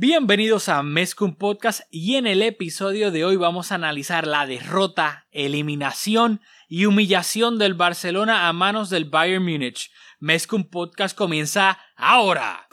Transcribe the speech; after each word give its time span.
Bienvenidos 0.00 0.68
a 0.68 0.84
Mezcum 0.84 1.34
Podcast 1.34 1.80
y 1.90 2.14
en 2.14 2.28
el 2.28 2.40
episodio 2.42 3.10
de 3.10 3.24
hoy 3.24 3.34
vamos 3.34 3.72
a 3.72 3.74
analizar 3.74 4.28
la 4.28 4.46
derrota, 4.46 5.26
eliminación 5.32 6.40
y 6.68 6.84
humillación 6.84 7.58
del 7.58 7.74
Barcelona 7.74 8.46
a 8.46 8.52
manos 8.52 8.90
del 8.90 9.06
Bayern 9.06 9.42
Múnich. 9.42 9.90
Mezcum 10.20 10.62
Podcast 10.70 11.18
comienza 11.18 11.80
ahora. 11.96 12.68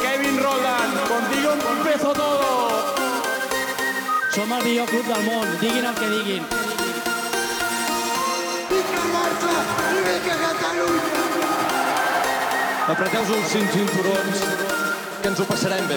Kevin 0.00 0.38
Roland, 0.40 0.94
contigo 1.08 1.54
empezó 1.76 2.12
todo. 2.12 2.94
Som 4.30 4.52
el 4.52 4.64
millor 4.64 4.88
club 4.88 5.06
del 5.06 5.24
món, 5.24 5.60
diguin 5.60 5.84
el 5.86 5.94
que 5.96 6.08
diguin. 6.08 6.73
Barça 10.04 10.16
i 10.16 10.20
vinga 10.20 10.36
Catalunya! 10.60 11.02
Apreteu-vos 12.92 13.36
els 13.38 13.52
cinc 13.52 13.70
cinturons, 13.72 14.42
que 15.22 15.30
ens 15.30 15.40
ho 15.40 15.46
passarem 15.48 15.86
bé. 15.88 15.96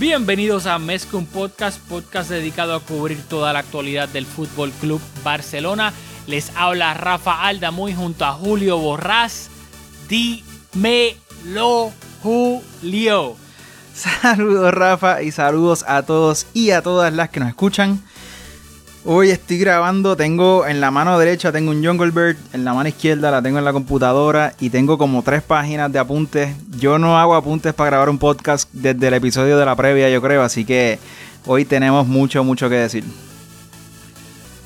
Bienvenidos 0.00 0.66
a 0.66 0.78
Mezcum 0.78 1.24
Podcast, 1.24 1.78
podcast 1.88 2.30
dedicado 2.30 2.74
a 2.74 2.80
cubrir 2.80 3.22
toda 3.28 3.52
la 3.52 3.60
actualidad 3.60 4.08
del 4.08 4.26
Fútbol 4.26 4.72
Club 4.80 5.00
Barcelona. 5.22 5.92
Les 6.26 6.50
habla 6.56 6.94
Rafa 6.94 7.46
Aldamuy 7.46 7.94
junto 7.94 8.24
a 8.24 8.32
Julio 8.32 8.78
Borrás. 8.78 9.48
Dímelo, 10.08 11.92
Julio. 12.22 13.36
Saludos 13.94 14.74
Rafa 14.74 15.22
y 15.22 15.30
saludos 15.30 15.84
a 15.86 16.02
todos 16.02 16.46
y 16.52 16.72
a 16.72 16.82
todas 16.82 17.12
las 17.14 17.30
que 17.30 17.40
nos 17.40 17.50
escuchan. 17.50 18.02
Hoy 19.08 19.30
estoy 19.30 19.58
grabando, 19.58 20.16
tengo 20.16 20.66
en 20.66 20.80
la 20.80 20.90
mano 20.90 21.16
derecha 21.16 21.52
tengo 21.52 21.70
un 21.70 21.84
Jungle 21.84 22.10
Bird, 22.10 22.36
en 22.52 22.64
la 22.64 22.74
mano 22.74 22.88
izquierda 22.88 23.30
la 23.30 23.40
tengo 23.40 23.56
en 23.56 23.64
la 23.64 23.72
computadora 23.72 24.52
y 24.58 24.70
tengo 24.70 24.98
como 24.98 25.22
tres 25.22 25.44
páginas 25.44 25.92
de 25.92 26.00
apuntes. 26.00 26.56
Yo 26.76 26.98
no 26.98 27.16
hago 27.16 27.36
apuntes 27.36 27.72
para 27.72 27.90
grabar 27.90 28.08
un 28.08 28.18
podcast 28.18 28.68
desde 28.72 29.06
el 29.06 29.14
episodio 29.14 29.58
de 29.58 29.64
la 29.64 29.76
previa, 29.76 30.10
yo 30.10 30.20
creo, 30.20 30.42
así 30.42 30.64
que 30.64 30.98
hoy 31.46 31.64
tenemos 31.64 32.08
mucho, 32.08 32.42
mucho 32.42 32.68
que 32.68 32.74
decir. 32.74 33.04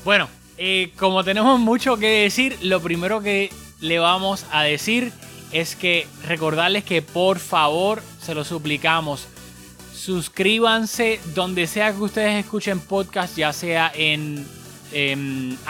Bueno, 0.03 0.27
eh, 0.57 0.91
como 0.97 1.23
tenemos 1.23 1.59
mucho 1.59 1.97
que 1.97 2.23
decir, 2.23 2.57
lo 2.63 2.79
primero 2.79 3.21
que 3.21 3.51
le 3.79 3.99
vamos 3.99 4.47
a 4.51 4.63
decir 4.63 5.13
es 5.51 5.75
que 5.75 6.07
recordarles 6.27 6.83
que 6.83 7.03
por 7.03 7.37
favor, 7.37 8.01
se 8.19 8.33
lo 8.33 8.43
suplicamos, 8.43 9.27
suscríbanse 10.03 11.19
donde 11.35 11.67
sea 11.67 11.93
que 11.93 12.01
ustedes 12.01 12.43
escuchen 12.43 12.79
podcast, 12.79 13.37
ya 13.37 13.53
sea 13.53 13.91
en, 13.93 14.47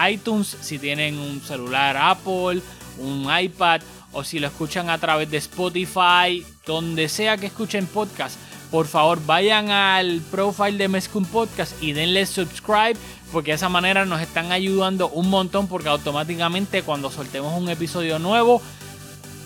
iTunes, 0.10 0.58
si 0.62 0.80
tienen 0.80 1.20
un 1.20 1.42
celular 1.42 1.98
Apple, 1.98 2.62
un 2.98 3.28
iPad, 3.30 3.82
o 4.14 4.24
si 4.24 4.40
lo 4.40 4.48
escuchan 4.48 4.90
a 4.90 4.98
través 4.98 5.30
de 5.30 5.38
Spotify, 5.38 6.46
donde 6.66 7.10
sea 7.10 7.36
que 7.36 7.48
escuchen 7.48 7.86
podcast. 7.88 8.40
Por 8.72 8.88
favor, 8.88 9.20
vayan 9.26 9.70
al 9.70 10.22
profile 10.32 10.78
de 10.78 10.88
Mezcum 10.88 11.26
Podcast 11.26 11.82
y 11.84 11.92
denle 11.92 12.26
subscribe, 12.26 12.96
porque 13.34 13.52
de 13.52 13.56
esa 13.56 13.68
manera 13.68 14.06
nos 14.06 14.22
están 14.22 14.54
ayudando 14.54 15.10
un 15.10 15.30
montón, 15.30 15.68
porque 15.68 15.90
automáticamente 15.90 16.84
cuando 16.84 17.12
soltemos 17.12 17.54
un 17.62 17.70
episodio 17.70 18.18
nuevo, 18.18 18.62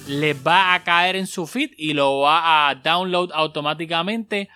les 0.08 0.36
va 0.46 0.76
a 0.76 0.84
caer 0.84 1.16
en 1.16 1.26
su 1.26 1.48
feed 1.48 1.72
y 1.76 1.94
lo 1.94 2.20
va 2.20 2.70
a 2.70 2.76
download 2.76 3.32
automáticamente. 3.34 4.50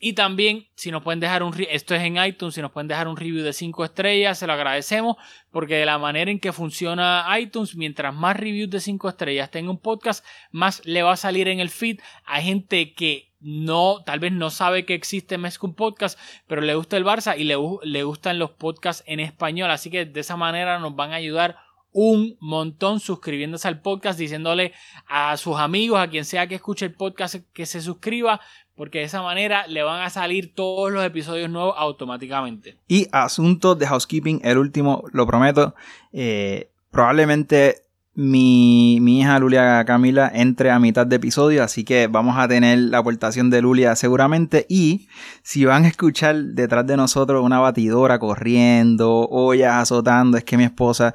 Y 0.00 0.14
también, 0.14 0.66
si 0.74 0.90
nos 0.90 1.02
pueden 1.02 1.20
dejar 1.20 1.42
un 1.42 1.54
esto 1.70 1.94
es 1.94 2.02
en 2.02 2.22
iTunes, 2.22 2.54
si 2.54 2.60
nos 2.60 2.72
pueden 2.72 2.88
dejar 2.88 3.08
un 3.08 3.16
review 3.16 3.42
de 3.42 3.52
5 3.52 3.84
estrellas, 3.84 4.38
se 4.38 4.46
lo 4.46 4.52
agradecemos, 4.52 5.16
porque 5.50 5.76
de 5.76 5.86
la 5.86 5.98
manera 5.98 6.30
en 6.30 6.40
que 6.40 6.52
funciona 6.52 7.26
iTunes, 7.38 7.76
mientras 7.76 8.12
más 8.12 8.36
reviews 8.36 8.70
de 8.70 8.80
5 8.80 9.08
estrellas 9.08 9.50
tenga 9.50 9.70
un 9.70 9.78
podcast, 9.78 10.24
más 10.50 10.84
le 10.84 11.02
va 11.02 11.12
a 11.12 11.16
salir 11.16 11.48
en 11.48 11.60
el 11.60 11.70
feed. 11.70 12.00
Hay 12.24 12.44
gente 12.44 12.92
que 12.94 13.32
no, 13.40 14.02
tal 14.04 14.20
vez 14.20 14.32
no 14.32 14.50
sabe 14.50 14.84
que 14.84 14.94
existe 14.94 15.38
Mezcum 15.38 15.74
Podcast, 15.74 16.18
pero 16.46 16.60
le 16.60 16.74
gusta 16.74 16.96
el 16.96 17.04
Barça 17.04 17.38
y 17.38 17.44
le, 17.44 17.56
le 17.82 18.02
gustan 18.02 18.38
los 18.38 18.50
podcasts 18.50 19.04
en 19.06 19.20
español, 19.20 19.70
así 19.70 19.90
que 19.90 20.06
de 20.06 20.20
esa 20.20 20.36
manera 20.36 20.78
nos 20.78 20.96
van 20.96 21.12
a 21.12 21.16
ayudar 21.16 21.56
un 21.94 22.36
montón 22.40 22.98
suscribiéndose 22.98 23.68
al 23.68 23.80
podcast, 23.80 24.18
diciéndole 24.18 24.72
a 25.06 25.36
sus 25.36 25.56
amigos, 25.56 26.00
a 26.00 26.08
quien 26.08 26.24
sea 26.24 26.48
que 26.48 26.56
escuche 26.56 26.86
el 26.86 26.94
podcast, 26.94 27.36
que 27.52 27.66
se 27.66 27.80
suscriba, 27.80 28.40
porque 28.76 28.98
de 28.98 29.04
esa 29.04 29.22
manera 29.22 29.66
le 29.66 29.82
van 29.82 30.02
a 30.02 30.10
salir 30.10 30.54
todos 30.54 30.92
los 30.92 31.04
episodios 31.04 31.50
nuevos 31.50 31.74
automáticamente. 31.76 32.78
Y 32.88 33.08
asuntos 33.12 33.78
de 33.78 33.86
housekeeping, 33.86 34.40
el 34.44 34.58
último, 34.58 35.04
lo 35.12 35.26
prometo, 35.26 35.74
eh, 36.12 36.70
probablemente 36.90 37.84
mi, 38.16 38.98
mi, 39.00 39.20
hija 39.20 39.38
Lulia 39.40 39.84
Camila 39.84 40.30
entre 40.32 40.70
a 40.70 40.78
mitad 40.78 41.06
de 41.06 41.16
episodio, 41.16 41.64
así 41.64 41.82
que 41.84 42.06
vamos 42.06 42.38
a 42.38 42.46
tener 42.46 42.78
la 42.78 42.98
aportación 42.98 43.50
de 43.50 43.60
Lulia 43.60 43.96
seguramente. 43.96 44.66
Y 44.68 45.08
si 45.42 45.64
van 45.64 45.84
a 45.84 45.88
escuchar 45.88 46.36
detrás 46.36 46.86
de 46.86 46.96
nosotros 46.96 47.44
una 47.44 47.58
batidora 47.58 48.18
corriendo, 48.18 49.28
ollas 49.28 49.74
azotando, 49.74 50.36
es 50.36 50.44
que 50.44 50.56
mi 50.56 50.64
esposa 50.64 51.14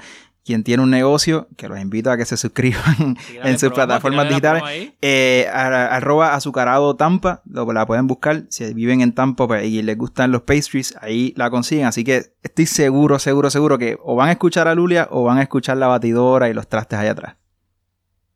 quien 0.49 0.63
tiene 0.63 0.81
un 0.81 0.89
negocio, 0.89 1.47
que 1.57 1.67
los 1.67 1.79
invito 1.79 2.09
a 2.09 2.17
que 2.17 2.25
se 2.25 2.35
suscriban 2.35 3.15
en 3.43 3.59
sus 3.59 3.71
plataformas 3.71 4.27
digitales, 4.27 4.63
eh, 4.99 5.47
arroba 5.47 6.33
azucarado 6.33 6.95
Tampa, 6.95 7.43
lo, 7.45 7.71
la 7.71 7.85
pueden 7.85 8.07
buscar, 8.07 8.45
si 8.49 8.73
viven 8.73 9.01
en 9.01 9.13
Tampa 9.13 9.45
pues, 9.45 9.63
y 9.67 9.83
les 9.83 9.95
gustan 9.95 10.31
los 10.31 10.41
pastries, 10.41 10.95
ahí 11.01 11.35
la 11.37 11.51
consiguen, 11.51 11.85
así 11.85 12.03
que 12.03 12.33
estoy 12.41 12.65
seguro, 12.65 13.19
seguro, 13.19 13.51
seguro 13.51 13.77
que 13.77 13.99
o 14.01 14.15
van 14.15 14.29
a 14.29 14.31
escuchar 14.31 14.67
a 14.67 14.73
Lulia 14.73 15.07
o 15.11 15.23
van 15.23 15.37
a 15.37 15.43
escuchar 15.43 15.77
la 15.77 15.85
batidora 15.85 16.49
y 16.49 16.55
los 16.55 16.67
trastes 16.67 16.97
allá 16.97 17.11
atrás. 17.11 17.35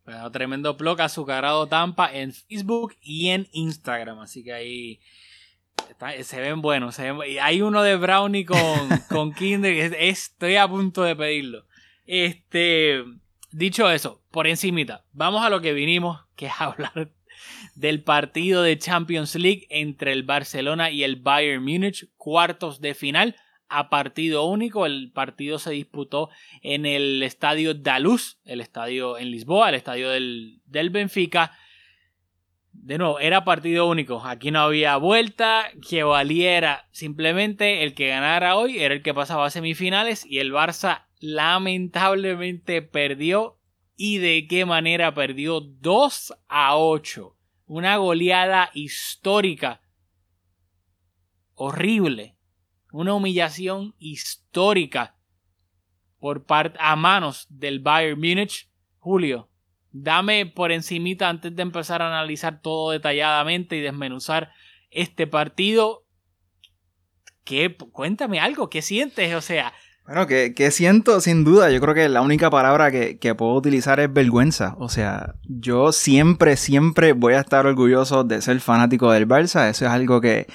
Bueno, 0.06 0.30
tremendo 0.30 0.76
blog 0.76 1.02
azucarado 1.02 1.66
Tampa 1.66 2.14
en 2.14 2.32
Facebook 2.32 2.94
y 3.02 3.30
en 3.30 3.48
Instagram, 3.54 4.20
así 4.20 4.44
que 4.44 4.54
ahí... 4.54 5.00
se 6.22 6.40
ven 6.42 6.62
buenos, 6.62 6.94
se 6.94 7.12
ven, 7.12 7.20
hay 7.42 7.64
uno 7.64 7.82
de 7.82 7.96
brownie 7.96 8.46
con, 8.46 8.60
con 9.10 9.34
Kinder, 9.34 9.96
estoy 9.98 10.58
a 10.58 10.68
punto 10.68 11.02
de 11.02 11.16
pedirlo. 11.16 11.66
Este, 12.06 13.04
dicho 13.52 13.90
eso, 13.90 14.22
por 14.32 14.48
encimita, 14.48 15.06
vamos 15.14 15.46
a 15.46 15.50
lo 15.50 15.62
que 15.62 15.74
vinimos, 15.74 16.22
que 16.36 16.48
es 16.48 16.54
hablar 16.60 17.12
del 17.76 18.04
partido 18.04 18.62
de 18.64 18.78
Champions 18.78 19.36
League 19.36 19.66
entre 19.70 20.12
el 20.12 20.24
Barcelona 20.24 20.92
y 20.92 21.04
el 21.04 21.18
Bayern 21.18 21.64
Múnich, 21.64 22.08
cuartos 22.18 22.82
de 22.82 22.94
final 22.94 23.36
a 23.70 23.90
partido 23.90 24.46
único. 24.46 24.86
El 24.86 25.12
partido 25.12 25.60
se 25.60 25.72
disputó 25.72 26.30
en 26.62 26.86
el 26.86 27.24
estadio 27.24 27.74
Daluz, 27.74 28.38
el 28.46 28.62
estadio 28.62 29.18
en 29.18 29.32
Lisboa, 29.32 29.70
el 29.70 29.76
estadio 29.76 30.10
del, 30.10 30.62
del 30.66 30.90
Benfica. 30.90 31.58
De 32.72 32.98
nuevo, 32.98 33.20
era 33.20 33.46
partido 33.46 33.88
único. 33.88 34.24
Aquí 34.26 34.52
no 34.52 34.62
había 34.62 34.98
vuelta 34.98 35.72
que 35.88 36.04
valiera. 36.04 36.88
Simplemente 36.92 37.84
el 37.84 37.94
que 37.94 38.08
ganara 38.08 38.56
hoy 38.56 38.80
era 38.80 38.94
el 38.94 39.02
que 39.02 39.14
pasaba 39.14 39.46
a 39.46 39.52
semifinales 39.52 40.26
y 40.26 40.40
el 40.40 40.52
Barça 40.52 41.06
lamentablemente 41.24 42.82
perdió 42.82 43.58
y 43.96 44.18
de 44.18 44.46
qué 44.50 44.66
manera 44.66 45.14
perdió 45.14 45.62
2 45.62 46.34
a 46.50 46.76
8. 46.76 47.38
Una 47.66 47.96
goleada 47.96 48.72
histórica. 48.74 49.82
Horrible. 51.54 52.36
Una 52.92 53.14
humillación 53.14 53.96
histórica 54.00 55.18
por 56.20 56.46
parte 56.46 56.78
a 56.82 56.98
manos 56.98 57.48
del 57.50 57.80
Bayern 57.80 58.20
Múnich. 58.20 58.70
Julio, 58.98 59.50
dame 59.92 60.46
por 60.46 60.74
encimita 60.74 61.30
antes 61.30 61.56
de 61.56 61.62
empezar 61.62 62.02
a 62.02 62.08
analizar 62.08 62.62
todo 62.62 62.92
detalladamente 62.92 63.78
y 63.78 63.82
desmenuzar 63.82 64.52
este 64.90 65.26
partido. 65.26 66.06
¿Qué? 67.46 67.78
Cuéntame 67.78 68.42
algo, 68.42 68.70
¿qué 68.70 68.82
sientes? 68.82 69.34
O 69.36 69.42
sea, 69.42 69.74
bueno, 70.06 70.28
que, 70.28 70.72
siento 70.72 71.22
sin 71.22 71.46
duda, 71.46 71.72
yo 71.72 71.80
creo 71.80 71.94
que 71.94 72.10
la 72.10 72.22
única 72.22 72.50
palabra 72.50 72.92
que, 72.92 73.36
puedo 73.36 73.54
utilizar 73.54 74.02
es 74.02 74.12
vergüenza. 74.12 74.76
O 74.78 74.90
sea, 74.90 75.36
yo 75.44 75.94
siempre, 75.94 76.58
siempre 76.58 77.14
voy 77.14 77.36
a 77.36 77.40
estar 77.40 77.66
orgulloso 77.66 78.26
de 78.26 78.42
ser 78.42 78.60
fanático 78.60 79.10
del 79.12 79.28
Barça. 79.28 79.70
Eso 79.70 79.86
es 79.86 79.92
algo 79.92 80.20
que, 80.20 80.48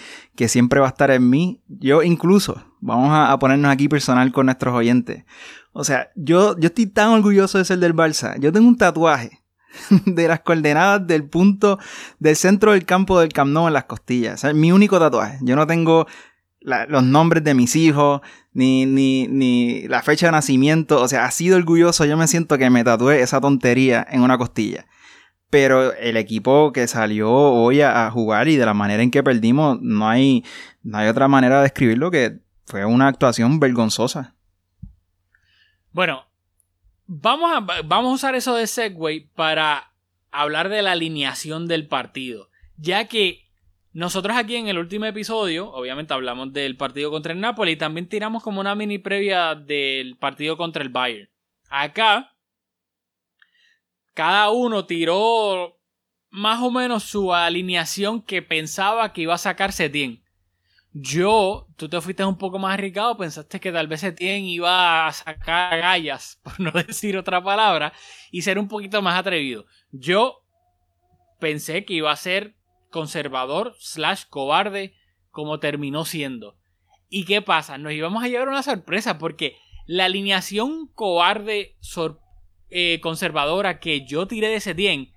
siempre 0.48 0.80
va 0.80 0.86
a 0.86 0.90
estar 0.90 1.10
en 1.10 1.30
mí. 1.30 1.62
Yo 1.66 2.02
incluso, 2.02 2.62
vamos 2.80 3.10
a, 3.10 3.38
ponernos 3.38 3.72
aquí 3.72 3.88
personal 3.88 4.32
con 4.32 4.46
nuestros 4.46 4.74
oyentes. 4.74 5.24
O 5.72 5.82
sea, 5.82 6.10
yo, 6.14 6.54
yo 6.58 6.66
estoy 6.66 6.86
tan 6.86 7.08
orgulloso 7.10 7.56
de 7.56 7.64
ser 7.64 7.78
del 7.78 7.94
Barça. 7.94 8.38
Yo 8.38 8.52
tengo 8.52 8.68
un 8.68 8.76
tatuaje 8.76 9.40
de 10.04 10.28
las 10.28 10.40
coordenadas 10.40 11.06
del 11.06 11.24
punto 11.24 11.78
del 12.18 12.36
centro 12.36 12.72
del 12.72 12.84
campo 12.84 13.20
del 13.20 13.32
Camp 13.32 13.50
Nou 13.50 13.66
en 13.66 13.72
las 13.72 13.84
costillas. 13.84 14.44
O 14.44 14.52
mi 14.54 14.72
único 14.72 14.98
tatuaje. 14.98 15.38
Yo 15.42 15.56
no 15.56 15.66
tengo 15.66 16.06
los 16.60 17.02
nombres 17.04 17.44
de 17.44 17.54
mis 17.54 17.76
hijos, 17.76 18.20
ni, 18.52 18.86
ni, 18.86 19.26
ni 19.28 19.86
la 19.88 20.02
fecha 20.02 20.26
de 20.26 20.32
nacimiento. 20.32 21.00
O 21.00 21.08
sea, 21.08 21.24
ha 21.24 21.30
sido 21.30 21.56
orgulloso. 21.56 22.04
Yo 22.04 22.16
me 22.16 22.28
siento 22.28 22.58
que 22.58 22.70
me 22.70 22.84
tatué 22.84 23.22
esa 23.22 23.40
tontería 23.40 24.06
en 24.10 24.22
una 24.22 24.38
costilla. 24.38 24.86
Pero 25.50 25.94
el 25.94 26.16
equipo 26.16 26.72
que 26.72 26.86
salió 26.86 27.32
hoy 27.32 27.80
a, 27.80 28.10
jugar 28.10 28.48
y 28.48 28.56
de 28.56 28.66
la 28.66 28.74
manera 28.74 29.02
en 29.02 29.10
que 29.10 29.22
perdimos, 29.22 29.78
no 29.80 30.08
hay, 30.08 30.44
no 30.82 30.98
hay 30.98 31.08
otra 31.08 31.26
manera 31.26 31.56
de 31.56 31.62
describirlo 31.62 32.10
que 32.10 32.40
fue 32.66 32.84
una 32.84 33.08
actuación 33.08 33.58
vergonzosa. 33.58 34.34
Bueno, 35.92 36.26
vamos 37.06 37.50
a, 37.54 37.60
vamos 37.82 38.10
a 38.10 38.14
usar 38.14 38.34
eso 38.34 38.54
de 38.54 38.66
Segway 38.66 39.20
para 39.34 39.92
hablar 40.30 40.68
de 40.68 40.82
la 40.82 40.92
alineación 40.92 41.66
del 41.66 41.88
partido. 41.88 42.50
Ya 42.76 43.06
que 43.08 43.47
nosotros 43.98 44.36
aquí 44.36 44.54
en 44.54 44.68
el 44.68 44.78
último 44.78 45.06
episodio, 45.06 45.72
obviamente 45.72 46.14
hablamos 46.14 46.52
del 46.52 46.76
partido 46.76 47.10
contra 47.10 47.32
el 47.32 47.40
Napoli 47.40 47.72
y 47.72 47.76
también 47.76 48.08
tiramos 48.08 48.44
como 48.44 48.60
una 48.60 48.76
mini 48.76 48.98
previa 48.98 49.56
del 49.56 50.16
partido 50.16 50.56
contra 50.56 50.84
el 50.84 50.88
Bayern. 50.88 51.28
Acá, 51.68 52.32
cada 54.14 54.50
uno 54.50 54.86
tiró 54.86 55.80
más 56.30 56.62
o 56.62 56.70
menos 56.70 57.02
su 57.02 57.34
alineación 57.34 58.22
que 58.22 58.40
pensaba 58.40 59.12
que 59.12 59.22
iba 59.22 59.34
a 59.34 59.38
sacar 59.38 59.72
Setien. 59.72 60.22
Yo, 60.92 61.66
tú 61.76 61.88
te 61.88 62.00
fuiste 62.00 62.24
un 62.24 62.38
poco 62.38 62.60
más 62.60 62.74
arriesgado, 62.74 63.16
pensaste 63.16 63.58
que 63.58 63.72
tal 63.72 63.88
vez 63.88 64.02
Setien 64.02 64.44
iba 64.44 65.08
a 65.08 65.12
sacar 65.12 65.76
gallas, 65.76 66.38
por 66.44 66.60
no 66.60 66.70
decir 66.70 67.16
otra 67.16 67.42
palabra, 67.42 67.92
y 68.30 68.42
ser 68.42 68.60
un 68.60 68.68
poquito 68.68 69.02
más 69.02 69.18
atrevido. 69.18 69.66
Yo 69.90 70.44
pensé 71.40 71.84
que 71.84 71.94
iba 71.94 72.12
a 72.12 72.16
ser 72.16 72.57
conservador 72.90 73.74
slash 73.78 74.24
cobarde 74.28 74.94
como 75.30 75.60
terminó 75.60 76.04
siendo. 76.04 76.56
¿Y 77.08 77.24
qué 77.24 77.42
pasa? 77.42 77.78
Nos 77.78 77.92
íbamos 77.92 78.22
a 78.22 78.28
llevar 78.28 78.48
una 78.48 78.62
sorpresa 78.62 79.18
porque 79.18 79.56
la 79.86 80.04
alineación 80.04 80.88
cobarde 80.94 81.76
eh, 82.70 83.00
conservadora 83.00 83.78
que 83.80 84.06
yo 84.06 84.26
tiré 84.26 84.48
de 84.48 84.60
Setien 84.60 85.12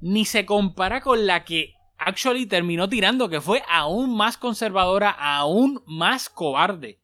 ni 0.00 0.24
se 0.24 0.44
compara 0.44 1.00
con 1.00 1.26
la 1.26 1.44
que 1.44 1.74
actually 1.96 2.46
terminó 2.46 2.88
tirando, 2.88 3.28
que 3.28 3.40
fue 3.40 3.62
aún 3.68 4.16
más 4.16 4.36
conservadora, 4.36 5.10
aún 5.10 5.80
más 5.86 6.28
cobarde. 6.28 7.00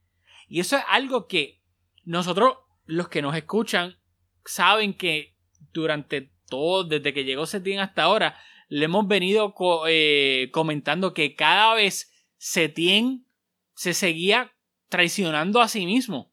Y 0.49 0.58
eso 0.58 0.76
es 0.76 0.82
algo 0.88 1.28
que 1.28 1.62
nosotros, 2.04 2.56
los 2.87 3.08
que 3.08 3.22
nos 3.22 3.37
escuchan, 3.37 3.96
saben 4.44 4.94
que 4.94 5.37
durante 5.72 6.32
todo, 6.49 6.82
desde 6.82 7.14
que 7.14 7.25
llegó 7.25 7.46
Setien 7.46 7.78
hasta 7.78 8.02
ahora, 8.02 8.37
le 8.69 8.85
hemos 8.85 9.09
venido 9.09 9.55
eh, 9.88 10.50
comentando 10.53 11.15
que 11.15 11.35
cada 11.35 11.75
vez 11.75 12.12
Setien 12.37 13.26
se 13.75 13.94
seguía 13.94 14.53
traicionando 14.88 15.61
a 15.61 15.69
sí 15.69 15.87
mismo. 15.87 16.32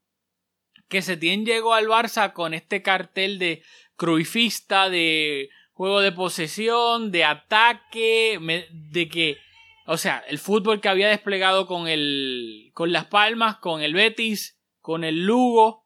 Que 0.87 1.01
Setien 1.01 1.45
llegó 1.45 1.73
al 1.73 1.87
Barça 1.87 2.33
con 2.33 2.53
este 2.53 2.81
cartel 2.81 3.39
de 3.39 3.63
cruifista, 3.95 4.89
de 4.89 5.49
juego 5.73 6.01
de 6.01 6.11
posesión, 6.11 7.11
de 7.11 7.23
ataque, 7.23 8.39
de 8.71 9.09
que, 9.09 9.37
o 9.87 9.97
sea, 9.97 10.23
el 10.27 10.37
fútbol 10.37 10.81
que 10.81 10.89
había 10.89 11.07
desplegado 11.07 11.65
con 11.65 11.87
el, 11.87 12.71
con 12.73 12.91
las 12.91 13.05
Palmas, 13.05 13.57
con 13.57 13.81
el 13.81 13.93
Betis, 13.93 14.59
con 14.79 15.03
el 15.03 15.25
Lugo, 15.25 15.85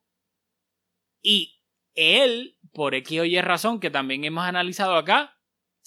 y 1.21 1.61
él, 1.95 2.57
por 2.73 2.95
X 2.95 3.19
o 3.19 3.25
Y 3.25 3.39
razón 3.41 3.79
que 3.79 3.89
también 3.89 4.23
hemos 4.23 4.45
analizado 4.45 4.95
acá, 4.95 5.38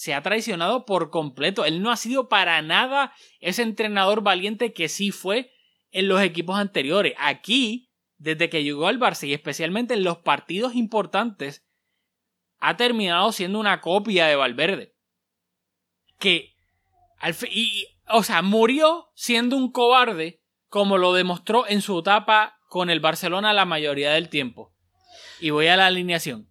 se 0.02 0.14
ha 0.14 0.22
traicionado 0.22 0.84
por 0.84 1.10
completo. 1.10 1.64
Él 1.64 1.81
no 1.81 1.93
ha 1.93 1.96
sido 1.96 2.28
para 2.28 2.60
nada 2.60 3.14
ese 3.38 3.62
entrenador 3.62 4.20
valiente 4.20 4.72
que 4.72 4.88
sí 4.88 5.12
fue 5.12 5.52
en 5.93 6.08
los 6.08 6.20
equipos 6.20 6.58
anteriores. 6.58 7.14
Aquí, 7.19 7.93
desde 8.16 8.50
que 8.50 8.64
llegó 8.64 8.88
al 8.88 8.99
Barça 8.99 9.28
y 9.28 9.32
especialmente 9.32 9.94
en 9.94 10.02
los 10.02 10.19
partidos 10.19 10.75
importantes, 10.75 11.64
ha 12.58 12.76
terminado 12.76 13.31
siendo 13.31 13.60
una 13.60 13.81
copia 13.81 14.26
de 14.26 14.34
Valverde. 14.34 14.96
Que, 16.19 16.56
al 17.19 17.37
y, 17.52 17.87
o 18.08 18.25
sea, 18.25 18.43
murió 18.43 19.12
siendo 19.14 19.56
un 19.56 19.70
cobarde 19.70 20.43
como 20.66 20.98
lo 20.98 21.12
demostró 21.12 21.64
en 21.69 21.81
su 21.81 22.00
etapa 22.00 22.58
con 22.69 22.90
el 22.90 22.98
Barcelona 22.98 23.52
la 23.52 23.66
mayoría 23.66 24.10
del 24.10 24.28
tiempo. 24.28 24.75
Y 25.38 25.50
voy 25.50 25.69
a 25.69 25.76
la 25.76 25.87
alineación. 25.87 26.48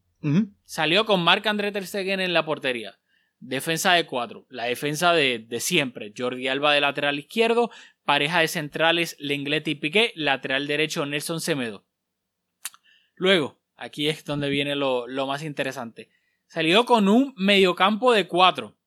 Salió 0.64 1.06
con 1.06 1.22
Marc 1.22 1.46
André 1.48 1.74
Ter 1.74 1.86
Stegen 1.86 2.22
en 2.22 2.32
la 2.32 2.46
portería. 2.46 3.01
Defensa 3.42 3.94
de 3.94 4.06
cuatro, 4.06 4.46
la 4.50 4.64
defensa 4.64 5.14
de, 5.14 5.46
siempre. 5.60 6.14
Jordi 6.18 6.48
Alba 6.48 6.74
de 6.74 6.82
lateral 6.82 7.20
izquierdo, 7.20 7.70
pareja 8.06 8.40
de 8.40 8.48
centrales 8.48 9.18
Lenglet 9.20 9.68
y 9.68 9.76
Piqué, 9.76 10.14
lateral 10.16 10.66
derecho 10.66 11.06
Nelson 11.06 11.42
Semedo. 11.42 11.84
Luego, 13.16 13.62
Aquí 13.82 14.08
es 14.10 14.24
donde 14.26 14.48
viene 14.50 14.76
lo, 14.76 15.08
más 15.26 15.42
interesante. 15.42 16.08
Salió 16.46 16.86
con 16.86 17.10
un 17.10 17.34
mediocampo 17.36 18.14
de 18.14 18.28
cuatro. 18.28 18.78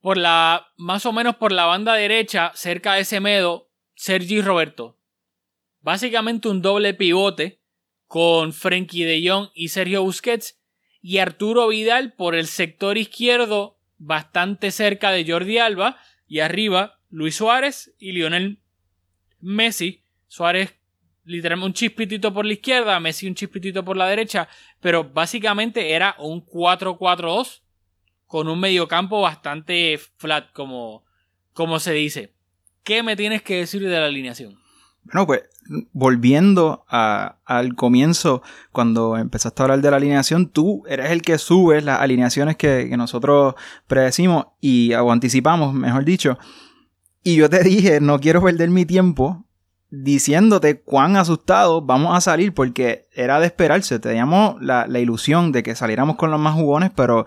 Por 0.00 0.16
la, 0.16 0.72
más 0.78 1.04
o 1.04 1.12
menos 1.12 1.36
por 1.36 1.52
la 1.52 1.66
banda 1.66 1.92
derecha, 1.92 2.50
cerca 2.54 2.94
de 2.94 3.04
Semedo, 3.04 3.70
Sergi 3.94 4.40
Roberto. 4.40 4.98
Básicamente 5.80 6.48
un 6.48 6.62
doble 6.62 6.94
pivote 6.94 7.60
con 8.06 8.54
Frenkie 8.54 9.04
de 9.04 9.28
Jong 9.28 9.50
y 9.52 9.68
Sergio 9.68 10.02
Busquets. 10.02 10.58
Y 11.08 11.18
Arturo 11.18 11.68
Vidal 11.68 12.14
por 12.14 12.34
el 12.34 12.48
sector 12.48 12.98
izquierdo, 12.98 13.78
bastante 13.96 14.72
cerca 14.72 15.12
de 15.12 15.24
Jordi 15.24 15.58
Alba. 15.58 16.00
Y 16.26 16.40
arriba, 16.40 16.98
Luis 17.10 17.36
Suárez 17.36 17.94
y 18.00 18.10
Lionel 18.10 18.58
Messi. 19.40 20.02
Suárez 20.26 20.74
literalmente 21.22 21.66
un 21.66 21.74
chispitito 21.74 22.34
por 22.34 22.44
la 22.44 22.54
izquierda, 22.54 22.98
Messi 22.98 23.28
un 23.28 23.36
chispitito 23.36 23.84
por 23.84 23.96
la 23.96 24.08
derecha, 24.08 24.48
pero 24.80 25.04
básicamente 25.04 25.92
era 25.92 26.16
un 26.18 26.44
4-4-2 26.44 27.62
con 28.26 28.48
un 28.48 28.58
mediocampo 28.58 29.20
bastante 29.20 30.00
flat, 30.16 30.50
como, 30.50 31.04
como 31.52 31.78
se 31.78 31.92
dice. 31.92 32.34
¿Qué 32.82 33.04
me 33.04 33.14
tienes 33.14 33.42
que 33.42 33.58
decir 33.58 33.88
de 33.88 33.96
la 33.96 34.06
alineación? 34.06 34.58
Bueno, 35.12 35.26
pues 35.26 35.42
volviendo 35.92 36.84
al 36.88 37.74
comienzo, 37.74 38.42
cuando 38.72 39.16
empezaste 39.16 39.62
a 39.62 39.64
hablar 39.64 39.80
de 39.80 39.90
la 39.90 39.96
alineación, 39.96 40.48
tú 40.48 40.82
eres 40.88 41.10
el 41.10 41.22
que 41.22 41.38
subes 41.38 41.84
las 41.84 42.00
alineaciones 42.00 42.56
que, 42.56 42.94
nosotros 42.96 43.54
predecimos 43.86 44.46
y 44.60 44.94
o 44.94 45.12
anticipamos, 45.12 45.74
mejor 45.74 46.04
dicho. 46.04 46.38
Y 47.22 47.36
yo 47.36 47.50
te 47.50 47.62
dije, 47.62 48.00
no 48.00 48.20
quiero 48.20 48.42
perder 48.42 48.70
mi 48.70 48.86
tiempo 48.86 49.44
diciéndote 49.90 50.80
cuán 50.80 51.16
asustados 51.16 51.84
vamos 51.86 52.16
a 52.16 52.20
salir 52.20 52.54
porque 52.54 53.08
era 53.12 53.40
de 53.40 53.46
esperarse. 53.46 53.98
Teníamos 53.98 54.60
la, 54.60 54.86
ilusión 54.98 55.52
de 55.52 55.62
que 55.62 55.74
saliéramos 55.74 56.16
con 56.16 56.30
los 56.30 56.40
más 56.40 56.54
jugones, 56.54 56.90
pero 56.94 57.26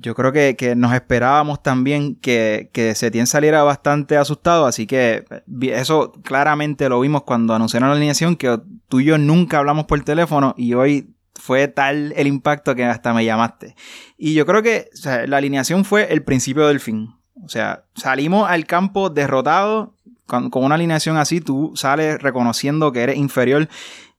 yo 0.00 0.14
creo 0.14 0.32
que, 0.32 0.74
nos 0.76 0.92
esperábamos 0.94 1.62
también 1.62 2.16
que, 2.16 2.70
que 2.72 2.94
Setien 2.94 3.26
saliera 3.26 3.62
bastante 3.62 4.16
asustado, 4.16 4.66
así 4.66 4.86
que 4.86 5.24
eso 5.62 6.12
claramente 6.22 6.88
lo 6.88 7.00
vimos 7.00 7.22
cuando 7.22 7.54
anunciaron 7.54 7.90
la 7.90 7.96
alineación, 7.96 8.36
que 8.36 8.58
tú 8.88 9.00
y 9.00 9.04
yo 9.04 9.18
nunca 9.18 9.58
hablamos 9.58 9.84
por 9.84 10.02
teléfono 10.02 10.54
y 10.56 10.74
hoy 10.74 11.14
fue 11.34 11.68
tal 11.68 12.12
el 12.16 12.26
impacto 12.26 12.74
que 12.74 12.84
hasta 12.84 13.12
me 13.12 13.24
llamaste. 13.24 13.74
Y 14.16 14.34
yo 14.34 14.46
creo 14.46 14.62
que 14.62 14.90
la 15.26 15.36
alineación 15.38 15.84
fue 15.84 16.12
el 16.12 16.22
principio 16.22 16.68
del 16.68 16.80
fin. 16.80 17.14
O 17.42 17.48
sea, 17.48 17.84
salimos 17.94 18.48
al 18.48 18.66
campo 18.66 19.10
derrotados 19.10 19.90
con, 20.26 20.50
una 20.52 20.76
alineación 20.76 21.16
así, 21.16 21.40
tú 21.40 21.72
sales 21.74 22.20
reconociendo 22.22 22.92
que 22.92 23.00
eres 23.00 23.16
inferior. 23.16 23.68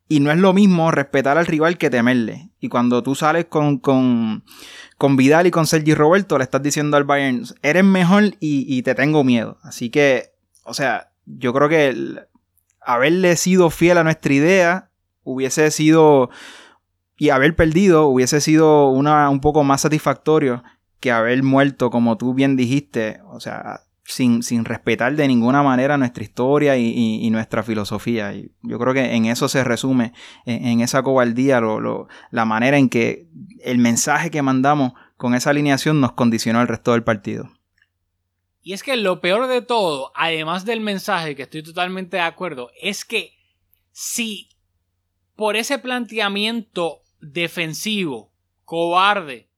Y 0.08 0.20
no 0.20 0.30
es 0.30 0.38
lo 0.38 0.52
mismo 0.52 0.92
respetar 0.92 1.38
al 1.38 1.46
rival 1.46 1.78
que 1.78 1.90
temerle. 1.90 2.50
Y 2.60 2.68
cuando 2.68 3.02
tú 3.02 3.16
sales 3.16 3.46
con, 3.46 3.78
con, 3.78 4.44
con 5.02 5.18
Vidal 5.18 5.48
y 5.48 5.52
con 5.52 5.66
Sergi 5.66 5.96
Roberto, 5.96 6.38
le 6.38 6.44
estás 6.44 6.62
diciendo 6.62 6.96
al 6.96 7.06
Bayern, 7.06 7.44
eres 7.64 7.84
mejor 7.84 8.36
y, 8.40 8.84
te 8.84 8.94
tengo 8.94 9.24
miedo. 9.24 9.58
Así 9.64 9.90
que, 9.90 10.36
o 10.64 10.76
sea, 10.76 11.10
yo 11.26 11.54
creo 11.54 11.70
que 11.70 12.20
haberle 12.80 13.36
sido 13.36 13.72
fiel 13.72 13.98
a 13.98 14.04
nuestra 14.04 14.32
idea 14.32 14.92
hubiese 15.24 15.72
sido, 15.72 16.30
y 17.18 17.30
haber 17.32 17.56
perdido 17.56 18.06
hubiese 18.10 18.42
sido 18.42 18.90
una, 18.90 19.28
un 19.32 19.42
poco 19.42 19.64
más 19.64 19.82
satisfactorio 19.82 20.64
que 21.00 21.12
haber 21.12 21.42
muerto, 21.42 21.90
como 21.90 22.16
tú 22.20 22.36
bien 22.36 22.56
dijiste. 22.56 23.22
O 23.26 23.40
sea, 23.40 23.82
sin, 24.04 24.44
sin, 24.44 24.66
respetar 24.66 25.16
de 25.16 25.28
ninguna 25.28 25.64
manera 25.64 25.98
nuestra 25.98 26.24
historia 26.24 26.78
y, 26.78 27.30
nuestra 27.30 27.64
filosofía. 27.64 28.34
Y 28.34 28.52
yo 28.62 28.80
creo 28.80 28.94
que 28.94 29.16
en 29.16 29.26
eso 29.26 29.48
se 29.48 29.64
resume, 29.64 30.14
en, 30.46 30.82
esa 30.82 31.04
cobardía, 31.04 31.62
la 32.32 32.46
manera 32.46 32.78
en 32.78 32.90
que 32.90 33.28
el 33.64 33.78
mensaje 33.78 34.32
que 34.32 34.42
mandamos 34.42 34.94
con 35.18 35.36
esa 35.36 35.52
alineación 35.52 36.02
nos 36.02 36.14
condicionó 36.14 36.62
el 36.62 36.68
resto 36.68 36.94
del 36.94 37.04
partido. 37.04 37.52
Y 38.64 38.74
es 38.74 38.84
que 38.84 38.96
lo 38.96 39.22
peor 39.22 39.48
de 39.48 39.62
todo, 39.62 40.12
además 40.16 40.66
del 40.66 40.82
mensaje, 40.82 41.36
que 41.36 41.44
estoy 41.44 41.64
totalmente 41.64 42.18
de 42.18 42.24
acuerdo, 42.24 42.70
es 42.80 43.06
que 43.06 43.34
si 43.92 44.50
por 45.36 45.56
ese 45.56 45.80
planteamiento 45.80 47.02
defensivo, 47.20 48.32
cobarde, 48.66 49.50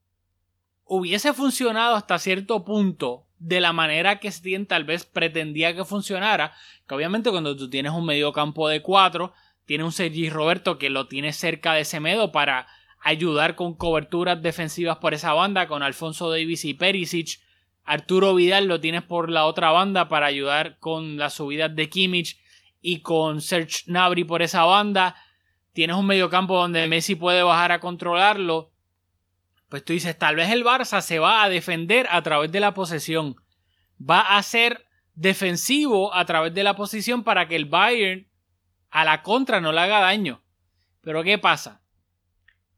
hubiese 0.86 1.34
funcionado 1.34 1.96
hasta 1.96 2.20
cierto 2.20 2.64
punto 2.64 3.26
de 3.44 3.62
la 3.62 3.74
manera 3.74 4.20
que 4.20 4.32
Stein 4.32 4.66
tal 4.66 4.84
vez 4.86 5.06
pretendía 5.06 5.76
que 5.76 5.86
funcionara. 5.86 6.54
Que 6.88 6.96
obviamente 6.96 7.30
cuando 7.30 7.56
tú 7.56 7.70
tienes 7.70 7.92
un 7.92 8.06
medio 8.06 8.34
campo 8.34 8.68
de 8.70 8.82
cuatro, 8.82 9.34
tienes 9.66 9.86
un 9.86 9.92
Sergi 9.92 10.30
Roberto 10.30 10.78
que 10.78 10.90
lo 10.90 11.08
tiene 11.08 11.34
cerca 11.34 11.74
de 11.74 11.86
Semedo 11.86 12.32
para 12.32 12.68
ayudar 13.02 13.56
con 13.56 13.76
coberturas 13.76 14.42
defensivas 14.42 14.98
por 14.98 15.14
esa 15.14 15.34
banda, 15.34 15.68
con 15.68 15.84
Alfonso 15.84 16.30
Davis 16.30 16.64
y 16.66 16.74
Perisic 16.74 17.40
Arturo 17.86 18.34
Vidal 18.34 18.68
lo 18.68 18.80
tienes 18.80 19.04
por 19.04 19.30
la 19.30 19.46
otra 19.46 19.72
banda 19.72 20.08
para 20.08 20.26
ayudar 20.26 20.78
con 20.80 21.18
las 21.18 21.34
subidas 21.34 21.76
de 21.76 21.90
Kimmich 21.90 22.40
y 22.82 23.02
con 23.02 23.42
Serge 23.42 23.84
Gnabry 23.88 24.24
por 24.24 24.42
esa 24.42 24.64
banda. 24.64 25.16
Tienes 25.74 25.98
un 25.98 26.06
mediocampo 26.06 26.56
donde 26.56 26.88
Messi 26.88 27.16
puede 27.16 27.44
bajar 27.44 27.72
a 27.72 27.80
controlarlo. 27.80 28.72
Pues 29.74 29.84
tú 29.84 29.94
dices, 29.94 30.16
tal 30.20 30.36
vez 30.36 30.52
el 30.52 30.64
Barça 30.64 31.02
se 31.02 31.18
va 31.18 31.42
a 31.42 31.50
defender 31.50 32.06
a 32.12 32.22
través 32.22 32.52
de 32.52 32.60
la 32.60 32.76
posesión. 32.76 33.38
Va 34.00 34.38
a 34.38 34.44
ser 34.44 34.86
defensivo 35.16 36.14
a 36.14 36.26
través 36.26 36.54
de 36.54 36.64
la 36.64 36.76
posición 36.76 37.24
para 37.24 37.48
que 37.48 37.56
el 37.56 37.66
Bayern 37.66 38.28
a 38.92 39.04
la 39.04 39.24
contra 39.24 39.62
no 39.62 39.72
le 39.72 39.80
haga 39.80 40.00
daño. 40.00 40.44
Pero 41.02 41.24
¿qué 41.24 41.40
pasa? 41.40 41.82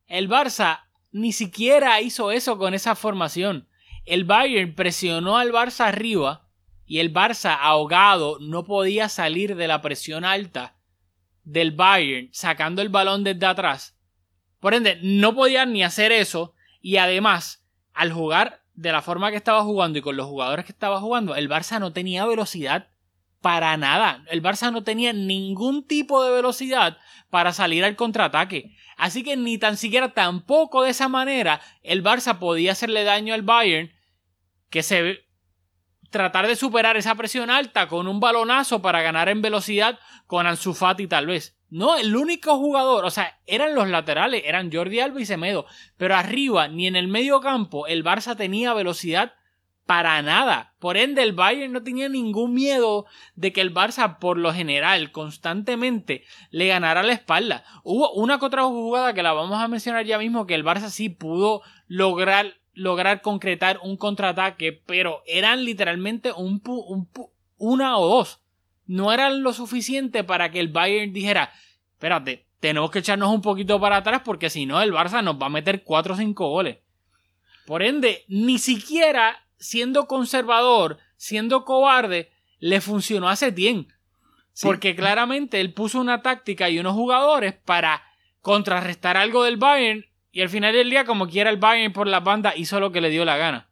El 0.07 0.29
Barça 0.29 0.85
ni 1.11 1.33
siquiera 1.33 1.99
hizo 1.99 2.31
eso 2.31 2.57
con 2.57 2.73
esa 2.73 2.95
formación. 2.95 3.67
El 4.05 4.23
Bayern 4.23 4.73
presionó 4.73 5.37
al 5.37 5.51
Barça 5.51 5.87
arriba 5.87 6.47
y 6.85 6.99
el 6.99 7.13
Barça 7.13 7.57
ahogado 7.59 8.37
no 8.39 8.63
podía 8.63 9.09
salir 9.09 9.57
de 9.57 9.67
la 9.67 9.81
presión 9.81 10.23
alta 10.23 10.77
del 11.43 11.73
Bayern 11.73 12.29
sacando 12.31 12.81
el 12.81 12.87
balón 12.87 13.25
desde 13.25 13.47
atrás. 13.47 13.99
Por 14.61 14.73
ende, 14.73 14.97
no 15.03 15.35
podían 15.35 15.73
ni 15.73 15.83
hacer 15.83 16.13
eso 16.13 16.54
y 16.86 16.98
además, 16.98 17.65
al 17.96 18.13
jugar 18.13 18.62
de 18.75 18.92
la 18.92 19.01
forma 19.01 19.32
que 19.32 19.38
estaba 19.38 19.63
jugando 19.63 19.98
y 19.98 20.04
con 20.04 20.18
los 20.18 20.27
jugadores 20.27 20.65
que 20.65 20.72
estaba 20.72 21.01
jugando, 21.01 21.34
el 21.34 21.50
Barça 21.50 21.80
no 21.80 21.94
tenía 21.94 22.27
velocidad 22.27 22.89
para 23.42 23.75
nada. 23.75 24.24
El 24.30 24.44
Barça 24.44 24.72
no 24.72 24.84
tenía 24.84 25.12
ningún 25.12 25.88
tipo 25.88 26.24
de 26.24 26.30
velocidad 26.30 27.00
para 27.32 27.54
salir 27.54 27.84
al 27.84 27.96
contraataque. 27.96 28.75
Así 28.98 29.24
que 29.24 29.36
ni 29.36 29.58
tan 29.58 29.77
siquiera 29.77 30.13
tampoco 30.13 30.84
de 30.84 30.92
esa 30.92 31.08
manera 31.08 31.60
el 31.82 32.04
Barça 32.04 32.38
podía 32.38 32.74
hacerle 32.74 33.04
daño 33.04 33.34
al 33.34 33.42
Bayern 33.42 33.92
que 34.70 34.84
se 34.84 35.25
tratar 36.12 36.46
de 36.46 36.56
superar 36.56 36.98
esa 36.98 37.15
presión 37.15 37.50
alta 37.50 37.88
con 37.88 38.08
un 38.08 38.20
balonazo 38.20 38.84
para 38.84 39.01
ganar 39.01 39.27
en 39.30 39.42
velocidad 39.42 39.98
con 40.27 40.46
Ansu 40.46 40.75
Fati 40.75 41.08
tal 41.08 41.25
vez. 41.25 41.54
No, 41.69 41.98
el 41.98 42.15
único 42.15 42.57
jugador, 42.57 43.05
o 43.05 43.10
sea, 43.10 43.39
eran 43.48 43.75
los 43.75 43.89
laterales, 43.89 44.43
eran 44.45 44.72
Jordi 44.72 45.00
Alba 45.00 45.19
y 45.19 45.25
Semedo, 45.25 45.65
pero 45.98 46.15
arriba 46.15 46.67
ni 46.67 46.88
en 46.88 46.95
el 46.95 47.07
medio 47.07 47.41
campo 47.41 47.88
el 47.88 48.03
Barça 48.03 48.38
tenía 48.38 48.74
velocidad 48.74 49.34
para 49.86 50.22
nada. 50.22 50.74
Por 50.79 50.98
ende, 50.98 51.22
el 51.24 51.34
Bayern 51.34 51.74
no 51.74 51.84
tenía 51.84 52.10
ningún 52.10 52.53
miedo 52.53 53.05
de 53.36 53.53
que 53.53 53.62
el 53.62 53.74
Barça, 53.74 54.19
por 54.19 54.38
lo 54.38 54.53
general, 54.53 55.12
constantemente 55.12 56.24
le 56.50 56.67
ganara 56.67 57.03
la 57.03 57.13
espalda. 57.13 57.63
Hubo 57.84 58.12
una 58.13 58.39
que 58.39 58.50
jugada 58.50 59.13
que 59.13 59.24
la 59.24 59.34
vamos 59.34 59.62
a 59.62 59.67
mencionar 59.67 60.05
ya 60.05 60.17
mismo, 60.17 60.48
que 60.48 60.55
el 60.55 60.65
Barça 60.65 60.89
sí 60.89 61.10
pudo 61.10 61.62
lograr 61.88 62.55
lograr 62.74 63.22
concretar 63.22 63.79
un 63.84 63.95
contraataque, 63.95 64.74
pero 64.86 65.24
eran 65.25 65.63
literalmente 65.63 66.34
un, 66.34 66.62
un 66.65 67.10
una 67.57 67.98
o 67.98 68.07
dos. 68.07 68.41
No 68.86 69.12
eran 69.12 69.44
lo 69.44 69.54
suficiente 69.54 70.24
para 70.24 70.51
que 70.51 70.60
el 70.60 70.70
Bayern 70.70 71.13
dijera, 71.13 71.51
espérate, 71.94 72.46
tenemos 72.60 72.92
que 72.92 73.00
echarnos 73.00 73.30
un 73.30 73.42
poquito 73.42 73.80
para 73.80 73.98
atrás 73.98 74.22
porque 74.24 74.50
si 74.50 74.65
no 74.65 74.82
el 74.82 74.92
Barça 74.94 75.24
nos 75.24 75.42
va 75.42 75.48
a 75.48 75.50
meter 75.50 75.84
4 75.84 76.13
o 76.13 76.18
5 76.18 76.50
goles. 76.50 76.77
Por 77.65 77.82
ende, 77.82 78.25
ni 78.27 78.60
siquiera 78.60 79.44
siendo 79.58 80.08
conservador, 80.08 81.00
siendo 81.18 81.65
cobarde, 81.65 82.32
le 82.60 82.82
funcionó 82.82 83.30
a 83.30 83.36
Setien. 83.36 83.88
Porque 84.62 84.96
claramente 84.96 85.60
él 85.60 85.74
puso 85.74 86.00
una 86.00 86.22
táctica 86.22 86.70
y 86.70 86.80
unos 86.80 86.94
jugadores 86.94 87.54
para 87.54 88.04
contrarrestar 88.42 89.18
algo 89.18 89.44
del 89.44 89.58
Bayern 89.58 90.06
y 90.32 90.42
al 90.42 90.50
final 90.50 90.74
del 90.74 90.89
día, 90.89 91.06
como 91.06 91.27
quiera 91.27 91.50
el 91.50 91.58
Bayern 91.58 91.94
por 91.94 92.08
la 92.08 92.20
banda, 92.20 92.54
hizo 92.58 92.80
lo 92.82 92.92
que 92.92 93.00
le 93.00 93.10
dio 93.10 93.24
la 93.24 93.38
gana. 93.38 93.70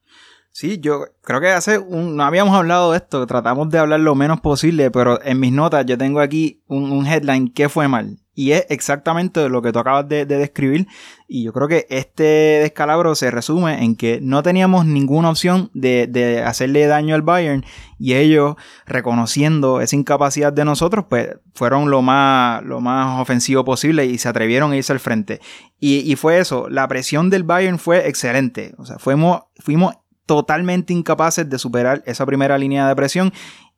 Sí, 0.56 0.80
yo 0.80 1.06
creo 1.24 1.42
que 1.42 1.50
hace 1.50 1.80
un, 1.80 2.16
no 2.16 2.24
habíamos 2.24 2.56
hablado 2.56 2.92
de 2.92 2.98
esto, 2.98 3.26
tratamos 3.26 3.72
de 3.72 3.80
hablar 3.80 4.02
lo 4.02 4.14
menos 4.14 4.40
posible, 4.40 4.92
pero 4.92 5.20
en 5.24 5.40
mis 5.40 5.52
notas 5.52 5.84
yo 5.88 5.98
tengo 5.98 6.20
aquí 6.20 6.62
un, 6.68 6.92
un 6.92 7.08
headline, 7.08 7.50
¿qué 7.50 7.70
fue 7.70 7.88
mal? 7.88 8.20
Y 8.36 8.52
es 8.52 8.66
exactamente 8.70 9.48
lo 9.48 9.62
que 9.62 9.72
tú 9.72 9.80
acabas 9.80 10.08
de, 10.08 10.26
describir. 10.26 10.88
Y 11.28 11.44
yo 11.44 11.54
creo 11.54 11.68
que 11.68 11.86
este 11.90 12.24
descalabro 12.24 13.14
se 13.14 13.30
resume 13.30 13.84
en 13.84 13.96
que 13.96 14.20
no 14.22 14.42
teníamos 14.42 14.86
ninguna 14.86 15.30
opción 15.30 15.70
de, 15.74 16.08
de, 16.08 16.42
hacerle 16.42 16.88
daño 16.88 17.14
al 17.14 17.22
Bayern. 17.22 17.64
Y 18.00 18.16
ellos, 18.16 18.56
reconociendo 18.88 19.82
esa 19.82 19.96
incapacidad 19.96 20.52
de 20.52 20.66
nosotros, 20.66 21.06
pues 21.10 21.30
fueron 21.54 21.92
lo 21.92 22.02
más, 22.02 22.64
lo 22.64 22.82
más 22.82 23.22
ofensivo 23.22 23.64
posible 23.64 24.06
y 24.06 24.18
se 24.18 24.30
atrevieron 24.30 24.72
a 24.72 24.78
irse 24.78 24.94
al 24.94 25.00
frente. 25.00 25.40
Y, 25.80 26.00
y 26.12 26.16
fue 26.16 26.40
eso. 26.40 26.70
La 26.70 26.88
presión 26.88 27.30
del 27.30 27.44
Bayern 27.44 27.78
fue 27.78 28.08
excelente. 28.08 28.74
O 28.80 28.86
sea, 28.86 28.98
fuimos, 28.98 29.44
fuimos 29.60 29.94
totalmente 30.26 30.94
incapaces 30.94 31.50
de 31.50 31.60
superar 31.60 32.04
esa 32.06 32.26
primera 32.26 32.58
línea 32.58 32.88
de 32.88 32.96
presión 32.96 33.34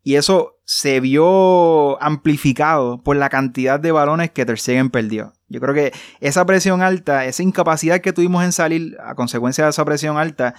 y 0.06 0.16
eso 0.16 0.60
se 0.66 1.00
vio 1.00 2.02
amplificado 2.02 3.02
por 3.02 3.16
la 3.16 3.30
cantidad 3.30 3.80
de 3.80 3.92
balones 3.92 4.30
que 4.30 4.46
Ter 4.46 4.60
Stegen 4.60 4.92
perdió. 4.92 5.34
Yo 5.48 5.60
creo 5.60 5.74
que 5.74 5.94
esa 6.20 6.46
presión 6.46 6.84
alta, 6.84 7.26
esa 7.26 7.42
incapacidad 7.42 8.02
que 8.02 8.14
tuvimos 8.14 8.44
en 8.44 8.52
salir 8.52 8.98
a 9.04 9.16
consecuencia 9.16 9.64
de 9.64 9.72
esa 9.72 9.84
presión 9.84 10.18
alta, 10.18 10.54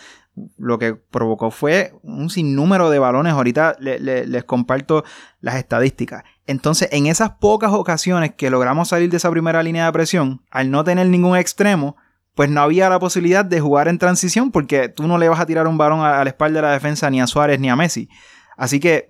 lo 0.59 0.81
que 0.81 0.95
provocó 0.95 1.53
fue 1.53 1.93
un 2.03 2.29
sinnúmero 2.29 2.91
de 2.91 2.99
balones. 2.99 3.35
Ahorita 3.35 3.77
les 3.79 4.45
comparto 4.45 5.05
las 5.41 5.55
estadísticas. 5.55 6.25
Entonces, 6.49 6.89
en 6.91 7.07
esas 7.07 7.31
pocas 7.31 7.73
ocasiones 7.73 8.35
que 8.35 8.51
logramos 8.51 8.89
salir 8.89 9.11
de 9.11 9.19
esa 9.19 9.31
primera 9.31 9.63
línea 9.63 9.87
de 9.87 9.93
presión, 9.93 10.43
al 10.51 10.73
no 10.73 10.83
tener 10.83 11.07
ningún 11.07 11.37
extremo, 11.37 11.97
pues 12.37 12.51
no 12.51 12.61
había 12.61 12.89
la 12.89 13.01
posibilidad 13.01 13.45
de 13.45 13.61
jugar 13.61 13.89
en 13.89 13.99
transición 13.99 14.53
porque 14.53 14.89
tú 14.89 15.09
no 15.09 15.19
le 15.19 15.29
vas 15.29 15.41
a 15.41 15.47
tirar 15.47 15.67
un 15.67 15.79
balón 15.79 16.03
a, 16.03 16.23
la 16.23 16.31
espalda 16.31 16.61
de 16.61 16.67
la 16.69 16.73
defensa 16.73 17.11
ni 17.11 17.21
a 17.21 17.27
Suárez 17.27 17.59
ni 17.59 17.71
a 17.71 17.77
Messi. 17.77 18.09
Así 18.57 18.79
que 18.79 19.09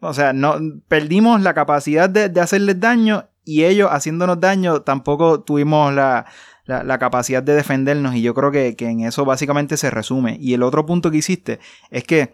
o 0.00 0.14
sea, 0.14 0.32
no, 0.32 0.56
perdimos 0.88 1.42
la 1.42 1.52
capacidad 1.54 2.08
de, 2.08 2.40
hacerles 2.40 2.80
daño 2.80 3.28
y 3.44 3.64
ellos 3.64 3.88
haciéndonos 3.90 4.40
daño 4.40 4.82
tampoco 4.82 5.42
tuvimos 5.42 5.92
la, 5.92 6.26
capacidad 6.98 7.42
de 7.42 7.54
defendernos 7.54 8.14
y 8.14 8.22
yo 8.22 8.34
creo 8.34 8.52
que, 8.52 8.76
en 8.78 9.00
eso 9.00 9.24
básicamente 9.24 9.76
se 9.76 9.90
resume. 9.90 10.36
Y 10.40 10.54
el 10.54 10.62
otro 10.62 10.86
punto 10.86 11.10
que 11.10 11.18
hiciste 11.18 11.58
es 11.90 12.04
que 12.04 12.32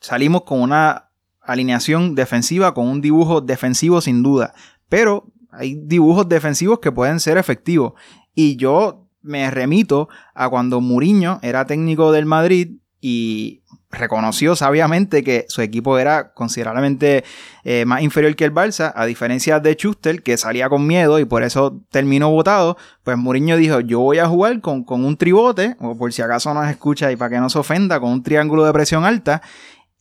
salimos 0.00 0.44
con 0.44 0.62
una 0.62 1.10
alineación 1.42 2.14
defensiva, 2.14 2.72
con 2.72 2.86
un 2.88 3.02
dibujo 3.02 3.42
defensivo 3.42 4.00
sin 4.00 4.22
duda, 4.22 4.54
pero 4.88 5.26
hay 5.50 5.74
dibujos 5.74 6.28
defensivos 6.28 6.78
que 6.78 6.92
pueden 6.92 7.20
ser 7.20 7.36
efectivos. 7.36 7.92
Y 8.34 8.56
yo 8.56 9.09
me 9.22 9.50
remito 9.50 10.08
a 10.34 10.48
cuando 10.48 10.80
Muriño 10.80 11.38
era 11.42 11.66
técnico 11.66 12.12
del 12.12 12.26
Madrid 12.26 12.76
y 13.00 13.62
reconoció 13.90 14.54
sabiamente 14.54 15.24
que 15.24 15.46
su 15.48 15.62
equipo 15.62 15.98
era 15.98 16.32
considerablemente 16.32 17.24
eh, 17.64 17.84
más 17.86 18.02
inferior 18.02 18.36
que 18.36 18.44
el 18.44 18.54
Barça, 18.54 18.92
a 18.94 19.04
diferencia 19.04 19.58
de 19.58 19.74
Schuster, 19.74 20.22
que 20.22 20.36
salía 20.36 20.68
con 20.68 20.86
miedo 20.86 21.18
y 21.18 21.24
por 21.24 21.42
eso 21.42 21.80
terminó 21.90 22.30
votado, 22.30 22.76
pues 23.02 23.16
Mourinho 23.16 23.56
dijo, 23.56 23.80
yo 23.80 24.00
voy 24.00 24.18
a 24.18 24.28
jugar 24.28 24.60
con, 24.60 24.84
con 24.84 25.04
un 25.04 25.16
tribote, 25.16 25.76
o 25.80 25.96
por 25.96 26.12
si 26.12 26.22
acaso 26.22 26.54
nos 26.54 26.68
escucha 26.68 27.10
y 27.10 27.16
para 27.16 27.30
que 27.30 27.40
no 27.40 27.50
se 27.50 27.58
ofenda, 27.58 27.98
con 27.98 28.12
un 28.12 28.22
triángulo 28.22 28.64
de 28.64 28.72
presión 28.72 29.04
alta, 29.04 29.42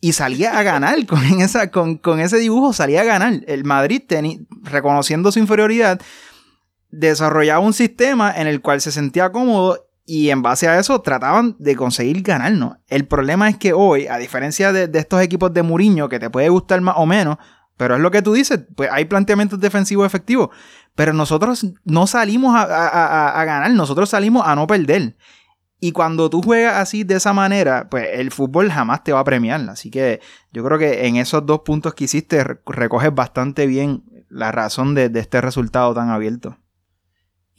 y 0.01 0.13
salía 0.13 0.57
a 0.57 0.63
ganar 0.63 1.05
con, 1.07 1.23
esa, 1.41 1.71
con, 1.71 1.97
con 1.97 2.19
ese 2.19 2.37
dibujo, 2.37 2.73
salía 2.73 3.01
a 3.01 3.05
ganar. 3.05 3.41
El 3.47 3.63
Madrid, 3.63 4.03
reconociendo 4.63 5.31
su 5.31 5.39
inferioridad, 5.39 5.99
desarrollaba 6.91 7.59
un 7.59 7.73
sistema 7.73 8.33
en 8.35 8.47
el 8.47 8.61
cual 8.61 8.81
se 8.81 8.91
sentía 8.91 9.31
cómodo 9.31 9.89
y 10.09 10.31
en 10.31 10.41
base 10.41 10.67
a 10.67 10.79
eso 10.79 11.01
trataban 11.01 11.55
de 11.59 11.75
conseguir 11.75 12.23
ganarnos. 12.23 12.77
El 12.87 13.05
problema 13.05 13.47
es 13.47 13.57
que 13.57 13.73
hoy, 13.73 14.07
a 14.07 14.17
diferencia 14.17 14.73
de, 14.73 14.89
estos 14.97 15.21
equipos 15.21 15.53
de 15.53 15.61
Muriño, 15.61 16.09
que 16.09 16.17
te 16.19 16.31
puede 16.31 16.49
gustar 16.49 16.81
más 16.81 16.95
o 16.97 17.05
menos, 17.05 17.37
pero 17.77 17.95
es 17.95 18.01
lo 18.01 18.09
que 18.09 18.23
tú 18.23 18.33
dices, 18.33 18.59
pues 18.75 18.89
hay 18.91 19.05
planteamientos 19.05 19.59
defensivos 19.59 20.07
efectivos. 20.07 20.49
Pero 20.95 21.13
nosotros 21.13 21.65
no 21.85 22.07
salimos 22.07 22.55
a, 22.55 23.43
ganar, 23.45 23.69
nosotros 23.71 24.09
salimos 24.09 24.47
a 24.47 24.55
no 24.55 24.65
perder. 24.65 25.15
Y 25.79 25.91
cuando 25.91 26.27
tú 26.29 26.41
juegas 26.41 26.77
así 26.77 27.03
de 27.03 27.15
esa 27.15 27.31
manera, 27.31 27.87
pues 27.87 28.07
el 28.11 28.31
fútbol 28.31 28.71
jamás 28.71 29.03
te 29.03 29.13
va 29.13 29.19
a 29.19 29.23
premiar. 29.23 29.61
Así 29.69 29.91
que 29.91 30.21
yo 30.51 30.63
creo 30.63 30.79
que 30.79 31.05
en 31.05 31.17
esos 31.17 31.45
dos 31.45 31.59
puntos 31.59 31.93
que 31.93 32.05
hiciste 32.05 32.43
recoges 32.65 33.13
bastante 33.13 33.67
bien 33.67 34.03
la 34.27 34.51
razón 34.51 34.95
de 34.95 35.11
este 35.13 35.39
resultado 35.39 35.93
tan 35.93 36.09
abierto. 36.09 36.57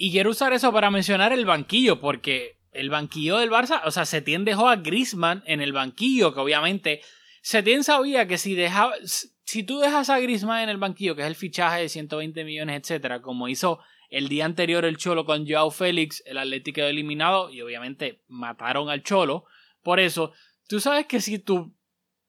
Y 0.02 0.12
quiero 0.12 0.30
usar 0.30 0.54
eso 0.54 0.73
para 0.73 0.90
mencionar 0.90 1.35
el 1.35 1.45
banquillo, 1.45 2.00
porque 2.00 2.57
el 2.73 2.88
banquillo 2.88 3.37
del 3.37 3.50
Barça, 3.50 3.83
o 3.85 3.90
sea, 3.90 4.07
Setién 4.07 4.47
dejó 4.47 4.66
a 4.66 4.76
Grisman 4.76 5.42
en 5.45 5.61
el 5.61 5.75
banquillo, 5.75 6.33
que 6.33 6.40
obviamente 6.40 7.02
Setién 7.42 7.85
sabía 7.85 8.26
que 8.26 8.38
si 8.38 8.54
dejaba, 8.54 8.95
si 9.04 9.62
tú 9.62 9.78
dejas 9.78 10.09
a 10.09 10.19
Grisman 10.19 10.62
en 10.62 10.69
el 10.71 10.78
banquillo, 10.78 11.14
que 11.14 11.21
es 11.21 11.28
el 11.28 11.35
fichaje 11.35 11.83
de 11.83 11.90
120 11.90 12.45
millones, 12.45 12.80
etcétera, 12.80 13.21
como 13.21 13.47
hizo 13.49 13.80
el 14.09 14.30
día 14.30 14.47
anterior 14.47 14.87
el 14.87 14.97
Cholo 14.97 15.26
con 15.26 15.47
Joao 15.47 15.71
Félix, 15.71 16.23
el 16.25 16.38
Atlético 16.38 16.76
quedó 16.76 16.87
eliminado 16.87 17.50
y 17.50 17.61
obviamente 17.61 18.23
mataron 18.26 18.88
al 18.88 19.02
Cholo. 19.02 19.45
Por 19.83 20.00
eso, 20.00 20.33
tú 20.66 20.80
sabes 20.80 21.04
que 21.04 21.21
si 21.21 21.40
tu 21.40 21.76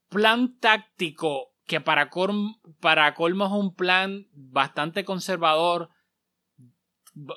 plan 0.10 0.60
táctico, 0.60 1.54
que 1.66 1.80
para, 1.80 2.10
para 2.82 3.14
colmo 3.14 3.46
es 3.46 3.52
un 3.54 3.74
plan 3.74 4.28
bastante 4.34 5.06
conservador, 5.06 5.90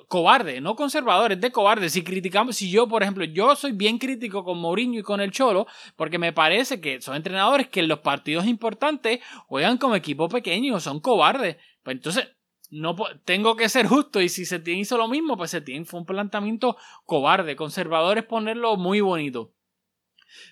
cobarde, 0.07 0.61
no 0.61 0.75
conservador, 0.75 1.33
es 1.33 1.41
de 1.41 1.51
cobarde. 1.51 1.89
Si 1.89 2.03
criticamos, 2.03 2.55
si 2.55 2.69
yo, 2.69 2.87
por 2.87 3.03
ejemplo, 3.03 3.25
yo 3.25 3.55
soy 3.55 3.73
bien 3.73 3.97
crítico 3.97 4.43
con 4.43 4.59
Mourinho 4.59 4.99
y 4.99 5.03
con 5.03 5.21
el 5.21 5.31
Cholo, 5.31 5.67
porque 5.95 6.17
me 6.17 6.33
parece 6.33 6.79
que 6.79 7.01
son 7.01 7.15
entrenadores 7.15 7.67
que 7.67 7.81
en 7.81 7.87
los 7.87 7.99
partidos 7.99 8.45
importantes 8.45 9.19
juegan 9.47 9.77
como 9.77 9.95
equipo 9.95 10.29
pequeño, 10.29 10.79
son 10.79 10.99
cobardes. 10.99 11.57
Pues 11.83 11.97
entonces, 11.97 12.29
no 12.71 12.95
tengo 13.25 13.55
que 13.55 13.69
ser 13.69 13.87
justo 13.87 14.21
y 14.21 14.29
si 14.29 14.45
Setién 14.45 14.79
hizo 14.79 14.97
lo 14.97 15.07
mismo, 15.07 15.37
pues 15.37 15.51
Setién 15.51 15.85
fue 15.85 15.99
un 15.99 16.05
planteamiento 16.05 16.77
cobarde. 17.05 17.55
Conservador 17.55 18.17
es 18.17 18.25
ponerlo 18.25 18.77
muy 18.77 19.01
bonito. 19.01 19.53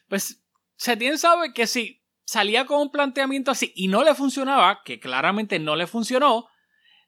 Pues 0.07 0.43
Setién 0.75 1.17
sabe 1.17 1.53
que 1.53 1.65
si 1.65 2.03
salía 2.25 2.65
con 2.65 2.81
un 2.81 2.91
planteamiento 2.91 3.51
así 3.51 3.71
y 3.75 3.87
no 3.87 4.03
le 4.03 4.15
funcionaba, 4.15 4.81
que 4.83 4.99
claramente 4.99 5.59
no 5.59 5.75
le 5.75 5.87
funcionó, 5.87 6.47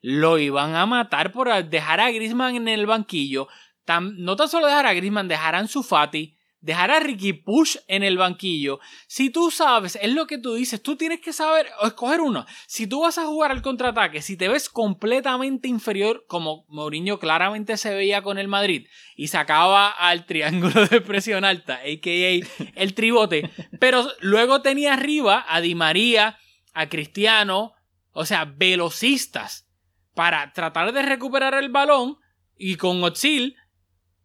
lo 0.08 0.38
iban 0.38 0.76
a 0.76 0.86
matar 0.86 1.32
por 1.32 1.52
dejar 1.68 2.00
a 2.00 2.12
Grisman 2.12 2.56
en 2.56 2.68
el 2.68 2.86
banquillo. 2.86 3.48
no 3.88 4.36
tan 4.36 4.50
solo 4.50 4.68
dejar 4.68 4.86
a 4.86 4.94
Grisman, 4.94 5.28
dejarán 5.28 5.68
su 5.68 5.82
Fati, 5.82 6.38
dejar 6.62 6.92
a 6.92 7.00
Ricky 7.00 7.34
Push 7.34 7.78
en 7.88 8.04
el 8.04 8.16
banquillo. 8.16 8.80
Si 9.08 9.32
tú 9.32 9.50
sabes, 9.50 9.98
es 10.00 10.14
lo 10.14 10.28
que 10.28 10.38
tú 10.38 10.54
dices, 10.54 10.84
tú 10.84 10.96
tienes 10.96 11.22
que 11.22 11.34
saber 11.34 11.70
o 11.82 11.88
escoger 11.88 12.22
uno. 12.22 12.46
Si 12.68 12.86
tú 12.86 13.02
vas 13.02 13.18
a 13.18 13.26
jugar 13.26 13.50
al 13.50 13.64
contraataque, 13.64 14.22
si 14.22 14.38
te 14.38 14.48
ves 14.48 14.70
completamente 14.70 15.68
inferior, 15.68 16.24
como 16.28 16.66
Mourinho 16.68 17.18
claramente 17.18 17.76
se 17.76 17.96
veía 17.96 18.22
con 18.22 18.38
el 18.38 18.48
Madrid, 18.48 18.88
y 19.16 19.30
sacaba 19.30 19.90
al 19.90 20.28
triángulo 20.28 20.86
de 20.86 21.02
presión 21.02 21.46
alta, 21.46 21.78
a.k.a. 21.78 22.46
el 22.76 22.94
tribote, 22.94 23.50
pero 23.80 24.08
luego 24.20 24.62
tenía 24.62 24.94
arriba 24.94 25.44
a 25.50 25.62
Di 25.62 25.74
María, 25.74 26.38
a 26.74 26.90
Cristiano, 26.90 27.74
o 28.12 28.28
sea, 28.28 28.46
velocistas 28.46 29.65
para 30.16 30.52
tratar 30.54 30.92
de 30.92 31.04
recuperar 31.04 31.54
el 31.54 31.70
balón 31.70 32.18
y 32.58 32.78
con 32.78 33.04
Otsil 33.04 33.58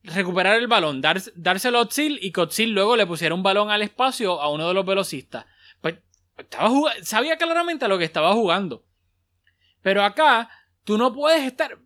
recuperar 0.02 0.56
el 0.56 0.66
balón, 0.66 1.02
dárselo 1.02 1.78
a 1.78 1.82
Otsil 1.82 2.18
y 2.22 2.32
que 2.32 2.40
Otsil 2.40 2.70
luego 2.70 2.96
le 2.96 3.06
pusiera 3.06 3.34
un 3.34 3.42
balón 3.42 3.70
al 3.70 3.82
espacio 3.82 4.40
a 4.40 4.50
uno 4.50 4.68
de 4.68 4.72
los 4.72 4.86
velocistas. 4.86 5.44
Pues 5.82 5.96
estaba 6.38 6.70
sabía 7.02 7.36
claramente 7.36 7.86
lo 7.88 7.98
que 7.98 8.04
estaba 8.04 8.32
jugando. 8.32 8.86
Pero 9.82 10.02
acá 10.02 10.48
tú 10.84 10.96
no 10.96 11.12
puedes 11.12 11.44
estar... 11.44 11.78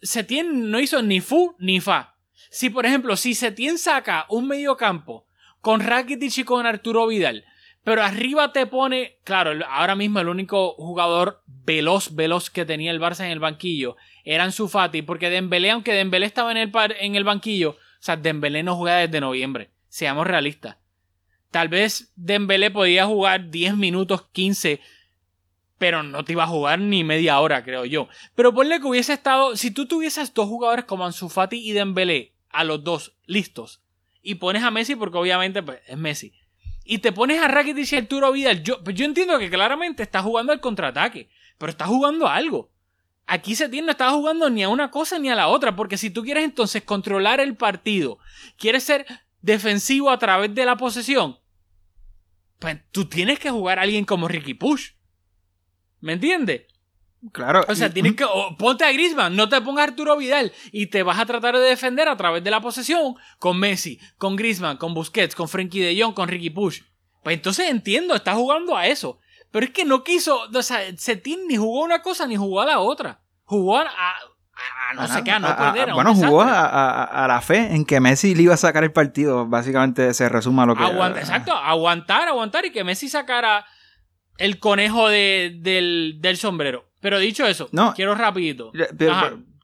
Setien 0.00 0.70
no 0.70 0.80
hizo 0.80 1.00
ni 1.02 1.20
fu 1.20 1.54
ni 1.60 1.80
fa. 1.80 2.16
Si 2.50 2.70
por 2.70 2.86
ejemplo, 2.86 3.16
si 3.16 3.34
Setien 3.34 3.78
saca 3.78 4.26
un 4.28 4.48
medio 4.48 4.76
campo 4.76 5.28
con 5.60 5.80
Rakitic 5.80 6.38
y 6.38 6.44
con 6.44 6.66
Arturo 6.66 7.06
Vidal, 7.06 7.44
pero 7.84 8.02
arriba 8.02 8.52
te 8.52 8.66
pone, 8.66 9.18
claro, 9.24 9.52
ahora 9.68 9.96
mismo 9.96 10.20
el 10.20 10.28
único 10.28 10.74
jugador 10.74 11.42
veloz, 11.46 12.14
veloz 12.14 12.48
que 12.50 12.64
tenía 12.64 12.92
el 12.92 13.00
Barça 13.00 13.24
en 13.24 13.32
el 13.32 13.40
banquillo 13.40 13.96
era 14.24 14.44
Ansu 14.44 14.68
Fati, 14.68 15.02
porque 15.02 15.30
Dembélé, 15.30 15.70
aunque 15.70 15.92
Dembélé 15.92 16.26
estaba 16.26 16.52
en 16.52 16.58
el, 16.58 16.72
en 17.00 17.16
el 17.16 17.24
banquillo, 17.24 17.70
o 17.70 17.76
sea, 17.98 18.16
Dembélé 18.16 18.62
no 18.62 18.76
juega 18.76 18.98
desde 18.98 19.20
noviembre, 19.20 19.70
seamos 19.88 20.26
realistas. 20.26 20.76
Tal 21.50 21.68
vez 21.68 22.12
Dembélé 22.14 22.70
podía 22.70 23.04
jugar 23.06 23.50
10 23.50 23.76
minutos, 23.76 24.28
15, 24.32 24.80
pero 25.76 26.04
no 26.04 26.24
te 26.24 26.32
iba 26.32 26.44
a 26.44 26.48
jugar 26.48 26.78
ni 26.78 27.02
media 27.02 27.40
hora, 27.40 27.64
creo 27.64 27.84
yo. 27.84 28.08
Pero 28.36 28.54
ponle 28.54 28.80
que 28.80 28.86
hubiese 28.86 29.12
estado, 29.12 29.56
si 29.56 29.72
tú 29.72 29.86
tuvieses 29.86 30.32
dos 30.32 30.46
jugadores 30.46 30.84
como 30.84 31.04
Ansu 31.04 31.28
Fati 31.28 31.56
y 31.56 31.72
Dembélé, 31.72 32.32
a 32.50 32.64
los 32.64 32.84
dos 32.84 33.16
listos, 33.26 33.82
y 34.22 34.36
pones 34.36 34.62
a 34.62 34.70
Messi 34.70 34.94
porque 34.94 35.18
obviamente 35.18 35.62
pues, 35.62 35.80
es 35.88 35.96
Messi 35.96 36.32
y 36.84 36.98
te 36.98 37.12
pones 37.12 37.40
a 37.40 37.48
Rakitic 37.48 37.92
y 37.92 37.96
Arturo 37.96 38.32
Vidal, 38.32 38.62
yo, 38.62 38.82
pues 38.82 38.96
yo 38.96 39.04
entiendo 39.04 39.38
que 39.38 39.50
claramente 39.50 40.02
está 40.02 40.22
jugando 40.22 40.52
al 40.52 40.60
contraataque, 40.60 41.28
pero 41.58 41.70
está 41.70 41.86
jugando 41.86 42.26
a 42.26 42.34
algo. 42.34 42.70
Aquí 43.26 43.54
se 43.54 43.68
tiene, 43.68 43.86
no 43.86 43.92
está 43.92 44.10
jugando 44.10 44.50
ni 44.50 44.62
a 44.62 44.68
una 44.68 44.90
cosa 44.90 45.18
ni 45.18 45.30
a 45.30 45.34
la 45.34 45.48
otra, 45.48 45.76
porque 45.76 45.96
si 45.96 46.10
tú 46.10 46.22
quieres 46.22 46.44
entonces 46.44 46.82
controlar 46.82 47.40
el 47.40 47.56
partido, 47.56 48.18
quieres 48.58 48.82
ser 48.82 49.06
defensivo 49.40 50.10
a 50.10 50.18
través 50.18 50.54
de 50.54 50.64
la 50.64 50.76
posesión, 50.76 51.38
pues 52.58 52.78
tú 52.90 53.06
tienes 53.06 53.38
que 53.38 53.50
jugar 53.50 53.78
a 53.78 53.82
alguien 53.82 54.04
como 54.04 54.28
Ricky 54.28 54.54
Push. 54.54 54.92
¿Me 56.00 56.14
entiendes? 56.14 56.62
Claro. 57.30 57.64
O 57.68 57.74
sea, 57.74 57.92
tienes 57.92 58.16
que. 58.16 58.26
ponte 58.58 58.84
a 58.84 58.92
Grisman, 58.92 59.36
no 59.36 59.48
te 59.48 59.60
pongas 59.60 59.82
a 59.82 59.88
Arturo 59.90 60.16
Vidal 60.16 60.52
y 60.72 60.86
te 60.86 61.04
vas 61.04 61.20
a 61.20 61.26
tratar 61.26 61.56
de 61.56 61.60
defender 61.60 62.08
a 62.08 62.16
través 62.16 62.42
de 62.42 62.50
la 62.50 62.60
posesión 62.60 63.14
con 63.38 63.58
Messi, 63.60 64.00
con 64.18 64.34
Grisman, 64.34 64.76
con 64.76 64.92
Busquets, 64.92 65.36
con 65.36 65.48
Frankie 65.48 65.80
de 65.80 66.00
Jong, 66.00 66.14
con 66.14 66.28
Ricky 66.28 66.50
Push. 66.50 66.80
Pues 67.22 67.36
entonces 67.36 67.70
entiendo, 67.70 68.16
está 68.16 68.34
jugando 68.34 68.76
a 68.76 68.86
eso. 68.86 69.20
Pero 69.52 69.66
es 69.66 69.72
que 69.72 69.84
no 69.84 70.02
quiso. 70.02 70.48
O 70.52 70.62
sea, 70.62 70.80
Setín 70.96 71.46
ni 71.46 71.56
jugó 71.56 71.84
una 71.84 72.02
cosa 72.02 72.26
ni 72.26 72.36
jugó 72.36 72.60
a 72.60 72.66
la 72.66 72.80
otra. 72.80 73.20
Jugó 73.44 73.78
a. 73.78 73.88
no 74.96 75.06
sé 75.06 75.22
qué, 75.22 75.30
a 75.30 75.38
no 75.38 75.56
perder. 75.56 75.92
bueno, 75.92 76.14
jugó 76.16 76.42
a, 76.42 77.26
la 77.28 77.40
fe 77.40 77.72
en 77.72 77.84
que 77.84 78.00
Messi 78.00 78.34
le 78.34 78.42
iba 78.42 78.54
a 78.54 78.56
sacar 78.56 78.82
el 78.82 78.92
partido. 78.92 79.46
Básicamente 79.46 80.12
se 80.14 80.28
resuma 80.28 80.66
lo 80.66 80.74
que. 80.74 80.82
exacto, 81.20 81.52
aguantar, 81.52 82.26
aguantar 82.26 82.64
y 82.64 82.72
que 82.72 82.82
Messi 82.82 83.08
sacara 83.08 83.64
el 84.38 84.58
conejo 84.58 85.08
del, 85.08 86.16
del 86.18 86.36
sombrero. 86.36 86.91
Pero 87.02 87.18
dicho 87.18 87.44
eso, 87.44 87.68
no, 87.72 87.92
quiero 87.94 88.14
rapidito. 88.14 88.72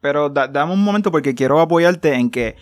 Pero, 0.00 0.28
dame 0.28 0.72
un 0.72 0.84
momento 0.84 1.10
porque 1.10 1.34
quiero 1.34 1.60
apoyarte 1.60 2.14
en 2.14 2.30
que 2.30 2.56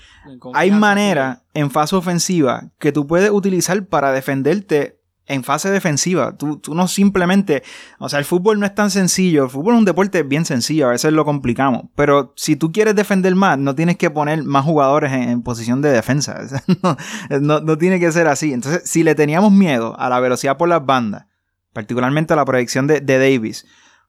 hay 0.55 0.71
manera 0.71 1.43
en 1.55 1.71
fase 1.71 1.97
ofensiva 1.97 2.71
que 2.79 2.93
tú 2.93 3.07
puedes 3.07 3.31
utilizar 3.31 3.85
para 3.87 4.13
defenderte 4.13 5.01
en 5.27 5.45
fase 5.45 5.71
defensiva. 5.71 6.37
Tú, 6.37 6.59
tú, 6.59 6.75
no 6.75 6.89
simplemente. 6.89 7.63
O 7.99 8.09
sea, 8.09 8.19
el 8.19 8.25
fútbol 8.25 8.61
no 8.61 8.67
es 8.67 8.75
tan 8.75 8.91
sencillo. 8.91 9.45
El 9.45 9.51
fútbol 9.51 9.75
es 9.75 9.79
un 9.79 9.85
deporte 9.85 10.23
bien 10.23 10.45
sencillo. 10.45 10.87
A 10.87 10.93
veces 10.93 11.13
lo 11.13 11.25
complicamos. 11.25 11.87
Pero 11.95 12.33
si 12.37 12.57
tú 12.57 12.71
quieres 12.71 12.95
defender 12.95 13.35
más, 13.35 13.59
no 13.59 13.75
tienes 13.75 13.97
que 13.97 14.11
poner 14.11 14.45
más 14.45 14.65
jugadores 14.65 15.13
en, 15.13 15.43
posición 15.43 15.83
de 15.83 15.91
defensa. 15.91 16.41
no, 17.41 17.61
no, 17.61 17.79
tiene 17.79 17.99
que 17.99 18.13
ser 18.13 18.29
así. 18.29 18.53
Entonces, 18.53 18.89
si 18.89 19.03
le 19.03 19.15
teníamos 19.15 19.53
miedo 19.53 19.99
a 19.99 20.09
la 20.09 20.21
velocidad 20.21 20.57
por 20.57 20.69
las 20.69 20.85
bandas, 20.87 21.27
particularmente 21.73 22.33
a 22.33 22.37
la 22.37 22.45
proyección 22.45 22.87
de, 22.87 23.01
de 23.01 23.19
Davis 23.19 23.67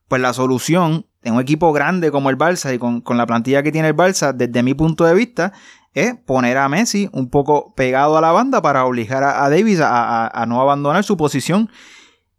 pues 0.08 0.22
la 0.22 0.34
solución 0.34 1.06
en 1.24 1.34
un 1.34 1.42
equipo 1.42 1.74
grande 1.74 2.12
como 2.12 2.30
el 2.30 2.38
Barça 2.38 2.74
y 2.74 2.80
con, 2.80 3.04
la 3.18 3.26
plantilla 3.26 3.64
que 3.64 3.72
tiene 3.72 3.90
el 3.90 3.96
Barça, 3.96 4.34
desde 4.34 4.64
mi 4.64 4.74
punto 4.74 5.04
de 5.04 5.14
vista, 5.14 5.52
es 5.94 6.16
poner 6.16 6.58
a 6.58 6.70
Messi 6.70 7.10
un 7.12 7.30
poco 7.30 7.74
pegado 7.76 8.18
a 8.18 8.22
la 8.22 8.32
banda 8.32 8.62
para 8.62 8.86
obligar 8.86 9.24
a, 9.24 9.50
Davis 9.50 9.80
a, 9.82 10.46
no 10.48 10.62
abandonar 10.62 11.04
su 11.04 11.18
posición 11.18 11.70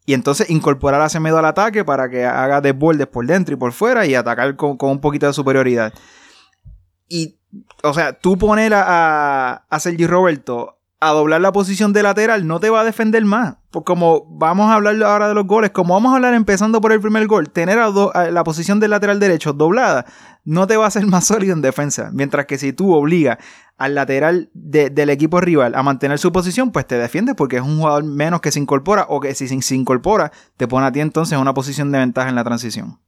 y 0.07 0.15
entonces 0.15 0.49
incorporar 0.49 1.03
a 1.03 1.11
Semedo 1.11 1.39
al 1.39 1.45
ataque 1.45 1.85
para 1.85 2.09
que 2.09 2.25
haga 2.25 2.63
desbordes 2.63 3.09
por 3.09 3.27
dentro 3.27 3.55
y 3.55 3.59
por 3.59 3.73
fuera 3.73 4.07
y 4.07 4.15
atacar 4.15 4.57
con, 4.57 4.79
un 4.81 5.01
poquito 5.01 5.27
de 5.27 5.35
superioridad. 5.35 5.93
Y, 7.09 7.37
o 7.83 7.93
sea, 7.93 8.15
tú 8.15 8.39
poner 8.39 8.73
a, 8.75 9.65
a 9.69 9.81
Sergi 9.81 10.07
Roberto 10.07 10.78
a 11.01 11.11
doblar 11.11 11.41
la 11.41 11.53
posición 11.53 11.93
de 11.93 12.03
lateral 12.03 12.47
no 12.47 12.59
te 12.59 12.71
va 12.71 12.81
a 12.81 12.85
defender 12.85 13.25
más. 13.25 13.57
Pues 13.71 13.85
como 13.85 14.25
vamos 14.31 14.71
a 14.71 14.75
hablar 14.75 15.01
ahora 15.03 15.29
de 15.29 15.35
los 15.35 15.47
goles, 15.47 15.71
como 15.71 15.95
vamos 15.95 16.13
a 16.13 16.17
hablar 16.17 16.35
empezando 16.35 16.81
por 16.81 16.93
el 16.93 17.01
primer 17.01 17.27
gol, 17.27 17.51
tener 17.51 17.79
a 17.79 18.31
la 18.31 18.45
posición 18.45 18.81
del 18.81 18.91
lateral 18.91 19.21
derecho 19.21 19.53
doblada 19.53 20.07
no 20.45 20.67
te 20.67 20.77
va 20.77 20.85
a 20.85 20.89
hacer 20.89 21.07
más 21.07 21.27
sólido 21.27 21.53
en 21.53 21.63
defensa. 21.63 22.11
Mientras 22.13 22.47
que 22.47 22.59
si 22.59 22.73
tú 22.73 22.95
obligas 22.95 23.39
al 23.77 23.95
lateral 23.95 24.51
del 24.55 25.11
equipo 25.11 25.41
rival 25.41 25.75
a 25.77 25.83
mantener 25.85 26.19
su 26.19 26.33
posición, 26.33 26.73
pues 26.73 26.87
te 26.87 26.99
defiendes 26.99 27.37
porque 27.37 27.57
es 27.57 27.63
un 27.63 27.79
jugador 27.79 28.03
menos 28.05 28.41
que 28.41 28.51
se 28.51 28.59
incorpora 28.59 29.07
o 29.09 29.21
que 29.21 29.35
si 29.35 29.47
se 29.47 29.75
incorpora 29.77 30.33
te 30.57 30.67
pone 30.67 30.87
a 30.87 30.93
ti 30.93 31.01
entonces 31.01 31.35
en 31.35 31.41
una 31.41 31.55
posición 31.55 31.93
de 31.93 31.99
ventaja 31.99 32.29
en 32.29 32.35
la 32.35 32.45
transición. 32.45 32.99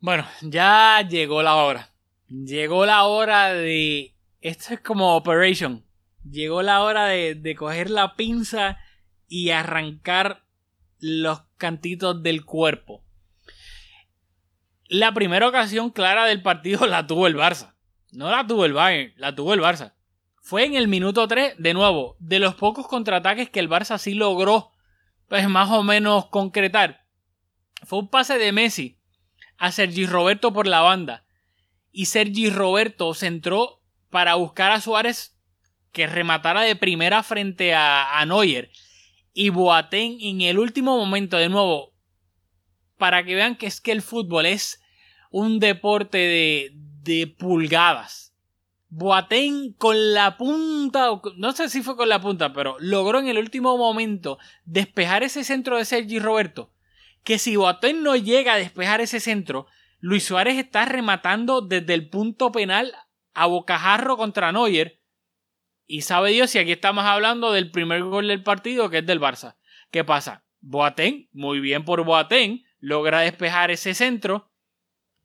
Bueno, 0.00 0.24
ya 0.42 1.00
llegó 1.08 1.42
la 1.42 1.54
hora. 1.54 1.88
Llegó 2.28 2.84
la 2.84 3.04
hora 3.04 3.52
de... 3.52 4.14
Esto 4.40 4.74
es 4.74 4.80
como 4.80 5.14
Operation 5.14 5.84
llegó 6.28 6.62
la 6.62 6.82
hora 6.82 7.06
de, 7.06 7.54
coger 7.56 7.90
la 7.90 8.16
pinza 8.16 8.78
y 9.28 9.50
arrancar 9.50 10.44
los 10.98 11.42
cantitos 11.56 12.22
del 12.22 12.44
cuerpo. 12.44 13.04
La 14.88 15.12
primera 15.14 15.48
ocasión 15.48 15.90
clara 15.90 16.26
del 16.26 16.42
partido 16.42 16.86
la 16.86 17.06
tuvo 17.06 17.26
el 17.26 17.36
Barça. 17.36 17.74
No 18.12 18.30
la 18.30 18.46
tuvo 18.46 18.64
el 18.64 18.74
Bayern, 18.74 19.14
la 19.16 19.34
tuvo 19.34 19.54
el 19.54 19.60
Barça. 19.60 19.94
Fue 20.42 20.64
en 20.64 20.74
el 20.74 20.88
minuto 20.88 21.26
3, 21.28 21.54
de 21.58 21.72
nuevo, 21.72 22.16
de 22.18 22.40
los 22.40 22.56
pocos 22.56 22.86
contraataques 22.86 23.48
que 23.48 23.60
el 23.60 23.70
Barça 23.70 23.96
sí 23.96 24.12
logró, 24.14 24.72
pues 25.28 25.48
más 25.48 25.70
o 25.70 25.82
menos 25.82 26.26
concretar. 26.26 27.06
Fue 27.84 28.00
un 28.00 28.08
pase 28.08 28.38
de 28.38 28.52
Messi 28.52 28.98
a 29.56 29.70
Sergi 29.70 30.06
Roberto 30.06 30.52
por 30.52 30.66
la 30.66 30.80
banda. 30.80 31.24
Y 31.90 32.06
Sergi 32.06 32.50
Roberto 32.50 33.14
se 33.14 33.28
entró 33.28 33.80
para 34.10 34.34
buscar 34.34 34.72
a 34.72 34.80
Suárez 34.80 35.31
que 35.92 36.06
rematara 36.06 36.62
de 36.62 36.76
primera 36.76 37.22
frente 37.22 37.74
a, 37.74 38.18
a 38.18 38.26
Neuer. 38.26 38.70
Y 39.32 39.50
Boateng 39.50 40.18
en 40.20 40.40
el 40.42 40.58
último 40.58 40.96
momento, 40.96 41.36
de 41.36 41.48
nuevo, 41.48 41.94
para 42.98 43.24
que 43.24 43.34
vean 43.34 43.56
que 43.56 43.66
es 43.66 43.80
que 43.80 43.92
el 43.92 44.02
fútbol 44.02 44.46
es 44.46 44.82
un 45.30 45.58
deporte 45.58 46.18
de, 46.18 46.72
de 47.02 47.26
pulgadas. 47.26 48.34
Boateng 48.88 49.72
con 49.72 50.12
la 50.12 50.36
punta, 50.36 51.08
no 51.36 51.52
sé 51.52 51.70
si 51.70 51.82
fue 51.82 51.96
con 51.96 52.10
la 52.10 52.20
punta, 52.20 52.52
pero 52.52 52.76
logró 52.78 53.20
en 53.20 53.28
el 53.28 53.38
último 53.38 53.78
momento 53.78 54.38
despejar 54.66 55.22
ese 55.22 55.44
centro 55.44 55.78
de 55.78 55.86
Sergi 55.86 56.18
Roberto. 56.18 56.74
Que 57.24 57.38
si 57.38 57.56
Boateng 57.56 58.02
no 58.02 58.16
llega 58.16 58.52
a 58.52 58.58
despejar 58.58 59.00
ese 59.00 59.18
centro, 59.18 59.66
Luis 59.98 60.24
Suárez 60.24 60.58
está 60.58 60.84
rematando 60.84 61.62
desde 61.62 61.94
el 61.94 62.10
punto 62.10 62.52
penal 62.52 62.92
a 63.32 63.46
bocajarro 63.46 64.16
contra 64.16 64.52
Neuer. 64.52 65.00
Y 65.86 66.02
sabe 66.02 66.30
Dios 66.30 66.50
si 66.50 66.58
aquí 66.58 66.72
estamos 66.72 67.04
hablando 67.04 67.52
del 67.52 67.70
primer 67.70 68.02
gol 68.02 68.28
del 68.28 68.42
partido, 68.42 68.90
que 68.90 68.98
es 68.98 69.06
del 69.06 69.20
Barça. 69.20 69.56
¿Qué 69.90 70.04
pasa? 70.04 70.44
Boateng, 70.60 71.28
muy 71.32 71.60
bien 71.60 71.84
por 71.84 72.04
Boateng, 72.04 72.64
logra 72.78 73.20
despejar 73.20 73.70
ese 73.70 73.94
centro. 73.94 74.50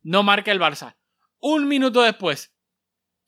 No 0.02 0.24
marca 0.24 0.52
el 0.52 0.60
Barça. 0.60 0.98
Un 1.40 1.68
minuto 1.68 2.02
después, 2.02 2.56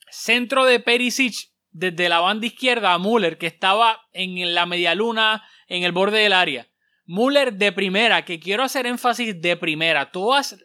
centro 0.10 0.66
de 0.66 0.80
Perisic 0.80 1.52
desde 1.72 2.10
la 2.10 2.20
banda 2.20 2.48
izquierda 2.48 2.94
a 2.94 3.00
Müller, 3.00 3.38
que 3.38 3.48
estaba 3.48 4.02
en 4.12 4.54
la 4.56 4.66
media 4.66 4.96
luna, 4.96 5.44
en 5.68 5.84
el 5.84 5.92
borde 5.92 6.20
del 6.20 6.34
área. 6.34 6.68
Müller 7.06 7.54
de 7.54 7.72
primera, 7.72 8.26
que 8.26 8.40
quiero 8.40 8.64
hacer 8.64 8.86
énfasis 8.88 9.40
de 9.40 9.56
primera. 9.56 10.12
Todas 10.12 10.58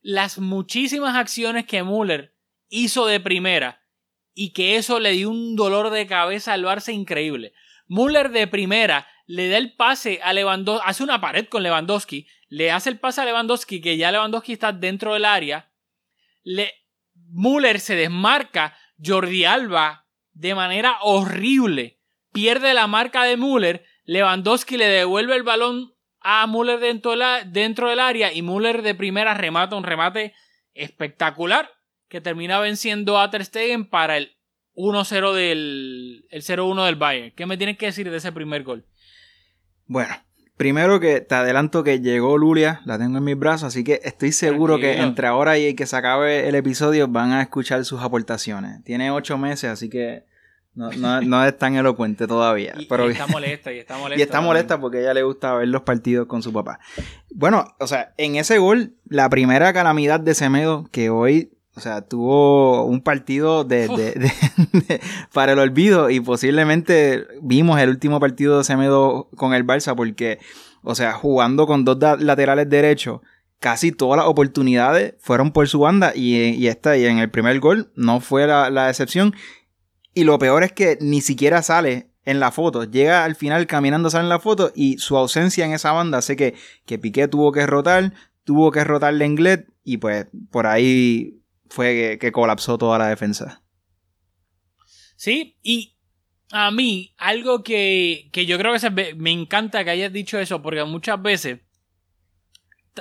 las 0.00 0.38
muchísimas 0.38 1.16
acciones 1.16 1.66
que 1.66 1.82
Müller 1.82 2.34
hizo 2.68 3.06
de 3.06 3.20
primera 3.20 3.83
y 4.34 4.52
que 4.52 4.76
eso 4.76 5.00
le 5.00 5.12
dio 5.12 5.30
un 5.30 5.56
dolor 5.56 5.90
de 5.90 6.06
cabeza 6.06 6.52
al 6.52 6.64
Barça 6.64 6.92
increíble. 6.92 7.54
Müller 7.86 8.30
de 8.30 8.46
primera 8.46 9.06
le 9.26 9.48
da 9.48 9.56
el 9.56 9.74
pase 9.74 10.20
a 10.22 10.32
Lewandowski, 10.32 10.82
hace 10.86 11.02
una 11.02 11.20
pared 11.20 11.46
con 11.46 11.62
Lewandowski, 11.62 12.26
le 12.48 12.70
hace 12.70 12.90
el 12.90 12.98
pase 12.98 13.20
a 13.20 13.24
Lewandowski, 13.24 13.80
que 13.80 13.96
ya 13.96 14.12
Lewandowski 14.12 14.52
está 14.52 14.72
dentro 14.72 15.14
del 15.14 15.24
área. 15.24 15.70
Le, 16.42 16.72
Müller 17.14 17.80
se 17.80 17.96
desmarca, 17.96 18.76
Jordi 19.02 19.44
Alba 19.44 20.06
de 20.32 20.54
manera 20.54 20.98
horrible 21.00 22.00
pierde 22.32 22.74
la 22.74 22.86
marca 22.86 23.24
de 23.24 23.36
Müller, 23.36 23.84
Lewandowski 24.04 24.76
le 24.76 24.86
devuelve 24.86 25.36
el 25.36 25.44
balón 25.44 25.94
a 26.20 26.46
Müller 26.46 26.80
dentro, 26.80 27.14
dentro 27.46 27.88
del 27.88 28.00
área 28.00 28.32
y 28.32 28.42
Müller 28.42 28.82
de 28.82 28.94
primera 28.94 29.34
remata 29.34 29.76
un 29.76 29.84
remate 29.84 30.34
espectacular 30.74 31.70
que 32.08 32.20
termina 32.20 32.58
venciendo 32.60 33.18
a 33.18 33.30
Ter 33.30 33.44
Stegen 33.44 33.88
para 33.88 34.16
el 34.16 34.36
1-0 34.76 35.32
del 35.34 36.26
el 36.30 36.42
0-1 36.42 36.84
del 36.86 36.96
Bayern. 36.96 37.32
¿Qué 37.34 37.46
me 37.46 37.56
tienes 37.56 37.78
que 37.78 37.86
decir 37.86 38.10
de 38.10 38.16
ese 38.16 38.32
primer 38.32 38.64
gol? 38.64 38.84
Bueno, 39.86 40.14
primero 40.56 41.00
que 41.00 41.20
te 41.20 41.34
adelanto 41.34 41.84
que 41.84 42.00
llegó 42.00 42.38
Lulia, 42.38 42.80
la 42.84 42.98
tengo 42.98 43.18
en 43.18 43.24
mis 43.24 43.38
brazos, 43.38 43.68
así 43.68 43.84
que 43.84 44.00
estoy 44.04 44.32
seguro 44.32 44.78
que 44.78 45.00
entre 45.00 45.26
ahora 45.26 45.58
y 45.58 45.74
que 45.74 45.86
se 45.86 45.96
acabe 45.96 46.48
el 46.48 46.54
episodio 46.54 47.08
van 47.08 47.32
a 47.32 47.42
escuchar 47.42 47.84
sus 47.84 48.00
aportaciones. 48.00 48.82
Tiene 48.84 49.10
ocho 49.10 49.38
meses, 49.38 49.70
así 49.70 49.88
que 49.88 50.24
no, 50.74 50.90
no, 51.22 51.44
es 51.44 51.56
tan 51.56 51.76
elocuente 51.76 52.26
todavía. 52.26 52.74
Y, 52.76 52.86
pero... 52.86 53.08
está 53.08 53.28
molesta, 53.28 53.72
y 53.72 53.78
está 53.78 53.96
molesta. 53.98 54.18
y 54.18 54.22
está 54.22 54.40
molesta 54.40 54.80
porque 54.80 54.98
a 54.98 55.00
ella 55.02 55.14
le 55.14 55.22
gusta 55.22 55.54
ver 55.54 55.68
los 55.68 55.82
partidos 55.82 56.26
con 56.26 56.42
su 56.42 56.52
papá. 56.52 56.80
Bueno, 57.32 57.64
o 57.78 57.86
sea, 57.86 58.12
en 58.16 58.36
ese 58.36 58.58
gol, 58.58 58.94
la 59.08 59.28
primera 59.28 59.72
calamidad 59.72 60.18
de 60.18 60.34
Semedo, 60.34 60.88
que 60.90 61.10
hoy, 61.10 61.52
o 61.76 61.80
sea, 61.80 62.02
tuvo 62.02 62.84
un 62.84 63.00
partido 63.00 63.64
de, 63.64 64.30
para 65.32 65.52
el 65.52 65.58
olvido 65.58 66.10
y 66.10 66.20
posiblemente 66.20 67.26
vimos 67.42 67.80
el 67.80 67.88
último 67.88 68.20
partido 68.20 68.58
de 68.58 68.64
Semedo 68.64 69.28
con 69.36 69.54
el 69.54 69.66
Barça 69.66 69.96
porque, 69.96 70.38
o 70.82 70.94
sea, 70.94 71.12
jugando 71.12 71.66
con 71.66 71.84
dos 71.84 71.98
laterales 72.20 72.68
derechos 72.68 73.20
casi 73.58 73.92
todas 73.92 74.18
las 74.18 74.26
oportunidades 74.26 75.14
fueron 75.20 75.50
por 75.50 75.66
su 75.68 75.78
banda 75.78 76.12
y, 76.14 76.36
y 76.36 76.68
esta 76.68 76.98
y 76.98 77.06
en 77.06 77.18
el 77.18 77.30
primer 77.30 77.58
gol 77.60 77.90
no 77.96 78.20
fue 78.20 78.46
la, 78.46 78.68
la 78.68 78.90
excepción 78.90 79.34
y 80.12 80.24
lo 80.24 80.38
peor 80.38 80.64
es 80.64 80.72
que 80.72 80.98
ni 81.00 81.20
siquiera 81.22 81.62
sale 81.62 82.10
en 82.24 82.40
la 82.40 82.50
foto. 82.50 82.84
Llega 82.84 83.24
al 83.24 83.34
final 83.34 83.66
caminando, 83.66 84.10
sale 84.10 84.24
en 84.24 84.28
la 84.28 84.38
foto 84.38 84.70
y 84.74 84.98
su 84.98 85.16
ausencia 85.16 85.64
en 85.64 85.72
esa 85.72 85.92
banda 85.92 86.18
hace 86.18 86.36
que, 86.36 86.54
que 86.86 86.98
Piqué 86.98 87.26
tuvo 87.26 87.52
que 87.52 87.66
rotar, 87.66 88.12
tuvo 88.44 88.70
que 88.70 88.84
rotar 88.84 89.14
Lenglet 89.14 89.66
y 89.82 89.96
pues 89.96 90.26
por 90.50 90.66
ahí 90.66 91.40
fue 91.74 92.18
que, 92.20 92.32
colapsó 92.32 92.78
toda 92.78 92.98
la 92.98 93.08
defensa. 93.08 93.62
Sí, 95.16 95.58
y 95.62 95.96
a 96.50 96.70
mí 96.70 97.14
algo 97.18 97.64
que, 97.64 98.28
que 98.32 98.46
yo 98.46 98.58
creo 98.58 98.72
que 98.72 98.78
se, 98.78 98.90
me 98.90 99.30
encanta 99.30 99.84
que 99.84 99.90
hayas 99.90 100.12
dicho 100.12 100.38
eso 100.38 100.62
porque 100.62 100.84
muchas 100.84 101.20
veces 101.20 101.60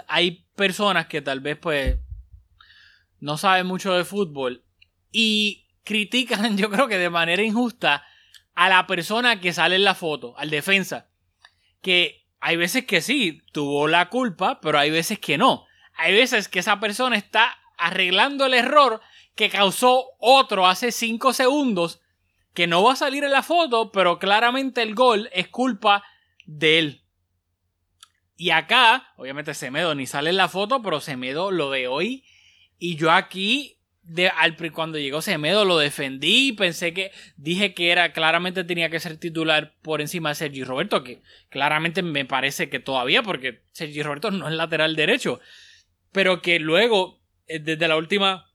hay 0.07 0.47
personas 0.55 1.05
que 1.05 1.21
tal 1.21 1.39
vez 1.39 1.57
pues 1.57 1.97
no 3.19 3.37
saben 3.37 3.67
mucho 3.67 3.93
de 3.93 4.05
fútbol 4.05 4.65
y 5.11 5.67
critican, 5.83 6.57
yo 6.57 6.69
creo 6.69 6.87
que 6.87 6.97
de 6.97 7.09
manera 7.09 7.43
injusta, 7.43 8.03
a 8.55 8.69
la 8.69 8.87
persona 8.87 9.39
que 9.39 9.53
sale 9.53 9.75
en 9.75 9.83
la 9.83 9.95
foto, 9.95 10.37
al 10.37 10.49
defensa. 10.49 11.09
Que 11.81 12.27
hay 12.39 12.55
veces 12.55 12.85
que 12.85 13.01
sí, 13.01 13.41
tuvo 13.51 13.87
la 13.87 14.09
culpa, 14.09 14.59
pero 14.61 14.79
hay 14.79 14.89
veces 14.89 15.19
que 15.19 15.37
no. 15.37 15.65
Hay 15.95 16.13
veces 16.13 16.47
que 16.47 16.59
esa 16.59 16.79
persona 16.79 17.17
está 17.17 17.57
arreglando 17.77 18.45
el 18.45 18.53
error 18.53 19.01
que 19.35 19.49
causó 19.49 20.11
otro 20.19 20.67
hace 20.67 20.91
5 20.91 21.33
segundos, 21.33 22.01
que 22.53 22.67
no 22.67 22.83
va 22.83 22.93
a 22.93 22.97
salir 22.97 23.23
en 23.23 23.31
la 23.31 23.43
foto, 23.43 23.91
pero 23.91 24.19
claramente 24.19 24.81
el 24.81 24.93
gol 24.93 25.29
es 25.33 25.47
culpa 25.47 26.03
de 26.45 26.79
él. 26.79 27.03
Y 28.35 28.49
acá, 28.51 29.13
obviamente 29.17 29.53
Semedo 29.53 29.95
ni 29.95 30.05
sale 30.05 30.29
en 30.29 30.37
la 30.37 30.49
foto, 30.49 30.81
pero 30.81 30.99
Semedo 30.99 31.51
lo 31.51 31.71
de 31.71 31.87
hoy. 31.87 32.25
Y 32.77 32.95
yo 32.95 33.11
aquí 33.11 33.77
de, 34.03 34.27
al, 34.27 34.55
cuando 34.73 34.99
llegó 34.99 35.21
Semedo 35.21 35.65
lo 35.65 35.77
defendí, 35.77 36.51
pensé 36.51 36.93
que 36.93 37.11
dije 37.37 37.73
que 37.73 37.91
era 37.91 38.11
claramente 38.11 38.63
tenía 38.63 38.89
que 38.89 38.99
ser 38.99 39.17
titular 39.17 39.75
por 39.81 40.01
encima 40.01 40.29
de 40.29 40.35
Sergi 40.35 40.63
Roberto, 40.63 41.03
que 41.03 41.21
claramente 41.49 42.03
me 42.03 42.25
parece 42.25 42.69
que 42.69 42.79
todavía, 42.79 43.23
porque 43.23 43.63
Sergi 43.71 44.03
Roberto 44.03 44.29
no 44.31 44.47
es 44.47 44.53
lateral 44.53 44.95
derecho, 44.95 45.39
pero 46.11 46.41
que 46.41 46.59
luego, 46.59 47.21
desde 47.47 47.87
la 47.87 47.97
última 47.97 48.49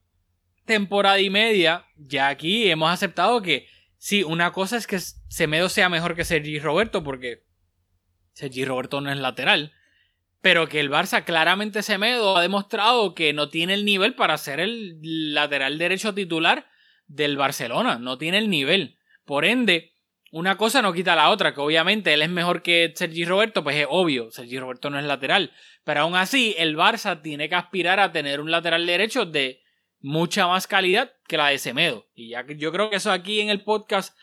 temporada 0.65 1.19
y 1.19 1.31
media, 1.31 1.87
ya 1.97 2.29
aquí 2.29 2.71
hemos 2.71 2.91
aceptado 2.91 3.43
que 3.43 3.67
sí, 3.97 4.23
una 4.23 4.53
cosa 4.53 4.77
es 4.77 4.87
que 4.87 4.99
Semedo 4.99 5.69
sea 5.69 5.89
mejor 5.89 6.15
que 6.15 6.25
Sergi 6.25 6.59
Roberto, 6.59 7.03
porque 7.03 7.45
Sergi 8.33 8.65
Roberto 8.65 9.01
no 9.01 9.11
es 9.11 9.19
lateral, 9.19 9.73
pero 10.41 10.69
que 10.69 10.81
el 10.81 10.91
Barça 10.91 11.25
claramente 11.25 11.83
Semedo 11.83 12.37
ha 12.37 12.43
demostrado 12.43 13.15
que 13.15 13.33
no 13.33 13.49
tiene 13.49 13.75
el 13.75 13.85
nivel 13.85 14.15
para 14.15 14.39
ser 14.39 14.61
el 14.61 15.01
lateral 15.35 15.79
derecho 15.79 16.15
titular 16.15 16.67
del 17.07 17.37
Barcelona, 17.37 17.99
no 17.99 18.19
tiene 18.19 18.39
el 18.39 18.51
nivel. 18.51 18.99
Por 19.25 19.45
ende, 19.45 19.93
una 20.31 20.57
cosa 20.57 20.83
no 20.83 20.93
quita 20.93 21.17
la 21.17 21.31
otra, 21.31 21.55
que 21.55 21.61
obviamente 21.61 22.13
él 22.13 22.23
es 22.23 22.29
mejor 22.29 22.63
que 22.63 22.93
Sergi 22.95 23.25
Roberto, 23.25 23.65
pues 23.65 23.77
es 23.77 23.87
obvio, 23.89 24.31
Sergi 24.31 24.59
Roberto 24.59 24.91
no 24.91 24.99
es 24.99 25.05
lateral, 25.05 25.53
pero 25.85 26.01
aún 26.01 26.17
así 26.17 26.55
el 26.59 26.77
Barça 26.77 27.23
tiene 27.23 27.49
que 27.49 27.55
aspirar 27.55 27.99
a 28.01 28.13
tener 28.13 28.41
un 28.41 28.51
lateral 28.51 28.87
derecho 28.87 29.25
de 29.25 29.63
mucha 30.01 30.47
más 30.47 30.67
calidad 30.67 31.13
que 31.27 31.37
la 31.37 31.49
de 31.49 31.59
Semedo. 31.59 32.07
Y 32.15 32.31
ya 32.31 32.45
yo 32.47 32.73
creo 32.73 32.91
que 32.91 32.97
eso 32.97 33.11
aquí 33.11 33.41
en 33.41 33.49
el 33.49 33.63
podcast 33.63 34.17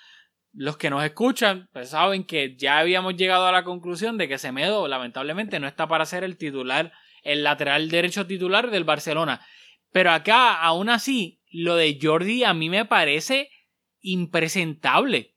los 0.54 0.78
que 0.78 0.90
nos 0.90 1.04
escuchan 1.04 1.70
pues 1.74 1.90
saben 1.90 2.24
que 2.24 2.56
ya 2.56 2.80
habíamos 2.80 3.16
llegado 3.18 3.46
a 3.46 3.52
la 3.52 3.64
conclusión 3.64 4.18
de 4.18 4.28
que 4.28 4.38
Semedo 4.38 4.88
lamentablemente 4.88 5.60
no 5.60 5.68
está 5.68 5.88
para 5.88 6.06
ser 6.06 6.24
el 6.24 6.38
titular, 6.38 6.94
el 7.24 7.44
lateral 7.44 7.90
derecho 7.90 8.26
titular 8.26 8.72
del 8.72 8.84
Barcelona. 8.84 9.46
Pero 9.92 10.12
acá, 10.12 10.62
aún 10.62 10.90
así, 10.90 11.42
lo 11.52 11.76
de 11.76 11.98
Jordi 12.02 12.44
a 12.44 12.54
mí 12.54 12.70
me 12.70 12.86
parece 12.86 13.50
impresentable. 14.02 15.35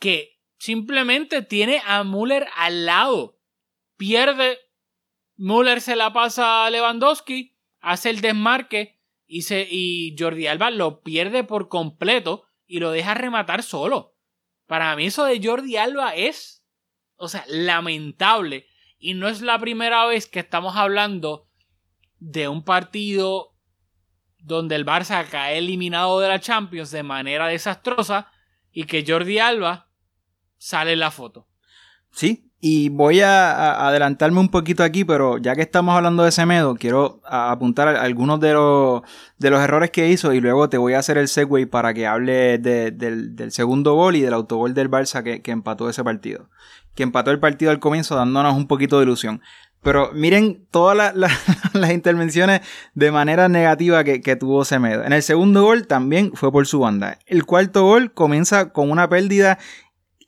Que 0.00 0.40
simplemente 0.58 1.42
tiene 1.42 1.80
a 1.86 2.02
Müller 2.02 2.48
al 2.56 2.86
lado. 2.86 3.38
Pierde, 3.96 4.58
Müller 5.36 5.80
se 5.80 5.94
la 5.94 6.12
pasa 6.12 6.66
a 6.66 6.70
Lewandowski, 6.70 7.56
hace 7.80 8.10
el 8.10 8.20
desmarque 8.20 9.00
y, 9.26 9.42
se, 9.42 9.66
y 9.70 10.16
Jordi 10.18 10.48
Alba 10.48 10.70
lo 10.70 11.02
pierde 11.02 11.44
por 11.44 11.68
completo 11.68 12.46
y 12.66 12.80
lo 12.80 12.90
deja 12.90 13.14
rematar 13.14 13.62
solo. 13.62 14.16
Para 14.66 14.94
mí 14.96 15.06
eso 15.06 15.24
de 15.24 15.40
Jordi 15.42 15.76
Alba 15.76 16.14
es, 16.14 16.64
o 17.16 17.28
sea, 17.28 17.44
lamentable. 17.48 18.66
Y 18.98 19.14
no 19.14 19.28
es 19.28 19.40
la 19.40 19.58
primera 19.58 20.04
vez 20.06 20.26
que 20.26 20.40
estamos 20.40 20.76
hablando 20.76 21.48
de 22.18 22.48
un 22.48 22.64
partido 22.64 23.56
donde 24.38 24.76
el 24.76 24.86
Barça 24.86 25.26
cae 25.28 25.58
eliminado 25.58 26.20
de 26.20 26.28
la 26.28 26.40
Champions 26.40 26.90
de 26.90 27.02
manera 27.02 27.48
desastrosa 27.48 28.30
y 28.72 28.84
que 28.84 29.04
Jordi 29.06 29.38
Alba 29.38 29.89
sale 30.60 30.94
la 30.94 31.10
foto. 31.10 31.48
Sí, 32.12 32.50
y 32.60 32.90
voy 32.90 33.20
a, 33.20 33.86
adelantarme 33.88 34.38
un 34.38 34.50
poquito 34.50 34.84
aquí, 34.84 35.04
pero 35.04 35.38
ya 35.38 35.56
que 35.56 35.62
estamos 35.62 35.96
hablando 35.96 36.24
de 36.24 36.30
Semedo, 36.30 36.74
quiero 36.74 37.22
apuntar 37.24 37.88
algunos 37.88 38.38
de 38.40 38.52
los, 38.52 39.02
de 39.38 39.50
los 39.50 39.60
errores 39.60 39.90
que 39.90 40.08
hizo 40.08 40.34
y 40.34 40.40
luego 40.40 40.68
te 40.68 40.76
voy 40.76 40.92
a 40.92 40.98
hacer 40.98 41.16
el 41.16 41.28
segue 41.28 41.66
para 41.66 41.94
que 41.94 42.06
hable 42.06 42.58
del, 42.58 43.52
segundo 43.52 43.94
gol 43.94 44.16
y 44.16 44.20
del 44.20 44.34
autogol 44.34 44.74
del 44.74 44.90
Barça 44.90 45.22
que, 45.22 45.50
empató 45.50 45.88
ese 45.88 46.04
partido. 46.04 46.50
Que 46.94 47.02
empató 47.02 47.30
el 47.30 47.40
partido 47.40 47.70
al 47.70 47.80
comienzo 47.80 48.14
dándonos 48.14 48.54
un 48.54 48.66
poquito 48.66 48.98
de 48.98 49.04
ilusión. 49.04 49.40
Pero 49.82 50.10
miren 50.12 50.66
todas 50.70 51.14
las 51.72 51.90
intervenciones 51.90 52.60
de 52.92 53.10
manera 53.10 53.48
negativa 53.48 54.04
que, 54.04 54.20
que, 54.20 54.36
tuvo 54.36 54.66
Semedo. 54.66 55.04
En 55.04 55.14
el 55.14 55.22
segundo 55.22 55.62
gol 55.62 55.86
también 55.86 56.32
fue 56.34 56.52
por 56.52 56.66
su 56.66 56.80
banda. 56.80 57.18
El 57.24 57.46
cuarto 57.46 57.84
gol 57.84 58.12
comienza 58.12 58.70
con 58.74 58.90
una 58.90 59.08
pérdida 59.08 59.58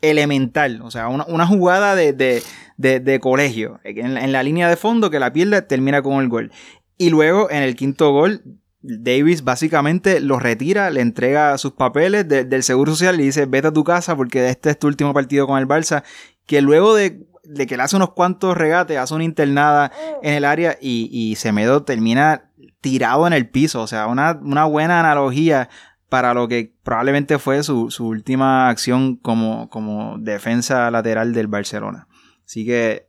elemental, 0.03 0.83
o 0.83 0.91
sea, 0.91 1.09
una, 1.09 1.47
jugada 1.47 1.95
de, 1.95 2.13
de, 2.13 3.01
de, 3.01 3.21
colegio, 3.21 3.81
en, 3.85 4.33
la 4.33 4.43
línea 4.43 4.69
de 4.69 4.77
fondo 4.77 5.09
que 5.11 5.19
la 5.21 5.33
pierde 5.33 5.63
termina 5.63 6.03
con 6.03 6.21
el 6.23 6.29
gol. 6.29 6.53
Y 6.99 7.11
luego 7.11 7.51
en 7.51 7.63
el 7.63 7.75
quinto 7.77 8.13
gol, 8.13 8.43
Davis 8.83 9.45
básicamente 9.45 10.21
lo 10.21 10.39
retira, 10.39 10.91
le 10.91 11.01
entrega 11.01 11.57
sus 11.57 11.73
papeles 11.73 12.29
de- 12.29 12.45
del 12.45 12.63
Seguro 12.65 12.93
Social 12.93 13.21
y 13.21 13.25
dice, 13.25 13.47
vete 13.47 13.69
a 13.69 13.73
tu 13.73 13.85
casa 13.85 14.17
porque 14.17 14.49
este 14.49 14.71
es 14.71 14.79
tu 14.79 14.89
último 14.89 15.15
partido 15.15 15.47
con 15.47 15.59
el 15.59 15.69
Barça, 15.69 16.03
que 16.47 16.61
luego 16.61 16.95
de, 16.95 17.25
de 17.45 17.67
que 17.69 17.77
le 17.77 17.85
hace 17.85 17.97
unos 17.97 18.11
cuantos 18.13 18.57
regates, 18.57 18.99
hace 18.99 19.15
una 19.15 19.25
internada 19.25 19.93
en 20.23 20.35
el 20.35 20.45
área 20.45 20.77
y, 20.81 21.09
y 21.13 21.37
Semedo 21.37 21.85
termina 21.85 22.51
tirado 22.81 23.29
en 23.29 23.33
el 23.33 23.49
piso, 23.49 23.81
o 23.83 23.87
sea, 23.87 24.09
una, 24.09 24.39
una 24.43 24.65
buena 24.65 24.99
analogía 24.99 25.69
para 26.13 26.35
lo 26.35 26.47
que 26.47 26.75
probablemente 26.83 27.39
fue 27.39 27.63
su, 27.63 27.91
su 27.91 28.07
última 28.07 28.69
acción 28.69 29.17
como, 29.17 29.71
como 29.71 30.19
defensa 30.19 30.91
lateral 30.91 31.33
del 31.33 31.47
Barcelona. 31.47 32.07
Así 32.45 32.67
que 32.67 33.09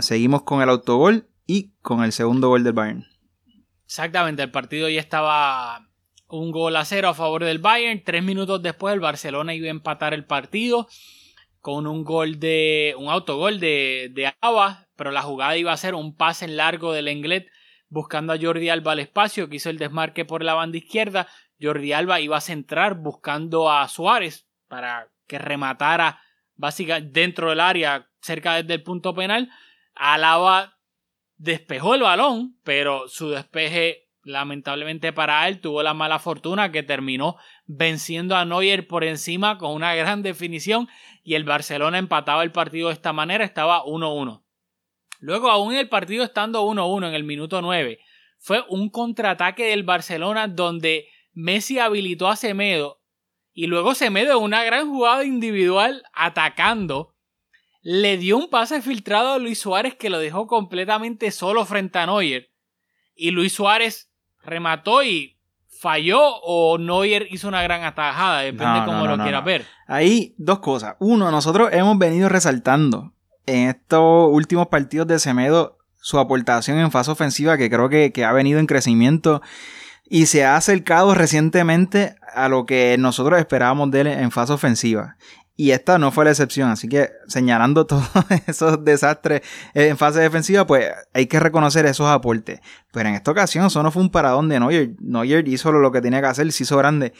seguimos 0.00 0.42
con 0.42 0.60
el 0.60 0.68
autogol 0.68 1.28
y 1.46 1.70
con 1.80 2.02
el 2.02 2.10
segundo 2.10 2.48
gol 2.48 2.64
del 2.64 2.72
Bayern. 2.72 3.06
Exactamente, 3.84 4.42
el 4.42 4.50
partido 4.50 4.88
ya 4.88 4.98
estaba 4.98 5.86
un 6.26 6.50
gol 6.50 6.74
a 6.74 6.84
cero 6.84 7.10
a 7.10 7.14
favor 7.14 7.44
del 7.44 7.60
Bayern. 7.60 8.02
Tres 8.02 8.24
minutos 8.24 8.60
después 8.60 8.94
el 8.94 9.00
Barcelona 9.00 9.54
iba 9.54 9.68
a 9.68 9.70
empatar 9.70 10.12
el 10.12 10.24
partido 10.24 10.88
con 11.60 11.86
un 11.86 12.02
gol 12.02 12.40
de. 12.40 12.96
un 12.98 13.10
autogol 13.10 13.60
de, 13.60 14.10
de 14.12 14.28
pero 14.96 15.12
la 15.12 15.22
jugada 15.22 15.56
iba 15.56 15.70
a 15.70 15.76
ser 15.76 15.94
un 15.94 16.16
pase 16.16 16.46
en 16.46 16.56
largo 16.56 16.92
del 16.92 17.06
Englet 17.06 17.46
buscando 17.90 18.32
a 18.32 18.38
Jordi 18.40 18.70
Alba 18.70 18.90
al 18.90 18.98
espacio, 18.98 19.48
que 19.48 19.56
hizo 19.56 19.70
el 19.70 19.78
desmarque 19.78 20.24
por 20.24 20.42
la 20.42 20.54
banda 20.54 20.78
izquierda. 20.78 21.28
Jordi 21.60 21.92
Alba 21.92 22.20
iba 22.20 22.36
a 22.36 22.40
centrar 22.40 22.94
buscando 22.96 23.70
a 23.70 23.86
Suárez 23.88 24.46
para 24.68 25.08
que 25.26 25.38
rematara 25.38 26.20
básicamente 26.56 27.20
dentro 27.20 27.50
del 27.50 27.60
área, 27.60 28.08
cerca 28.20 28.62
del 28.62 28.82
punto 28.82 29.14
penal. 29.14 29.50
Alaba 29.94 30.78
despejó 31.36 31.94
el 31.94 32.02
balón, 32.02 32.58
pero 32.64 33.08
su 33.08 33.30
despeje, 33.30 34.08
lamentablemente 34.22 35.12
para 35.12 35.48
él, 35.48 35.60
tuvo 35.60 35.82
la 35.82 35.94
mala 35.94 36.18
fortuna 36.18 36.70
que 36.70 36.82
terminó 36.82 37.36
venciendo 37.66 38.36
a 38.36 38.44
Neuer 38.44 38.86
por 38.86 39.04
encima 39.04 39.58
con 39.58 39.72
una 39.72 39.94
gran 39.94 40.22
definición 40.22 40.88
y 41.22 41.34
el 41.34 41.44
Barcelona 41.44 41.98
empataba 41.98 42.42
el 42.42 42.52
partido 42.52 42.88
de 42.88 42.94
esta 42.94 43.12
manera, 43.12 43.44
estaba 43.44 43.84
1-1. 43.84 44.42
Luego, 45.20 45.50
aún 45.50 45.74
el 45.74 45.88
partido 45.88 46.24
estando 46.24 46.64
1-1 46.66 47.08
en 47.08 47.14
el 47.14 47.24
minuto 47.24 47.60
9, 47.60 47.98
fue 48.38 48.64
un 48.68 48.88
contraataque 48.88 49.66
del 49.66 49.82
Barcelona 49.82 50.48
donde 50.48 51.08
Messi 51.40 51.78
habilitó 51.78 52.28
a 52.28 52.36
Semedo 52.36 53.00
y 53.52 53.66
luego 53.66 53.94
Semedo 53.94 54.38
en 54.38 54.44
una 54.44 54.62
gran 54.64 54.88
jugada 54.88 55.24
individual 55.24 56.02
atacando 56.12 57.14
le 57.82 58.18
dio 58.18 58.36
un 58.36 58.50
pase 58.50 58.82
filtrado 58.82 59.32
a 59.32 59.38
Luis 59.38 59.58
Suárez 59.58 59.94
que 59.94 60.10
lo 60.10 60.18
dejó 60.18 60.46
completamente 60.46 61.30
solo 61.30 61.64
frente 61.64 61.98
a 61.98 62.06
Neuer. 62.06 62.50
Y 63.14 63.30
Luis 63.30 63.54
Suárez 63.54 64.10
remató 64.42 65.02
y 65.02 65.38
falló 65.68 66.20
o 66.42 66.78
Neuer 66.78 67.26
hizo 67.30 67.48
una 67.48 67.62
gran 67.62 67.84
atajada, 67.84 68.40
depende 68.40 68.64
No, 68.64 68.80
no, 68.80 68.84
cómo 68.86 69.06
no, 69.06 69.16
lo 69.16 69.22
quieras 69.22 69.44
ver. 69.44 69.66
Ahí 69.86 70.34
dos 70.36 70.58
cosas. 70.60 70.96
Uno, 71.00 71.30
nosotros 71.30 71.70
hemos 71.72 71.98
venido 71.98 72.28
resaltando 72.28 73.14
en 73.46 73.68
estos 73.70 74.28
últimos 74.30 74.68
partidos 74.68 75.06
de 75.06 75.18
Semedo 75.18 75.78
su 75.96 76.18
aportación 76.18 76.78
en 76.78 76.90
fase 76.90 77.10
ofensiva 77.10 77.56
que 77.56 77.70
creo 77.70 77.88
que, 77.88 78.12
que 78.12 78.24
ha 78.24 78.32
venido 78.32 78.58
en 78.58 78.66
crecimiento 78.66 79.42
y 80.12 80.26
se 80.26 80.44
ha 80.44 80.56
acercado 80.56 81.14
recientemente 81.14 82.16
a 82.34 82.48
lo 82.48 82.66
que 82.66 82.96
nosotros 82.98 83.38
esperábamos 83.38 83.92
de 83.92 84.00
él 84.00 84.06
en 84.08 84.32
fase 84.32 84.52
ofensiva. 84.52 85.16
Y 85.54 85.70
esta 85.70 85.98
no 85.98 86.10
fue 86.10 86.24
la 86.24 86.32
excepción, 86.32 86.68
así 86.68 86.88
que 86.88 87.10
señalando 87.28 87.86
todos 87.86 88.08
esos 88.48 88.84
desastres 88.84 89.42
en 89.72 89.96
fase 89.96 90.18
defensiva, 90.20 90.66
pues 90.66 90.90
hay 91.14 91.26
que 91.26 91.38
reconocer 91.38 91.86
esos 91.86 92.08
aportes. 92.08 92.60
Pero 92.92 93.08
en 93.08 93.14
esta 93.14 93.30
ocasión 93.30 93.66
eso 93.66 93.82
no 93.84 93.92
fue 93.92 94.02
un 94.02 94.10
paradón 94.10 94.48
de 94.48 94.58
Neuer. 94.58 94.90
Neuer 95.00 95.46
hizo 95.46 95.70
lo 95.70 95.92
que 95.92 96.00
tenía 96.00 96.20
que 96.20 96.26
hacer, 96.26 96.50
se 96.50 96.64
hizo 96.64 96.76
grande. 96.76 97.12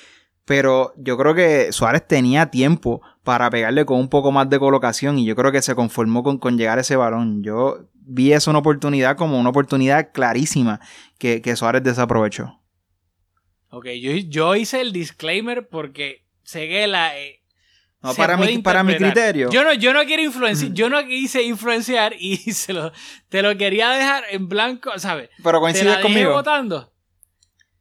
Pero 0.45 0.93
yo 0.97 1.17
creo 1.17 1.33
que 1.33 1.71
Suárez 1.71 2.09
tenía 2.09 2.51
tiempo 2.51 3.03
para 3.23 3.49
pegarle 3.51 3.85
con 3.87 4.01
un 4.01 4.09
poco 4.09 4.33
más 4.33 4.51
de 4.51 4.59
colocación 4.59 5.17
y 5.17 5.27
yo 5.27 5.37
creo 5.37 5.53
que 5.53 5.63
se 5.63 5.77
conformó 5.77 6.25
con, 6.25 6.39
con 6.39 6.59
llegar 6.59 6.81
ese 6.81 6.97
balón. 6.97 7.45
Yo 7.45 7.87
vi 7.95 8.33
eso 8.33 8.51
una 8.51 8.59
oportunidad 8.59 9.17
como 9.17 9.39
una 9.39 9.51
oportunidad 9.51 10.11
clarísima 10.13 10.81
que, 11.19 11.41
que 11.41 11.55
Suárez 11.55 11.85
desaprovechó. 11.85 12.60
Ok, 13.71 13.87
yo, 14.01 14.13
yo 14.13 14.57
hice 14.57 14.81
el 14.81 14.93
disclaimer 14.93 15.69
porque 15.69 16.25
sé 16.43 16.69
que 16.69 16.87
la... 16.87 17.17
eh, 17.19 17.41
No, 18.03 18.15
para 18.15 18.37
mi, 18.37 18.59
para 18.59 18.83
mi 18.83 18.97
criterio. 18.97 19.49
Yo 19.51 19.63
no, 19.63 19.73
yo 19.75 19.93
no 19.93 20.05
quiero 20.05 20.23
influenciar, 20.23 20.71
Mm. 20.71 20.75
yo 20.75 20.91
no 20.91 21.05
quise 21.07 21.43
influenciar 21.43 22.15
y 22.19 22.37
se 22.53 22.73
lo, 22.73 22.93
te 23.29 23.43
lo 23.43 23.57
quería 23.57 23.91
dejar 23.91 24.25
en 24.31 24.49
blanco, 24.49 24.91
¿sabes? 24.99 25.31
pero 25.43 25.59
¿Te 25.59 25.63
coincides 25.63 25.99
conmigo. 25.99 26.33
votando? 26.33 26.93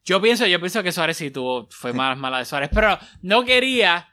Yo 0.05 0.21
pienso, 0.21 0.45
yo 0.47 0.59
pienso 0.59 0.81
que 0.83 0.91
Suárez 0.91 1.17
sí 1.17 1.29
tuvo, 1.31 1.67
fue 1.71 1.93
más 1.93 2.17
mala 2.17 2.39
de 2.39 2.45
Suárez, 2.45 2.69
pero 2.73 2.97
no 3.21 3.43
quería 3.45 4.07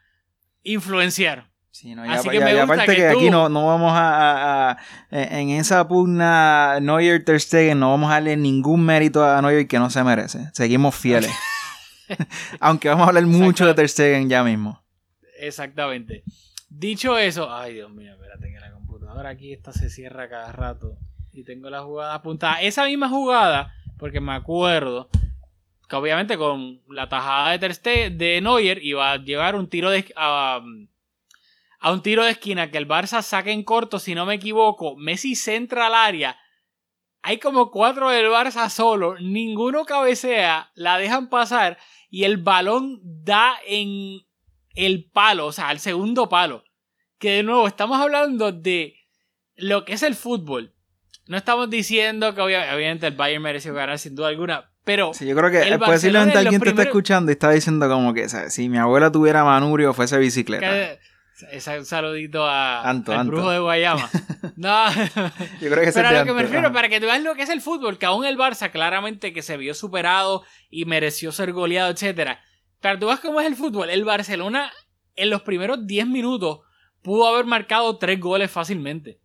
influenciar. 0.62 1.51
Sí, 1.71 1.95
no, 1.95 2.03
Así 2.11 2.25
ya, 2.27 2.31
que 2.33 2.39
ya- 2.39 2.45
me 2.45 2.55
ya 2.55 2.61
gusta 2.65 2.75
aparte 2.75 2.97
que 2.97 3.03
que, 3.03 3.12
tú- 3.12 3.19
aquí 3.19 3.31
no, 3.31 3.49
no 3.51 3.67
vamos 3.67 3.93
a, 3.93 4.71
a- 4.71 4.71
a- 4.71 4.79
en 5.11 5.51
esa 5.51 5.87
pugna 5.87 6.79
Neuer 6.81 7.23
Ter 7.25 7.39
Stegen 7.41 7.79
no 7.81 7.91
vamos 7.91 8.09
a 8.11 8.15
darle 8.15 8.37
ningún 8.37 8.83
mérito 8.85 9.23
a 9.25 9.41
Neuer 9.43 9.67
que 9.69 9.79
no 9.79 9.91
se 9.91 10.03
merece. 10.03 10.49
Seguimos 10.55 10.95
fieles. 10.95 11.31
Aunque 12.61 12.88
vamos 12.88 13.05
a 13.05 13.09
hablar 13.09 13.27
mucho 13.27 13.66
de 13.66 13.75
Ter 13.75 13.88
Stegen 13.88 14.29
ya 14.29 14.42
mismo. 14.45 14.83
Exactamente. 15.38 16.23
Dicho 16.69 17.16
eso, 17.19 17.53
ay 17.55 17.75
Dios 17.75 17.90
mío, 17.90 18.12
espérate 18.14 18.51
que 18.53 18.59
la 18.61 18.73
computadora 18.73 19.31
aquí 19.31 19.53
esta 19.53 19.73
se 19.73 19.88
cierra 19.90 20.29
cada 20.29 20.53
rato 20.53 20.97
y 21.33 21.45
tengo 21.45 21.71
la 21.71 21.83
jugada 21.83 22.14
apuntada. 22.14 22.61
Esa 22.62 22.85
misma 22.87 23.09
jugada, 23.09 23.75
porque 23.99 24.21
me 24.21 24.33
acuerdo 24.33 25.09
que 25.88 25.97
obviamente 25.97 26.37
con 26.37 26.81
la 26.88 27.09
tajada 27.09 27.51
de 27.53 27.59
Ter 27.59 27.73
Stegen- 27.73 28.16
de 28.16 28.40
Neuer 28.40 28.83
iba 28.83 29.12
a 29.12 29.16
llevar 29.19 29.55
un 29.55 29.69
tiro 29.69 29.90
de 29.90 30.12
a, 30.16 30.61
a 31.79 31.92
un 31.92 32.03
tiro 32.03 32.25
de 32.25 32.31
esquina 32.33 32.71
que 32.71 32.79
el 32.79 32.88
Barça 32.88 33.23
saque 33.23 33.53
en 33.53 33.62
corto, 33.62 33.99
si 33.99 34.14
no 34.14 34.27
me 34.27 34.35
equivoco, 34.35 34.97
Messi 34.97 35.37
centra 35.37 35.87
al 35.87 35.95
área. 35.95 36.37
Hay 37.23 37.38
como 37.38 37.71
cuatro 37.71 38.11
del 38.11 38.27
Barça 38.27 38.69
solo, 38.71 39.16
ninguno 39.21 39.85
cabecea, 39.85 40.71
la 40.75 40.99
dejan 40.99 41.29
pasar 41.29 41.77
y 42.16 42.24
el 42.24 42.38
balón 42.38 42.98
da 43.02 43.57
en 43.66 44.20
el 44.74 45.11
palo, 45.12 45.44
o 45.46 45.52
sea, 45.52 45.70
el 45.70 45.81
segundo 45.81 46.31
palo. 46.31 46.64
Que 47.18 47.31
de 47.37 47.42
nuevo 47.42 47.66
estamos 47.66 48.00
hablando 48.00 48.52
de 48.52 48.94
lo 49.57 49.85
que 49.85 49.92
es 49.92 50.02
el 50.02 50.14
fútbol. 50.14 50.72
No 51.26 51.37
estamos 51.37 51.68
diciendo 51.68 52.35
que 52.35 52.40
obvia- 52.40 52.74
obviamente 52.74 53.07
el 53.07 53.16
Bayern 53.16 53.42
mereció 53.42 53.74
ganar 53.74 53.98
sin 53.98 54.14
duda 54.14 54.29
alguna, 54.29 54.70
pero 54.85 55.12
Sí, 55.12 55.26
yo 55.26 55.37
creo 55.37 55.50
que 55.50 55.59
eh, 55.68 55.79
posiblemente 55.79 56.38
alguien 56.38 56.52
te 56.61 56.68
está 56.68 56.74
primeros- 56.76 56.87
escuchando 56.87 57.31
y 57.31 57.35
está 57.35 57.50
diciendo 57.50 57.87
como 57.88 58.14
que 58.14 58.29
¿sabes? 58.31 58.55
si 58.55 58.68
mi 58.70 58.79
abuela 58.79 59.12
tuviera 59.12 59.44
manubrio 59.44 59.92
fuese 59.92 60.16
bicicleta. 60.18 60.70
que- 60.70 60.98
ese- 61.51 61.79
un 61.79 61.85
saludito 61.87 62.44
a, 62.44 62.83
Anto, 62.88 63.12
al 63.12 63.20
Anto. 63.20 63.33
brujo 63.33 63.51
de 63.51 63.59
Guayama. 63.59 64.09
No, 64.57 64.88
Yo 65.61 65.70
creo 65.70 65.85
que 65.85 65.92
pero 65.92 66.09
es 66.09 66.14
a 66.14 66.18
lo 66.20 66.25
que 66.25 66.33
me 66.33 66.42
refiero, 66.42 66.68
ajá. 66.68 66.72
para 66.72 66.88
que 66.88 66.99
tú 66.99 67.07
veas 67.07 67.22
lo 67.22 67.35
que 67.35 67.42
es 67.42 67.51
el 67.51 67.61
fútbol, 67.61 67.99
que 67.99 68.07
aún 68.07 68.25
el 68.25 68.38
Barça 68.38 68.70
claramente 68.70 69.33
que 69.35 69.42
se 69.42 69.57
vio 69.59 69.75
superado 69.75 70.44
y 70.70 70.87
mereció 70.87 71.31
ser 71.33 71.53
goleado, 71.53 71.90
etcétera. 71.90 72.42
Pero 72.81 72.99
tú 72.99 73.07
ves 73.09 73.20
cómo 73.20 73.40
es 73.40 73.46
el 73.46 73.55
fútbol. 73.57 73.90
El 73.90 74.05
Barcelona 74.05 74.72
en 75.14 75.29
los 75.31 75.42
primeros 75.42 75.87
10 75.87 76.07
minutos 76.07 76.61
pudo 77.03 77.27
haber 77.29 77.44
marcado 77.44 77.99
tres 77.99 78.18
goles 78.18 78.51
fácilmente. 78.51 79.20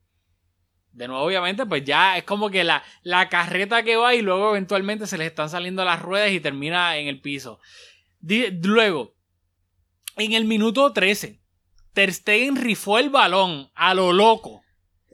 De 0.91 1.07
nuevo, 1.07 1.23
obviamente, 1.23 1.65
pues 1.65 1.85
ya 1.85 2.17
es 2.17 2.23
como 2.25 2.49
que 2.49 2.65
la, 2.65 2.83
la 3.03 3.29
carreta 3.29 3.83
que 3.83 3.95
va 3.95 4.13
y 4.13 4.21
luego 4.21 4.49
eventualmente 4.49 5.07
se 5.07 5.17
les 5.17 5.27
están 5.27 5.49
saliendo 5.49 5.85
las 5.85 6.01
ruedas 6.01 6.31
y 6.31 6.41
termina 6.41 6.97
en 6.97 7.07
el 7.07 7.21
piso. 7.21 7.59
Luego, 8.61 9.15
en 10.17 10.33
el 10.33 10.43
minuto 10.45 10.91
13, 10.91 11.40
Ter 11.93 12.13
Stegen 12.13 12.55
rifó 12.55 12.97
el 12.97 13.09
balón 13.09 13.69
a 13.75 13.93
lo 13.93 14.13
loco. 14.13 14.61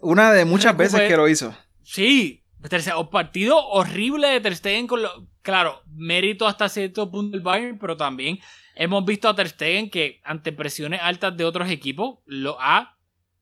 Una 0.02 0.32
de 0.32 0.46
muchas 0.46 0.78
veces 0.78 1.02
que 1.02 1.18
lo 1.18 1.28
hizo. 1.28 1.56
Sí, 1.84 2.44
tercero, 2.70 3.10
partido 3.10 3.58
horrible 3.68 4.28
de 4.28 4.42
Ter 4.42 4.56
Stegen 4.56 4.88
con 4.88 5.02
lo, 5.02 5.28
claro, 5.42 5.82
mérito 5.88 6.46
hasta 6.46 6.70
cierto 6.70 7.10
punto 7.10 7.32
del 7.32 7.42
Bayern, 7.42 7.80
pero 7.80 7.98
también 7.98 8.40
hemos 8.76 9.04
visto 9.06 9.28
a 9.28 9.36
Ter 9.36 9.50
Stegen 9.50 9.90
que 9.90 10.22
ante 10.24 10.52
presiones 10.52 11.02
altas 11.02 11.36
de 11.36 11.46
otros 11.46 11.70
equipos 11.70 12.20
lo 12.26 12.58
ha 12.60 12.98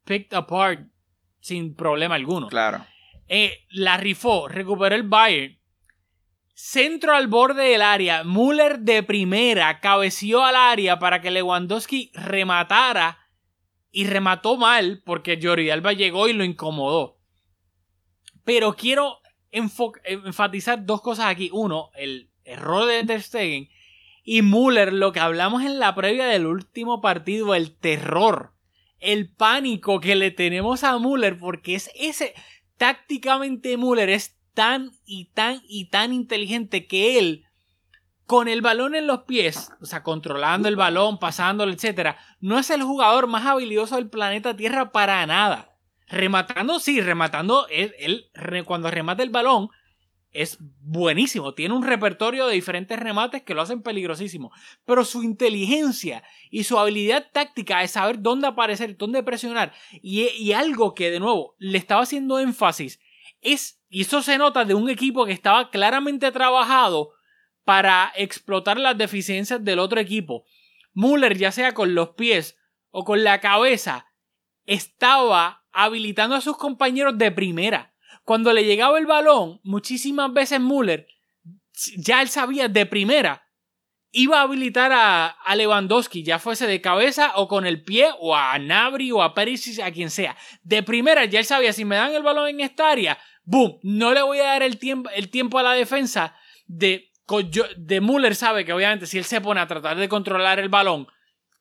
picked 0.05 0.37
apart 0.37 0.87
sin 1.41 1.75
problema 1.75 2.15
alguno. 2.15 2.47
Claro. 2.47 2.85
Eh, 3.27 3.65
la 3.69 3.97
rifó, 3.97 4.47
recuperó 4.47 4.95
el 4.95 5.03
Bayern. 5.03 5.59
Centro 6.53 7.13
al 7.13 7.27
borde 7.27 7.65
del 7.65 7.81
área. 7.81 8.23
Müller 8.23 8.79
de 8.79 9.03
primera 9.03 9.79
cabeció 9.81 10.43
al 10.45 10.55
área 10.55 10.99
para 10.99 11.21
que 11.21 11.31
Lewandowski 11.31 12.11
rematara. 12.13 13.24
Y 13.97 14.07
remató 14.07 14.57
mal 14.57 15.01
porque 15.05 15.39
Jordi 15.41 15.69
Alba 15.69 15.93
llegó 15.93 16.27
y 16.27 16.33
lo 16.33 16.43
incomodó. 16.43 17.17
Pero 18.43 18.75
quiero 18.75 19.19
enfo- 19.53 19.97
enfatizar 20.03 20.85
dos 20.85 21.01
cosas 21.01 21.27
aquí. 21.27 21.49
Uno, 21.53 21.91
el 21.95 22.29
error 22.43 22.85
de 22.87 23.05
Ter 23.05 23.21
Stegen. 23.21 23.69
Y 24.21 24.41
Müller, 24.41 24.91
lo 24.91 25.13
que 25.13 25.21
hablamos 25.21 25.63
en 25.63 25.79
la 25.79 25.95
previa 25.95 26.25
del 26.25 26.45
último 26.45 26.99
partido, 26.99 27.55
el 27.55 27.77
terror. 27.77 28.51
El 28.99 29.31
pánico 29.33 30.01
que 30.01 30.15
le 30.15 30.29
tenemos 30.29 30.83
a 30.83 30.99
Müller 30.99 31.37
porque 31.37 31.75
es 31.75 31.89
ese 31.95 32.33
tácticamente 32.75 33.77
Müller 33.77 34.09
es 34.09 34.37
tan 34.53 34.91
y 35.05 35.31
tan 35.31 35.61
y 35.69 35.85
tan 35.89 36.11
inteligente 36.11 36.85
que 36.85 37.17
él, 37.17 37.45
con 38.25 38.47
el 38.47 38.61
balón 38.61 38.95
en 38.95 39.07
los 39.07 39.23
pies, 39.23 39.71
o 39.81 39.85
sea, 39.85 40.03
controlando 40.03 40.67
el 40.67 40.75
balón, 40.75 41.19
pasándolo, 41.19 41.71
etc., 41.71 42.15
no 42.39 42.57
es 42.57 42.69
el 42.69 42.83
jugador 42.83 43.27
más 43.27 43.45
habilidoso 43.45 43.95
del 43.95 44.09
planeta 44.09 44.55
Tierra 44.55 44.91
para 44.91 45.25
nada. 45.25 45.77
Rematando, 46.07 46.79
sí, 46.79 47.01
rematando, 47.01 47.67
él, 47.69 48.31
cuando 48.65 48.89
remata 48.89 49.23
el 49.23 49.29
balón, 49.29 49.69
es 50.31 50.57
buenísimo. 50.81 51.53
Tiene 51.53 51.73
un 51.73 51.83
repertorio 51.83 52.47
de 52.47 52.55
diferentes 52.55 52.99
remates 52.99 53.43
que 53.43 53.53
lo 53.53 53.61
hacen 53.61 53.81
peligrosísimo. 53.81 54.51
Pero 54.85 55.05
su 55.05 55.23
inteligencia 55.23 56.23
y 56.51 56.65
su 56.65 56.77
habilidad 56.77 57.27
táctica 57.31 57.79
de 57.79 57.87
saber 57.87 58.21
dónde 58.21 58.47
aparecer, 58.47 58.97
dónde 58.97 59.23
presionar, 59.23 59.73
y, 59.91 60.27
y 60.29 60.53
algo 60.53 60.93
que 60.93 61.09
de 61.09 61.19
nuevo 61.19 61.55
le 61.57 61.77
estaba 61.77 62.01
haciendo 62.01 62.39
énfasis, 62.39 62.99
es, 63.41 63.81
y 63.89 64.01
eso 64.01 64.21
se 64.21 64.37
nota 64.37 64.65
de 64.65 64.73
un 64.73 64.89
equipo 64.89 65.25
que 65.25 65.31
estaba 65.31 65.69
claramente 65.69 66.31
trabajado 66.31 67.11
para 67.65 68.13
explotar 68.15 68.79
las 68.79 68.97
deficiencias 68.97 69.63
del 69.65 69.79
otro 69.79 69.99
equipo. 69.99 70.45
Müller, 70.93 71.37
ya 71.37 71.51
sea 71.51 71.73
con 71.73 71.93
los 71.93 72.09
pies 72.11 72.57
o 72.91 73.03
con 73.03 73.23
la 73.23 73.41
cabeza, 73.41 74.07
estaba 74.65 75.65
habilitando 75.73 76.35
a 76.35 76.41
sus 76.41 76.55
compañeros 76.55 77.17
de 77.17 77.31
primera. 77.31 77.93
Cuando 78.23 78.53
le 78.53 78.63
llegaba 78.63 78.97
el 78.97 79.05
balón, 79.05 79.59
muchísimas 79.63 80.31
veces 80.31 80.61
Müller, 80.61 81.07
ya 81.97 82.21
él 82.21 82.29
sabía 82.29 82.69
de 82.69 82.85
primera, 82.85 83.45
iba 84.11 84.39
a 84.39 84.43
habilitar 84.43 84.91
a, 84.93 85.55
Lewandowski, 85.55 86.23
ya 86.23 86.39
fuese 86.39 86.67
de 86.67 86.79
cabeza 86.79 87.33
o 87.35 87.47
con 87.49 87.65
el 87.65 87.83
pie, 87.83 88.07
o 88.19 88.35
a 88.35 88.57
Nabri 88.57 89.11
o 89.11 89.21
a 89.21 89.33
Perisic, 89.33 89.81
a 89.81 89.91
quien 89.91 90.09
sea. 90.09 90.37
De 90.63 90.83
primera 90.83 91.25
ya 91.25 91.39
él 91.39 91.45
sabía, 91.45 91.73
si 91.73 91.83
me 91.83 91.97
dan 91.97 92.13
el 92.13 92.23
balón 92.23 92.47
en 92.47 92.61
esta 92.61 92.89
área, 92.89 93.19
boom, 93.43 93.79
no 93.83 94.13
le 94.13 94.21
voy 94.21 94.39
a 94.39 94.45
dar 94.45 94.63
el 94.63 94.77
tiempo, 94.77 95.09
el 95.09 95.29
tiempo 95.29 95.59
a 95.59 95.63
la 95.63 95.73
defensa 95.73 96.33
de, 96.65 97.11
de 97.77 98.01
Müller 98.01 98.35
sabe 98.35 98.65
que 98.65 98.73
obviamente 98.73 99.07
si 99.07 99.17
él 99.17 99.25
se 99.25 99.41
pone 99.41 99.59
a 99.59 99.67
tratar 99.67 99.97
de 99.97 100.09
controlar 100.09 100.59
el 100.59 100.69
balón, 100.69 101.07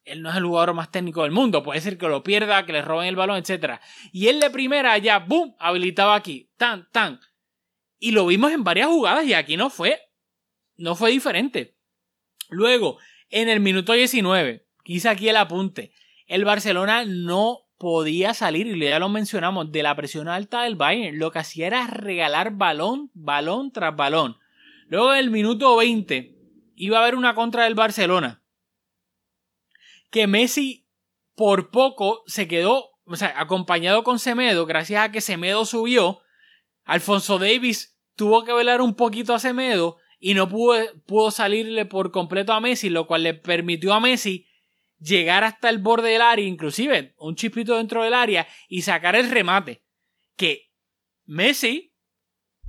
él 0.05 0.21
no 0.21 0.31
es 0.31 0.37
el 0.37 0.45
jugador 0.45 0.75
más 0.75 0.91
técnico 0.91 1.23
del 1.23 1.33
mundo. 1.33 1.63
Puede 1.63 1.81
ser 1.81 1.97
que 1.97 2.09
lo 2.09 2.23
pierda, 2.23 2.67
que 2.67 2.73
le 2.73 2.83
roben 2.83 3.09
el 3.09 3.17
balón, 3.17 3.39
etc. 3.39 3.81
Y 4.13 4.29
él 4.29 4.39
de 4.39 4.51
primera 4.51 4.97
ya, 4.99 5.19
boom, 5.19 5.57
habilitaba 5.59 6.15
aquí. 6.15 6.51
Tan, 6.57 6.89
tan. 6.91 7.21
Y 7.99 8.11
lo 8.11 8.27
vimos 8.27 8.53
en 8.53 8.65
varias 8.65 8.89
jugadas 8.89 9.25
y 9.25 9.33
aquí 9.33 9.57
no 9.57 9.71
fue. 9.71 9.99
No 10.77 10.95
fue 10.95 11.11
diferente. 11.11 11.77
Luego, 12.51 12.99
en 13.31 13.49
el 13.49 13.61
minuto 13.61 13.95
19, 13.95 14.67
quise 14.83 15.09
aquí 15.09 15.29
el 15.29 15.37
apunte. 15.37 15.93
El 16.27 16.45
Barcelona 16.45 17.05
no 17.07 17.61
podía 17.79 18.35
salir, 18.35 18.67
y 18.67 18.79
ya 18.79 18.99
lo 18.99 19.09
mencionamos, 19.09 19.73
de 19.73 19.83
la 19.83 19.95
presión 19.95 20.29
alta 20.29 20.63
del 20.63 20.77
Bayern. 20.77 21.19
Lo 21.19 21.31
que 21.31 21.39
hacía 21.39 21.67
era 21.67 21.87
regalar 21.87 22.53
balón, 22.53 23.11
balón 23.15 23.73
tras 23.73 23.97
balón. 23.97 24.37
Luego 24.89 25.13
en 25.13 25.19
el 25.21 25.31
minuto 25.31 25.77
20 25.77 26.35
iba 26.77 26.99
a 26.99 27.03
haber 27.03 27.15
una 27.15 27.35
contra 27.35 27.65
del 27.65 27.75
Barcelona 27.75 28.43
que 30.11 30.29
Messi 30.29 30.87
por 31.35 31.71
poco 31.71 32.23
se 32.27 32.47
quedó, 32.47 32.91
o 33.05 33.17
sea, 33.17 33.35
acompañado 33.37 34.05
con 34.05 34.21
Semedo, 34.21 34.65
gracias 34.65 35.03
a 35.03 35.11
que 35.11 35.21
Semedo 35.21 35.65
subió, 35.65 36.21
Alfonso 36.85 37.41
Davis 37.41 37.99
tuvo 38.15 38.45
que 38.45 38.53
velar 38.53 38.81
un 38.81 38.95
poquito 38.95 39.35
a 39.35 39.41
Semedo 39.41 39.97
y 40.21 40.35
no 40.35 40.49
pudo, 40.49 40.77
pudo 41.07 41.33
salirle 41.33 41.85
por 41.85 42.13
completo 42.13 42.53
a 42.53 42.61
Messi, 42.61 42.91
lo 42.91 43.09
cual 43.09 43.25
le 43.25 43.35
permitió 43.35 43.93
a 43.93 43.99
Messi 43.99 44.47
llegar 45.01 45.43
hasta 45.43 45.69
el 45.69 45.79
borde 45.79 46.11
del 46.11 46.23
área, 46.23 46.47
inclusive 46.47 47.15
un 47.19 47.35
chispito 47.35 47.77
dentro 47.77 48.05
del 48.05 48.15
área 48.15 48.47
y 48.69 48.83
sacar 48.83 49.17
el 49.17 49.31
remate. 49.31 49.83
Que 50.37 50.71
Messi 51.25 51.94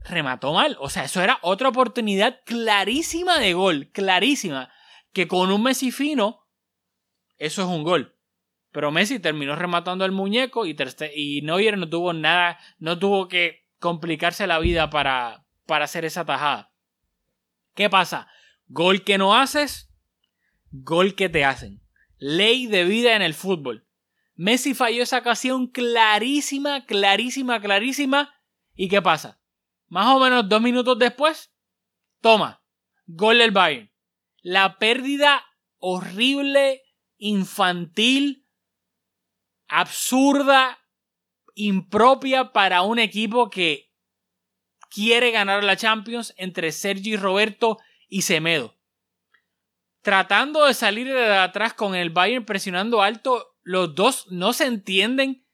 remató 0.07 0.53
mal. 0.53 0.77
O 0.79 0.89
sea, 0.89 1.03
eso 1.03 1.21
era 1.21 1.39
otra 1.41 1.69
oportunidad 1.69 2.41
clarísima 2.45 3.39
de 3.39 3.53
gol, 3.53 3.89
clarísima. 3.91 4.71
Que 5.11 5.27
con 5.27 5.51
un 5.51 5.63
Messi 5.63 5.91
fino, 5.91 6.45
eso 7.37 7.61
es 7.61 7.67
un 7.67 7.83
gol. 7.83 8.15
Pero 8.71 8.91
Messi 8.91 9.19
terminó 9.19 9.55
rematando 9.55 10.03
el 10.05 10.11
muñeco 10.11 10.65
y, 10.65 10.75
y 11.15 11.41
Neuer 11.41 11.77
no 11.77 11.89
tuvo 11.89 12.13
nada, 12.13 12.59
no 12.77 12.99
tuvo 12.99 13.27
que 13.27 13.65
complicarse 13.79 14.47
la 14.47 14.59
vida 14.59 14.89
para, 14.89 15.45
para 15.65 15.85
hacer 15.85 16.05
esa 16.05 16.25
tajada. 16.25 16.73
¿Qué 17.73 17.89
pasa? 17.89 18.27
Gol 18.67 19.03
que 19.03 19.17
no 19.17 19.35
haces, 19.35 19.89
gol 20.71 21.15
que 21.15 21.29
te 21.29 21.45
hacen. 21.45 21.81
Ley 22.17 22.67
de 22.67 22.83
vida 22.83 23.15
en 23.15 23.21
el 23.21 23.33
fútbol. 23.33 23.87
Messi 24.35 24.73
falló 24.73 25.03
esa 25.03 25.19
ocasión 25.19 25.67
clarísima, 25.67 26.85
clarísima, 26.85 27.61
clarísima. 27.61 28.35
¿Y 28.73 28.89
qué 28.89 29.01
pasa? 29.01 29.39
Más 29.87 30.07
o 30.07 30.19
menos 30.19 30.47
dos 30.49 30.61
minutos 30.61 30.97
después, 30.97 31.51
toma, 32.21 32.63
gol 33.05 33.37
del 33.37 33.51
Bayern. 33.51 33.91
La 34.41 34.77
pérdida 34.77 35.43
horrible, 35.77 36.81
infantil, 37.17 38.47
absurda, 39.67 40.79
impropia 41.53 42.51
para 42.51 42.81
un 42.81 42.99
equipo 42.99 43.49
que 43.49 43.93
quiere 44.89 45.31
ganar 45.31 45.63
la 45.63 45.77
Champions 45.77 46.33
entre 46.37 46.71
Sergi 46.71 47.17
Roberto 47.17 47.77
y 48.07 48.23
Semedo. 48.23 48.75
Tratando 50.01 50.65
de 50.65 50.73
salir 50.73 51.07
de 51.07 51.35
atrás 51.35 51.73
con 51.73 51.95
el 51.95 52.11
Bayern 52.11 52.45
presionando 52.45 53.01
alto, 53.01 53.55
los 53.63 53.95
dos 53.95 54.27
no 54.29 54.53
se 54.53 54.65
entienden, 54.65 55.45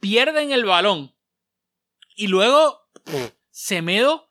pierden 0.00 0.52
el 0.52 0.64
balón. 0.64 1.14
Y 2.14 2.28
luego 2.28 2.88
Semedo 3.58 4.30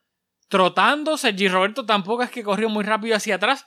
trotando, 0.50 1.18
Sergi 1.18 1.48
Roberto 1.48 1.84
tampoco 1.84 2.22
es 2.22 2.30
que 2.30 2.44
corrió 2.44 2.70
muy 2.70 2.84
rápido 2.84 3.16
hacia 3.16 3.34
atrás. 3.36 3.66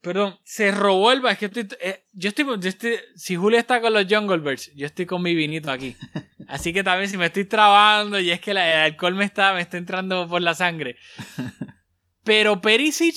Perdón, 0.00 0.40
se 0.42 0.72
robó 0.72 1.12
el 1.12 1.24
es 1.24 1.38
que 1.38 1.44
estoy, 1.46 1.68
eh, 1.80 2.04
yo, 2.12 2.30
estoy, 2.30 2.44
yo 2.58 2.68
estoy- 2.68 2.98
si 3.14 3.36
Julio 3.36 3.60
está 3.60 3.80
con 3.80 3.92
los 3.92 4.04
Jungle 4.10 4.38
Birds, 4.38 4.72
yo 4.74 4.86
estoy 4.86 5.06
con 5.06 5.22
mi 5.22 5.36
vinito 5.36 5.70
aquí. 5.70 5.94
Así 6.48 6.72
que 6.72 6.82
también 6.82 7.08
si 7.08 7.16
me 7.16 7.26
estoy 7.26 7.44
trabando 7.44 8.18
y 8.18 8.32
es 8.32 8.40
que 8.40 8.52
la- 8.52 8.68
el 8.86 8.92
alcohol 8.92 9.14
me 9.14 9.24
está, 9.24 9.54
me 9.54 9.60
está 9.60 9.76
entrando 9.76 10.26
por 10.26 10.42
la 10.42 10.56
sangre. 10.56 10.96
Pero 12.24 12.60
Perisic 12.60 13.14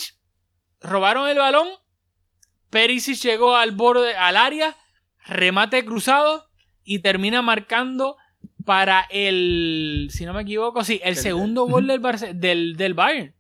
robaron 0.82 1.28
el 1.28 1.40
balón. 1.40 1.68
Perisic 2.70 3.18
llegó 3.24 3.56
al 3.56 3.72
borde, 3.72 4.16
al 4.16 4.38
área, 4.38 4.78
remate 5.26 5.84
cruzado 5.84 6.48
y 6.84 7.00
termina 7.00 7.42
marcando 7.42 8.18
para 8.66 9.06
el, 9.12 10.08
si 10.12 10.26
no 10.26 10.34
me 10.34 10.42
equivoco, 10.42 10.84
sí, 10.84 11.00
el 11.04 11.16
segundo 11.16 11.66
gol 11.68 11.88
del, 11.88 12.02
Barce- 12.02 12.34
del, 12.34 12.76
del 12.76 12.94
Bayern. 12.94 13.34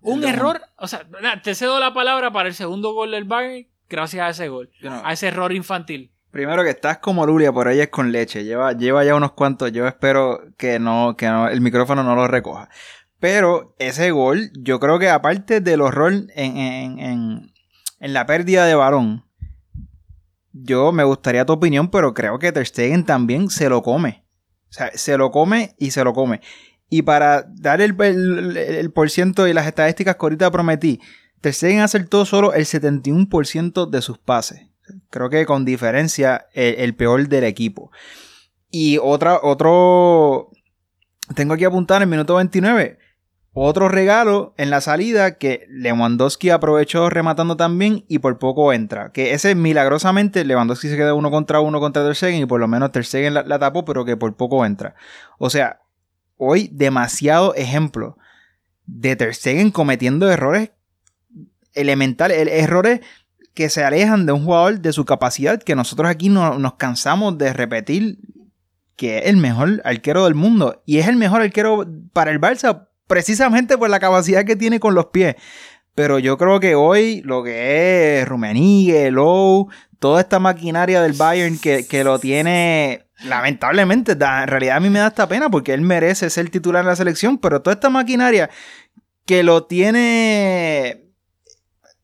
Un 0.00 0.24
error, 0.24 0.60
o 0.78 0.88
sea, 0.88 1.06
te 1.42 1.54
cedo 1.54 1.78
la 1.78 1.92
palabra 1.94 2.32
para 2.32 2.48
el 2.48 2.54
segundo 2.54 2.92
gol 2.92 3.10
del 3.12 3.24
Bayern 3.24 3.68
gracias 3.88 4.24
a 4.26 4.30
ese 4.30 4.48
gol, 4.48 4.70
no- 4.80 5.02
a 5.04 5.12
ese 5.12 5.28
error 5.28 5.52
infantil. 5.52 6.10
Primero 6.30 6.62
que 6.64 6.70
estás 6.70 6.96
como 6.98 7.26
Lulia, 7.26 7.52
por 7.52 7.68
ella 7.68 7.82
es 7.82 7.88
con 7.90 8.10
leche. 8.10 8.42
Lleva, 8.42 8.72
lleva 8.72 9.04
ya 9.04 9.14
unos 9.14 9.32
cuantos. 9.32 9.70
Yo 9.70 9.86
espero 9.86 10.40
que 10.56 10.78
no, 10.78 11.14
que 11.14 11.26
no, 11.26 11.46
el 11.48 11.60
micrófono 11.60 12.02
no 12.02 12.14
lo 12.14 12.26
recoja. 12.26 12.70
Pero 13.20 13.74
ese 13.78 14.10
gol, 14.12 14.50
yo 14.58 14.80
creo 14.80 14.98
que 14.98 15.10
aparte 15.10 15.60
del 15.60 15.82
horror 15.82 16.12
en, 16.12 16.56
en, 16.56 16.98
en, 17.00 17.52
en 18.00 18.12
la 18.14 18.24
pérdida 18.24 18.64
de 18.64 18.74
balón, 18.74 19.24
yo 20.52 20.90
me 20.92 21.04
gustaría 21.04 21.44
tu 21.46 21.52
opinión, 21.52 21.90
pero 21.90 22.14
creo 22.14 22.38
que 22.38 22.50
Ter 22.52 22.66
Stegen 22.66 23.04
también 23.04 23.48
se 23.50 23.68
lo 23.68 23.82
come. 23.82 24.21
O 24.72 24.74
sea, 24.74 24.90
se 24.94 25.18
lo 25.18 25.30
come 25.30 25.74
y 25.78 25.90
se 25.90 26.02
lo 26.02 26.14
come. 26.14 26.40
Y 26.88 27.02
para 27.02 27.42
dar 27.42 27.82
el, 27.82 27.94
el, 28.56 28.90
por 28.90 29.10
ciento 29.10 29.46
y 29.46 29.52
las 29.52 29.66
estadísticas 29.66 30.16
que 30.16 30.24
ahorita 30.24 30.50
prometí, 30.50 30.98
Ter 31.42 31.52
Stegen 31.52 31.80
acertó 31.80 32.24
solo 32.24 32.54
el 32.54 32.64
71% 32.64 33.90
de 33.90 34.00
sus 34.00 34.16
pases. 34.16 34.68
Creo 35.10 35.28
que 35.28 35.44
con 35.44 35.66
diferencia 35.66 36.46
el, 36.54 36.76
el 36.76 36.94
peor 36.94 37.28
del 37.28 37.44
equipo. 37.44 37.90
Y 38.70 38.96
otra, 38.96 39.40
otro, 39.42 40.50
tengo 41.34 41.52
aquí 41.52 41.64
apuntar 41.64 41.98
en 41.98 42.04
el 42.04 42.08
minuto 42.08 42.36
29. 42.36 42.98
Otro 43.54 43.90
regalo 43.90 44.54
en 44.56 44.70
la 44.70 44.80
salida 44.80 45.36
que 45.36 45.66
Lewandowski 45.68 46.48
aprovechó 46.48 47.10
rematando 47.10 47.56
también 47.56 48.04
y 48.08 48.18
por 48.20 48.38
poco 48.38 48.72
entra. 48.72 49.12
Que 49.12 49.34
ese 49.34 49.54
milagrosamente 49.54 50.44
Lewandowski 50.44 50.88
se 50.88 50.96
queda 50.96 51.12
uno 51.12 51.30
contra 51.30 51.60
uno 51.60 51.78
contra 51.78 52.02
Ter 52.02 52.14
Stegen 52.16 52.40
y 52.42 52.46
por 52.46 52.60
lo 52.60 52.68
menos 52.68 52.92
Ter 52.92 53.04
Stegen 53.04 53.34
la, 53.34 53.58
tapó 53.58 53.84
pero 53.84 54.06
que 54.06 54.16
por 54.16 54.34
poco 54.36 54.64
entra. 54.64 54.94
O 55.38 55.50
sea, 55.50 55.80
hoy 56.38 56.70
demasiado 56.72 57.54
ejemplo 57.54 58.16
de 58.86 59.16
Ter 59.16 59.34
Stegen 59.34 59.70
cometiendo 59.70 60.30
errores 60.30 60.70
elementales, 61.74 62.38
el- 62.38 62.48
errores 62.48 63.00
que 63.52 63.68
se 63.68 63.84
alejan 63.84 64.24
de 64.24 64.32
un 64.32 64.44
jugador 64.46 64.80
de 64.80 64.94
su 64.94 65.04
capacidad 65.04 65.62
que 65.62 65.76
nosotros 65.76 66.08
aquí 66.08 66.30
no, 66.30 66.58
nos 66.58 66.74
cansamos 66.76 67.36
de 67.36 67.52
repetir 67.52 68.18
que 68.96 69.18
es 69.18 69.26
el 69.26 69.36
mejor 69.36 69.82
arquero 69.84 70.24
del 70.24 70.34
mundo 70.34 70.82
y 70.86 70.98
es 70.98 71.08
el 71.08 71.16
mejor 71.16 71.42
arquero 71.42 71.86
para 72.14 72.30
el 72.30 72.40
Barça 72.40 72.88
precisamente 73.06 73.76
por 73.78 73.90
la 73.90 74.00
capacidad 74.00 74.44
que 74.44 74.56
tiene 74.56 74.80
con 74.80 74.94
los 74.94 75.06
pies. 75.06 75.36
Pero 75.94 76.18
yo 76.18 76.38
creo 76.38 76.58
que 76.60 76.74
hoy 76.74 77.20
lo 77.24 77.42
que 77.42 78.20
es 78.20 78.28
Rummenigge, 78.28 79.10
Lowe, 79.10 79.68
toda 79.98 80.20
esta 80.22 80.38
maquinaria 80.38 81.02
del 81.02 81.12
Bayern 81.12 81.58
que, 81.58 81.86
que 81.86 82.02
lo 82.04 82.18
tiene 82.18 83.06
lamentablemente, 83.24 84.16
da- 84.16 84.42
en 84.42 84.48
realidad 84.48 84.78
a 84.78 84.80
mí 84.80 84.90
me 84.90 84.98
da 84.98 85.08
esta 85.08 85.28
pena 85.28 85.48
porque 85.50 85.74
él 85.74 85.82
merece 85.82 86.28
ser 86.30 86.48
titular 86.50 86.80
en 86.82 86.88
la 86.88 86.96
selección, 86.96 87.38
pero 87.38 87.60
toda 87.62 87.74
esta 87.74 87.90
maquinaria 87.90 88.48
que 89.26 89.42
lo 89.44 89.64
tiene 89.66 91.04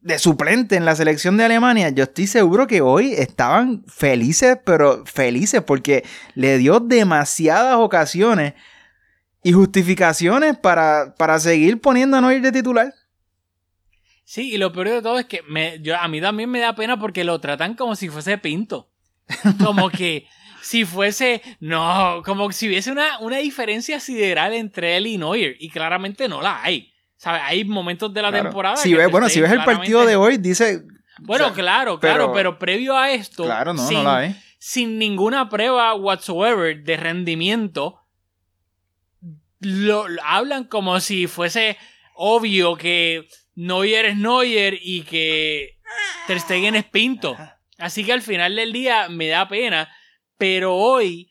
de 0.01 0.19
suplente 0.19 0.77
en 0.77 0.85
la 0.85 0.95
selección 0.95 1.37
de 1.37 1.45
Alemania, 1.45 1.89
yo 1.89 2.05
estoy 2.05 2.27
seguro 2.29 2.67
que 2.69 2.81
hoy 2.83 3.15
estaban 3.15 3.85
felices, 3.89 4.59
pero 4.65 5.05
felices 5.07 5.61
porque 5.63 6.05
le 6.35 6.57
dio 6.59 6.79
demasiadas 6.81 7.77
ocasiones 7.77 8.55
y 9.43 9.53
justificaciones 9.53 10.57
para, 10.59 11.15
para 11.17 11.39
seguir 11.39 11.81
poniendo 11.81 12.17
a 12.17 12.21
Neuer 12.21 12.41
de 12.43 12.53
titular. 12.53 12.93
Sí, 14.25 14.53
y 14.53 14.59
lo 14.59 14.73
peor 14.73 14.91
de 14.91 15.03
todo 15.03 15.19
es 15.19 15.27
que 15.27 15.43
me, 15.49 15.79
yo, 15.81 15.97
a 15.97 16.07
mí 16.09 16.21
también 16.21 16.51
me 16.51 16.61
da 16.61 16.75
pena 16.75 16.99
porque 16.99 17.25
lo 17.25 17.41
tratan 17.41 17.75
como 17.75 17.97
si 17.97 18.09
fuese 18.11 18.37
Pinto. 18.39 18.91
Como 19.65 19.89
que 19.91 20.27
si 20.61 20.85
fuese, 20.85 21.41
no, 21.61 22.23
como 22.27 22.51
si 22.53 22.69
hubiese 22.69 22.91
una, 22.91 23.19
una 23.21 23.39
diferencia 23.39 24.01
sideral 24.01 24.53
entre 24.53 24.97
él 24.99 25.07
y 25.07 25.17
Neuer. 25.17 25.57
Y 25.59 25.71
claramente 25.71 26.29
no 26.29 26.43
la 26.43 26.63
hay. 26.63 26.93
¿Sabes? 27.17 27.41
Hay 27.45 27.65
momentos 27.65 28.13
de 28.13 28.23
la 28.23 28.29
Claro. 28.31 28.45
temporada. 28.45 28.77
Si 28.77 28.91
que 28.91 28.97
ves, 28.99 29.11
bueno, 29.11 29.29
si 29.29 29.41
ves 29.41 29.51
el 29.51 29.65
partido 29.65 30.05
de 30.05 30.15
hoy, 30.17 30.37
dice. 30.37 30.83
Bueno, 31.21 31.47
o 31.47 31.49
sea, 31.49 31.57
claro, 31.57 31.99
claro, 31.99 32.33
pero 32.33 32.59
previo 32.61 32.97
a 32.97 33.11
esto, 33.11 33.45
Claro, 33.45 33.73
no, 33.75 33.85
sin, 33.89 33.99
no 33.99 34.05
la 34.05 34.19
ves. 34.21 34.37
sin 34.61 34.99
ninguna 34.99 35.49
prueba 35.49 35.93
whatsoever 35.95 36.81
de 36.85 36.97
rendimiento, 36.97 37.99
lo, 39.61 40.09
lo 40.09 40.23
hablan 40.25 40.65
como 40.65 41.01
si 41.01 41.27
fuese 41.27 41.77
obvio 42.15 42.77
que 42.77 43.29
Neuer 43.55 44.07
es 44.07 44.17
Neuer 44.17 44.79
y 44.81 45.03
que 45.03 45.79
Ter 46.27 46.41
Stegen 46.41 46.75
es 46.75 46.85
Pinto. 46.85 47.37
Así 47.79 48.05
que 48.05 48.13
al 48.13 48.23
final 48.23 48.57
del 48.57 48.73
día 48.73 49.09
me 49.09 49.29
da 49.29 49.49
pena, 49.49 49.89
pero 50.37 50.75
hoy 50.75 51.31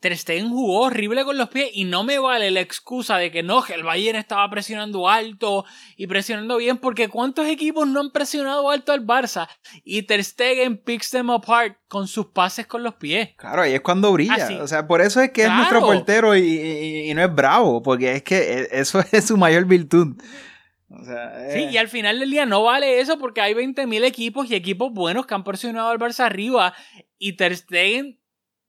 Ter 0.00 0.16
Stegen 0.16 0.48
jugó 0.50 0.82
horrible 0.82 1.24
con 1.24 1.36
los 1.38 1.48
pies 1.48 1.70
y 1.72 1.84
no 1.84 2.04
me 2.04 2.18
vale 2.18 2.50
la 2.50 2.60
excusa 2.60 3.16
de 3.18 3.30
que 3.30 3.42
no, 3.42 3.62
que 3.62 3.74
el 3.74 3.82
Bayern 3.82 4.18
estaba 4.18 4.48
presionando 4.50 5.08
alto 5.08 5.64
y 5.96 6.06
presionando 6.06 6.56
bien, 6.56 6.78
porque 6.78 7.08
¿cuántos 7.08 7.46
equipos 7.46 7.86
no 7.88 8.00
han 8.00 8.10
presionado 8.10 8.70
alto 8.70 8.92
al 8.92 9.06
Barça? 9.06 9.48
Y 9.84 10.02
Ter 10.02 10.22
Stegen 10.24 10.78
picks 10.78 11.10
them 11.10 11.30
apart 11.30 11.76
con 11.88 12.08
sus 12.08 12.26
pases 12.26 12.66
con 12.66 12.82
los 12.82 12.94
pies. 12.94 13.30
Claro, 13.36 13.62
ahí 13.62 13.74
es 13.74 13.80
cuando 13.80 14.12
brilla. 14.12 14.48
Ah. 14.50 14.62
O 14.62 14.68
sea, 14.68 14.86
por 14.86 15.00
eso 15.00 15.20
es 15.20 15.30
que 15.30 15.42
es 15.44 15.50
nuestro 15.50 15.80
portero 15.80 16.36
y, 16.36 16.40
y- 16.40 17.10
y 17.10 17.14
no 17.14 17.22
es 17.24 17.34
bravo, 17.34 17.82
porque 17.82 18.12
es 18.16 18.22
que 18.22 18.36
e- 18.36 18.68
eso 18.72 19.00
es 19.12 19.26
su 19.26 19.36
mayor 19.36 19.64
virtud. 19.66 20.16
O 20.88 21.04
sea, 21.04 21.50
Sí, 21.52 21.58
eh, 21.64 21.70
y 21.72 21.76
al 21.78 21.88
final 21.88 22.20
del 22.20 22.30
día 22.30 22.46
no 22.46 22.62
vale 22.62 23.00
eso 23.00 23.18
porque 23.18 23.40
hay 23.40 23.54
20.000 23.54 24.04
equipos 24.04 24.48
y 24.50 24.54
equipos 24.54 24.92
buenos 24.92 25.26
que 25.26 25.34
han 25.34 25.42
presionado 25.42 25.88
al 25.88 25.98
Barça 25.98 26.20
arriba 26.20 26.74
y 27.18 27.32
Ter 27.32 27.56
Stegen 27.56 28.20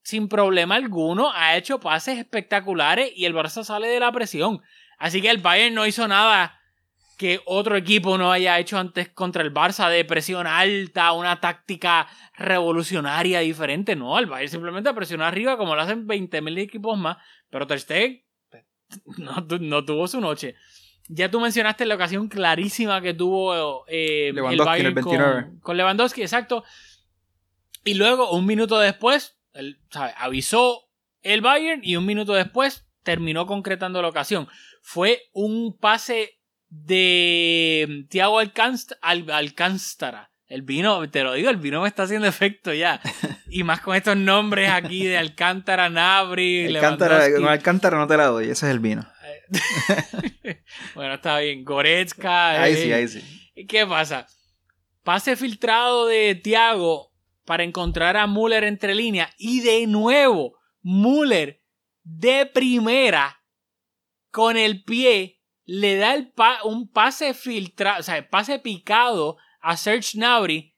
sin 0.07 0.29
problema 0.29 0.75
alguno 0.75 1.31
ha 1.33 1.57
hecho 1.57 1.81
pases 1.81 2.17
espectaculares 2.17 3.11
y 3.13 3.25
el 3.25 3.33
Barça 3.35 3.65
sale 3.65 3.89
de 3.89 3.99
la 3.99 4.09
presión. 4.13 4.61
Así 4.97 5.21
que 5.21 5.29
el 5.29 5.39
Bayern 5.39 5.75
no 5.75 5.85
hizo 5.85 6.07
nada 6.07 6.61
que 7.17 7.41
otro 7.45 7.75
equipo 7.75 8.17
no 8.17 8.31
haya 8.31 8.57
hecho 8.57 8.77
antes 8.79 9.09
contra 9.09 9.41
el 9.43 9.53
Barça 9.53 9.89
de 9.89 10.05
presión 10.05 10.47
alta, 10.47 11.11
una 11.11 11.41
táctica 11.41 12.07
revolucionaria 12.37 13.41
diferente. 13.41 13.97
No, 13.97 14.17
el 14.17 14.27
Bayern 14.27 14.49
simplemente 14.49 14.93
presionó 14.93 15.25
arriba 15.25 15.57
como 15.57 15.75
lo 15.75 15.81
hacen 15.81 16.07
20.000 16.07 16.57
equipos 16.59 16.97
más, 16.97 17.17
pero 17.49 17.67
Ter 17.67 17.81
Stegen 17.81 18.23
no, 19.17 19.45
tu- 19.45 19.59
no 19.59 19.83
tuvo 19.83 20.07
su 20.07 20.21
noche. 20.21 20.55
Ya 21.09 21.29
tú 21.29 21.41
mencionaste 21.41 21.85
la 21.85 21.95
ocasión 21.95 22.29
clarísima 22.29 23.01
que 23.01 23.13
tuvo 23.13 23.83
eh, 23.89 24.29
el 24.29 24.35
Bayern 24.65 24.87
el 24.87 24.93
29. 24.93 25.41
con, 25.43 25.59
con 25.59 25.75
Lewandowski, 25.75 26.21
exacto. 26.21 26.63
Y 27.83 27.95
luego, 27.95 28.31
un 28.31 28.45
minuto 28.45 28.79
después, 28.79 29.36
avisó 30.17 30.81
el 31.21 31.41
Bayern 31.41 31.81
y 31.83 31.95
un 31.95 32.05
minuto 32.05 32.33
después 32.33 32.85
terminó 33.03 33.45
concretando 33.45 34.01
la 34.01 34.07
ocasión. 34.09 34.47
Fue 34.81 35.23
un 35.33 35.77
pase 35.77 36.39
de 36.69 38.05
Thiago 38.09 38.41
Alcánst- 38.41 38.97
Al- 39.01 39.29
Alcántara. 39.31 40.31
El 40.47 40.61
vino, 40.61 41.09
te 41.09 41.23
lo 41.23 41.33
digo, 41.33 41.49
el 41.49 41.57
vino 41.57 41.81
me 41.81 41.89
está 41.89 42.03
haciendo 42.03 42.27
efecto 42.27 42.73
ya. 42.73 43.01
Y 43.49 43.63
más 43.63 43.79
con 43.79 43.95
estos 43.95 44.15
nombres 44.17 44.69
aquí 44.69 45.05
de 45.05 45.17
Alcántara, 45.17 45.89
Nabri, 45.89 46.67
Alcántara, 46.67 47.31
con 47.33 47.47
Alcántara 47.47 47.97
no 47.97 48.07
te 48.07 48.17
la 48.17 48.25
doy, 48.27 48.45
ese 48.49 48.65
es 48.65 48.71
el 48.71 48.79
vino. 48.79 49.05
bueno, 50.95 51.13
está 51.15 51.39
bien. 51.39 51.63
Goretzka. 51.63 52.61
Ahí 52.61 52.73
eh, 52.73 52.75
sí, 52.77 52.91
ahí 52.91 53.07
sí. 53.07 53.65
¿Qué 53.67 53.85
pasa? 53.87 54.27
Pase 55.03 55.35
filtrado 55.37 56.07
de 56.07 56.35
Thiago 56.35 57.13
para 57.47 57.63
encontrar 57.63 58.17
a 58.17 58.27
Müller 58.27 58.65
entre 58.65 58.93
líneas. 58.93 59.33
Y 59.37 59.61
de 59.61 59.87
nuevo, 59.87 60.57
Müller 60.81 61.63
de 62.03 62.45
primera 62.45 63.41
con 64.31 64.57
el 64.57 64.83
pie 64.83 65.41
le 65.63 65.95
da 65.95 66.13
el 66.13 66.33
un 66.65 66.91
pase 66.91 67.33
filtrado, 67.33 68.01
o 68.01 68.03
sea, 68.03 68.29
pase 68.29 68.59
picado 68.59 69.37
a 69.61 69.77
Serge 69.77 70.17
Gnabry 70.17 70.75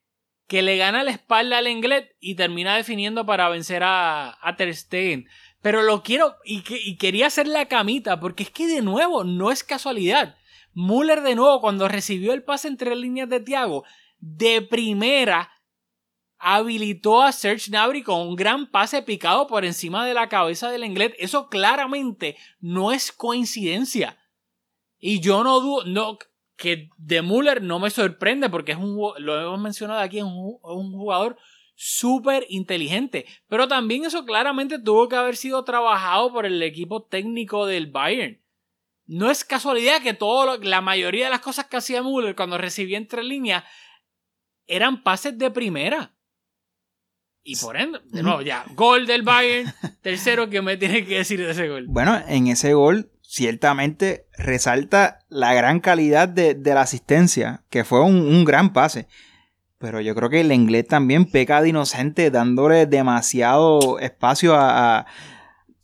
que 0.48 0.62
le 0.62 0.78
gana 0.78 1.04
la 1.04 1.12
espalda 1.12 1.58
al 1.58 1.68
Englet 1.68 2.16
y 2.20 2.36
termina 2.36 2.76
definiendo 2.76 3.26
para 3.26 3.50
vencer 3.50 3.84
a, 3.84 4.38
a 4.40 4.56
Ter 4.56 4.74
Stegen. 4.76 5.28
Pero 5.62 5.82
lo 5.82 6.04
quiero 6.04 6.36
y, 6.46 6.64
y 6.70 6.98
quería 6.98 7.28
hacer 7.28 7.48
la 7.48 7.68
camita 7.68 8.20
porque 8.20 8.44
es 8.44 8.52
que 8.52 8.68
de 8.68 8.82
nuevo 8.84 9.24
no 9.24 9.52
es 9.52 9.64
casualidad. 9.64 10.36
Müller 10.74 11.22
de 11.22 11.34
nuevo 11.34 11.62
cuando 11.62 11.88
recibió 11.88 12.34
el 12.34 12.44
pase 12.44 12.68
entre 12.68 12.96
líneas 12.96 13.28
de 13.28 13.40
Thiago 13.40 13.86
de 14.20 14.62
primera 14.62 15.52
habilitó 16.40 17.22
a 17.22 17.32
Serge 17.32 17.70
Gnabry 17.70 18.02
con 18.02 18.28
un 18.28 18.36
gran 18.36 18.72
pase 18.72 19.02
picado 19.02 19.46
por 19.46 19.66
encima 19.66 20.06
de 20.06 20.14
la 20.14 20.30
cabeza 20.30 20.72
del 20.72 20.84
Englet. 20.84 21.14
Eso 21.20 21.50
claramente 21.50 22.38
no 22.60 22.92
es 22.92 23.12
coincidencia. 23.12 24.18
Y 24.98 25.20
yo 25.20 25.44
no 25.44 25.60
dudo, 25.60 25.86
no, 25.86 26.18
que 26.56 26.90
de 26.98 27.22
Müller 27.22 27.62
no 27.62 27.80
me 27.80 27.90
sorprende 27.90 28.50
porque 28.50 28.72
es 28.72 28.78
un, 28.78 28.98
lo 29.18 29.42
hemos 29.42 29.60
mencionado 29.60 30.00
aquí, 30.00 30.18
es 30.18 30.24
un, 30.24 30.34
ju- 30.34 30.60
un 30.64 30.92
jugador 30.94 31.38
súper 31.76 32.46
inteligente. 32.50 33.26
Pero 33.48 33.68
también 33.68 34.06
eso 34.06 34.26
claramente 34.26 34.80
tuvo 34.80 35.08
que 35.08 35.16
haber 35.16 35.36
sido 35.36 35.64
trabajado 35.64 36.32
por 36.32 36.46
el 36.46 36.62
equipo 36.64 37.04
técnico 37.04 37.66
del 37.66 37.88
Bayern. 37.88 38.42
No 39.06 39.30
es 39.32 39.44
casualidad 39.44 40.02
que 40.02 40.14
todo 40.14 40.58
la 40.58 40.82
mayoría 40.82 41.26
de 41.26 41.32
las 41.32 41.40
cosas 41.42 41.66
que 41.68 41.78
hacía 41.78 42.04
Müller 42.04 42.36
cuando 42.36 42.58
recibía 42.58 42.98
entre 42.98 43.24
líneas 43.24 43.64
eran 44.68 45.02
pases 45.04 45.38
de 45.38 45.50
primera. 45.50 46.14
Y 47.52 47.56
por 47.56 47.78
ende, 47.78 48.00
de 48.12 48.22
nuevo, 48.22 48.42
ya, 48.42 48.64
gol 48.76 49.08
del 49.08 49.24
Bayern. 49.24 49.74
Tercero, 50.02 50.50
que 50.50 50.62
me 50.62 50.78
tiene 50.78 51.04
que 51.06 51.18
decir 51.18 51.40
de 51.40 51.52
ese 51.52 51.68
gol? 51.68 51.86
Bueno, 51.88 52.20
en 52.28 52.48
ese 52.48 52.74
gol 52.74 53.10
ciertamente 53.24 54.26
resalta 54.38 55.20
la 55.30 55.54
gran 55.54 55.80
calidad 55.80 56.28
de, 56.30 56.54
de 56.54 56.74
la 56.74 56.82
asistencia, 56.82 57.64
que 57.70 57.84
fue 57.84 58.04
un, 58.04 58.16
un 58.22 58.46
gran 58.46 58.72
pase. 58.74 59.08
Pero 59.80 60.02
yo 60.02 60.14
creo 60.14 60.30
que 60.30 60.42
el 60.42 60.52
inglés 60.52 60.88
también 60.88 61.26
peca 61.26 61.62
de 61.62 61.70
inocente, 61.70 62.30
dándole 62.32 62.86
demasiado 62.86 63.98
espacio 64.00 64.54
a, 64.56 65.00
a, 65.00 65.06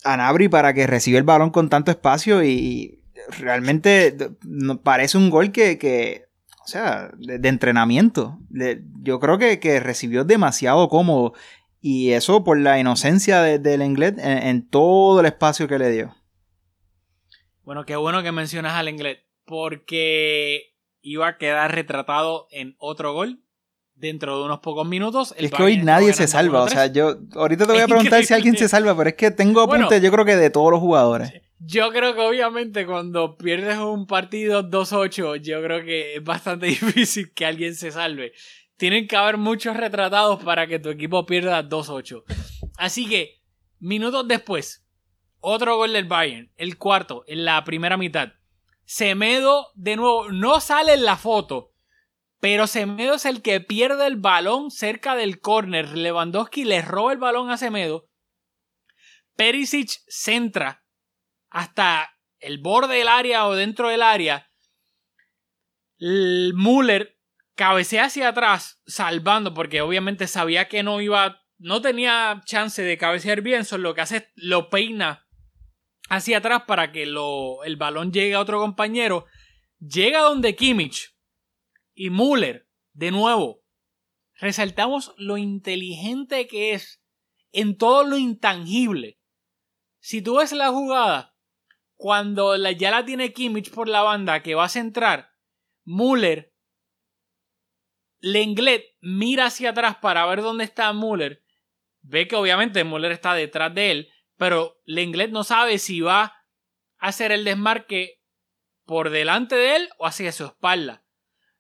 a 0.04 0.18
Nabri 0.18 0.50
para 0.50 0.74
que 0.74 0.86
reciba 0.86 1.18
el 1.18 1.24
balón 1.24 1.50
con 1.50 1.70
tanto 1.70 1.92
espacio 1.92 2.44
y, 2.44 2.50
y 2.50 3.00
realmente 3.40 4.16
no- 4.44 4.82
parece 4.82 5.18
un 5.18 5.30
gol 5.30 5.52
que, 5.52 5.78
que, 5.78 6.25
o 6.66 6.68
sea, 6.68 7.12
de, 7.18 7.38
de 7.40 7.50
entrenamiento. 7.50 8.38
De- 8.50 8.82
yo 9.02 9.20
creo 9.20 9.38
que, 9.38 9.60
que 9.60 9.80
recibió 9.80 10.24
demasiado 10.24 10.90
cómodo 10.90 11.34
y 11.80 12.12
eso 12.12 12.44
por 12.44 12.60
la 12.60 12.80
inocencia 12.80 13.42
de- 13.42 13.60
del 13.60 13.82
inglés 13.84 14.16
en, 14.18 14.38
en 14.40 14.68
todo 14.70 15.20
el 15.20 15.26
espacio 15.28 15.68
que 15.68 15.78
le 15.80 15.92
dio. 15.92 16.16
Bueno, 17.64 17.86
qué 17.86 17.96
bueno 17.96 18.22
que 18.24 18.32
mencionas 18.32 18.74
al 18.74 18.90
inglés, 18.90 19.20
porque 19.46 20.74
iba 21.02 21.28
a 21.28 21.38
quedar 21.38 21.74
retratado 21.74 22.48
en 22.52 22.76
otro 22.80 23.14
gol 23.14 23.42
dentro 23.96 24.38
de 24.40 24.46
unos 24.46 24.60
pocos 24.60 24.88
minutos. 24.88 25.34
El 25.38 25.46
es 25.46 25.52
que 25.52 25.64
hoy 25.64 25.78
nadie 25.78 26.14
se 26.14 26.28
salva. 26.28 26.64
O 26.64 26.68
1-3. 26.68 26.70
sea, 26.72 26.86
yo 26.88 27.16
ahorita 27.36 27.66
te 27.66 27.72
voy 27.74 27.82
a 27.82 27.88
preguntar 27.88 28.24
si 28.26 28.34
alguien 28.34 28.58
se 28.58 28.68
salva, 28.68 28.96
pero 28.98 29.10
es 29.10 29.16
que 29.16 29.32
tengo 29.32 29.62
apuntes, 29.62 29.88
Bueno. 29.88 30.04
yo 30.04 30.12
creo 30.12 30.26
que 30.26 30.36
de 30.36 30.50
todos 30.50 30.72
los 30.72 30.80
jugadores. 30.80 31.32
Yo 31.60 31.92
creo 31.92 32.14
que 32.14 32.22
obviamente 32.22 32.86
cuando 32.86 33.38
pierdes 33.38 33.78
un 33.78 34.08
partido 34.08 34.64
2-8, 34.64 35.42
yo 35.42 35.62
creo 35.62 35.84
que 35.84 36.16
es 36.16 36.24
bastante 36.24 36.66
difícil 36.68 37.34
que 37.34 37.46
alguien 37.46 37.76
se 37.76 37.92
salve. 37.92 38.34
Tienen 38.78 39.08
que 39.08 39.16
haber 39.16 39.38
muchos 39.38 39.78
retratados 39.78 40.44
para 40.44 40.68
que 40.68 40.80
tu 40.80 40.90
equipo 40.90 41.26
pierda 41.26 41.68
2-8. 41.68 42.24
Así 42.78 43.08
que, 43.08 43.42
minutos 43.80 44.28
después, 44.28 44.86
otro 45.40 45.78
gol 45.78 45.94
del 45.94 46.06
Bayern, 46.06 46.52
el 46.58 46.78
cuarto, 46.78 47.24
en 47.28 47.46
la 47.46 47.64
primera 47.64 47.96
mitad. 47.96 48.34
Semedo, 48.84 49.68
de 49.76 49.96
nuevo, 49.96 50.30
no 50.32 50.60
sale 50.60 50.94
en 50.94 51.06
la 51.06 51.16
foto, 51.16 51.72
pero 52.42 52.68
Semedo 52.68 53.16
es 53.16 53.26
el 53.26 53.42
que 53.42 53.62
pierde 53.62 54.06
el 54.08 54.18
balón 54.18 54.72
cerca 54.72 55.16
del 55.16 55.40
córner. 55.40 55.98
Lewandowski 55.98 56.66
le 56.66 56.82
roba 56.82 57.14
el 57.14 57.18
balón 57.18 57.50
a 57.50 57.58
Semedo. 57.58 58.10
Perisic 59.36 59.90
centra 60.08 60.85
hasta 61.56 62.14
el 62.40 62.58
borde 62.58 62.98
del 62.98 63.08
área 63.08 63.48
o 63.48 63.56
dentro 63.56 63.88
del 63.88 64.02
área. 64.02 64.52
Müller 65.98 67.18
cabecea 67.56 68.04
hacia 68.04 68.28
atrás, 68.28 68.82
salvando, 68.86 69.54
porque 69.54 69.80
obviamente 69.80 70.28
sabía 70.28 70.68
que 70.68 70.84
no 70.84 71.00
iba 71.00 71.42
no 71.58 71.82
tenía 71.82 72.42
chance 72.46 72.82
de 72.82 72.98
cabecear 72.98 73.42
bien, 73.42 73.64
solo 73.64 73.84
lo 73.84 73.96
que 73.96 74.02
hace 74.02 74.18
es 74.18 74.24
lo 74.36 74.70
peina 74.70 75.30
hacia 76.10 76.40
atrás 76.40 76.64
para 76.68 76.92
que 76.92 77.06
lo, 77.06 77.64
el 77.64 77.78
balón 77.78 78.12
llegue 78.12 78.34
a 78.34 78.42
otro 78.42 78.60
compañero. 78.60 79.26
Llega 79.80 80.20
donde 80.20 80.58
Kimmich 80.58 81.16
y 81.94 82.10
Müller, 82.10 82.68
de 82.92 83.12
nuevo, 83.12 83.64
resaltamos 84.34 85.14
lo 85.18 85.38
inteligente 85.38 86.48
que 86.48 86.74
es 86.74 87.02
en 87.54 87.78
todo 87.78 88.04
lo 88.04 88.18
intangible. 88.18 89.22
Si 90.02 90.22
tú 90.22 90.40
ves 90.40 90.52
la 90.52 90.72
jugada, 90.72 91.35
cuando 91.96 92.58
la, 92.58 92.72
ya 92.72 92.92
la 92.92 93.06
tiene 93.06 93.34
Kimmich 93.34 93.72
por 93.72 93.88
la 93.88 94.02
banda 94.02 94.44
que 94.44 94.56
va 94.56 94.66
a 94.66 94.70
centrar, 94.70 95.32
Müller, 95.84 96.54
Lenglet 98.20 98.84
mira 99.02 99.46
hacia 99.46 99.70
atrás 99.70 99.98
para 99.98 100.26
ver 100.26 100.42
dónde 100.42 100.64
está 100.64 100.92
Müller, 100.94 101.44
ve 102.02 102.28
que 102.28 102.36
obviamente 102.36 102.84
Müller 102.84 103.12
está 103.12 103.34
detrás 103.34 103.74
de 103.74 103.92
él, 103.92 104.10
pero 104.38 104.82
Lenglet 104.86 105.32
no 105.32 105.44
sabe 105.44 105.78
si 105.78 106.02
va 106.02 106.24
a 106.24 107.08
hacer 107.08 107.32
el 107.32 107.44
desmarque 107.44 108.22
por 108.86 109.10
delante 109.10 109.56
de 109.56 109.76
él 109.76 109.90
o 109.98 110.06
hacia 110.06 110.32
su 110.32 110.46
espalda. 110.46 111.06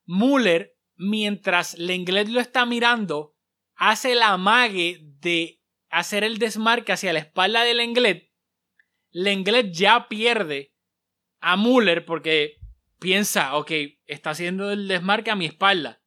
Müller, 0.05 0.75
mientras 0.95 1.77
Lenglet 1.77 2.29
lo 2.29 2.39
está 2.39 2.65
mirando, 2.65 3.35
hace 3.75 4.15
la 4.15 4.29
amague 4.29 4.99
de 5.01 5.61
hacer 5.89 6.23
el 6.23 6.37
desmarque 6.37 6.91
hacia 6.91 7.13
la 7.13 7.19
espalda 7.19 7.63
de 7.63 7.73
Lenglet. 7.73 8.31
Lenglet 9.17 9.71
ya 9.71 10.09
pierde 10.09 10.73
a 11.39 11.55
Müller 11.55 12.03
porque 12.03 12.57
piensa, 12.99 13.55
ok, 13.55 13.71
está 14.07 14.31
haciendo 14.31 14.69
el 14.71 14.89
desmarque 14.89 15.31
a 15.31 15.37
mi 15.37 15.45
espalda. 15.45 16.01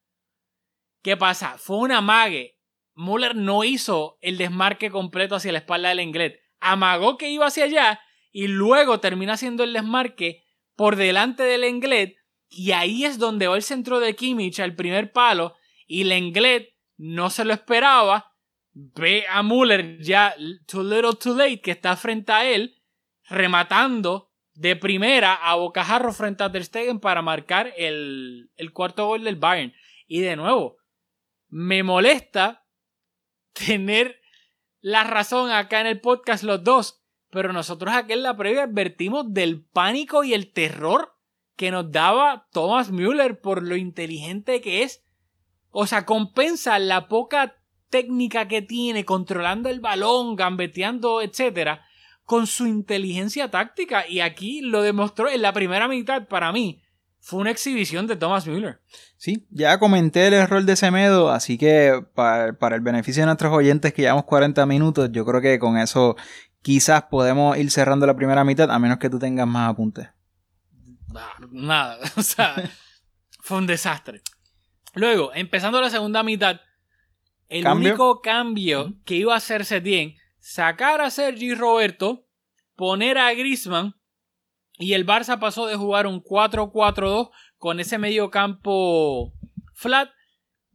¿Qué 1.01 1.17
pasa? 1.17 1.57
Fue 1.57 1.77
una 1.77 1.97
amague. 1.97 2.59
Müller 2.93 3.35
no 3.35 3.63
hizo 3.63 4.19
el 4.21 4.37
desmarque 4.37 4.91
completo 4.91 5.33
hacia 5.33 5.51
la 5.51 5.57
espalda 5.57 5.89
de 5.89 5.95
Lenglet. 5.95 6.39
Amagó 6.59 7.17
que 7.17 7.31
iba 7.31 7.47
hacia 7.47 7.63
allá 7.63 7.99
y 8.31 8.45
luego 8.45 8.99
termina 8.99 9.33
haciendo 9.33 9.63
el 9.63 9.73
desmarque 9.73 10.43
por 10.75 10.95
delante 10.95 11.41
del 11.41 11.61
Lenglet 11.61 12.15
y 12.47 12.73
ahí 12.73 13.05
es 13.05 13.17
donde 13.17 13.47
va 13.47 13.55
el 13.55 13.63
centro 13.63 13.99
de 13.99 14.15
Kimmich 14.15 14.59
al 14.59 14.75
primer 14.75 15.11
palo 15.11 15.55
y 15.87 16.03
Lenglet 16.03 16.75
no 16.97 17.31
se 17.31 17.43
lo 17.43 17.53
esperaba, 17.53 18.35
ve 18.71 19.25
a 19.27 19.41
Müller 19.41 19.97
ya 19.99 20.35
too 20.67 20.83
little 20.83 21.15
too 21.19 21.35
late 21.35 21.61
que 21.61 21.71
está 21.71 21.95
frente 21.95 22.31
a 22.31 22.47
él 22.47 22.78
rematando 23.29 24.29
de 24.59 24.75
primera 24.75 25.33
a 25.35 25.55
bocajarro 25.55 26.11
frente 26.11 26.43
a 26.43 26.51
Ter 26.51 26.65
Stegen 26.65 26.99
para 26.99 27.21
marcar 27.21 27.73
el, 27.77 28.49
cuarto 28.73 29.07
gol 29.07 29.23
del 29.23 29.37
Bayern. 29.37 29.73
Y 30.05 30.19
de 30.19 30.35
nuevo, 30.35 30.77
me 31.47 31.81
molesta 31.81 32.65
tener 33.53 34.19
la 34.81 35.03
razón 35.05 35.51
acá 35.51 35.79
en 35.81 35.87
el 35.87 36.01
podcast 36.01 36.43
los 36.43 36.63
dos, 36.63 37.03
pero 37.29 37.53
nosotros 37.53 37.93
aquí 37.93 38.13
en 38.13 38.23
la 38.23 38.35
previa 38.35 38.63
advertimos 38.63 39.33
del 39.33 39.63
pánico 39.63 40.23
y 40.23 40.33
el 40.33 40.51
terror 40.51 41.15
que 41.55 41.71
nos 41.71 41.91
daba 41.91 42.47
Thomas 42.51 42.91
Müller 42.91 43.39
por 43.39 43.63
lo 43.63 43.75
inteligente 43.75 44.61
que 44.61 44.83
es. 44.83 45.05
O 45.71 45.87
sea, 45.87 46.05
compensa 46.05 46.79
la 46.79 47.07
poca 47.07 47.55
técnica 47.89 48.47
que 48.47 48.61
tiene 48.61 49.05
controlando 49.05 49.69
el 49.69 49.79
balón, 49.79 50.35
gambeteando, 50.35 51.21
etcétera, 51.21 51.85
con 52.29 52.45
su 52.45 52.67
inteligencia 52.67 53.49
táctica. 53.49 54.07
Y 54.07 54.19
aquí 54.19 54.61
lo 54.61 54.83
demostró 54.83 55.31
en 55.31 55.41
la 55.41 55.51
primera 55.51 55.87
mitad 55.87 56.27
para 56.27 56.51
mí. 56.51 56.83
Fue 57.19 57.39
una 57.39 57.49
exhibición 57.49 58.05
de 58.05 58.17
Thomas 58.17 58.45
Müller. 58.45 58.81
Sí, 59.17 59.47
ya 59.49 59.79
comenté 59.79 60.27
el 60.27 60.35
error 60.35 60.63
de 60.63 60.75
Semedo, 60.75 61.31
así 61.31 61.57
que 61.57 62.05
para, 62.13 62.53
para, 62.53 62.75
el 62.75 62.81
beneficio 62.81 63.23
de 63.23 63.25
nuestros 63.25 63.51
oyentes 63.51 63.95
que 63.95 64.03
llevamos 64.03 64.25
40 64.25 64.63
minutos, 64.67 65.09
yo 65.11 65.25
creo 65.25 65.41
que 65.41 65.57
con 65.57 65.79
eso 65.79 66.17
quizás 66.61 67.01
podemos 67.09 67.57
ir 67.57 67.71
cerrando 67.71 68.05
la 68.05 68.15
primera 68.15 68.43
mitad, 68.43 68.69
a 68.69 68.77
menos 68.77 68.99
que 68.99 69.09
tú 69.09 69.17
tengas 69.17 69.47
más 69.47 69.71
apuntes. 69.71 70.09
Nada, 71.51 71.97
o 72.15 72.21
sea, 72.21 72.53
fue 73.41 73.57
un 73.57 73.65
desastre. 73.65 74.21
Luego, 74.93 75.33
empezando 75.33 75.81
la 75.81 75.89
segunda 75.89 76.21
mitad, 76.21 76.61
el 77.47 77.63
¿Cambio? 77.63 77.89
único 77.89 78.21
cambio 78.21 78.93
que 79.03 79.15
iba 79.15 79.33
a 79.33 79.37
hacer 79.37 79.65
Setien, 79.65 80.18
sacar 80.49 80.99
a 80.99 81.11
Sergi 81.11 81.53
Roberto, 81.53 82.25
poner 82.75 83.19
a 83.19 83.31
Griezmann 83.35 83.93
y 84.79 84.93
el 84.93 85.05
Barça 85.05 85.39
pasó 85.39 85.67
de 85.67 85.75
jugar 85.75 86.07
un 86.07 86.23
4-4-2 86.23 87.29
con 87.59 87.79
ese 87.79 87.99
medio 87.99 88.31
campo 88.31 89.31
flat. 89.75 90.09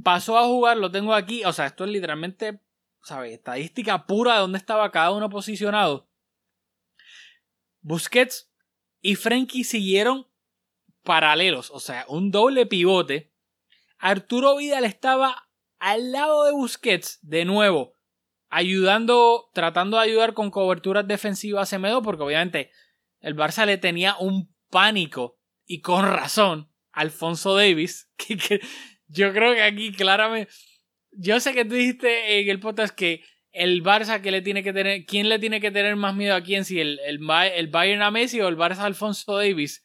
Pasó 0.01 0.39
a 0.39 0.45
jugar, 0.45 0.77
lo 0.77 0.93
tengo 0.93 1.12
aquí, 1.12 1.45
o 1.45 1.53
sea, 1.53 1.66
esto 1.66 1.85
es 1.85 1.91
literalmente, 1.91 2.61
¿sabes? 3.03 3.33
Estadística 3.33 4.07
pura 4.07 4.35
de 4.35 4.41
dónde 4.41 4.59
estaba 4.59 4.93
cada 4.93 5.11
uno 5.11 5.29
posicionado. 5.29 6.09
Busquets 7.81 8.53
y 9.01 9.16
Frenkie 9.16 9.64
siguieron 9.64 10.29
paralelos, 11.03 11.72
o 11.72 11.81
sea, 11.81 12.05
un 12.09 12.31
doble 12.31 12.66
pivote. 12.66 13.33
Arturo 13.99 14.57
Vidal 14.57 14.85
estaba 14.85 15.49
al 15.81 16.12
lado 16.12 16.45
de 16.45 16.53
Busquets, 16.53 17.18
de 17.22 17.45
nuevo, 17.45 17.94
ayudando, 18.55 19.51
tratando 19.53 19.97
de 19.97 20.05
ayudar 20.05 20.33
con 20.33 20.53
coberturas 20.53 21.09
defensivas 21.09 21.65
a 21.65 21.71
Semedo, 21.71 22.03
porque 22.03 22.23
obviamente 22.23 22.71
el 23.19 23.35
Barça 23.35 23.67
le 23.67 23.79
tenía 23.79 24.17
un 24.17 24.55
pánico, 24.71 25.41
y 25.67 25.81
con 25.81 26.05
razón, 26.05 26.71
Alfonso 26.93 27.57
Davis, 27.57 28.09
que 28.17 28.61
yo 29.09 29.33
creo 29.33 29.55
que 29.55 29.63
aquí 29.63 29.91
claramente, 29.93 30.53
yo 31.11 31.41
sé 31.41 31.53
que 31.53 31.65
tú 31.65 31.75
dijiste 31.75 32.41
en 32.41 32.49
el 32.49 32.61
podcast 32.61 32.95
que 32.95 33.25
el 33.51 33.83
Barça 33.83 34.21
que 34.21 34.31
le 34.31 34.41
tiene 34.41 34.63
que 34.63 34.73
tener, 34.73 35.05
¿quién 35.05 35.29
le 35.29 35.41
tiene 35.41 35.61
que 35.61 35.73
tener 35.73 35.97
más 35.97 36.15
miedo 36.15 36.37
a 36.37 36.43
quién? 36.43 36.65
Si 36.65 36.81
el, 36.81 37.01
el, 37.05 37.19
el 37.55 37.69
Bayern 37.69 38.03
a 38.03 38.13
Messi 38.13 38.41
o 38.41 38.47
el 38.47 38.57
Barça 38.57 38.79
a 38.79 38.85
Alfonso 38.85 39.37
Davis. 39.37 39.85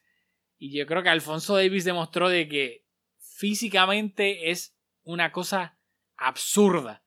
Y 0.60 0.78
yo 0.78 0.86
creo 0.86 1.02
que 1.02 1.10
Alfonso 1.10 1.56
Davis 1.56 1.86
demostró 1.86 2.30
de 2.30 2.48
que 2.48 2.86
físicamente 3.18 4.52
es 4.52 4.76
una 5.04 5.32
cosa 5.32 5.80
absurda. 6.18 7.04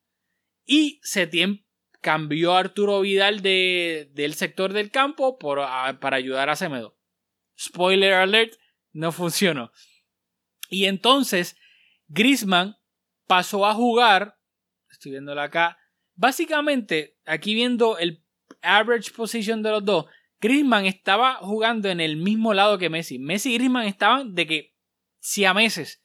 Y 0.64 1.00
Setien 1.02 1.66
cambió 2.00 2.54
a 2.54 2.60
Arturo 2.60 3.00
Vidal 3.00 3.42
de, 3.42 4.10
del 4.12 4.34
sector 4.34 4.72
del 4.72 4.90
campo 4.90 5.38
por, 5.38 5.58
para 6.00 6.16
ayudar 6.16 6.50
a 6.50 6.56
Semedo. 6.56 6.96
Spoiler 7.58 8.14
alert, 8.14 8.54
no 8.92 9.12
funcionó. 9.12 9.72
Y 10.68 10.86
entonces 10.86 11.56
Grisman 12.08 12.76
pasó 13.26 13.66
a 13.66 13.74
jugar, 13.74 14.38
estoy 14.90 15.12
viéndolo 15.12 15.40
acá, 15.40 15.78
básicamente 16.14 17.16
aquí 17.24 17.54
viendo 17.54 17.98
el 17.98 18.22
average 18.62 19.12
position 19.12 19.62
de 19.62 19.70
los 19.70 19.84
dos, 19.84 20.06
Griezmann 20.40 20.86
estaba 20.86 21.36
jugando 21.36 21.88
en 21.88 22.00
el 22.00 22.16
mismo 22.16 22.52
lado 22.52 22.76
que 22.76 22.90
Messi. 22.90 23.18
Messi 23.18 23.52
y 23.52 23.54
Griezmann 23.54 23.86
estaban 23.86 24.34
de 24.34 24.46
que 24.46 24.74
si 25.20 25.44
a 25.44 25.54
meses, 25.54 26.02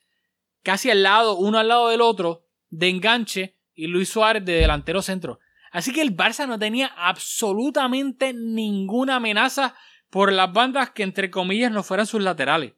casi 0.62 0.92
al 0.92 1.02
lado, 1.02 1.38
uno 1.38 1.58
al 1.58 1.68
lado 1.68 1.90
del 1.90 2.02
otro, 2.02 2.46
de 2.70 2.90
enganche 2.90 3.57
y 3.78 3.88
Luis 3.88 4.10
Suárez 4.10 4.44
de 4.44 4.54
delantero 4.54 5.02
centro. 5.02 5.40
Así 5.72 5.94
que 5.94 6.02
el 6.02 6.16
Barça 6.16 6.48
no 6.48 6.60
tenía 6.60 6.88
absolutamente 6.98 8.34
ninguna 8.34 9.18
amenaza 9.18 9.76
por 10.10 10.32
las 10.34 10.52
bandas 10.52 10.90
que 10.90 11.04
entre 11.04 11.30
comillas 11.30 11.72
no 11.72 11.84
fueran 11.84 12.08
sus 12.08 12.22
laterales. 12.22 12.74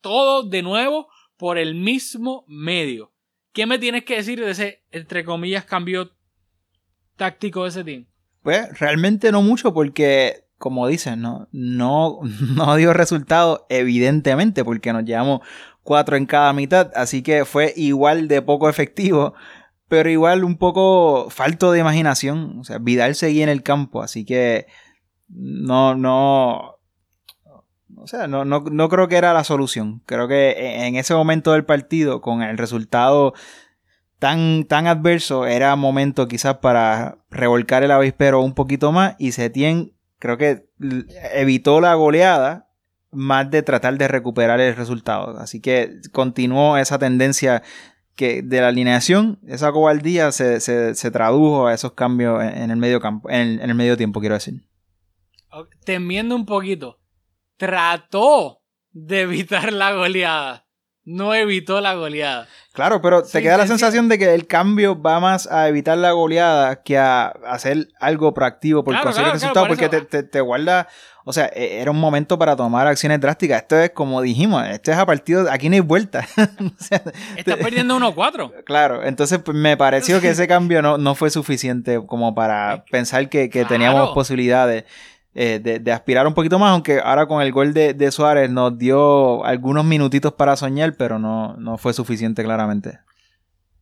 Todo 0.00 0.42
de 0.42 0.62
nuevo 0.62 1.08
por 1.36 1.56
el 1.56 1.74
mismo 1.74 2.44
medio. 2.48 3.12
¿Qué 3.52 3.66
me 3.66 3.78
tienes 3.78 4.04
que 4.04 4.16
decir 4.16 4.40
de 4.40 4.50
ese, 4.50 4.82
entre 4.90 5.24
comillas, 5.24 5.64
cambio 5.64 6.10
táctico 7.16 7.62
de 7.62 7.68
ese 7.68 7.84
team? 7.84 8.06
Pues 8.42 8.78
realmente 8.78 9.32
no 9.32 9.42
mucho 9.42 9.72
porque, 9.72 10.44
como 10.58 10.88
dicen, 10.88 11.20
no, 11.20 11.48
no, 11.52 12.20
no 12.54 12.76
dio 12.76 12.92
resultado 12.92 13.66
evidentemente 13.68 14.64
porque 14.64 14.92
nos 14.92 15.04
llevamos 15.04 15.40
cuatro 15.86 16.16
en 16.16 16.26
cada 16.26 16.52
mitad, 16.52 16.90
así 16.96 17.22
que 17.22 17.44
fue 17.44 17.72
igual 17.76 18.28
de 18.28 18.42
poco 18.42 18.68
efectivo, 18.68 19.34
pero 19.88 20.10
igual 20.10 20.44
un 20.44 20.56
poco 20.56 21.28
falto 21.30 21.72
de 21.72 21.80
imaginación. 21.80 22.58
O 22.58 22.64
sea, 22.64 22.78
Vidal 22.78 23.14
seguía 23.14 23.44
en 23.44 23.48
el 23.48 23.62
campo, 23.62 24.02
así 24.02 24.24
que 24.24 24.66
no, 25.28 25.94
no, 25.94 26.76
o 27.96 28.06
sea, 28.06 28.26
no, 28.28 28.44
no, 28.44 28.60
no, 28.60 28.88
creo 28.88 29.08
que 29.08 29.16
era 29.16 29.32
la 29.32 29.44
solución. 29.44 30.02
Creo 30.06 30.28
que 30.28 30.86
en 30.86 30.96
ese 30.96 31.14
momento 31.14 31.52
del 31.52 31.64
partido, 31.64 32.20
con 32.20 32.42
el 32.42 32.58
resultado 32.58 33.34
tan, 34.18 34.64
tan 34.64 34.86
adverso, 34.86 35.46
era 35.46 35.74
momento 35.76 36.28
quizás 36.28 36.58
para 36.58 37.18
revolcar 37.30 37.82
el 37.82 37.90
avispero 37.90 38.40
un 38.40 38.54
poquito 38.54 38.92
más 38.92 39.16
y 39.18 39.32
Setien 39.32 39.92
creo 40.18 40.38
que 40.38 40.68
evitó 41.34 41.80
la 41.80 41.94
goleada 41.94 42.68
más 43.10 43.50
de 43.50 43.62
tratar 43.62 43.96
de 43.98 44.08
recuperar 44.08 44.60
el 44.60 44.76
resultado. 44.76 45.38
Así 45.38 45.60
que 45.60 46.00
continuó 46.12 46.76
esa 46.76 46.98
tendencia 46.98 47.62
que 48.16 48.42
de 48.42 48.60
la 48.60 48.68
alineación, 48.68 49.38
esa 49.46 49.70
cobardía 49.70 50.32
se, 50.32 50.60
se, 50.60 50.94
se 50.94 51.10
tradujo 51.10 51.66
a 51.66 51.74
esos 51.74 51.92
cambios 51.92 52.42
en, 52.42 52.70
el 52.70 52.76
medio 52.76 53.00
campo, 53.00 53.30
en 53.30 53.60
el 53.60 53.74
medio 53.74 53.96
tiempo, 53.96 54.20
quiero 54.20 54.34
decir. 54.34 54.62
Temiendo 55.84 56.34
un 56.34 56.46
poquito 56.46 56.98
trató 57.56 58.62
de 58.92 59.22
evitar 59.22 59.72
la 59.72 59.92
goleada. 59.92 60.65
No 61.06 61.32
evitó 61.34 61.80
la 61.80 61.94
goleada. 61.94 62.46
Claro, 62.72 63.00
pero 63.00 63.22
te 63.22 63.28
Sí, 63.28 63.40
queda 63.40 63.56
la 63.56 63.62
te 63.62 63.68
sensación 63.68 64.08
de 64.08 64.18
que 64.18 64.34
el 64.34 64.46
cambio 64.46 65.00
va 65.00 65.18
más 65.20 65.46
a 65.50 65.68
evitar 65.68 65.96
la 65.96 66.10
goleada 66.10 66.82
que 66.82 66.98
a 66.98 67.28
hacer 67.46 67.88
algo 68.00 68.34
proactivo 68.34 68.84
por 68.84 68.92
Claro, 68.92 69.04
conseguir 69.06 69.30
claro, 69.30 69.52
claro, 69.52 69.54
por 69.68 69.68
porque 69.78 69.88
te, 69.88 70.00
te- 70.02 70.22
te 70.24 70.40
guarda, 70.40 70.88
o 71.24 71.32
sea, 71.32 71.46
e- 71.54 71.80
era 71.80 71.90
un 71.92 71.98
momento 72.00 72.38
para 72.38 72.54
tomar 72.56 72.86
acciones 72.88 73.20
drásticas. 73.20 73.62
Esto 73.62 73.78
es 73.78 73.90
como 73.90 74.20
dijimos, 74.20 74.66
esto 74.68 74.90
es 74.90 74.98
a 74.98 75.06
partido, 75.06 75.46
aquí 75.50 75.68
no 75.70 75.76
hay 75.76 75.80
vuelta. 75.80 76.26
O 76.60 76.84
sea, 76.84 77.00
Estás 77.36 77.56
perdiendo 77.58 77.96
1-4. 77.98 78.52
claro, 78.66 79.02
entonces 79.04 79.38
pues, 79.38 79.56
me 79.56 79.76
pareció 79.76 80.20
que 80.20 80.30
ese 80.30 80.46
cambio 80.48 80.82
no, 80.82 80.98
no 80.98 81.14
fue 81.14 81.30
suficiente 81.30 82.04
como 82.04 82.34
para 82.34 82.84
pensar 82.90 83.28
que, 83.30 83.48
que 83.48 83.64
teníamos 83.64 84.10
posibilidades. 84.12 84.84
Eh, 85.38 85.58
de, 85.58 85.92
aspirar 85.92 86.26
un 86.26 86.32
poquito 86.32 86.58
más, 86.58 86.72
aunque 86.72 86.98
ahora 86.98 87.26
con 87.26 87.42
el 87.42 87.52
gol 87.52 87.74
de, 87.74 88.10
Suárez 88.10 88.48
nos 88.48 88.78
dio 88.78 89.44
algunos 89.44 89.84
minutitos 89.84 90.32
para 90.32 90.56
soñar, 90.56 90.96
pero 90.96 91.18
no, 91.18 91.54
no 91.58 91.76
fue 91.76 91.92
suficiente 91.92 92.42
claramente. 92.42 93.00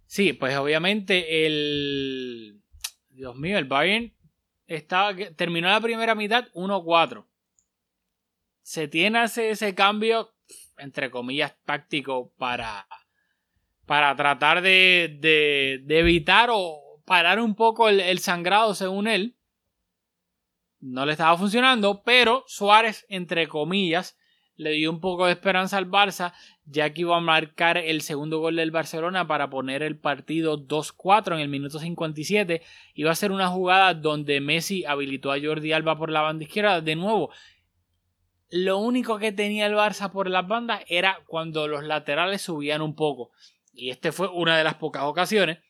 Sí, 0.06 0.32
pues 0.32 0.56
obviamente 0.56 1.46
el. 1.46 2.60
Dios 3.08 3.36
mío, 3.36 3.56
el 3.56 3.66
Bayern 3.66 4.12
estaba, 4.66 5.14
terminó 5.36 5.68
la 5.68 5.80
primera 5.80 6.16
mitad 6.16 6.46
1-4. 6.54 7.24
Se 8.62 8.88
tiene 8.88 9.22
ese, 9.22 9.50
ese 9.50 9.76
cambio, 9.76 10.34
entre 10.76 11.08
comillas, 11.12 11.54
táctico 11.64 12.32
para, 12.36 12.88
para 13.86 14.16
tratar 14.16 14.60
de, 14.60 15.18
de- 15.20 15.98
evitar 16.00 16.48
o 16.52 17.00
parar 17.04 17.38
un 17.38 17.54
poco 17.54 17.88
el 17.88 18.18
sangrado, 18.18 18.74
según 18.74 19.06
él. 19.06 19.36
No 20.84 21.06
le 21.06 21.12
estaba 21.12 21.38
funcionando, 21.38 22.02
pero 22.04 22.44
Suárez, 22.46 23.06
entre 23.08 23.48
comillas, 23.48 24.18
le 24.56 24.72
dio 24.72 24.90
un 24.90 25.00
poco 25.00 25.24
de 25.24 25.32
esperanza 25.32 25.78
al 25.78 25.90
Barça 25.90 26.34
ya 26.66 26.92
que 26.92 27.00
iba 27.00 27.16
a 27.16 27.20
marcar 27.20 27.78
el 27.78 28.02
segundo 28.02 28.38
gol 28.38 28.56
del 28.56 28.70
Barcelona 28.70 29.26
para 29.26 29.48
poner 29.48 29.82
el 29.82 29.96
partido 29.96 30.58
2-4 30.58 31.36
en 31.36 31.40
el 31.40 31.48
minuto 31.48 31.78
57. 31.78 32.60
Iba 32.92 33.10
a 33.10 33.14
ser 33.14 33.32
una 33.32 33.48
jugada 33.48 33.94
donde 33.94 34.42
Messi 34.42 34.84
habilitó 34.84 35.32
a 35.32 35.40
Jordi 35.42 35.72
Alba 35.72 35.96
por 35.96 36.10
la 36.10 36.20
banda 36.20 36.44
izquierda. 36.44 36.82
De 36.82 36.96
nuevo, 36.96 37.30
lo 38.50 38.76
único 38.76 39.18
que 39.18 39.32
tenía 39.32 39.64
el 39.64 39.76
Barça 39.76 40.12
por 40.12 40.28
las 40.28 40.46
bandas 40.46 40.82
era 40.86 41.18
cuando 41.26 41.66
los 41.66 41.82
laterales 41.82 42.42
subían 42.42 42.82
un 42.82 42.94
poco. 42.94 43.30
Y 43.72 43.88
este 43.88 44.12
fue 44.12 44.28
una 44.28 44.58
de 44.58 44.64
las 44.64 44.74
pocas 44.74 45.04
ocasiones. 45.04 45.60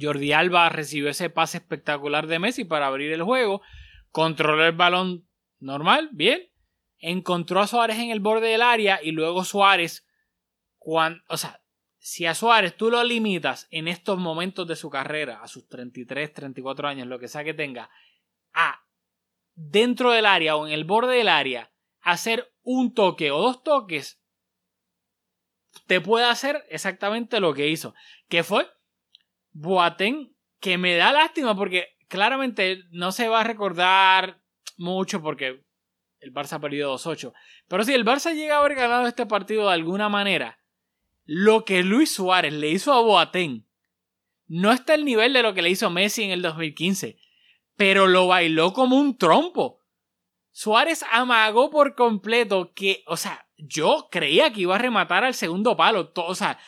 Jordi 0.00 0.32
Alba 0.32 0.70
recibió 0.70 1.10
ese 1.10 1.28
pase 1.28 1.58
espectacular 1.58 2.26
de 2.26 2.38
Messi 2.38 2.64
para 2.64 2.86
abrir 2.86 3.12
el 3.12 3.22
juego. 3.22 3.60
Controló 4.14 4.64
el 4.64 4.76
balón 4.76 5.28
normal, 5.58 6.08
bien. 6.12 6.48
Encontró 6.98 7.58
a 7.58 7.66
Suárez 7.66 7.98
en 7.98 8.10
el 8.12 8.20
borde 8.20 8.46
del 8.46 8.62
área 8.62 9.00
y 9.02 9.10
luego 9.10 9.42
Suárez, 9.42 10.06
cuando, 10.78 11.20
o 11.26 11.36
sea, 11.36 11.64
si 11.98 12.24
a 12.24 12.36
Suárez 12.36 12.76
tú 12.76 12.92
lo 12.92 13.02
limitas 13.02 13.66
en 13.72 13.88
estos 13.88 14.16
momentos 14.20 14.68
de 14.68 14.76
su 14.76 14.88
carrera, 14.88 15.42
a 15.42 15.48
sus 15.48 15.66
33, 15.66 16.32
34 16.32 16.86
años, 16.86 17.08
lo 17.08 17.18
que 17.18 17.26
sea 17.26 17.42
que 17.42 17.54
tenga, 17.54 17.90
a 18.52 18.84
dentro 19.56 20.12
del 20.12 20.26
área 20.26 20.54
o 20.54 20.64
en 20.68 20.72
el 20.72 20.84
borde 20.84 21.16
del 21.16 21.28
área, 21.28 21.72
hacer 22.00 22.54
un 22.62 22.94
toque 22.94 23.32
o 23.32 23.40
dos 23.40 23.64
toques, 23.64 24.22
te 25.88 26.00
puede 26.00 26.26
hacer 26.26 26.64
exactamente 26.68 27.40
lo 27.40 27.52
que 27.52 27.66
hizo, 27.66 27.96
que 28.28 28.44
fue 28.44 28.70
Boateng, 29.50 30.36
que 30.60 30.78
me 30.78 30.94
da 30.94 31.12
lástima 31.12 31.56
porque 31.56 31.93
claramente 32.14 32.84
no 32.92 33.10
se 33.10 33.26
va 33.28 33.40
a 33.40 33.44
recordar 33.44 34.40
mucho 34.76 35.20
porque 35.20 35.64
el 36.20 36.32
Barça 36.32 36.54
ha 36.54 36.60
perdido 36.60 36.94
2-8. 36.94 37.32
Pero 37.66 37.82
si 37.82 37.92
el 37.92 38.04
Barça 38.04 38.32
llega 38.32 38.54
a 38.54 38.58
haber 38.60 38.76
ganado 38.76 39.08
este 39.08 39.26
partido 39.26 39.66
de 39.66 39.74
alguna 39.74 40.08
manera, 40.08 40.60
lo 41.24 41.64
que 41.64 41.82
Luis 41.82 42.14
Suárez 42.14 42.52
le 42.52 42.70
hizo 42.70 42.92
a 42.92 43.00
Boateng 43.00 43.66
no 44.46 44.70
está 44.70 44.94
al 44.94 45.04
nivel 45.04 45.32
de 45.32 45.42
lo 45.42 45.54
que 45.54 45.62
le 45.62 45.70
hizo 45.70 45.90
Messi 45.90 46.22
en 46.22 46.30
el 46.30 46.40
2015, 46.40 47.16
pero 47.76 48.06
lo 48.06 48.28
bailó 48.28 48.72
como 48.72 48.96
un 48.96 49.18
trompo. 49.18 49.80
Suárez 50.52 51.04
amagó 51.10 51.68
por 51.68 51.96
completo 51.96 52.72
que, 52.74 53.02
o 53.08 53.16
sea, 53.16 53.48
yo 53.56 54.06
creía 54.08 54.52
que 54.52 54.60
iba 54.60 54.76
a 54.76 54.78
rematar 54.78 55.24
al 55.24 55.34
segundo 55.34 55.76
palo. 55.76 56.12
O 56.14 56.34
sea, 56.36 56.60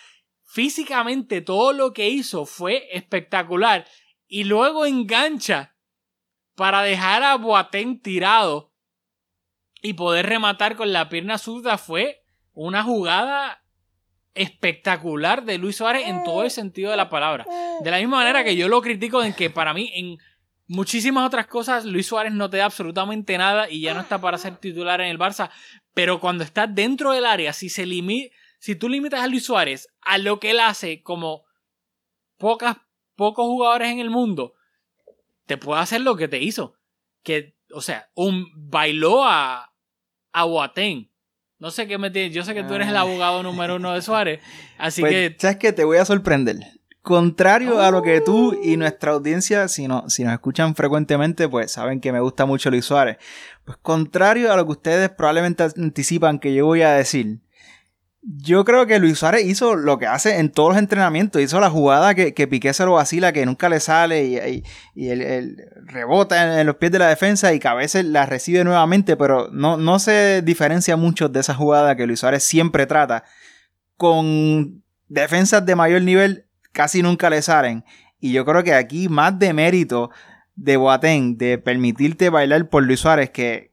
físicamente 0.42 1.40
todo 1.40 1.72
lo 1.72 1.92
que 1.92 2.08
hizo 2.08 2.46
fue 2.46 2.88
espectacular. 2.90 3.86
Y 4.28 4.44
luego 4.44 4.86
engancha 4.86 5.76
para 6.54 6.82
dejar 6.82 7.22
a 7.22 7.36
Boateng 7.36 8.00
tirado 8.00 8.72
y 9.82 9.92
poder 9.92 10.26
rematar 10.26 10.76
con 10.76 10.92
la 10.92 11.08
pierna 11.08 11.38
zurda 11.38 11.78
fue 11.78 12.24
una 12.52 12.82
jugada 12.82 13.62
espectacular 14.34 15.44
de 15.44 15.58
Luis 15.58 15.76
Suárez 15.76 16.08
en 16.08 16.24
todo 16.24 16.42
el 16.44 16.50
sentido 16.50 16.90
de 16.90 16.96
la 16.96 17.08
palabra. 17.08 17.46
De 17.82 17.90
la 17.90 17.98
misma 17.98 18.18
manera 18.18 18.44
que 18.44 18.56
yo 18.56 18.68
lo 18.68 18.82
critico 18.82 19.22
en 19.22 19.32
que 19.32 19.50
para 19.50 19.72
mí 19.72 19.90
en 19.94 20.18
muchísimas 20.66 21.26
otras 21.26 21.46
cosas 21.46 21.84
Luis 21.84 22.06
Suárez 22.06 22.32
no 22.32 22.50
te 22.50 22.58
da 22.58 22.66
absolutamente 22.66 23.38
nada 23.38 23.70
y 23.70 23.80
ya 23.80 23.94
no 23.94 24.00
está 24.00 24.20
para 24.20 24.38
ser 24.38 24.56
titular 24.56 25.00
en 25.00 25.08
el 25.08 25.18
Barça, 25.18 25.50
pero 25.94 26.20
cuando 26.20 26.44
está 26.44 26.66
dentro 26.66 27.12
del 27.12 27.24
área, 27.24 27.52
si 27.52 27.68
se 27.68 27.86
si 28.58 28.74
tú 28.74 28.88
limitas 28.88 29.20
a 29.20 29.26
Luis 29.26 29.44
Suárez 29.44 29.88
a 30.00 30.18
lo 30.18 30.40
que 30.40 30.50
él 30.50 30.60
hace 30.60 31.02
como 31.02 31.44
pocas 32.36 32.76
pocos 33.16 33.46
jugadores 33.46 33.88
en 33.90 33.98
el 33.98 34.10
mundo, 34.10 34.54
te 35.46 35.56
puede 35.56 35.80
hacer 35.80 36.00
lo 36.02 36.16
que 36.16 36.28
te 36.28 36.38
hizo. 36.42 36.74
Que, 37.22 37.56
o 37.72 37.80
sea, 37.80 38.08
un 38.14 38.46
bailó 38.54 39.24
a, 39.24 39.72
a 40.32 40.44
Boateng. 40.44 41.10
No 41.58 41.70
sé 41.70 41.86
qué 41.88 41.96
me 41.98 42.10
tienes. 42.10 42.34
Yo 42.34 42.44
sé 42.44 42.54
que 42.54 42.62
tú 42.64 42.74
eres 42.74 42.88
el 42.88 42.96
Ah. 42.96 43.00
abogado 43.00 43.42
número 43.42 43.76
uno 43.76 43.92
de 43.94 44.02
Suárez. 44.02 44.40
Así 44.78 45.00
Pues, 45.00 45.12
que. 45.12 45.36
¿sabes 45.38 45.56
qué? 45.56 45.72
Te 45.72 45.84
voy 45.84 45.96
a 45.96 46.04
sorprender. 46.04 46.56
Contrario 47.00 47.80
a 47.80 47.90
lo 47.92 48.02
que 48.02 48.20
tú 48.20 48.58
y 48.62 48.76
nuestra 48.76 49.12
audiencia, 49.12 49.68
si, 49.68 49.86
no, 49.86 50.10
si 50.10 50.24
nos 50.24 50.32
escuchan 50.32 50.74
frecuentemente, 50.74 51.48
pues 51.48 51.70
saben 51.72 52.00
que 52.00 52.10
me 52.12 52.18
gusta 52.20 52.46
mucho 52.46 52.68
Luis 52.68 52.84
Suárez. 52.84 53.16
Pues 53.64 53.78
contrario 53.80 54.52
a 54.52 54.56
lo 54.56 54.66
que 54.66 54.72
ustedes 54.72 55.10
probablemente 55.10 55.62
anticipan 55.62 56.40
que 56.40 56.52
yo 56.52 56.66
voy 56.66 56.82
a 56.82 56.90
decir, 56.94 57.38
yo 58.28 58.64
creo 58.64 58.86
que 58.86 58.98
Luis 58.98 59.20
Suárez 59.20 59.44
hizo 59.44 59.76
lo 59.76 59.98
que 59.98 60.08
hace 60.08 60.40
en 60.40 60.50
todos 60.50 60.70
los 60.70 60.78
entrenamientos. 60.78 61.40
Hizo 61.40 61.60
la 61.60 61.70
jugada 61.70 62.14
que, 62.16 62.34
que 62.34 62.48
Piqué 62.48 62.72
se 62.72 62.84
lo 62.84 62.94
vacila, 62.94 63.32
que 63.32 63.46
nunca 63.46 63.68
le 63.68 63.78
sale 63.78 64.24
y, 64.24 64.64
y, 64.96 65.14
rebota 65.84 66.42
en, 66.42 66.58
en 66.58 66.66
los 66.66 66.76
pies 66.76 66.90
de 66.90 66.98
la 66.98 67.08
defensa 67.08 67.52
y 67.54 67.60
que 67.60 67.68
a 67.68 67.74
veces 67.74 68.04
la 68.04 68.26
recibe 68.26 68.64
nuevamente, 68.64 69.16
pero 69.16 69.48
no, 69.52 69.76
no 69.76 70.00
se 70.00 70.42
diferencia 70.42 70.96
mucho 70.96 71.28
de 71.28 71.38
esa 71.38 71.54
jugada 71.54 71.94
que 71.94 72.06
Luis 72.06 72.18
Suárez 72.18 72.42
siempre 72.42 72.86
trata. 72.86 73.22
Con 73.96 74.82
defensas 75.08 75.64
de 75.64 75.76
mayor 75.76 76.02
nivel 76.02 76.46
casi 76.72 77.02
nunca 77.02 77.30
le 77.30 77.42
salen. 77.42 77.84
Y 78.18 78.32
yo 78.32 78.44
creo 78.44 78.64
que 78.64 78.74
aquí 78.74 79.08
más 79.08 79.38
de 79.38 79.52
mérito 79.52 80.10
de 80.56 80.76
Boateng 80.76 81.38
de 81.38 81.58
permitirte 81.58 82.28
bailar 82.30 82.68
por 82.68 82.82
Luis 82.82 83.00
Suárez, 83.00 83.30
que, 83.30 83.72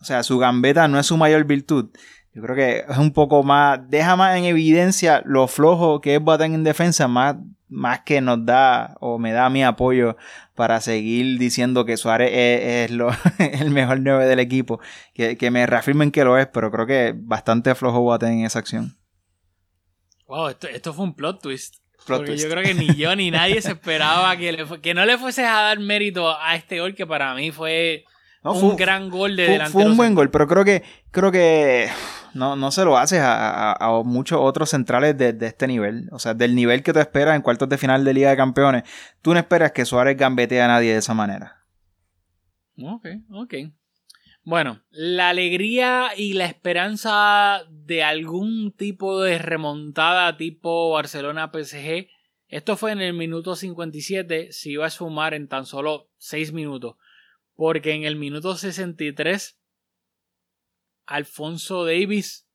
o 0.00 0.04
sea, 0.04 0.22
su 0.22 0.38
gambeta 0.38 0.88
no 0.88 0.98
es 0.98 1.06
su 1.06 1.16
mayor 1.16 1.44
virtud. 1.44 1.88
Yo 2.34 2.42
creo 2.42 2.56
que 2.56 2.84
es 2.90 2.98
un 2.98 3.12
poco 3.12 3.42
más, 3.44 3.78
deja 3.88 4.16
más 4.16 4.36
en 4.36 4.44
evidencia 4.44 5.22
lo 5.24 5.46
flojo 5.46 6.00
que 6.00 6.16
es 6.16 6.20
Boateng 6.20 6.54
en 6.54 6.64
defensa, 6.64 7.06
más, 7.06 7.36
más 7.68 8.00
que 8.00 8.20
nos 8.20 8.44
da 8.44 8.96
o 9.00 9.18
me 9.20 9.30
da 9.32 9.48
mi 9.50 9.62
apoyo 9.62 10.16
para 10.56 10.80
seguir 10.80 11.38
diciendo 11.38 11.84
que 11.84 11.96
Suárez 11.96 12.30
es, 12.32 12.90
es 12.90 12.96
lo- 12.96 13.10
el 13.38 13.70
mejor 13.70 14.00
9 14.00 14.26
del 14.26 14.40
equipo. 14.40 14.80
Que, 15.14 15.36
que 15.36 15.50
me 15.52 15.64
reafirmen 15.66 16.10
que 16.10 16.24
lo 16.24 16.36
es, 16.36 16.48
pero 16.48 16.72
creo 16.72 16.86
que 16.86 17.14
bastante 17.16 17.74
flojo 17.76 18.00
Boateng 18.00 18.40
en 18.40 18.46
esa 18.46 18.58
acción. 18.58 18.96
Wow, 20.26 20.48
esto, 20.48 20.68
esto 20.68 20.92
fue 20.92 21.04
un 21.04 21.14
plot 21.14 21.40
twist. 21.42 21.76
Plot 22.06 22.18
porque 22.18 22.32
twist. 22.32 22.44
yo 22.44 22.50
creo 22.50 22.64
que 22.64 22.74
ni 22.74 22.94
yo 22.96 23.14
ni 23.14 23.30
nadie 23.30 23.62
se 23.62 23.72
esperaba 23.72 24.36
que, 24.36 24.52
le 24.52 24.80
que 24.80 24.92
no 24.94 25.04
le 25.06 25.18
fueses 25.18 25.44
a 25.46 25.52
dar 25.62 25.78
mérito 25.78 26.36
a 26.38 26.56
este 26.56 26.80
gol 26.80 26.94
que 26.94 27.06
para 27.06 27.34
mí 27.34 27.50
fue 27.50 28.04
No, 28.44 28.52
un 28.52 28.60
fue- 28.60 28.76
gran 28.76 29.08
gol 29.10 29.36
de 29.36 29.46
Fue, 29.46 29.52
delantero. 29.54 29.72
fue 29.82 29.90
un 29.90 29.96
buen 29.96 30.14
gol, 30.14 30.30
pero 30.30 30.46
creo 30.46 30.64
que 30.64 30.82
no, 31.14 31.32
que 31.32 31.88
no, 32.34 32.56
no 32.56 32.70
se 32.70 32.84
lo 32.84 32.98
haces 32.98 33.20
a, 33.20 33.72
a- 33.72 33.76
a 33.98 34.02
muchos 34.02 34.38
otros 34.40 34.68
centrales 34.70 35.16
de, 35.16 35.32
de 35.32 35.46
este 35.46 35.66
nivel. 35.66 36.08
O 36.12 36.18
sea, 36.18 36.34
del 36.34 36.54
nivel 36.54 36.82
que 36.82 36.92
tú 36.92 36.98
esperas 36.98 37.36
en 37.36 37.42
cuartos 37.42 37.68
de 37.70 37.78
final 37.78 38.04
de 38.04 38.12
Liga 38.14 38.30
de 38.30 38.36
Campeones. 38.36 38.82
Tú 39.22 39.32
no 39.32 39.38
esperas 39.40 39.72
que 39.72 39.84
Suárez 39.86 40.16
gambetee 40.18 40.60
a 40.60 40.68
nadie 40.68 40.92
de 40.92 40.98
esa 40.98 41.14
manera. 41.14 41.64
Ok, 42.82 43.06
ok. 43.30 43.54
Bueno, 44.42 44.82
la 44.90 45.30
alegría 45.30 46.08
y 46.14 46.34
la 46.34 46.44
esperanza 46.44 47.62
de 47.70 48.02
algún 48.02 48.72
tipo 48.76 49.22
de 49.22 49.38
remontada 49.38 50.36
tipo 50.36 50.90
Barcelona-PSG. 50.90 52.08
Esto 52.48 52.76
fue 52.76 52.92
en 52.92 53.00
el 53.00 53.14
minuto 53.14 53.56
57, 53.56 54.52
se 54.52 54.70
iba 54.70 54.84
a 54.86 54.90
sumar 54.90 55.32
en 55.32 55.48
tan 55.48 55.64
solo 55.64 56.10
6 56.18 56.52
minutos. 56.52 56.96
Porque 57.54 57.92
en 57.92 58.04
el 58.04 58.16
minuto 58.16 58.56
63, 58.56 59.58
Alfonso 61.06 61.84
Davis 61.84 62.48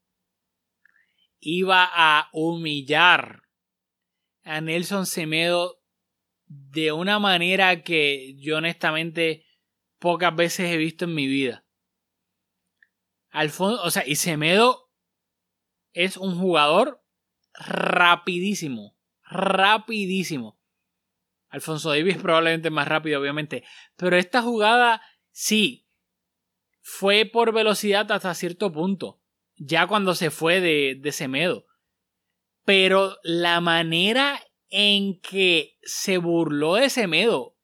iba 1.39 1.89
a 1.91 2.29
humillar 2.33 3.43
a 4.43 4.61
Nelson 4.61 5.05
Semedo 5.05 5.81
de 6.47 6.91
una 6.91 7.19
manera 7.19 7.83
que 7.83 8.35
yo 8.37 8.57
honestamente 8.57 9.45
pocas 9.99 10.35
veces 10.35 10.71
he 10.71 10.77
visto 10.77 11.05
en 11.05 11.13
mi 11.13 11.27
vida. 11.27 11.65
Alfonso, 13.29 13.83
o 13.83 13.91
sea, 13.91 14.05
y 14.05 14.15
Semedo 14.15 14.89
es 15.93 16.17
un 16.17 16.37
jugador 16.37 17.03
rapidísimo. 17.53 18.97
Rapidísimo. 19.23 20.58
Alfonso 21.49 21.89
Davis 21.89 22.17
probablemente 22.17 22.69
más 22.69 22.87
rápido, 22.87 23.19
obviamente. 23.19 23.63
Pero 23.95 24.15
esta 24.15 24.41
jugada, 24.41 25.01
sí, 25.31 25.87
fue 26.81 27.25
por 27.25 27.53
velocidad 27.53 28.11
hasta 28.11 28.33
cierto 28.33 28.71
punto. 28.71 29.21
Ya 29.57 29.87
cuando 29.87 30.15
se 30.15 30.31
fue 30.31 30.61
de, 30.61 30.97
de 30.99 31.11
Semedo. 31.11 31.65
Pero 32.63 33.17
la 33.23 33.61
manera 33.61 34.39
en 34.69 35.19
que 35.19 35.77
se 35.81 36.17
burló 36.17 36.75
de 36.75 36.89
Semedo. 36.89 37.55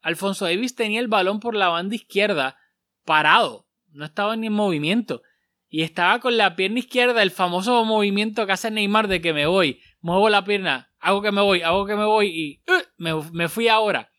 Alfonso 0.00 0.46
Davis 0.46 0.74
tenía 0.74 1.00
el 1.00 1.08
balón 1.08 1.40
por 1.40 1.54
la 1.54 1.68
banda 1.68 1.94
izquierda 1.94 2.58
parado. 3.04 3.68
No 3.92 4.04
estaba 4.04 4.36
ni 4.36 4.48
en 4.48 4.52
movimiento. 4.52 5.22
Y 5.68 5.82
estaba 5.82 6.18
con 6.18 6.36
la 6.36 6.56
pierna 6.56 6.80
izquierda, 6.80 7.22
el 7.22 7.30
famoso 7.30 7.84
movimiento 7.84 8.44
que 8.44 8.52
hace 8.52 8.70
Neymar 8.72 9.06
de 9.06 9.20
que 9.20 9.32
me 9.32 9.46
voy, 9.46 9.80
muevo 10.00 10.28
la 10.28 10.44
pierna, 10.44 10.89
hago 11.00 11.22
que 11.22 11.32
me 11.32 11.40
voy, 11.40 11.62
hago 11.62 11.86
que 11.86 11.96
me 11.96 12.04
voy 12.04 12.26
y 12.28 12.62
uh, 12.70 12.82
me, 12.98 13.14
me 13.32 13.48
fui 13.48 13.68
ahora. 13.68 14.10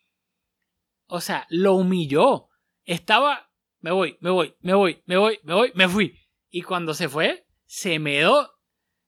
O 1.07 1.21
sea, 1.21 1.45
lo 1.49 1.75
humilló. 1.75 2.47
Estaba, 2.83 3.51
me 3.79 3.91
voy, 3.91 4.17
me 4.21 4.29
voy, 4.29 4.55
me 4.59 4.73
voy, 4.73 5.01
me 5.05 5.17
voy, 5.17 5.39
me 5.43 5.53
voy, 5.53 5.71
me 5.75 5.87
fui. 5.87 6.17
Y 6.49 6.61
cuando 6.61 6.93
se 6.93 7.09
fue, 7.09 7.45
se 7.65 7.99
me 7.99 8.19
dio 8.19 8.49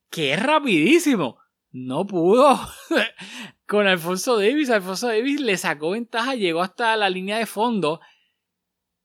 que 0.09 0.33
es 0.33 0.43
rapidísimo. 0.43 1.39
No 1.71 2.05
pudo. 2.05 2.59
Con 3.67 3.87
Alfonso 3.87 4.37
Davis, 4.37 4.69
Alfonso 4.69 5.07
Davis 5.07 5.41
le 5.41 5.57
sacó 5.57 5.91
ventaja, 5.91 6.35
llegó 6.35 6.61
hasta 6.61 6.95
la 6.95 7.09
línea 7.09 7.37
de 7.37 7.45
fondo, 7.45 7.99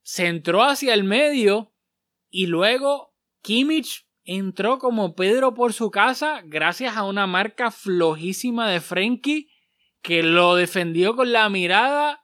se 0.03 0.27
entró 0.27 0.63
hacia 0.63 0.95
el 0.95 1.05
medio 1.05 1.73
y 2.29 2.47
luego 2.47 3.15
Kimmich 3.43 4.08
entró 4.29 4.79
como 4.79 5.15
Pedro 5.15 5.55
por 5.55 5.73
su 5.73 5.91
casa 5.91 6.43
gracias 6.45 6.99
a 6.99 7.05
una 7.05 7.27
marca 7.27 7.71
flojísima 7.71 8.69
de 8.69 8.81
Frenkie 8.81 9.49
que 10.03 10.23
lo 10.23 10.55
defendió 10.55 11.17
con 11.17 11.33
la 11.33 11.49
mirada 11.49 12.21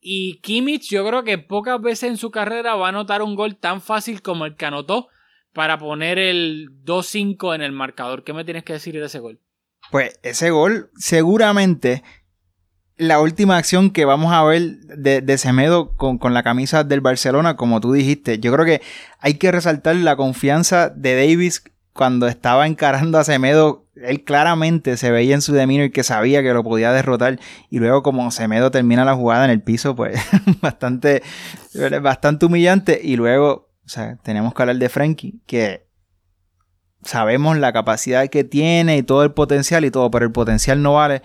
y 0.00 0.40
Kimmich 0.42 0.88
yo 0.88 1.04
creo 1.04 1.24
que 1.24 1.38
pocas 1.38 1.80
veces 1.80 2.08
en 2.10 2.16
su 2.18 2.30
carrera 2.30 2.76
va 2.76 2.86
a 2.86 2.90
anotar 2.90 3.20
un 3.20 3.34
gol 3.34 3.56
tan 3.56 3.82
fácil 3.82 4.22
como 4.22 4.46
el 4.46 4.54
que 4.54 4.66
anotó 4.66 5.08
para 5.52 5.76
poner 5.76 6.20
el 6.20 6.68
2-5 6.84 7.56
en 7.56 7.62
el 7.62 7.72
marcador. 7.72 8.22
¿Qué 8.22 8.32
me 8.32 8.44
tienes 8.44 8.62
que 8.62 8.74
decir 8.74 8.94
de 8.94 9.06
ese 9.06 9.18
gol? 9.18 9.40
Pues 9.90 10.20
ese 10.22 10.50
gol 10.50 10.92
seguramente 10.94 12.04
la 13.00 13.18
última 13.20 13.56
acción 13.56 13.90
que 13.90 14.04
vamos 14.04 14.32
a 14.32 14.44
ver 14.44 14.78
de, 14.80 15.22
de 15.22 15.38
Semedo 15.38 15.96
con, 15.96 16.18
con, 16.18 16.34
la 16.34 16.42
camisa 16.42 16.84
del 16.84 17.00
Barcelona, 17.00 17.56
como 17.56 17.80
tú 17.80 17.92
dijiste, 17.92 18.38
yo 18.38 18.52
creo 18.52 18.66
que 18.66 18.82
hay 19.18 19.34
que 19.34 19.50
resaltar 19.50 19.96
la 19.96 20.16
confianza 20.16 20.90
de 20.90 21.16
Davis 21.16 21.64
cuando 21.94 22.28
estaba 22.28 22.66
encarando 22.66 23.18
a 23.18 23.24
Semedo. 23.24 23.86
Él 23.96 24.22
claramente 24.24 24.96
se 24.96 25.10
veía 25.10 25.34
en 25.34 25.42
su 25.42 25.52
demeanor 25.52 25.90
que 25.92 26.02
sabía 26.02 26.42
que 26.42 26.52
lo 26.52 26.62
podía 26.62 26.92
derrotar. 26.92 27.38
Y 27.70 27.78
luego, 27.78 28.02
como 28.02 28.30
Semedo 28.30 28.70
termina 28.70 29.04
la 29.04 29.14
jugada 29.14 29.46
en 29.46 29.50
el 29.50 29.62
piso, 29.62 29.96
pues 29.96 30.20
bastante, 30.60 31.22
bastante 32.02 32.46
humillante. 32.46 33.00
Y 33.02 33.16
luego, 33.16 33.70
o 33.84 33.88
sea, 33.88 34.16
tenemos 34.22 34.54
que 34.54 34.62
hablar 34.62 34.76
de 34.76 34.88
Frankie, 34.90 35.40
que 35.46 35.86
sabemos 37.02 37.56
la 37.56 37.72
capacidad 37.72 38.28
que 38.28 38.44
tiene 38.44 38.98
y 38.98 39.02
todo 39.02 39.24
el 39.24 39.32
potencial 39.32 39.86
y 39.86 39.90
todo, 39.90 40.10
pero 40.10 40.26
el 40.26 40.32
potencial 40.32 40.82
no 40.82 40.94
vale. 40.94 41.22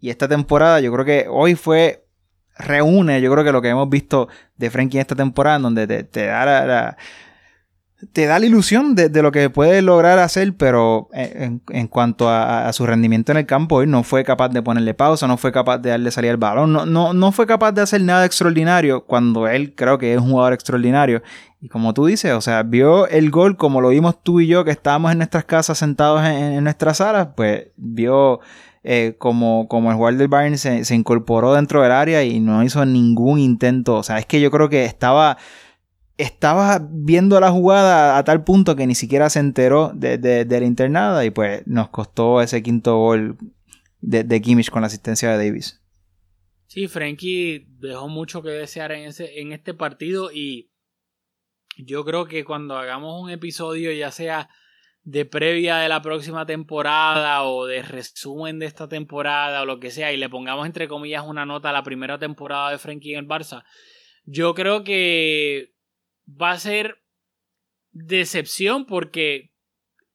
Y 0.00 0.10
esta 0.10 0.28
temporada, 0.28 0.80
yo 0.80 0.92
creo 0.92 1.04
que 1.04 1.26
hoy 1.28 1.54
fue. 1.54 2.02
Reúne, 2.58 3.20
yo 3.20 3.30
creo 3.30 3.44
que 3.44 3.52
lo 3.52 3.60
que 3.60 3.68
hemos 3.68 3.90
visto 3.90 4.28
de 4.56 4.70
Frankie 4.70 4.96
en 4.96 5.02
esta 5.02 5.14
temporada, 5.14 5.58
donde 5.58 5.86
te, 6.04 6.24
da 6.24 6.46
la, 6.46 6.96
te 8.12 8.26
da 8.26 8.38
la 8.38 8.46
ilusión 8.46 8.94
de, 8.94 9.10
lo 9.22 9.32
que 9.32 9.48
puede 9.48 9.80
lograr 9.80 10.18
hacer, 10.18 10.54
pero 10.56 11.08
en, 11.12 11.62
en 11.70 11.88
cuanto 11.88 12.28
a, 12.28 12.68
a, 12.68 12.72
su 12.72 12.86
rendimiento 12.86 13.32
en 13.32 13.38
el 13.38 13.46
campo, 13.46 13.76
hoy 13.76 13.86
no 13.86 14.02
fue 14.02 14.22
capaz 14.22 14.50
de 14.50 14.62
ponerle 14.62 14.92
pausa, 14.92 15.26
no 15.26 15.38
fue 15.38 15.50
capaz 15.50 15.78
de 15.78 15.90
darle 15.90 16.10
salir 16.10 16.30
al 16.30 16.36
balón, 16.36 16.72
no, 16.72 16.84
no, 16.84 17.14
no 17.14 17.32
fue 17.32 17.46
capaz 17.46 17.72
de 17.72 17.80
hacer 17.80 18.02
nada 18.02 18.26
extraordinario 18.26 19.04
cuando 19.04 19.48
él 19.48 19.74
creo 19.74 19.98
que 19.98 20.12
es 20.12 20.20
un 20.20 20.30
jugador 20.30 20.52
extraordinario. 20.52 21.22
Y 21.60 21.68
como 21.68 21.94
tú 21.94 22.04
dices, 22.04 22.32
o 22.32 22.40
sea, 22.42 22.62
vio 22.62 23.08
el 23.08 23.30
gol 23.30 23.56
como 23.56 23.80
lo 23.80 23.88
vimos 23.88 24.22
tú 24.22 24.40
y 24.40 24.46
yo 24.46 24.64
que 24.64 24.70
estábamos 24.72 25.12
en 25.12 25.18
nuestras 25.18 25.44
casas 25.44 25.78
sentados 25.78 26.22
en, 26.24 26.52
en 26.52 26.64
nuestras 26.64 26.98
salas, 26.98 27.28
pues 27.34 27.68
vio 27.76 28.40
eh, 28.88 29.16
como, 29.18 29.66
como 29.66 29.90
el 29.90 29.96
jugador 29.96 30.16
del 30.16 30.28
Bayern 30.28 30.58
se, 30.58 30.84
se, 30.84 30.94
incorporó 30.94 31.54
dentro 31.54 31.82
del 31.82 31.90
área 31.90 32.22
y 32.22 32.38
no 32.38 32.62
hizo 32.62 32.86
ningún 32.86 33.40
intento. 33.40 33.96
O 33.96 34.02
sea, 34.04 34.18
es 34.18 34.26
que 34.26 34.40
yo 34.40 34.52
creo 34.52 34.68
que 34.68 34.84
estaba, 34.84 35.38
estaba 36.18 36.86
viendo 36.88 37.40
la 37.40 37.50
jugada 37.50 38.16
a 38.16 38.22
tal 38.22 38.44
punto 38.44 38.76
que 38.76 38.86
ni 38.86 38.94
siquiera 38.94 39.28
se 39.28 39.40
enteró 39.40 39.90
de, 39.92 40.18
de, 40.18 40.60
la 40.60 40.66
internada 40.66 41.24
y 41.24 41.30
pues 41.30 41.66
nos 41.66 41.88
costó 41.88 42.40
ese 42.40 42.62
quinto 42.62 42.96
gol 42.96 43.36
de, 44.00 44.22
de 44.22 44.40
Kimmich 44.40 44.70
con 44.70 44.82
la 44.82 44.86
asistencia 44.86 45.36
de 45.36 45.44
Davis. 45.44 45.82
Sí, 46.68 46.86
Frankie 46.86 47.66
dejó 47.80 48.08
mucho 48.08 48.40
que 48.40 48.50
desear 48.50 48.92
en, 48.92 49.08
ese, 49.08 49.40
en 49.40 49.50
este 49.50 49.74
partido 49.74 50.30
y 50.32 50.70
yo 51.76 52.04
creo 52.04 52.26
que 52.26 52.44
cuando 52.44 52.76
hagamos 52.76 53.20
un 53.20 53.30
episodio 53.30 53.90
ya 53.90 54.12
sea 54.12 54.48
de 55.06 55.24
previa 55.24 55.76
de 55.76 55.88
la 55.88 56.02
próxima 56.02 56.46
temporada 56.46 57.44
o 57.44 57.64
de 57.64 57.80
resumen 57.80 58.58
de 58.58 58.66
esta 58.66 58.88
temporada 58.88 59.62
o 59.62 59.64
lo 59.64 59.78
que 59.78 59.92
sea 59.92 60.12
y 60.12 60.16
le 60.16 60.28
pongamos 60.28 60.66
entre 60.66 60.88
comillas 60.88 61.24
una 61.24 61.46
nota 61.46 61.70
a 61.70 61.72
la 61.72 61.84
primera 61.84 62.18
temporada 62.18 62.72
de 62.72 62.78
Frankie 62.78 63.12
en 63.12 63.20
el 63.20 63.28
Barça, 63.28 63.64
yo 64.24 64.52
creo 64.54 64.82
que 64.82 65.76
va 66.28 66.50
a 66.50 66.58
ser 66.58 67.04
decepción 67.92 68.84
porque 68.84 69.52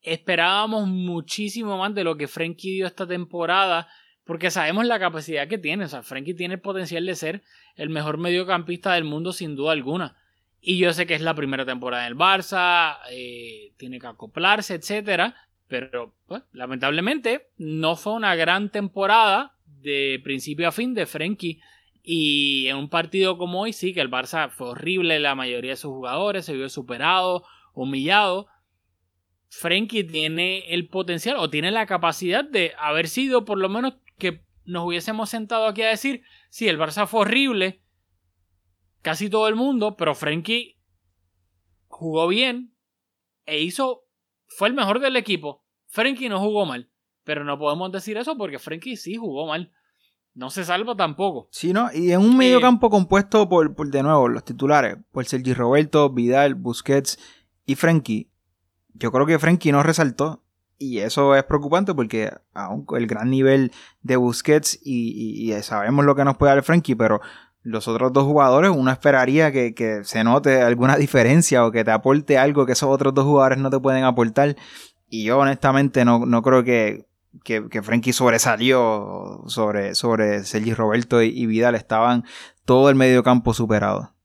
esperábamos 0.01 0.89
muchísimo 0.89 1.77
más 1.77 1.95
de 1.95 2.03
lo 2.03 2.17
que 2.17 2.27
Frankie 2.27 2.73
dio 2.73 2.85
esta 2.85 3.07
temporada 3.07 3.87
porque 4.25 4.51
sabemos 4.51 4.85
la 4.85 4.99
capacidad 4.99 5.47
que 5.47 5.57
tiene, 5.57 5.85
o 5.85 5.87
sea, 5.87 6.03
Frankie 6.03 6.33
tiene 6.33 6.55
el 6.55 6.61
potencial 6.61 7.05
de 7.05 7.15
ser 7.15 7.43
el 7.77 7.89
mejor 7.89 8.17
mediocampista 8.17 8.95
del 8.95 9.05
mundo 9.05 9.31
sin 9.31 9.55
duda 9.55 9.71
alguna. 9.71 10.17
Y 10.61 10.77
yo 10.77 10.93
sé 10.93 11.07
que 11.07 11.15
es 11.15 11.21
la 11.21 11.33
primera 11.33 11.65
temporada 11.65 12.03
del 12.03 12.15
Barça, 12.15 12.99
eh, 13.09 13.73
tiene 13.77 13.99
que 13.99 14.05
acoplarse, 14.05 14.75
etc. 14.75 15.33
Pero 15.67 16.13
pues, 16.27 16.43
lamentablemente 16.53 17.49
no 17.57 17.95
fue 17.95 18.13
una 18.13 18.35
gran 18.35 18.69
temporada 18.69 19.57
de 19.65 20.21
principio 20.23 20.67
a 20.67 20.71
fin 20.71 20.93
de 20.93 21.07
Frenkie. 21.07 21.59
Y 22.03 22.67
en 22.67 22.77
un 22.77 22.89
partido 22.89 23.39
como 23.39 23.61
hoy 23.61 23.73
sí, 23.73 23.93
que 23.93 24.01
el 24.01 24.11
Barça 24.11 24.49
fue 24.51 24.69
horrible, 24.69 25.19
la 25.19 25.33
mayoría 25.33 25.71
de 25.71 25.77
sus 25.77 25.91
jugadores 25.91 26.45
se 26.45 26.53
vio 26.53 26.69
superado, 26.69 27.43
humillado. 27.73 28.47
Frenkie 29.49 30.03
tiene 30.03 30.73
el 30.73 30.87
potencial 30.87 31.37
o 31.37 31.49
tiene 31.49 31.71
la 31.71 31.87
capacidad 31.87 32.43
de 32.43 32.73
haber 32.77 33.07
sido 33.07 33.45
por 33.45 33.57
lo 33.57 33.67
menos 33.67 33.95
que 34.17 34.41
nos 34.65 34.85
hubiésemos 34.85 35.29
sentado 35.29 35.65
aquí 35.65 35.81
a 35.81 35.89
decir, 35.89 36.23
sí, 36.49 36.67
el 36.67 36.79
Barça 36.79 37.07
fue 37.07 37.21
horrible, 37.21 37.80
casi 39.01 39.29
todo 39.29 39.47
el 39.47 39.55
mundo, 39.55 39.95
pero 39.97 40.15
Frenkie 40.15 40.79
jugó 41.87 42.27
bien 42.27 42.73
e 43.45 43.61
hizo. 43.61 44.05
fue 44.47 44.67
el 44.67 44.73
mejor 44.73 44.99
del 44.99 45.15
equipo. 45.15 45.63
Frenkie 45.87 46.29
no 46.29 46.39
jugó 46.39 46.65
mal. 46.65 46.89
Pero 47.23 47.43
no 47.43 47.59
podemos 47.59 47.91
decir 47.91 48.17
eso 48.17 48.37
porque 48.37 48.59
Frenkie 48.59 48.97
sí 48.97 49.15
jugó 49.15 49.45
mal. 49.47 49.71
No 50.33 50.49
se 50.49 50.63
salva 50.63 50.95
tampoco. 50.95 51.49
Sí, 51.51 51.73
¿no? 51.73 51.89
Y 51.93 52.11
en 52.11 52.21
un 52.21 52.37
medio 52.37 52.59
eh, 52.59 52.61
campo 52.61 52.89
compuesto 52.89 53.49
por, 53.49 53.75
por, 53.75 53.89
de 53.89 54.01
nuevo, 54.01 54.29
los 54.29 54.45
titulares, 54.45 54.97
por 55.11 55.25
Sergi 55.25 55.53
Roberto, 55.53 56.09
Vidal, 56.09 56.55
Busquets 56.55 57.19
y 57.65 57.75
Frenkie. 57.75 58.29
Yo 58.93 59.11
creo 59.11 59.25
que 59.25 59.39
Frenkie 59.39 59.71
no 59.71 59.83
resaltó. 59.83 60.43
Y 60.77 60.97
eso 60.99 61.35
es 61.35 61.43
preocupante 61.43 61.93
porque 61.93 62.31
aún 62.53 62.87
el 62.97 63.05
gran 63.05 63.29
nivel 63.29 63.71
de 64.01 64.15
Busquets 64.15 64.79
y, 64.81 65.45
y, 65.45 65.53
y 65.53 65.61
sabemos 65.61 66.05
lo 66.05 66.15
que 66.15 66.25
nos 66.25 66.37
puede 66.37 66.55
dar 66.55 66.63
Frenkie, 66.63 66.95
pero 66.95 67.21
los 67.63 67.87
otros 67.87 68.11
dos 68.11 68.23
jugadores, 68.23 68.71
uno 68.71 68.91
esperaría 68.91 69.51
que, 69.51 69.73
que, 69.73 70.03
se 70.03 70.23
note 70.23 70.61
alguna 70.61 70.97
diferencia 70.97 71.65
o 71.65 71.71
que 71.71 71.83
te 71.83 71.91
aporte 71.91 72.37
algo 72.37 72.65
que 72.65 72.71
esos 72.71 72.89
otros 72.89 73.13
dos 73.13 73.25
jugadores 73.25 73.59
no 73.59 73.69
te 73.69 73.79
pueden 73.79 74.03
aportar. 74.03 74.55
Y 75.09 75.25
yo 75.25 75.39
honestamente 75.39 76.05
no, 76.05 76.25
no 76.25 76.41
creo 76.41 76.63
que, 76.63 77.07
que, 77.43 77.69
que 77.69 77.81
Frenkie 77.81 78.13
sobresalió 78.13 79.43
sobre, 79.47 79.95
sobre 79.95 80.43
Sergi 80.43 80.73
Roberto 80.73 81.21
y, 81.21 81.45
Vidal. 81.45 81.75
Estaban 81.75 82.23
todo 82.65 82.89
el 82.89 82.95
medio 82.95 83.23
campo 83.23 83.53
superado. 83.53 84.15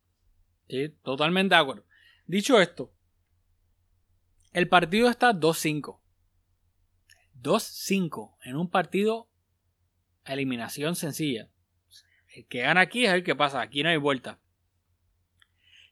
Sí, 0.68 0.94
totalmente 1.02 1.54
de 1.54 1.60
acuerdo. 1.60 1.84
Dicho 2.26 2.60
esto, 2.60 2.92
el 4.52 4.68
partido 4.68 5.08
está 5.08 5.32
2-5. 5.32 6.00
2-5 7.42 8.34
en 8.44 8.56
un 8.56 8.70
partido 8.70 9.28
eliminación 10.24 10.96
sencilla. 10.96 11.48
El 12.36 12.46
que 12.48 12.60
gana 12.60 12.82
aquí 12.82 13.06
es 13.06 13.14
el 13.14 13.24
que 13.24 13.34
pasa, 13.34 13.62
aquí 13.62 13.82
no 13.82 13.88
hay 13.88 13.96
vuelta. 13.96 14.38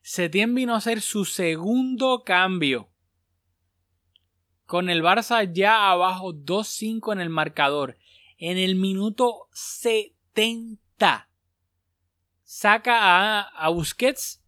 Setien 0.03 0.55
vino 0.55 0.75
a 0.75 0.77
hacer 0.77 1.01
su 1.01 1.25
segundo 1.25 2.23
cambio. 2.23 2.91
Con 4.67 4.91
el 4.91 5.03
Barça 5.03 5.51
ya 5.51 5.91
abajo 5.91 6.35
2-5 6.35 7.15
en 7.15 7.21
el 7.23 7.31
marcador. 7.31 7.97
En 8.37 8.59
el 8.59 8.75
minuto 8.75 9.49
70. 9.55 11.31
Saca 12.43 13.41
a, 13.41 13.69
Busquets 13.71 14.45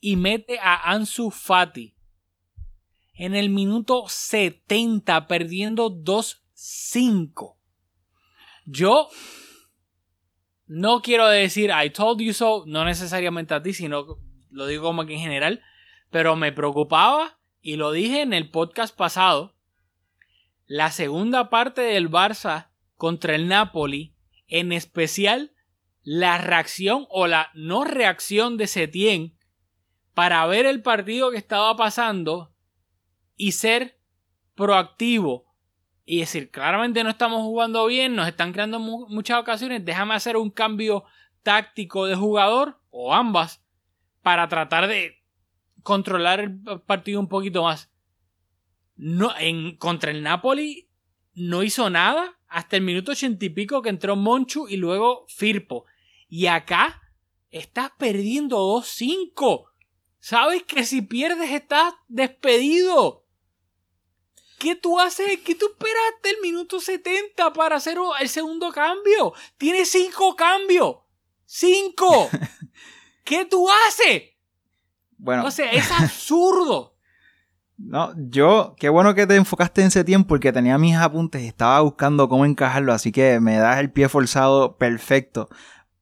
y 0.00 0.16
mete 0.16 0.58
a 0.60 0.92
Ansu 0.92 1.30
Fati. 1.30 1.94
En 3.12 3.34
el 3.34 3.50
minuto 3.50 4.04
70, 4.08 5.26
perdiendo 5.26 5.90
2 5.90 6.42
5. 6.54 7.58
Yo 8.64 9.10
no 10.74 11.02
quiero 11.02 11.28
decir 11.28 11.70
I 11.70 11.90
told 11.90 12.22
you 12.22 12.32
so, 12.32 12.64
no 12.66 12.86
necesariamente 12.86 13.52
a 13.52 13.62
ti, 13.62 13.74
sino 13.74 14.18
lo 14.48 14.66
digo 14.66 14.84
como 14.84 15.04
que 15.04 15.12
en 15.12 15.20
general, 15.20 15.60
pero 16.08 16.34
me 16.34 16.50
preocupaba 16.50 17.38
y 17.60 17.76
lo 17.76 17.92
dije 17.92 18.22
en 18.22 18.32
el 18.32 18.50
podcast 18.50 18.96
pasado. 18.96 19.54
La 20.64 20.90
segunda 20.90 21.50
parte 21.50 21.82
del 21.82 22.10
Barça 22.10 22.70
contra 22.96 23.34
el 23.34 23.48
Napoli, 23.48 24.16
en 24.48 24.72
especial 24.72 25.52
la 26.04 26.38
reacción 26.38 27.06
o 27.10 27.26
la 27.26 27.50
no 27.52 27.84
reacción 27.84 28.56
de 28.56 28.66
Setien 28.66 29.36
para 30.14 30.46
ver 30.46 30.64
el 30.64 30.80
partido 30.80 31.30
que 31.30 31.36
estaba 31.36 31.76
pasando 31.76 32.54
y 33.36 33.52
ser 33.52 34.00
proactivo 34.54 35.51
y 36.04 36.20
decir, 36.20 36.50
claramente 36.50 37.04
no 37.04 37.10
estamos 37.10 37.42
jugando 37.42 37.86
bien, 37.86 38.16
nos 38.16 38.26
están 38.26 38.52
creando 38.52 38.78
muchas 38.78 39.40
ocasiones, 39.40 39.84
déjame 39.84 40.14
hacer 40.14 40.36
un 40.36 40.50
cambio 40.50 41.04
táctico 41.42 42.06
de 42.06 42.16
jugador 42.16 42.80
o 42.90 43.14
ambas 43.14 43.62
para 44.22 44.48
tratar 44.48 44.88
de 44.88 45.22
controlar 45.82 46.40
el 46.40 46.60
partido 46.86 47.20
un 47.20 47.28
poquito 47.28 47.64
más. 47.64 47.92
No, 48.96 49.32
en, 49.38 49.76
contra 49.76 50.10
el 50.10 50.22
Napoli 50.22 50.88
no 51.34 51.62
hizo 51.62 51.90
nada 51.90 52.38
hasta 52.48 52.76
el 52.76 52.82
minuto 52.82 53.12
ochenta 53.12 53.44
y 53.44 53.48
pico 53.48 53.82
que 53.82 53.88
entró 53.88 54.16
Monchu 54.16 54.68
y 54.68 54.76
luego 54.76 55.24
Firpo. 55.28 55.86
Y 56.28 56.46
acá 56.46 57.00
estás 57.50 57.90
perdiendo 57.98 58.58
2-5. 58.58 59.66
Sabes 60.18 60.62
que 60.64 60.84
si 60.84 61.02
pierdes 61.02 61.50
estás 61.50 61.94
despedido. 62.08 63.21
¿Qué 64.62 64.76
tú 64.76 65.00
haces? 65.00 65.40
¿Qué 65.44 65.56
tú 65.56 65.66
esperaste 65.66 66.30
el 66.30 66.40
minuto 66.40 66.78
70 66.78 67.52
para 67.52 67.74
hacer 67.74 67.98
el 68.20 68.28
segundo 68.28 68.70
cambio? 68.70 69.32
Tienes 69.58 69.90
cinco 69.90 70.36
cambios. 70.36 70.98
¡Cinco! 71.44 72.30
¿Qué 73.24 73.44
tú 73.44 73.66
haces? 73.68 74.22
Bueno. 75.18 75.46
O 75.46 75.50
sea, 75.50 75.68
es 75.72 75.90
absurdo. 75.90 76.90
No, 77.78 78.12
yo, 78.16 78.76
qué 78.78 78.88
bueno 78.90 79.12
que 79.12 79.26
te 79.26 79.34
enfocaste 79.34 79.80
en 79.80 79.88
ese 79.88 80.04
tiempo 80.04 80.28
porque 80.28 80.52
tenía 80.52 80.78
mis 80.78 80.94
apuntes 80.94 81.42
y 81.42 81.48
estaba 81.48 81.80
buscando 81.80 82.28
cómo 82.28 82.44
encajarlo, 82.44 82.92
así 82.92 83.10
que 83.10 83.40
me 83.40 83.56
das 83.56 83.80
el 83.80 83.90
pie 83.90 84.08
forzado 84.08 84.76
perfecto 84.76 85.48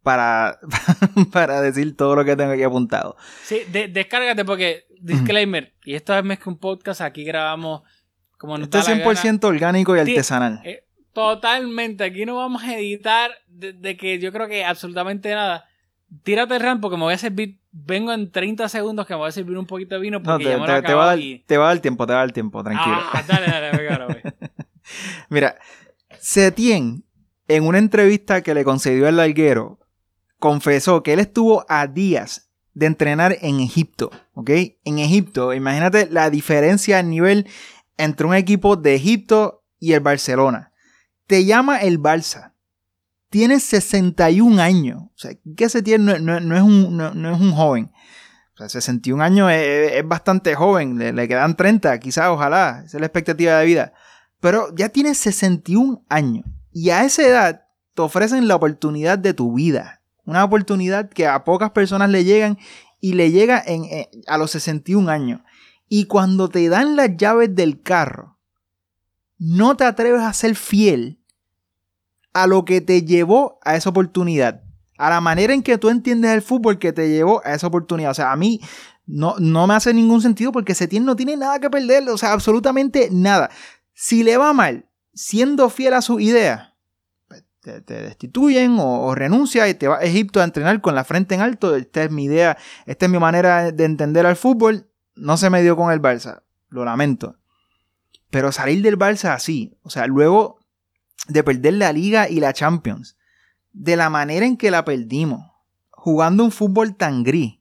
para, 0.02 0.58
para 1.32 1.62
decir 1.62 1.96
todo 1.96 2.16
lo 2.16 2.24
que 2.26 2.36
tengo 2.36 2.52
aquí 2.52 2.64
apuntado. 2.64 3.16
Sí, 3.44 3.60
descárgate 3.70 4.44
porque, 4.44 4.84
disclaimer, 5.00 5.72
y 5.82 5.94
esta 5.94 6.16
vez 6.16 6.24
más 6.24 6.38
que 6.38 6.50
un 6.50 6.58
podcast, 6.58 7.00
aquí 7.00 7.24
grabamos 7.24 7.82
como 8.40 8.56
Esto 8.56 8.78
es 8.78 8.88
100% 8.88 9.44
orgánico 9.44 9.94
y 9.94 10.00
artesanal. 10.00 10.62
Eh, 10.64 10.82
totalmente, 11.12 12.04
aquí 12.04 12.24
no 12.24 12.36
vamos 12.36 12.62
a 12.62 12.74
editar 12.74 13.30
de, 13.46 13.98
que 13.98 14.18
yo 14.18 14.32
creo 14.32 14.48
que 14.48 14.64
absolutamente 14.64 15.34
nada. 15.34 15.66
Tírate 16.22 16.54
el 16.54 16.60
RAM 16.62 16.80
porque 16.80 16.96
me 16.96 17.02
voy 17.02 17.12
a 17.12 17.18
servir, 17.18 17.58
vengo 17.70 18.14
en 18.14 18.32
30 18.32 18.70
segundos 18.70 19.06
que 19.06 19.12
me 19.12 19.18
voy 19.18 19.28
a 19.28 19.32
servir 19.32 19.58
un 19.58 19.66
poquito 19.66 19.94
de 19.94 20.00
vino 20.00 20.22
porque 20.22 20.44
te, 20.44 20.50
ya 20.52 20.82
te, 20.82 20.94
va 20.94 21.02
a 21.02 21.16
dar, 21.16 21.18
te 21.44 21.58
va 21.58 21.66
a 21.66 21.68
dar 21.68 21.80
tiempo, 21.80 22.06
te 22.06 22.14
va 22.14 22.20
a 22.20 22.22
dar 22.22 22.32
tiempo, 22.32 22.64
tranquilo. 22.64 22.96
Ah, 23.12 23.22
dale, 23.28 23.46
dale, 23.46 23.76
venga, 23.76 24.06
Mira, 25.28 25.56
Setien, 26.18 27.04
en 27.46 27.66
una 27.66 27.76
entrevista 27.76 28.40
que 28.40 28.54
le 28.54 28.64
concedió 28.64 29.06
el 29.06 29.16
larguero, 29.18 29.80
confesó 30.38 31.02
que 31.02 31.12
él 31.12 31.20
estuvo 31.20 31.66
a 31.68 31.86
días 31.86 32.50
de 32.72 32.86
entrenar 32.86 33.36
en 33.42 33.60
Egipto, 33.60 34.10
¿ok? 34.32 34.50
En 34.84 34.98
Egipto, 34.98 35.52
imagínate 35.52 36.08
la 36.10 36.30
diferencia 36.30 36.98
a 36.98 37.02
nivel 37.02 37.46
entre 37.96 38.26
un 38.26 38.34
equipo 38.34 38.76
de 38.76 38.94
Egipto 38.94 39.64
y 39.78 39.92
el 39.92 40.00
Barcelona. 40.00 40.72
Te 41.26 41.44
llama 41.44 41.78
el 41.78 42.00
Barça. 42.00 42.52
Tiene 43.28 43.60
61 43.60 44.60
años. 44.60 45.02
O 45.02 45.12
sea, 45.16 45.32
que 45.56 45.68
se 45.68 45.82
tiene 45.82 46.18
no, 46.18 46.56
es, 46.56 46.62
un, 46.62 46.96
no, 46.96 47.34
es 47.34 47.40
un 47.40 47.52
joven. 47.52 47.92
O 48.54 48.58
sea, 48.58 48.68
61 48.68 49.22
años 49.22 49.50
es, 49.52 50.06
bastante 50.06 50.54
joven. 50.54 50.98
Le, 50.98 51.12
le, 51.12 51.28
quedan 51.28 51.56
30, 51.56 51.98
quizás, 52.00 52.28
ojalá. 52.28 52.82
Esa 52.84 52.96
es 52.96 53.00
la 53.00 53.06
expectativa 53.06 53.58
de 53.58 53.66
vida. 53.66 53.92
Pero 54.40 54.74
ya 54.74 54.88
tiene 54.88 55.14
61 55.14 56.04
años. 56.08 56.44
Y 56.72 56.90
a 56.90 57.04
esa 57.04 57.26
edad 57.26 57.66
te 57.94 58.02
ofrecen 58.02 58.48
la 58.48 58.56
oportunidad 58.56 59.18
de 59.18 59.34
tu 59.34 59.54
vida. 59.54 60.00
Una 60.24 60.44
oportunidad 60.44 61.08
que 61.10 61.26
a 61.26 61.44
pocas 61.44 61.70
personas 61.70 62.10
le 62.10 62.24
llegan 62.24 62.58
y 63.00 63.14
le 63.14 63.30
llega 63.30 63.62
en, 63.66 63.84
a 64.26 64.38
los 64.38 64.50
61 64.52 65.10
años. 65.10 65.40
Y 65.92 66.04
cuando 66.04 66.48
te 66.48 66.68
dan 66.68 66.94
las 66.94 67.16
llaves 67.16 67.52
del 67.52 67.82
carro, 67.82 68.38
no 69.38 69.76
te 69.76 69.82
atreves 69.82 70.22
a 70.22 70.32
ser 70.32 70.54
fiel 70.54 71.20
a 72.32 72.46
lo 72.46 72.64
que 72.64 72.80
te 72.80 73.02
llevó 73.02 73.58
a 73.64 73.74
esa 73.74 73.90
oportunidad. 73.90 74.62
A 74.98 75.10
la 75.10 75.20
manera 75.20 75.52
en 75.52 75.64
que 75.64 75.78
tú 75.78 75.88
entiendes 75.88 76.30
el 76.30 76.42
fútbol 76.42 76.78
que 76.78 76.92
te 76.92 77.08
llevó 77.08 77.42
a 77.44 77.54
esa 77.54 77.66
oportunidad. 77.66 78.12
O 78.12 78.14
sea, 78.14 78.30
a 78.30 78.36
mí 78.36 78.60
no, 79.04 79.34
no 79.40 79.66
me 79.66 79.74
hace 79.74 79.92
ningún 79.92 80.22
sentido 80.22 80.52
porque 80.52 80.76
Setién 80.76 81.04
no 81.04 81.16
tiene 81.16 81.36
nada 81.36 81.58
que 81.58 81.68
perder. 81.68 82.08
O 82.08 82.16
sea, 82.16 82.32
absolutamente 82.32 83.08
nada. 83.10 83.50
Si 83.92 84.22
le 84.22 84.36
va 84.36 84.52
mal 84.52 84.88
siendo 85.12 85.70
fiel 85.70 85.94
a 85.94 86.02
su 86.02 86.20
idea, 86.20 86.76
te, 87.60 87.80
destituyen 87.80 88.76
o, 88.78 89.14
renuncia 89.14 89.68
y 89.68 89.74
te 89.74 89.88
vas 89.88 90.00
a 90.00 90.04
Egipto 90.04 90.40
a 90.40 90.44
entrenar 90.44 90.80
con 90.80 90.94
la 90.94 91.02
frente 91.02 91.34
en 91.34 91.40
alto. 91.40 91.74
Esta 91.74 92.04
es 92.04 92.10
mi 92.10 92.24
idea, 92.24 92.56
esta 92.86 93.06
es 93.06 93.10
mi 93.10 93.18
manera 93.18 93.72
de 93.72 93.84
entender 93.84 94.26
al 94.26 94.36
fútbol. 94.36 94.89
No 95.20 95.36
se 95.36 95.50
me 95.50 95.62
dio 95.62 95.76
con 95.76 95.92
el 95.92 96.00
Barça, 96.00 96.42
lo 96.68 96.84
lamento. 96.84 97.36
Pero 98.30 98.52
salir 98.52 98.82
del 98.82 98.98
Barça 98.98 99.34
así, 99.34 99.76
o 99.82 99.90
sea, 99.90 100.06
luego 100.06 100.60
de 101.28 101.44
perder 101.44 101.74
la 101.74 101.92
Liga 101.92 102.28
y 102.28 102.40
la 102.40 102.52
Champions, 102.52 103.16
de 103.72 103.96
la 103.96 104.08
manera 104.08 104.46
en 104.46 104.56
que 104.56 104.70
la 104.70 104.84
perdimos, 104.84 105.52
jugando 105.90 106.42
un 106.42 106.50
fútbol 106.50 106.96
tan 106.96 107.22
gris, 107.22 107.60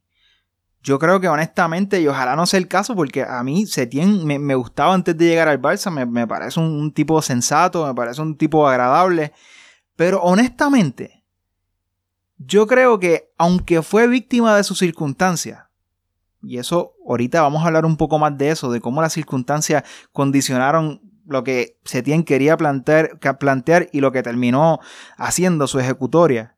yo 0.82 0.98
creo 0.98 1.20
que 1.20 1.28
honestamente, 1.28 2.00
y 2.00 2.08
ojalá 2.08 2.36
no 2.36 2.46
sea 2.46 2.60
el 2.60 2.68
caso, 2.68 2.96
porque 2.96 3.24
a 3.24 3.44
mí 3.44 3.66
Setien 3.66 4.26
me, 4.26 4.40
me 4.40 4.56
gustaba 4.56 4.94
antes 4.94 5.18
de 5.18 5.26
llegar 5.26 5.50
al 5.50 5.62
Barça, 5.62 5.92
me, 5.92 6.26
parece 6.26 6.60
un, 6.60 6.94
tipo 6.94 7.22
sensato, 7.22 7.86
me 7.86 7.94
parece 7.94 8.22
un 8.22 8.38
tipo 8.38 8.68
agradable, 8.68 9.34
pero 9.98 10.22
honestamente, 10.22 11.26
yo 12.38 12.66
creo 12.66 13.00
que 13.00 13.34
aunque 13.38 13.82
fue 13.82 14.08
víctima 14.08 14.56
de 14.56 14.64
sus 14.64 14.80
circunstancias, 14.80 15.66
y 16.42 16.58
eso 16.58 16.94
ahorita 17.08 17.42
vamos 17.42 17.64
a 17.64 17.68
hablar 17.68 17.86
un 17.86 17.98
poco 17.98 18.20
más 18.20 18.38
de 18.38 18.52
eso, 18.52 18.72
de 18.72 18.82
cómo 18.82 19.02
las 19.02 19.14
circunstancias 19.14 19.84
condicionaron 20.12 21.02
lo 21.26 21.44
que 21.44 21.78
Setien 21.84 22.24
quería 22.24 22.58
plantear, 22.58 23.20
plantear 23.40 23.90
y 23.92 24.02
lo 24.02 24.12
que 24.12 24.24
terminó 24.24 24.80
haciendo 25.18 25.68
su 25.68 25.80
ejecutoria. 25.80 26.56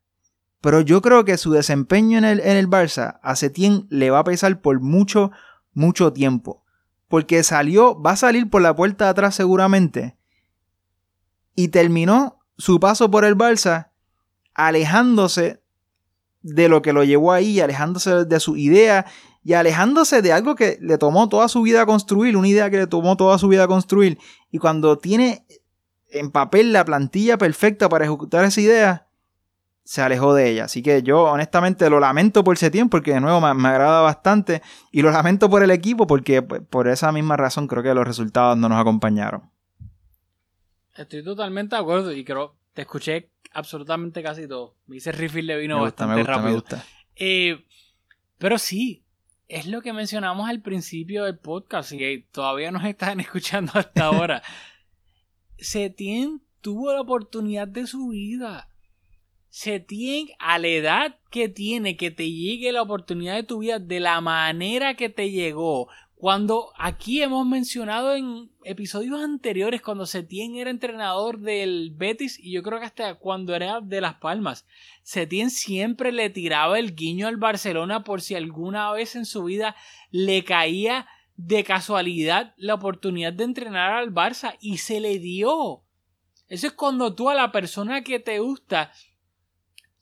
Pero 0.61 0.81
yo 0.81 1.01
creo 1.01 1.25
que 1.25 1.37
su 1.37 1.51
desempeño 1.51 2.17
en 2.17 2.23
el, 2.23 2.39
en 2.39 2.55
el 2.55 2.69
Barça 2.69 3.19
a 3.21 3.35
Setien 3.35 3.87
le 3.89 4.11
va 4.11 4.19
a 4.19 4.23
pesar 4.23 4.61
por 4.61 4.79
mucho, 4.79 5.31
mucho 5.73 6.13
tiempo. 6.13 6.63
Porque 7.07 7.43
salió, 7.43 7.99
va 7.99 8.11
a 8.11 8.15
salir 8.15 8.49
por 8.49 8.61
la 8.61 8.75
puerta 8.75 9.05
de 9.05 9.11
atrás 9.11 9.35
seguramente. 9.35 10.17
Y 11.55 11.69
terminó 11.69 12.39
su 12.57 12.79
paso 12.79 13.11
por 13.11 13.25
el 13.25 13.35
Barça 13.35 13.89
alejándose 14.53 15.61
de 16.43 16.69
lo 16.69 16.81
que 16.81 16.93
lo 16.93 17.03
llevó 17.03 17.33
ahí, 17.33 17.59
alejándose 17.59 18.25
de 18.25 18.39
su 18.39 18.55
idea 18.55 19.05
y 19.43 19.53
alejándose 19.53 20.21
de 20.21 20.31
algo 20.31 20.55
que 20.55 20.77
le 20.81 20.97
tomó 20.97 21.29
toda 21.29 21.47
su 21.47 21.61
vida 21.61 21.85
construir, 21.85 22.37
una 22.37 22.47
idea 22.47 22.69
que 22.69 22.77
le 22.77 22.87
tomó 22.87 23.17
toda 23.17 23.37
su 23.37 23.47
vida 23.47 23.67
construir. 23.67 24.17
Y 24.51 24.59
cuando 24.59 24.97
tiene 24.97 25.45
en 26.09 26.31
papel 26.31 26.73
la 26.73 26.85
plantilla 26.85 27.37
perfecta 27.37 27.89
para 27.89 28.05
ejecutar 28.05 28.45
esa 28.45 28.61
idea, 28.61 29.07
se 29.83 30.01
alejó 30.01 30.33
de 30.33 30.49
ella. 30.49 30.65
Así 30.65 30.83
que 30.83 31.01
yo 31.01 31.23
honestamente 31.23 31.89
lo 31.89 31.99
lamento 31.99 32.43
por 32.43 32.55
ese 32.55 32.69
tiempo 32.69 32.97
porque 32.97 33.13
de 33.13 33.21
nuevo 33.21 33.41
me, 33.41 33.53
me, 33.53 33.69
agrada 33.69 34.01
bastante 34.01 34.61
y 34.91 35.01
lo 35.01 35.11
lamento 35.11 35.49
por 35.49 35.63
el 35.63 35.71
equipo 35.71 36.05
porque 36.05 36.41
pues, 36.41 36.61
por 36.69 36.87
esa 36.87 37.11
misma 37.11 37.35
razón 37.35 37.67
creo 37.67 37.81
que 37.81 37.93
los 37.93 38.05
resultados 38.05 38.57
no 38.57 38.69
nos 38.69 38.79
acompañaron. 38.79 39.49
Estoy 40.95 41.23
totalmente 41.23 41.75
de 41.75 41.81
acuerdo 41.81 42.11
y 42.11 42.23
creo 42.23 42.55
te 42.73 42.83
escuché 42.83 43.31
absolutamente 43.53 44.21
casi 44.23 44.47
todo. 44.47 44.75
Me 44.87 44.97
hice 44.97 45.11
refill 45.11 45.47
de 45.47 45.57
vino 45.57 45.81
bastante 45.81 46.23
rápido. 46.23 46.47
Me 46.47 46.53
gusta. 46.53 46.85
Eh, 47.15 47.65
pero 48.37 48.57
sí, 48.57 49.03
es 49.51 49.67
lo 49.67 49.81
que 49.81 49.91
mencionamos 49.91 50.49
al 50.49 50.61
principio 50.61 51.25
del 51.25 51.37
podcast 51.37 51.91
y 51.91 52.21
todavía 52.31 52.71
nos 52.71 52.85
están 52.85 53.19
escuchando 53.19 53.73
hasta 53.75 54.05
ahora. 54.05 54.41
Setien 55.57 56.41
tuvo 56.61 56.93
la 56.93 57.01
oportunidad 57.01 57.67
de 57.67 57.85
su 57.85 58.09
vida. 58.09 58.69
Setien, 59.49 60.29
a 60.39 60.57
la 60.57 60.67
edad 60.67 61.19
que 61.29 61.49
tiene, 61.49 61.97
que 61.97 62.11
te 62.11 62.31
llegue 62.31 62.71
la 62.71 62.81
oportunidad 62.81 63.35
de 63.35 63.43
tu 63.43 63.59
vida 63.59 63.79
de 63.79 63.99
la 63.99 64.21
manera 64.21 64.95
que 64.95 65.09
te 65.09 65.31
llegó, 65.31 65.89
cuando 66.21 66.71
aquí 66.77 67.23
hemos 67.23 67.47
mencionado 67.47 68.13
en 68.13 68.51
episodios 68.63 69.23
anteriores, 69.23 69.81
cuando 69.81 70.05
Setien 70.05 70.55
era 70.55 70.69
entrenador 70.69 71.39
del 71.39 71.93
Betis 71.95 72.37
y 72.37 72.51
yo 72.51 72.61
creo 72.61 72.77
que 72.77 72.85
hasta 72.85 73.15
cuando 73.15 73.55
era 73.55 73.81
de 73.81 74.01
Las 74.01 74.17
Palmas, 74.17 74.67
Setien 75.01 75.49
siempre 75.49 76.11
le 76.11 76.29
tiraba 76.29 76.77
el 76.77 76.93
guiño 76.93 77.25
al 77.25 77.37
Barcelona 77.37 78.03
por 78.03 78.21
si 78.21 78.35
alguna 78.35 78.91
vez 78.91 79.15
en 79.15 79.25
su 79.25 79.45
vida 79.45 79.75
le 80.11 80.43
caía 80.43 81.07
de 81.37 81.63
casualidad 81.63 82.53
la 82.55 82.75
oportunidad 82.75 83.33
de 83.33 83.45
entrenar 83.45 83.93
al 83.93 84.13
Barça 84.13 84.57
y 84.59 84.77
se 84.77 84.99
le 84.99 85.17
dio. 85.17 85.81
Eso 86.47 86.67
es 86.67 86.73
cuando 86.73 87.15
tú 87.15 87.31
a 87.31 87.33
la 87.33 87.51
persona 87.51 88.03
que 88.03 88.19
te 88.19 88.37
gusta, 88.37 88.91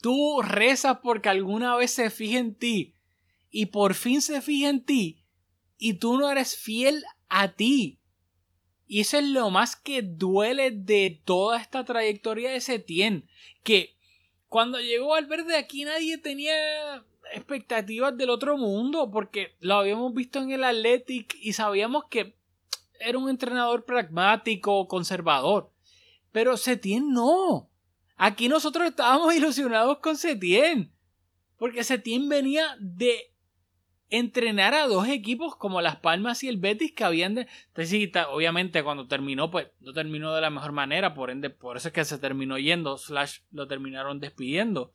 tú 0.01 0.41
rezas 0.41 0.97
porque 1.01 1.29
alguna 1.29 1.77
vez 1.77 1.91
se 1.91 2.09
fije 2.09 2.39
en 2.39 2.55
ti 2.55 2.97
y 3.49 3.67
por 3.67 3.93
fin 3.93 4.21
se 4.21 4.41
fija 4.41 4.67
en 4.67 4.83
ti 4.83 5.18
y 5.79 5.93
tú 5.93 6.17
no 6.17 6.29
eres 6.29 6.55
fiel 6.57 7.03
a 7.29 7.53
ti. 7.53 7.97
Y 8.85 8.99
eso 8.99 9.17
es 9.17 9.25
lo 9.25 9.49
más 9.49 9.75
que 9.75 10.01
duele 10.01 10.71
de 10.71 11.21
toda 11.23 11.59
esta 11.59 11.85
trayectoria 11.85 12.51
de 12.51 12.59
Setien. 12.59 13.29
Que 13.63 13.95
cuando 14.49 14.79
llegó 14.79 15.15
al 15.15 15.25
verde 15.25 15.55
aquí 15.55 15.85
nadie 15.85 16.17
tenía 16.17 17.05
expectativas 17.33 18.17
del 18.17 18.29
otro 18.29 18.57
mundo. 18.57 19.09
Porque 19.09 19.55
lo 19.59 19.75
habíamos 19.75 20.13
visto 20.13 20.39
en 20.39 20.51
el 20.51 20.63
Athletic 20.63 21.35
y 21.39 21.53
sabíamos 21.53 22.05
que 22.09 22.35
era 22.99 23.17
un 23.17 23.29
entrenador 23.29 23.85
pragmático, 23.85 24.87
conservador. 24.87 25.71
Pero 26.31 26.57
Setien 26.57 27.13
no. 27.13 27.69
Aquí 28.17 28.49
nosotros 28.49 28.87
estábamos 28.87 29.33
ilusionados 29.35 29.99
con 29.99 30.17
Setien. 30.17 30.91
Porque 31.57 31.83
Setien 31.83 32.27
venía 32.27 32.75
de 32.79 33.31
entrenar 34.09 34.73
a 34.73 34.87
dos 34.87 35.07
equipos 35.07 35.55
como 35.55 35.81
Las 35.81 35.97
Palmas 35.97 36.43
y 36.43 36.47
el 36.47 36.57
Betis 36.57 36.93
que 36.93 37.03
habían 37.03 37.35
de... 37.35 37.47
obviamente 38.31 38.83
cuando 38.83 39.07
terminó, 39.07 39.51
pues 39.51 39.67
no 39.79 39.93
terminó 39.93 40.33
de 40.33 40.41
la 40.41 40.49
mejor 40.49 40.71
manera, 40.71 41.13
por 41.13 41.29
ende, 41.29 41.49
por 41.49 41.77
eso 41.77 41.89
es 41.89 41.93
que 41.93 42.05
se 42.05 42.17
terminó 42.17 42.57
yendo, 42.57 42.97
slash 42.97 43.39
lo 43.51 43.67
terminaron 43.67 44.19
despidiendo. 44.19 44.93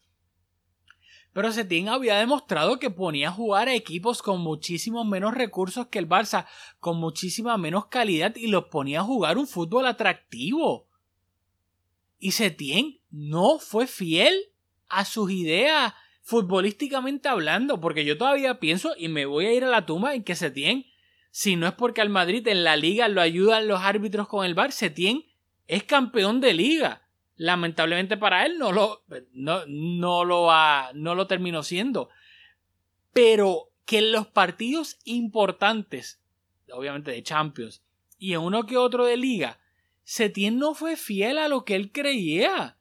Pero 1.33 1.51
Setién 1.51 1.89
había 1.89 2.17
demostrado 2.17 2.79
que 2.79 2.91
ponía 2.91 3.29
a 3.29 3.33
jugar 3.33 3.69
a 3.69 3.75
equipos 3.75 4.23
con 4.23 4.41
muchísimos 4.41 5.05
menos 5.05 5.35
recursos 5.35 5.89
que 5.89 5.99
el 5.99 6.09
Barça, 6.09 6.47
con 6.79 6.99
muchísima 6.99 7.59
menos 7.59 7.87
calidad 7.87 8.37
y 8.37 8.47
los 8.47 8.67
ponía 8.67 9.01
a 9.01 9.05
jugar 9.05 9.37
un 9.37 9.49
fútbol 9.49 9.87
atractivo. 9.87 10.87
Y 12.21 12.31
Setién 12.31 13.01
no 13.11 13.59
fue 13.59 13.89
fiel 13.89 14.33
a 14.89 15.05
sus 15.05 15.31
ideas 15.33 15.95
futbolísticamente 16.25 17.29
hablando, 17.29 17.81
porque 17.81 18.07
yo 18.07 18.17
todavía 18.17 18.59
pienso 18.59 18.95
y 18.97 19.09
me 19.09 19.27
voy 19.27 19.45
a 19.45 19.53
ir 19.53 19.63
a 19.63 19.69
la 19.69 19.85
tumba 19.85 20.15
en 20.15 20.25
que 20.25 20.35
Setién, 20.35 20.87
si 21.31 21.55
no 21.55 21.67
es 21.67 21.75
porque 21.75 22.01
al 22.01 22.09
Madrid 22.09 22.49
en 22.49 22.65
la 22.65 22.77
liga 22.77 23.09
lo 23.09 23.21
ayudan 23.21 23.69
los 23.69 23.83
árbitros 23.83 24.27
con 24.27 24.47
el 24.47 24.55
bar, 24.55 24.73
Setién 24.73 25.27
es 25.69 25.85
campeón 25.85 26.41
de 26.41 26.55
liga. 26.55 27.03
Lamentablemente 27.37 28.17
para 28.17 28.47
él 28.47 28.59
no 28.59 28.73
lo, 28.73 29.05
no, 29.33 29.67
no 29.67 30.25
lo, 30.25 30.51
ha, 30.51 30.93
no 30.95 31.15
lo 31.15 31.27
terminó 31.27 31.63
siendo. 31.63 32.09
Pero 33.13 33.71
que 33.85 33.99
en 33.99 34.13
los 34.13 34.27
partidos 34.27 34.99
importantes, 35.05 36.23
obviamente 36.73 37.11
de 37.11 37.23
Champions, 37.23 37.83
y 38.19 38.33
en 38.33 38.41
uno 38.41 38.65
que 38.65 38.79
otro 38.79 39.05
de 39.05 39.19
liga, 39.19 39.61
Setién 40.05 40.59
no 40.59 40.75
fue 40.75 40.97
fiel 40.97 41.37
a 41.37 41.49
lo 41.49 41.67
que 41.67 41.75
él 41.75 41.93
creía. 41.93 42.79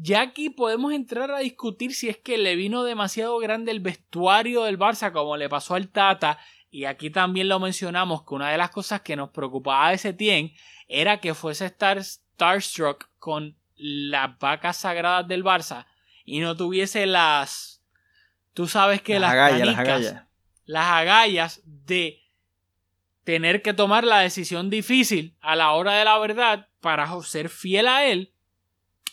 Ya 0.00 0.20
aquí 0.20 0.48
podemos 0.48 0.92
entrar 0.92 1.32
a 1.32 1.40
discutir 1.40 1.92
si 1.92 2.08
es 2.08 2.16
que 2.16 2.38
le 2.38 2.54
vino 2.54 2.84
demasiado 2.84 3.36
grande 3.38 3.72
el 3.72 3.80
vestuario 3.80 4.62
del 4.62 4.78
Barça 4.78 5.12
como 5.12 5.36
le 5.36 5.48
pasó 5.48 5.74
al 5.74 5.88
Tata 5.88 6.38
y 6.70 6.84
aquí 6.84 7.10
también 7.10 7.48
lo 7.48 7.58
mencionamos 7.58 8.22
que 8.22 8.34
una 8.34 8.50
de 8.50 8.58
las 8.58 8.70
cosas 8.70 9.00
que 9.00 9.16
nos 9.16 9.30
preocupaba 9.30 9.90
de 9.90 9.98
Setien 9.98 10.52
era 10.86 11.18
que 11.18 11.34
fuese 11.34 11.66
estar 11.66 12.02
starstruck 12.02 13.08
con 13.18 13.56
las 13.74 14.38
vacas 14.38 14.76
sagradas 14.76 15.26
del 15.26 15.42
Barça 15.42 15.86
y 16.24 16.38
no 16.38 16.56
tuviese 16.56 17.06
las 17.06 17.82
tú 18.54 18.68
sabes 18.68 19.02
que 19.02 19.18
las, 19.18 19.34
las 19.34 19.78
agallas. 19.78 20.24
las 20.64 20.86
agallas 20.86 21.62
de 21.64 22.22
tener 23.24 23.62
que 23.62 23.74
tomar 23.74 24.04
la 24.04 24.20
decisión 24.20 24.70
difícil 24.70 25.36
a 25.40 25.56
la 25.56 25.72
hora 25.72 25.94
de 25.94 26.04
la 26.04 26.18
verdad 26.18 26.68
para 26.80 27.20
ser 27.22 27.48
fiel 27.48 27.88
a 27.88 28.04
él 28.04 28.32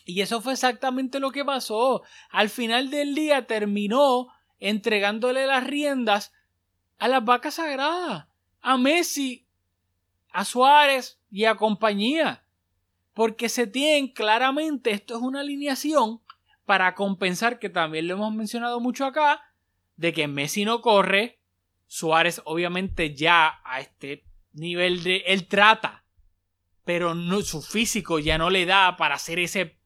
y 0.05 0.21
eso 0.21 0.39
fue 0.39 0.53
exactamente 0.53 1.19
lo 1.19 1.31
que 1.31 1.43
pasó. 1.43 2.03
Al 2.29 2.49
final 2.49 2.91
del 2.91 3.15
día 3.15 3.47
terminó 3.47 4.27
entregándole 4.59 5.47
las 5.47 5.65
riendas 5.65 6.31
a 6.99 7.07
las 7.07 7.25
vacas 7.25 7.55
sagradas, 7.55 8.27
a 8.61 8.77
Messi, 8.77 9.47
a 10.31 10.45
Suárez 10.45 11.19
y 11.31 11.45
a 11.45 11.55
compañía. 11.55 12.45
Porque 13.13 13.49
se 13.49 13.65
tiene 13.65 14.13
claramente, 14.13 14.91
esto 14.91 15.15
es 15.15 15.21
una 15.21 15.41
alineación 15.41 16.21
para 16.65 16.93
compensar, 16.93 17.57
que 17.57 17.69
también 17.69 18.07
lo 18.07 18.13
hemos 18.13 18.33
mencionado 18.33 18.79
mucho 18.79 19.05
acá, 19.05 19.41
de 19.97 20.13
que 20.13 20.27
Messi 20.27 20.65
no 20.65 20.81
corre, 20.81 21.39
Suárez 21.87 22.41
obviamente 22.45 23.15
ya 23.15 23.61
a 23.63 23.79
este 23.79 24.23
nivel 24.53 25.03
de 25.03 25.23
él 25.27 25.47
trata, 25.47 26.03
pero 26.83 27.15
su 27.41 27.61
físico 27.61 28.19
ya 28.19 28.37
no 28.37 28.49
le 28.49 28.65
da 28.65 28.97
para 28.97 29.15
hacer 29.15 29.39
ese 29.39 29.77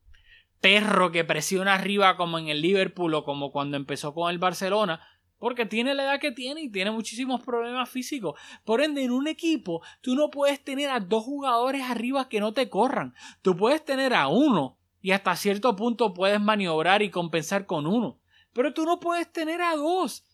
perro 0.62 1.12
que 1.12 1.24
presiona 1.24 1.76
arriba 1.76 2.18
como 2.18 2.38
en 2.38 2.48
el 2.48 2.62
Liverpool 2.62 3.14
o 3.14 3.24
como 3.24 3.52
cuando 3.52 3.78
empezó 3.78 4.14
con 4.14 4.30
el 4.32 4.40
Barcelona, 4.40 5.02
porque 5.38 5.66
tiene 5.66 5.96
la 5.96 6.04
edad 6.04 6.20
que 6.20 6.32
tiene 6.32 6.62
y 6.62 6.70
tiene 6.70 6.92
muchísimos 6.92 7.42
problemas 7.42 7.90
físicos. 7.90 8.40
Por 8.66 8.82
ende, 8.82 9.04
en 9.04 9.12
un 9.12 9.28
equipo 9.28 9.82
tú 10.02 10.16
no 10.16 10.30
puedes 10.30 10.64
tener 10.64 10.90
a 10.90 11.00
dos 11.00 11.24
jugadores 11.24 11.84
arriba 11.84 12.28
que 12.28 12.42
no 12.42 12.54
te 12.54 12.70
corran. 12.70 13.16
Tú 13.42 13.56
puedes 13.56 13.84
tener 13.84 14.14
a 14.14 14.28
uno 14.28 14.78
y 15.02 15.12
hasta 15.12 15.36
cierto 15.36 15.76
punto 15.76 16.14
puedes 16.14 16.42
maniobrar 16.42 17.02
y 17.02 17.10
compensar 17.10 17.66
con 17.66 17.88
uno. 17.88 18.20
Pero 18.54 18.74
tú 18.74 18.86
no 18.86 19.00
puedes 19.00 19.32
tener 19.32 19.62
a 19.62 19.76
dos. 19.76 20.26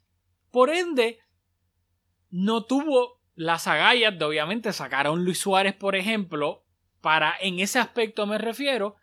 Por 0.50 0.72
ende, 0.72 1.20
no 2.32 2.64
tuvo 2.64 3.22
las 3.36 3.68
agallas 3.68 4.18
de 4.18 4.26
obviamente 4.26 4.74
sacar 4.74 5.06
a 5.06 5.12
un 5.12 5.24
Luis 5.24 5.40
Suárez, 5.40 5.76
por 5.76 5.96
ejemplo, 5.96 6.64
para 7.02 7.36
en 7.40 7.60
ese 7.60 7.78
aspecto 7.78 8.26
me 8.26 8.38
refiero, 8.38 8.96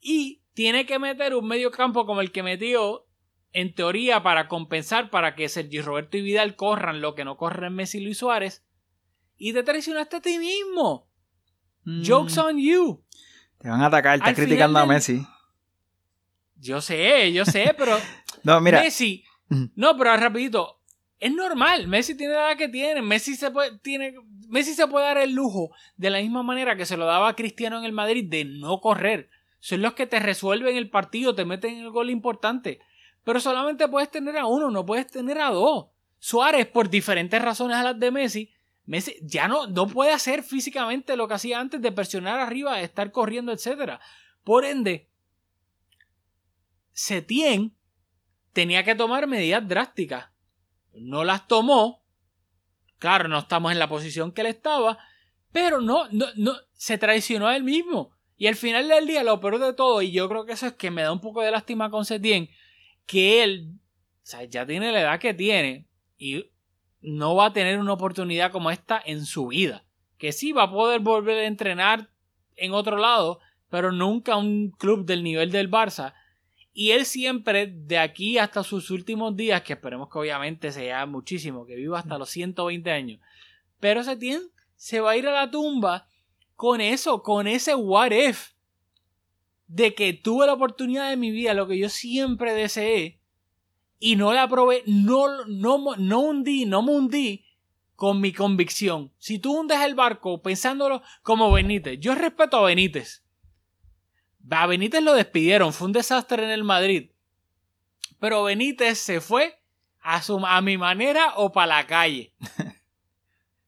y 0.00 0.39
tiene 0.54 0.86
que 0.86 0.98
meter 0.98 1.34
un 1.34 1.46
medio 1.46 1.70
campo 1.70 2.06
como 2.06 2.20
el 2.20 2.32
que 2.32 2.42
metió 2.42 3.06
en 3.52 3.74
teoría 3.74 4.22
para 4.22 4.48
compensar 4.48 5.10
para 5.10 5.34
que 5.34 5.48
Sergi 5.48 5.80
Roberto 5.80 6.16
y 6.16 6.22
Vidal 6.22 6.56
corran 6.56 7.00
lo 7.00 7.14
que 7.14 7.24
no 7.24 7.36
corren 7.36 7.74
Messi 7.74 7.98
y 7.98 8.04
Luis 8.04 8.18
Suárez 8.18 8.64
y 9.36 9.52
te 9.52 9.62
traicionaste 9.62 10.16
a 10.16 10.20
ti 10.20 10.38
mismo. 10.38 11.08
Mm. 11.84 12.02
Jokes 12.04 12.38
on 12.38 12.58
you. 12.58 13.04
Te 13.58 13.68
van 13.68 13.80
a 13.82 13.86
atacar, 13.86 14.16
estás 14.18 14.34
criticando 14.34 14.78
a 14.78 14.86
Messi. 14.86 15.26
Yo 16.56 16.80
sé, 16.80 17.32
yo 17.32 17.44
sé, 17.44 17.74
pero 17.78 17.96
no, 18.44 18.60
mira. 18.60 18.82
Messi, 18.82 19.24
no, 19.74 19.96
pero 19.96 20.16
rapidito, 20.16 20.80
es 21.18 21.32
normal, 21.32 21.88
Messi 21.88 22.16
tiene 22.16 22.34
la 22.34 22.48
edad 22.48 22.58
que 22.58 22.68
tiene, 22.68 23.02
Messi 23.02 23.34
se 23.34 23.50
puede, 23.50 23.78
tiene, 23.78 24.14
Messi 24.48 24.74
se 24.74 24.86
puede 24.86 25.06
dar 25.06 25.18
el 25.18 25.32
lujo 25.32 25.70
de 25.96 26.10
la 26.10 26.20
misma 26.20 26.42
manera 26.42 26.76
que 26.76 26.86
se 26.86 26.96
lo 26.96 27.06
daba 27.06 27.28
a 27.28 27.36
Cristiano 27.36 27.78
en 27.78 27.84
el 27.84 27.92
Madrid 27.92 28.24
de 28.28 28.44
no 28.44 28.80
correr 28.80 29.30
son 29.60 29.82
los 29.82 29.92
que 29.94 30.06
te 30.06 30.18
resuelven 30.18 30.76
el 30.76 30.90
partido, 30.90 31.34
te 31.34 31.44
meten 31.44 31.78
el 31.78 31.90
gol 31.90 32.10
importante. 32.10 32.80
Pero 33.24 33.40
solamente 33.40 33.88
puedes 33.88 34.10
tener 34.10 34.36
a 34.38 34.46
uno, 34.46 34.70
no 34.70 34.84
puedes 34.84 35.06
tener 35.06 35.38
a 35.38 35.50
dos. 35.50 35.86
Suárez, 36.18 36.66
por 36.66 36.90
diferentes 36.90 37.40
razones 37.40 37.76
a 37.76 37.82
las 37.82 38.00
de 38.00 38.10
Messi, 38.10 38.50
Messi 38.86 39.16
ya 39.22 39.46
no, 39.46 39.66
no 39.66 39.86
puede 39.86 40.12
hacer 40.12 40.42
físicamente 40.42 41.16
lo 41.16 41.28
que 41.28 41.34
hacía 41.34 41.60
antes 41.60 41.80
de 41.80 41.92
presionar 41.92 42.40
arriba, 42.40 42.80
estar 42.80 43.12
corriendo, 43.12 43.52
etc. 43.52 44.00
Por 44.42 44.64
ende, 44.64 45.08
Setien 46.92 47.76
tenía 48.52 48.84
que 48.84 48.94
tomar 48.94 49.26
medidas 49.26 49.66
drásticas. 49.66 50.30
No 50.92 51.24
las 51.24 51.46
tomó. 51.46 52.04
Claro, 52.98 53.28
no 53.28 53.38
estamos 53.38 53.72
en 53.72 53.78
la 53.78 53.88
posición 53.88 54.32
que 54.32 54.42
él 54.42 54.48
estaba, 54.48 54.98
pero 55.52 55.80
no, 55.80 56.08
no, 56.10 56.26
no, 56.36 56.54
se 56.72 56.98
traicionó 56.98 57.46
a 57.46 57.56
él 57.56 57.62
mismo. 57.62 58.12
Y 58.40 58.46
al 58.46 58.56
final 58.56 58.88
del 58.88 59.06
día, 59.06 59.22
lo 59.22 59.38
peor 59.38 59.58
de 59.58 59.74
todo, 59.74 60.00
y 60.00 60.12
yo 60.12 60.26
creo 60.26 60.46
que 60.46 60.52
eso 60.52 60.66
es 60.66 60.72
que 60.72 60.90
me 60.90 61.02
da 61.02 61.12
un 61.12 61.20
poco 61.20 61.42
de 61.42 61.50
lástima 61.50 61.90
con 61.90 62.06
Setien, 62.06 62.48
que 63.04 63.44
él 63.44 63.74
ya 64.48 64.64
tiene 64.64 64.92
la 64.92 65.02
edad 65.02 65.20
que 65.20 65.34
tiene 65.34 65.86
y 66.16 66.46
no 67.02 67.34
va 67.34 67.44
a 67.44 67.52
tener 67.52 67.78
una 67.78 67.92
oportunidad 67.92 68.50
como 68.50 68.70
esta 68.70 68.98
en 69.04 69.26
su 69.26 69.48
vida. 69.48 69.84
Que 70.16 70.32
sí 70.32 70.52
va 70.52 70.62
a 70.62 70.70
poder 70.70 71.00
volver 71.00 71.36
a 71.36 71.46
entrenar 71.46 72.08
en 72.56 72.72
otro 72.72 72.96
lado, 72.96 73.40
pero 73.68 73.92
nunca 73.92 74.38
un 74.38 74.70
club 74.70 75.04
del 75.04 75.22
nivel 75.22 75.52
del 75.52 75.70
Barça. 75.70 76.14
Y 76.72 76.92
él 76.92 77.04
siempre, 77.04 77.66
de 77.66 77.98
aquí 77.98 78.38
hasta 78.38 78.62
sus 78.62 78.90
últimos 78.90 79.36
días, 79.36 79.60
que 79.60 79.74
esperemos 79.74 80.08
que 80.08 80.18
obviamente 80.18 80.72
sea 80.72 81.04
muchísimo, 81.04 81.66
que 81.66 81.76
viva 81.76 81.98
hasta 81.98 82.16
los 82.16 82.30
120 82.30 82.90
años, 82.90 83.20
pero 83.80 84.02
Setien 84.02 84.40
se 84.76 85.00
va 85.00 85.10
a 85.10 85.16
ir 85.18 85.28
a 85.28 85.32
la 85.32 85.50
tumba 85.50 86.08
con 86.60 86.82
eso, 86.82 87.22
con 87.22 87.46
ese 87.46 87.74
what 87.74 88.10
if 88.10 88.50
de 89.66 89.94
que 89.94 90.12
tuve 90.12 90.44
la 90.44 90.52
oportunidad 90.52 91.08
de 91.08 91.16
mi 91.16 91.30
vida, 91.30 91.54
lo 91.54 91.66
que 91.66 91.78
yo 91.78 91.88
siempre 91.88 92.52
deseé, 92.52 93.18
y 93.98 94.16
no 94.16 94.34
la 94.34 94.46
probé, 94.46 94.82
no, 94.84 95.46
no, 95.46 95.96
no 95.96 96.20
hundí, 96.20 96.66
no 96.66 96.82
me 96.82 96.92
hundí 96.92 97.46
con 97.96 98.20
mi 98.20 98.34
convicción. 98.34 99.10
Si 99.16 99.38
tú 99.38 99.58
hundes 99.58 99.80
el 99.80 99.94
barco 99.94 100.42
pensándolo 100.42 101.00
como 101.22 101.50
Benítez, 101.50 101.98
yo 101.98 102.14
respeto 102.14 102.58
a 102.58 102.66
Benítez. 102.66 103.24
A 104.50 104.66
Benítez 104.66 105.02
lo 105.02 105.14
despidieron, 105.14 105.72
fue 105.72 105.86
un 105.86 105.94
desastre 105.94 106.44
en 106.44 106.50
el 106.50 106.62
Madrid. 106.62 107.12
Pero 108.18 108.44
Benítez 108.44 108.98
se 108.98 109.22
fue 109.22 109.62
a, 110.02 110.20
su, 110.20 110.44
a 110.44 110.60
mi 110.60 110.76
manera 110.76 111.32
o 111.36 111.52
para 111.52 111.78
la 111.78 111.86
calle. 111.86 112.34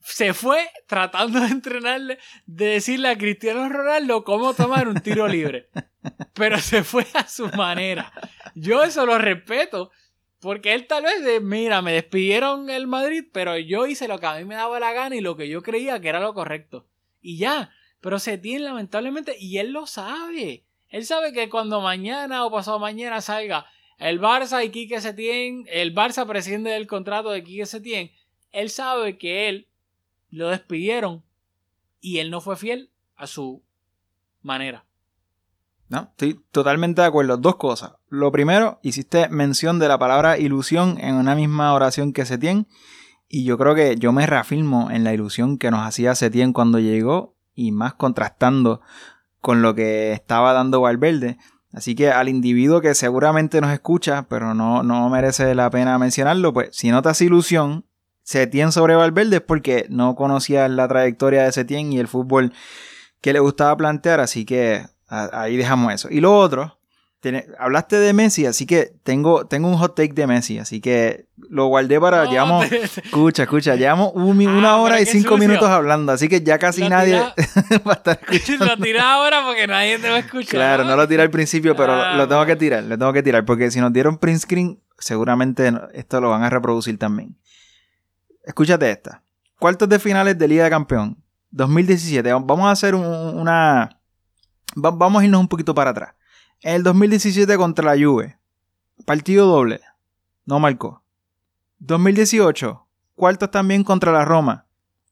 se 0.02 0.34
fue 0.34 0.68
tratando 0.86 1.40
de 1.40 1.48
entrenarle, 1.48 2.18
de 2.46 2.66
decirle 2.66 3.08
a 3.08 3.18
Cristiano 3.18 3.68
Ronaldo 3.68 4.24
cómo 4.24 4.54
tomar 4.54 4.88
un 4.88 5.00
tiro 5.00 5.28
libre. 5.28 5.68
Pero 6.34 6.58
se 6.58 6.82
fue 6.82 7.06
a 7.14 7.26
su 7.26 7.48
manera. 7.48 8.12
Yo 8.54 8.82
eso 8.82 9.06
lo 9.06 9.18
respeto. 9.18 9.90
Porque 10.40 10.74
él 10.74 10.88
tal 10.88 11.04
vez, 11.04 11.22
de, 11.22 11.38
mira, 11.38 11.82
me 11.82 11.92
despidieron 11.92 12.68
el 12.68 12.88
Madrid, 12.88 13.24
pero 13.32 13.56
yo 13.58 13.86
hice 13.86 14.08
lo 14.08 14.18
que 14.18 14.26
a 14.26 14.34
mí 14.34 14.44
me 14.44 14.56
daba 14.56 14.80
la 14.80 14.92
gana 14.92 15.14
y 15.14 15.20
lo 15.20 15.36
que 15.36 15.48
yo 15.48 15.62
creía 15.62 16.00
que 16.00 16.08
era 16.08 16.18
lo 16.18 16.34
correcto. 16.34 16.88
Y 17.20 17.38
ya. 17.38 17.70
Pero 18.00 18.18
se 18.18 18.38
tiene 18.38 18.64
lamentablemente, 18.64 19.36
y 19.38 19.58
él 19.58 19.70
lo 19.70 19.86
sabe. 19.86 20.64
Él 20.88 21.06
sabe 21.06 21.32
que 21.32 21.48
cuando 21.48 21.80
mañana 21.80 22.44
o 22.44 22.50
pasado 22.50 22.80
mañana 22.80 23.20
salga 23.20 23.66
el 23.98 24.20
Barça 24.20 24.64
y 24.64 24.70
Quique 24.70 25.00
Setién, 25.00 25.64
el 25.68 25.94
Barça 25.94 26.26
prescinde 26.26 26.72
del 26.72 26.88
contrato 26.88 27.30
de 27.30 27.44
Quique 27.44 27.64
Setién, 27.64 28.10
él 28.50 28.68
sabe 28.68 29.16
que 29.18 29.48
él 29.48 29.68
lo 30.32 30.48
despidieron 30.48 31.22
y 32.00 32.18
él 32.18 32.30
no 32.30 32.40
fue 32.40 32.56
fiel 32.56 32.90
a 33.14 33.28
su 33.28 33.62
manera. 34.40 34.86
No, 35.88 36.08
estoy 36.10 36.40
totalmente 36.50 37.02
de 37.02 37.06
acuerdo. 37.06 37.36
Dos 37.36 37.56
cosas. 37.56 37.92
Lo 38.08 38.32
primero, 38.32 38.80
hiciste 38.82 39.28
mención 39.28 39.78
de 39.78 39.88
la 39.88 39.98
palabra 39.98 40.38
ilusión 40.38 40.96
en 40.98 41.16
una 41.16 41.34
misma 41.34 41.74
oración 41.74 42.14
que 42.14 42.24
Setién. 42.24 42.66
Y 43.28 43.44
yo 43.44 43.58
creo 43.58 43.74
que 43.74 43.96
yo 43.96 44.10
me 44.12 44.26
reafirmo 44.26 44.90
en 44.90 45.04
la 45.04 45.12
ilusión 45.12 45.58
que 45.58 45.70
nos 45.70 45.86
hacía 45.86 46.14
Setién 46.14 46.54
cuando 46.54 46.80
llegó 46.80 47.36
y 47.54 47.72
más 47.72 47.94
contrastando 47.94 48.80
con 49.40 49.60
lo 49.60 49.74
que 49.74 50.12
estaba 50.12 50.54
dando 50.54 50.80
Valverde. 50.80 51.36
Así 51.72 51.94
que 51.94 52.10
al 52.10 52.30
individuo 52.30 52.80
que 52.80 52.94
seguramente 52.94 53.60
nos 53.60 53.70
escucha, 53.70 54.26
pero 54.28 54.54
no, 54.54 54.82
no 54.82 55.08
merece 55.10 55.54
la 55.54 55.68
pena 55.68 55.98
mencionarlo, 55.98 56.54
pues 56.54 56.70
si 56.72 56.90
notas 56.90 57.20
ilusión, 57.20 57.86
Setién 58.22 58.72
sobre 58.72 58.94
Valverde 58.94 59.36
es 59.36 59.42
porque 59.42 59.86
no 59.88 60.14
conocía 60.14 60.68
la 60.68 60.88
trayectoria 60.88 61.44
de 61.44 61.52
Setién 61.52 61.92
y 61.92 61.98
el 61.98 62.08
fútbol 62.08 62.52
que 63.20 63.32
le 63.32 63.40
gustaba 63.40 63.76
plantear, 63.76 64.20
así 64.20 64.44
que 64.44 64.84
ahí 65.08 65.56
dejamos 65.56 65.92
eso. 65.92 66.08
Y 66.10 66.20
lo 66.20 66.36
otro, 66.36 66.78
hablaste 67.58 67.96
de 67.98 68.12
Messi, 68.12 68.46
así 68.46 68.66
que 68.66 68.92
tengo, 69.04 69.46
tengo 69.46 69.68
un 69.68 69.76
hot 69.76 69.94
take 69.94 70.12
de 70.12 70.26
Messi, 70.26 70.58
así 70.58 70.80
que 70.80 71.26
lo 71.48 71.66
guardé 71.66 72.00
para, 72.00 72.24
llevamos, 72.24 72.66
escucha, 72.72 73.44
escucha, 73.44 73.76
llevamos 73.76 74.12
una 74.14 74.70
ah, 74.70 74.76
hora 74.78 75.00
y 75.00 75.06
cinco 75.06 75.36
minutos 75.36 75.68
hablando, 75.68 76.12
así 76.12 76.28
que 76.28 76.42
ya 76.42 76.58
casi 76.58 76.88
nadie 76.88 77.18
va 77.86 77.92
a 77.92 77.92
estar 77.92 78.20
escuchando. 78.30 78.66
Lo 78.66 78.76
tiré 78.76 78.98
ahora 78.98 79.44
porque 79.44 79.66
nadie 79.66 79.98
te 79.98 80.08
va 80.08 80.16
a 80.16 80.20
escuchar. 80.20 80.50
Claro, 80.50 80.84
no 80.84 80.96
lo 80.96 81.06
tiré 81.06 81.22
al 81.22 81.30
principio, 81.30 81.76
pero 81.76 81.92
ah, 81.92 82.16
lo 82.16 82.26
tengo 82.26 82.44
que 82.44 82.56
tirar, 82.56 82.82
lo 82.82 82.98
tengo 82.98 83.12
que 83.12 83.22
tirar, 83.22 83.44
porque 83.44 83.70
si 83.70 83.80
nos 83.80 83.92
dieron 83.92 84.18
print 84.18 84.40
screen, 84.40 84.80
seguramente 84.98 85.72
esto 85.94 86.20
lo 86.20 86.30
van 86.30 86.42
a 86.42 86.50
reproducir 86.50 86.98
también. 86.98 87.36
Escúchate 88.42 88.90
esta. 88.90 89.22
Cuartos 89.58 89.88
de 89.88 89.98
finales 90.00 90.36
de 90.36 90.48
Liga 90.48 90.64
de 90.64 90.70
Campeón. 90.70 91.22
2017. 91.52 92.32
Vamos 92.32 92.66
a 92.66 92.72
hacer 92.72 92.94
una... 92.94 94.00
vamos 94.74 95.22
a 95.22 95.24
irnos 95.24 95.40
un 95.40 95.48
poquito 95.48 95.74
para 95.74 95.90
atrás. 95.90 96.14
En 96.60 96.74
el 96.74 96.82
2017 96.82 97.56
contra 97.56 97.94
la 97.94 98.04
Juve. 98.04 98.38
Partido 99.06 99.46
doble. 99.46 99.80
No 100.44 100.58
marcó. 100.58 101.04
2018. 101.78 102.84
Cuartos 103.14 103.50
también 103.52 103.84
contra 103.84 104.10
la 104.10 104.24
Roma. 104.24 104.66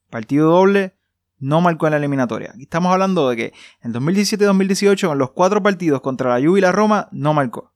Partido 0.09 0.51
doble. 0.51 0.97
No 1.39 1.61
marcó 1.61 1.87
en 1.87 1.91
la 1.91 1.97
eliminatoria. 1.97 2.51
Aquí 2.53 2.63
estamos 2.63 2.91
hablando 2.91 3.29
de 3.29 3.35
que 3.37 3.53
en 3.81 3.93
2017-2018 3.93 5.11
en 5.13 5.17
los 5.17 5.31
cuatro 5.31 5.63
partidos 5.63 6.01
contra 6.01 6.29
la 6.37 6.45
Juve 6.45 6.59
y 6.59 6.61
la 6.61 6.71
Roma 6.73 7.07
no 7.11 7.33
marcó. 7.33 7.71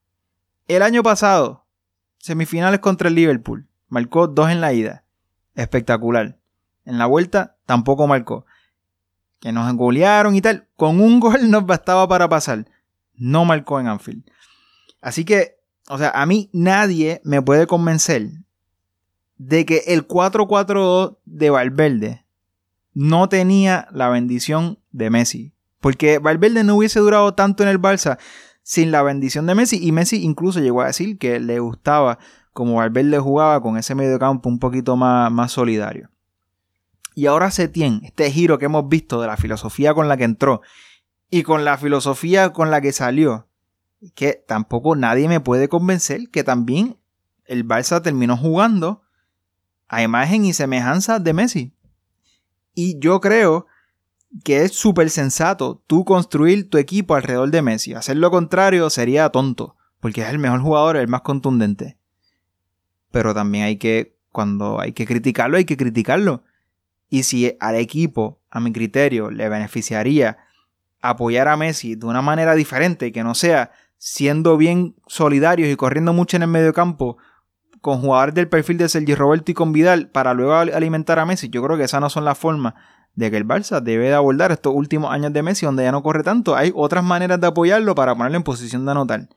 El 0.68 0.82
año 0.82 1.02
pasado, 1.02 1.66
semifinales 2.18 2.82
contra 2.82 3.08
el 3.08 3.16
Liverpool. 3.16 3.68
Marcó 3.88 4.28
dos 4.28 4.50
en 4.50 4.62
la 4.62 4.74
ida 4.74 5.05
espectacular. 5.56 6.38
En 6.86 6.98
la 6.98 7.06
vuelta 7.06 7.58
tampoco 7.66 8.08
marcó. 8.08 8.46
Que 9.40 9.52
nos 9.52 9.70
engolearon 9.70 10.36
y 10.36 10.42
tal. 10.42 10.68
Con 10.76 11.02
un 11.02 11.20
gol 11.22 11.50
nos 11.50 11.66
bastaba 11.66 12.08
para 12.08 12.30
pasar. 12.30 12.66
No 13.16 13.46
marcó 13.46 13.80
en 13.80 13.88
Anfield. 13.88 14.24
Así 15.02 15.26
que, 15.26 15.58
o 15.88 15.98
sea, 15.98 16.10
a 16.10 16.26
mí 16.26 16.50
nadie 16.52 17.22
me 17.24 17.42
puede 17.42 17.68
convencer 17.68 18.30
de 19.38 19.66
que 19.66 19.84
el 19.88 20.08
4-4-2 20.08 21.18
de 21.26 21.50
Valverde 21.50 22.26
no 22.94 23.30
tenía 23.30 23.88
la 23.92 24.10
bendición 24.10 24.80
de 24.92 25.10
Messi. 25.10 25.54
Porque 25.80 26.18
Valverde 26.18 26.64
no 26.64 26.76
hubiese 26.76 27.00
durado 27.00 27.34
tanto 27.34 27.62
en 27.62 27.70
el 27.70 27.80
Barça 27.80 28.18
sin 28.64 28.92
la 28.92 29.04
bendición 29.04 29.46
de 29.46 29.56
Messi. 29.56 29.78
Y 29.86 29.92
Messi 29.92 30.24
incluso 30.24 30.60
llegó 30.60 30.82
a 30.82 30.88
decir 30.88 31.18
que 31.18 31.40
le 31.40 31.60
gustaba 31.60 32.18
como 32.56 32.76
Valverde 32.76 33.20
jugaba 33.20 33.62
con 33.62 33.78
ese 33.78 33.96
mediocampo 33.96 34.48
un 34.48 34.60
poquito 34.60 34.96
más, 34.96 35.30
más 35.30 35.52
solidario. 35.52 36.10
Y 37.14 37.26
ahora 37.26 37.52
Setien, 37.52 38.00
este 38.02 38.32
giro 38.32 38.58
que 38.58 38.68
hemos 38.68 38.88
visto 38.88 39.20
de 39.20 39.28
la 39.28 39.36
filosofía 39.36 39.94
con 39.94 40.08
la 40.08 40.16
que 40.16 40.24
entró 40.24 40.62
y 41.30 41.44
con 41.44 41.66
la 41.66 41.78
filosofía 41.78 42.54
con 42.54 42.72
la 42.72 42.80
que 42.80 42.94
salió, 42.94 43.50
que 44.14 44.42
tampoco 44.48 44.96
nadie 44.96 45.28
me 45.28 45.42
puede 45.42 45.68
convencer 45.68 46.30
que 46.30 46.46
también 46.46 46.98
el 47.44 47.68
Barça 47.68 48.02
terminó 48.02 48.38
jugando 48.38 49.04
a 49.90 50.02
imagen 50.02 50.46
y 50.46 50.54
semejanza 50.54 51.20
de 51.20 51.34
Messi. 51.34 51.74
Y 52.74 52.98
yo 53.00 53.20
creo 53.20 53.68
que 54.46 54.64
es 54.64 54.72
súper 54.72 55.10
sensato 55.10 55.84
tú 55.88 56.06
construir 56.06 56.70
tu 56.70 56.78
equipo 56.78 57.16
alrededor 57.16 57.52
de 57.52 57.62
Messi. 57.62 57.94
Hacer 57.94 58.16
lo 58.16 58.32
contrario 58.32 58.90
sería 58.90 59.30
tonto, 59.30 59.76
porque 60.00 60.22
es 60.22 60.30
el 60.30 60.40
mejor 60.40 60.62
jugador, 60.62 60.96
el 60.96 61.10
más 61.10 61.20
contundente 61.20 61.98
pero 63.16 63.34
también 63.34 63.64
hay 63.64 63.78
que, 63.78 64.18
cuando 64.30 64.82
hay 64.82 64.92
que 64.92 65.06
criticarlo, 65.06 65.56
hay 65.56 65.64
que 65.64 65.78
criticarlo. 65.78 66.44
Y 67.10 67.24
si 67.24 67.56
al 67.62 67.76
equipo, 67.76 68.42
a 68.52 68.60
mi 68.60 68.74
criterio, 68.74 69.32
le 69.32 69.48
beneficiaría 69.48 70.38
apoyar 71.02 71.48
a 71.48 71.56
Messi 71.56 71.96
de 71.96 72.08
una 72.08 72.22
manera 72.22 72.56
diferente, 72.56 73.14
que 73.14 73.24
no 73.24 73.34
sea 73.34 73.72
siendo 73.98 74.58
bien 74.58 74.98
solidarios 75.08 75.70
y 75.70 75.78
corriendo 75.78 76.12
mucho 76.12 76.36
en 76.36 76.44
el 76.44 76.50
medio 76.50 76.74
campo, 76.74 77.16
con 77.80 78.02
jugadores 78.02 78.36
del 78.36 78.50
perfil 78.50 78.80
de 78.80 78.90
Sergi 78.90 79.16
Roberto 79.16 79.50
y 79.52 79.54
con 79.54 79.72
Vidal, 79.72 80.10
para 80.10 80.34
luego 80.34 80.54
alimentar 80.54 81.18
a 81.18 81.26
Messi, 81.26 81.48
yo 81.48 81.64
creo 81.64 81.78
que 81.78 81.86
esas 81.86 82.02
no 82.02 82.10
son 82.10 82.26
las 82.26 82.38
formas 82.38 82.74
de 83.14 83.32
que 83.32 83.38
el 83.38 83.48
Barça 83.48 83.80
debe 83.80 84.10
de 84.10 84.14
abordar 84.14 84.52
estos 84.52 84.74
últimos 84.76 85.10
años 85.14 85.32
de 85.32 85.42
Messi, 85.42 85.66
donde 85.66 85.84
ya 85.84 85.94
no 85.94 86.04
corre 86.04 86.24
tanto. 86.24 86.58
Hay 86.58 86.74
otras 86.76 87.06
maneras 87.06 87.40
de 87.40 87.48
apoyarlo 87.48 87.96
para 87.96 88.14
ponerlo 88.14 88.36
en 88.36 88.44
posición 88.44 88.84
de 88.84 88.92
anotar. 88.92 89.30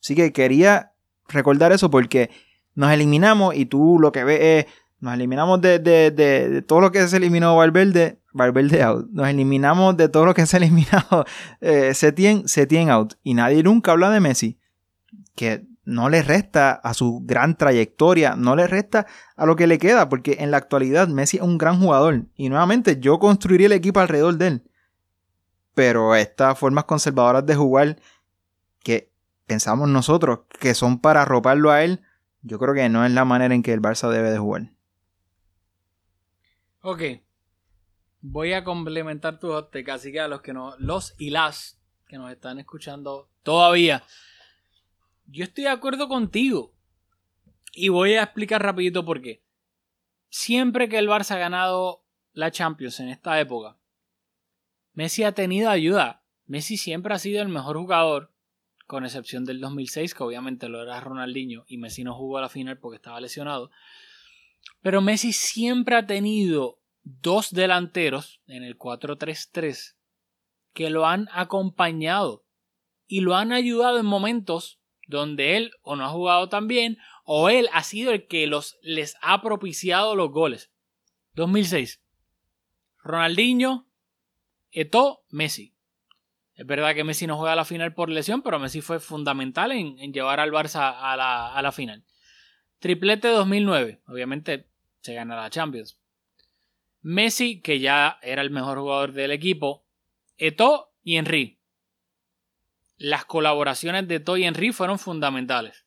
Así 0.00 0.14
que 0.14 0.32
quería 0.32 0.92
recordar 1.28 1.72
eso 1.72 1.90
porque 1.90 2.30
nos 2.78 2.92
eliminamos 2.92 3.56
y 3.56 3.66
tú 3.66 3.98
lo 3.98 4.12
que 4.12 4.22
ves 4.22 4.38
es, 4.40 4.66
nos 5.00 5.12
eliminamos 5.12 5.60
de, 5.60 6.64
todo 6.68 6.80
lo 6.80 6.92
que 6.92 7.08
se 7.08 7.16
eliminó 7.16 7.56
Valverde, 7.56 8.20
Valverde 8.32 8.84
out. 8.84 9.08
Nos 9.10 9.26
eliminamos 9.26 9.96
de 9.96 10.08
todo 10.08 10.26
lo 10.26 10.32
que 10.32 10.46
se 10.46 10.56
ha 10.56 10.60
eliminado 10.60 11.24
eh, 11.60 11.92
Setien, 11.92 12.46
Setien 12.46 12.88
out. 12.88 13.14
Y 13.24 13.34
nadie 13.34 13.64
nunca 13.64 13.90
habla 13.90 14.10
de 14.10 14.20
Messi, 14.20 14.60
que 15.34 15.66
no 15.84 16.08
le 16.08 16.22
resta 16.22 16.70
a 16.70 16.94
su 16.94 17.20
gran 17.24 17.56
trayectoria, 17.56 18.36
no 18.36 18.54
le 18.54 18.68
resta 18.68 19.08
a 19.34 19.44
lo 19.44 19.56
que 19.56 19.66
le 19.66 19.78
queda, 19.78 20.08
porque 20.08 20.36
en 20.38 20.52
la 20.52 20.58
actualidad 20.58 21.08
Messi 21.08 21.38
es 21.38 21.42
un 21.42 21.58
gran 21.58 21.80
jugador. 21.80 22.26
Y 22.36 22.48
nuevamente 22.48 23.00
yo 23.00 23.18
construiría 23.18 23.66
el 23.66 23.72
equipo 23.72 23.98
alrededor 23.98 24.38
de 24.38 24.46
él. 24.46 24.62
Pero 25.74 26.14
estas 26.14 26.56
formas 26.56 26.84
conservadoras 26.84 27.44
de 27.44 27.56
jugar 27.56 27.96
que 28.84 29.10
pensamos 29.48 29.88
nosotros 29.88 30.42
que 30.60 30.74
son 30.74 31.00
para 31.00 31.22
arroparlo 31.22 31.72
a 31.72 31.82
él, 31.82 32.02
yo 32.42 32.58
creo 32.58 32.74
que 32.74 32.88
no 32.88 33.04
es 33.04 33.12
la 33.12 33.24
manera 33.24 33.54
en 33.54 33.62
que 33.62 33.72
el 33.72 33.80
Barça 33.80 34.10
debe 34.10 34.30
de 34.30 34.38
jugar. 34.38 34.72
Ok. 36.82 37.02
Voy 38.20 38.52
a 38.52 38.64
complementar 38.64 39.38
tu 39.38 39.48
hot 39.48 39.74
así 39.90 40.12
que 40.12 40.20
a 40.20 40.28
los 40.28 40.40
que 40.40 40.52
no, 40.52 40.74
los 40.78 41.14
y 41.18 41.30
las 41.30 41.80
que 42.08 42.18
nos 42.18 42.30
están 42.30 42.58
escuchando 42.58 43.30
todavía. 43.42 44.02
Yo 45.26 45.44
estoy 45.44 45.64
de 45.64 45.70
acuerdo 45.70 46.08
contigo. 46.08 46.74
Y 47.72 47.90
voy 47.90 48.14
a 48.14 48.22
explicar 48.22 48.62
rapidito 48.62 49.04
por 49.04 49.20
qué. 49.20 49.44
Siempre 50.30 50.88
que 50.88 50.98
el 50.98 51.08
Barça 51.08 51.32
ha 51.32 51.38
ganado 51.38 52.04
la 52.32 52.50
Champions 52.50 52.98
en 53.00 53.08
esta 53.08 53.38
época, 53.38 53.78
Messi 54.94 55.22
ha 55.22 55.32
tenido 55.32 55.70
ayuda. 55.70 56.24
Messi 56.46 56.76
siempre 56.76 57.14
ha 57.14 57.18
sido 57.18 57.40
el 57.42 57.48
mejor 57.48 57.76
jugador 57.76 58.32
con 58.88 59.04
excepción 59.04 59.44
del 59.44 59.60
2006, 59.60 60.14
que 60.14 60.22
obviamente 60.22 60.70
lo 60.70 60.82
era 60.82 60.98
Ronaldinho 60.98 61.66
y 61.68 61.76
Messi 61.76 62.04
no 62.04 62.14
jugó 62.14 62.38
a 62.38 62.40
la 62.40 62.48
final 62.48 62.78
porque 62.78 62.96
estaba 62.96 63.20
lesionado. 63.20 63.70
Pero 64.80 65.02
Messi 65.02 65.34
siempre 65.34 65.94
ha 65.94 66.06
tenido 66.06 66.80
dos 67.02 67.50
delanteros 67.52 68.40
en 68.46 68.64
el 68.64 68.78
4-3-3 68.78 69.94
que 70.72 70.88
lo 70.88 71.06
han 71.06 71.28
acompañado 71.32 72.46
y 73.06 73.20
lo 73.20 73.36
han 73.36 73.52
ayudado 73.52 73.98
en 73.98 74.06
momentos 74.06 74.80
donde 75.06 75.58
él 75.58 75.72
o 75.82 75.94
no 75.94 76.06
ha 76.06 76.10
jugado 76.10 76.48
tan 76.48 76.66
bien 76.66 76.96
o 77.24 77.50
él 77.50 77.68
ha 77.74 77.82
sido 77.82 78.10
el 78.12 78.26
que 78.26 78.46
los, 78.46 78.78
les 78.80 79.16
ha 79.20 79.42
propiciado 79.42 80.16
los 80.16 80.30
goles. 80.30 80.70
2006. 81.34 82.00
Ronaldinho, 83.02 83.86
Eto, 84.70 85.24
Messi. 85.28 85.74
Es 86.58 86.66
verdad 86.66 86.92
que 86.92 87.04
Messi 87.04 87.28
no 87.28 87.36
juega 87.36 87.54
la 87.54 87.64
final 87.64 87.94
por 87.94 88.10
lesión, 88.10 88.42
pero 88.42 88.58
Messi 88.58 88.80
fue 88.80 88.98
fundamental 88.98 89.70
en, 89.70 90.12
llevar 90.12 90.40
al 90.40 90.50
Barça 90.50 90.92
a 90.98 91.16
la, 91.62 91.72
final. 91.72 92.04
Triplete 92.80 93.28
2009. 93.28 94.02
Obviamente 94.08 94.68
se 95.00 95.14
gana 95.14 95.36
la 95.36 95.50
Champions. 95.50 96.00
Messi, 97.00 97.60
que 97.60 97.78
ya 97.78 98.18
era 98.22 98.42
el 98.42 98.50
mejor 98.50 98.80
jugador 98.80 99.12
del 99.12 99.30
equipo, 99.30 99.86
Eto 100.36 100.92
y 101.04 101.16
Henry. 101.16 101.60
Las 102.96 103.24
colaboraciones 103.24 104.08
de 104.08 104.16
Eto 104.16 104.36
y 104.36 104.42
Henry 104.42 104.72
fueron 104.72 104.98
fundamentales. 104.98 105.86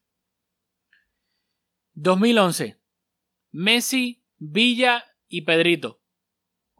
2011. 1.95 2.79
Messi, 3.51 4.23
Villa 4.37 5.03
y 5.27 5.41
Pedrito. 5.41 6.00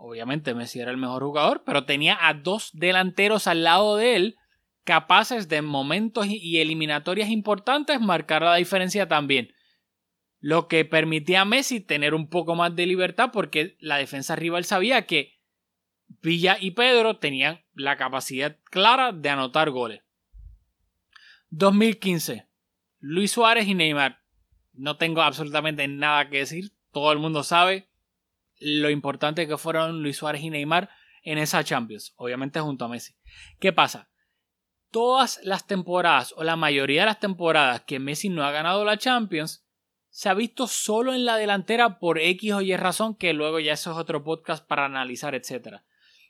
Obviamente 0.04 0.56
Messi 0.56 0.80
era 0.80 0.90
el 0.90 0.98
mejor 0.98 1.22
jugador, 1.22 1.62
pero 1.64 1.86
tenía 1.86 2.18
a 2.20 2.34
dos 2.34 2.72
delanteros 2.74 3.46
al 3.46 3.64
lado 3.64 3.98
de 3.98 4.16
él 4.16 4.36
capaces 4.84 5.48
de 5.48 5.58
en 5.58 5.66
momentos 5.66 6.26
y 6.28 6.58
eliminatorias 6.58 7.30
importantes 7.30 8.02
marcar 8.02 8.42
la 8.42 8.56
diferencia 8.56 9.08
también. 9.08 9.54
Lo 10.40 10.68
que 10.68 10.86
permitía 10.86 11.42
a 11.42 11.46
Messi 11.46 11.82
tener 11.82 12.16
un 12.16 12.30
poco 12.30 12.56
más 12.56 12.76
de 12.76 12.88
libertad 12.88 13.30
porque 13.32 13.78
la 13.80 13.98
defensa 13.98 14.36
rival 14.36 14.66
sabía 14.66 15.06
que 15.06 15.40
Villa 16.08 16.58
y 16.60 16.72
Pedro 16.72 17.20
tenían 17.20 17.62
la 17.76 17.96
capacidad 17.96 18.58
clara 18.72 19.12
de 19.12 19.30
anotar 19.30 19.70
goles. 19.70 20.02
2015. 21.52 22.48
Luis 22.98 23.32
Suárez 23.32 23.68
y 23.68 23.76
Neymar. 23.76 24.24
No 24.74 24.98
tengo 24.98 25.22
absolutamente 25.22 25.88
nada 25.88 26.28
que 26.28 26.40
decir. 26.40 26.72
Todo 26.92 27.12
el 27.12 27.20
mundo 27.20 27.44
sabe 27.44 27.91
lo 28.62 28.90
importante 28.90 29.48
que 29.48 29.58
fueron 29.58 30.02
Luis 30.02 30.18
Suárez 30.18 30.42
y 30.44 30.50
Neymar 30.50 30.90
en 31.24 31.38
esa 31.38 31.64
Champions. 31.64 32.14
Obviamente 32.16 32.60
junto 32.60 32.86
a 32.86 32.88
Messi. 32.88 33.16
¿Qué 33.60 33.74
pasa? 33.74 34.10
Todas 34.92 35.40
las 35.44 35.68
temporadas 35.68 36.34
o 36.38 36.44
la 36.44 36.56
mayoría 36.56 37.02
de 37.02 37.08
las 37.08 37.20
temporadas 37.20 37.82
que 37.82 38.00
Messi 38.00 38.30
no 38.30 38.44
ha 38.44 38.52
ganado 38.52 38.86
la 38.86 38.98
Champions 38.98 39.66
se 40.10 40.30
ha 40.30 40.34
visto 40.34 40.68
solo 40.68 41.14
en 41.14 41.26
la 41.26 41.38
delantera 41.38 41.98
por 41.98 42.20
X 42.20 42.54
o 42.54 42.62
Y 42.62 42.76
razón 42.76 43.16
que 43.16 43.34
luego 43.34 43.60
ya 43.60 43.74
eso 43.74 43.92
es 43.92 43.98
otro 43.98 44.24
podcast 44.24 44.68
para 44.68 44.86
analizar, 44.86 45.34
etc. 45.34 45.78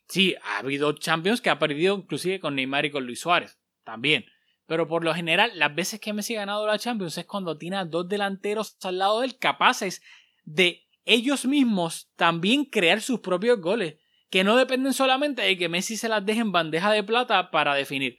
Sí, 0.08 0.36
ha 0.44 0.60
habido 0.60 0.94
Champions 0.94 1.42
que 1.42 1.50
ha 1.50 1.60
perdido 1.60 1.96
inclusive 1.96 2.40
con 2.40 2.56
Neymar 2.56 2.86
y 2.86 2.92
con 2.92 3.06
Luis 3.06 3.20
Suárez. 3.20 3.60
También. 3.84 4.26
Pero 4.68 4.88
por 4.88 5.04
lo 5.04 5.14
general, 5.14 5.52
las 5.56 5.74
veces 5.74 6.00
que 6.00 6.14
Messi 6.14 6.36
ha 6.36 6.42
ganado 6.42 6.66
la 6.68 6.78
Champions 6.78 7.18
es 7.18 7.26
cuando 7.26 7.58
tiene 7.58 7.78
a 7.78 7.86
dos 7.86 8.08
delanteros 8.08 8.78
al 8.84 9.00
lado 9.00 9.20
de 9.20 9.26
él 9.26 9.38
capaces 9.38 10.02
de 10.44 10.88
ellos 11.06 11.46
mismos 11.46 12.12
también 12.16 12.66
crear 12.66 13.02
sus 13.02 13.20
propios 13.20 13.60
goles, 13.60 13.96
que 14.30 14.44
no 14.44 14.56
dependen 14.56 14.94
solamente 14.94 15.42
de 15.42 15.58
que 15.58 15.70
Messi 15.70 15.98
se 15.98 16.10
las 16.10 16.26
deje 16.26 16.40
en 16.40 16.52
bandeja 16.52 16.92
de 16.92 17.04
plata 17.04 17.52
para 17.52 17.76
definir. 17.76 18.18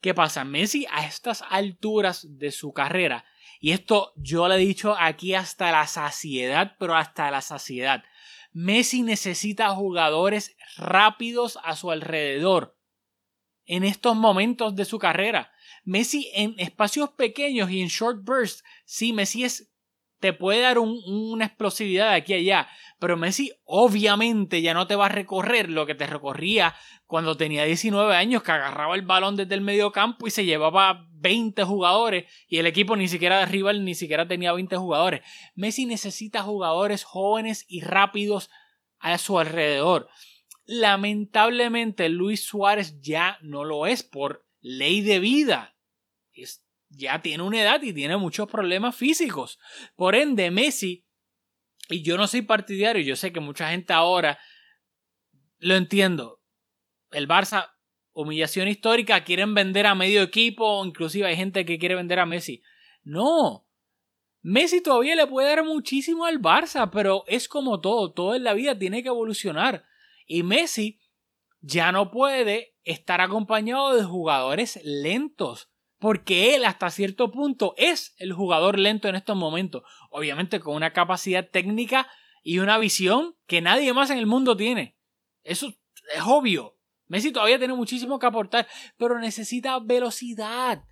¿Qué 0.00 0.14
pasa? 0.14 0.44
Messi 0.44 0.86
a 0.90 1.06
estas 1.06 1.42
alturas 1.48 2.26
de 2.38 2.52
su 2.52 2.72
carrera, 2.72 3.24
y 3.60 3.72
esto 3.72 4.12
yo 4.16 4.48
le 4.48 4.54
he 4.54 4.58
dicho 4.58 4.94
aquí 4.98 5.34
hasta 5.34 5.72
la 5.72 5.86
saciedad, 5.86 6.76
pero 6.78 6.94
hasta 6.94 7.30
la 7.30 7.40
saciedad, 7.40 8.04
Messi 8.52 9.02
necesita 9.02 9.70
jugadores 9.70 10.56
rápidos 10.76 11.58
a 11.64 11.76
su 11.76 11.90
alrededor 11.90 12.76
en 13.66 13.84
estos 13.84 14.16
momentos 14.16 14.74
de 14.74 14.84
su 14.84 14.98
carrera. 14.98 15.52
Messi 15.84 16.30
en 16.34 16.54
espacios 16.58 17.10
pequeños 17.10 17.70
y 17.70 17.80
en 17.80 17.88
short 17.88 18.24
bursts, 18.24 18.64
sí, 18.84 19.12
Messi 19.12 19.44
es, 19.44 19.70
te 20.20 20.32
puede 20.32 20.60
dar 20.60 20.78
una 20.78 21.44
explosividad 21.44 22.10
de 22.10 22.16
aquí 22.16 22.34
a 22.34 22.36
allá, 22.36 22.68
pero 22.98 23.16
Messi 23.16 23.52
obviamente 23.64 24.62
ya 24.62 24.74
no 24.74 24.86
te 24.86 24.96
va 24.96 25.06
a 25.06 25.10
recorrer 25.10 25.70
lo 25.70 25.86
que 25.86 25.94
te 25.94 26.06
recorría 26.06 26.74
cuando 27.06 27.36
tenía 27.36 27.64
19 27.64 28.14
años, 28.14 28.42
que 28.42 28.52
agarraba 28.52 28.94
el 28.94 29.02
balón 29.02 29.36
desde 29.36 29.54
el 29.54 29.60
medio 29.60 29.92
campo 29.92 30.26
y 30.26 30.30
se 30.30 30.44
llevaba 30.44 31.06
20 31.12 31.62
jugadores 31.64 32.26
y 32.48 32.58
el 32.58 32.66
equipo 32.66 32.96
ni 32.96 33.08
siquiera 33.08 33.38
de 33.38 33.46
rival 33.46 33.84
ni 33.84 33.94
siquiera 33.94 34.26
tenía 34.26 34.52
20 34.52 34.76
jugadores. 34.76 35.22
Messi 35.54 35.86
necesita 35.86 36.42
jugadores 36.42 37.04
jóvenes 37.04 37.64
y 37.68 37.80
rápidos 37.80 38.50
a 38.98 39.16
su 39.18 39.38
alrededor. 39.38 40.08
Lamentablemente 40.66 42.08
Luis 42.08 42.44
Suárez 42.44 43.00
ya 43.00 43.38
no 43.40 43.64
lo 43.64 43.86
es 43.86 44.02
por 44.02 44.44
ley 44.60 45.00
de 45.00 45.20
vida. 45.20 45.77
Ya 46.88 47.20
tiene 47.22 47.42
una 47.42 47.60
edad 47.60 47.82
y 47.82 47.92
tiene 47.92 48.16
muchos 48.16 48.48
problemas 48.48 48.96
físicos. 48.96 49.58
Por 49.96 50.14
ende, 50.14 50.50
Messi, 50.50 51.06
y 51.88 52.02
yo 52.02 52.16
no 52.16 52.26
soy 52.26 52.42
partidario, 52.42 53.02
yo 53.02 53.16
sé 53.16 53.32
que 53.32 53.40
mucha 53.40 53.70
gente 53.70 53.92
ahora 53.92 54.38
lo 55.58 55.74
entiendo. 55.74 56.40
El 57.10 57.26
Barça, 57.26 57.70
humillación 58.12 58.68
histórica, 58.68 59.24
quieren 59.24 59.54
vender 59.54 59.86
a 59.86 59.94
medio 59.94 60.22
equipo, 60.22 60.84
inclusive 60.84 61.26
hay 61.26 61.36
gente 61.36 61.64
que 61.64 61.78
quiere 61.78 61.94
vender 61.94 62.18
a 62.18 62.26
Messi. 62.26 62.62
No, 63.02 63.68
Messi 64.42 64.80
todavía 64.80 65.16
le 65.16 65.26
puede 65.26 65.48
dar 65.48 65.64
muchísimo 65.64 66.24
al 66.24 66.40
Barça, 66.40 66.90
pero 66.92 67.24
es 67.26 67.48
como 67.48 67.80
todo, 67.80 68.12
todo 68.12 68.34
en 68.34 68.44
la 68.44 68.54
vida 68.54 68.78
tiene 68.78 69.02
que 69.02 69.08
evolucionar. 69.08 69.84
Y 70.26 70.42
Messi 70.42 71.00
ya 71.60 71.90
no 71.92 72.10
puede 72.10 72.76
estar 72.84 73.20
acompañado 73.20 73.94
de 73.94 74.04
jugadores 74.04 74.80
lentos, 74.84 75.70
porque 75.98 76.54
él 76.54 76.64
hasta 76.64 76.90
cierto 76.90 77.30
punto 77.30 77.74
es 77.76 78.14
el 78.18 78.32
jugador 78.32 78.78
lento 78.78 79.08
en 79.08 79.16
estos 79.16 79.36
momentos, 79.36 79.82
obviamente 80.10 80.60
con 80.60 80.74
una 80.74 80.92
capacidad 80.92 81.48
técnica 81.48 82.08
y 82.42 82.60
una 82.60 82.78
visión 82.78 83.36
que 83.46 83.60
nadie 83.60 83.92
más 83.92 84.10
en 84.10 84.18
el 84.18 84.26
mundo 84.26 84.56
tiene. 84.56 84.96
Eso 85.42 85.68
es 86.14 86.22
obvio. 86.24 86.76
Messi 87.06 87.32
todavía 87.32 87.58
tiene 87.58 87.74
muchísimo 87.74 88.18
que 88.18 88.26
aportar, 88.26 88.68
pero 88.96 89.18
necesita 89.18 89.78
velocidad. 89.80 90.84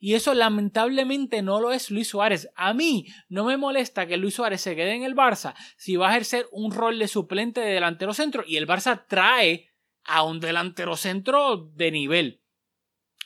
Y 0.00 0.14
eso 0.14 0.32
lamentablemente 0.34 1.42
no 1.42 1.60
lo 1.60 1.72
es 1.72 1.90
Luis 1.90 2.08
Suárez. 2.08 2.48
A 2.54 2.72
mí 2.72 3.06
no 3.28 3.44
me 3.44 3.56
molesta 3.56 4.06
que 4.06 4.16
Luis 4.16 4.34
Suárez 4.34 4.60
se 4.60 4.76
quede 4.76 4.94
en 4.94 5.02
el 5.02 5.16
Barça 5.16 5.54
si 5.76 5.96
va 5.96 6.08
a 6.08 6.10
ejercer 6.10 6.46
un 6.52 6.70
rol 6.72 6.98
de 6.98 7.08
suplente 7.08 7.60
de 7.60 7.72
delantero 7.72 8.14
centro 8.14 8.44
y 8.46 8.56
el 8.56 8.68
Barça 8.68 9.06
trae 9.08 9.70
a 10.04 10.22
un 10.22 10.38
delantero 10.40 10.96
centro 10.96 11.56
de 11.74 11.90
nivel. 11.90 12.37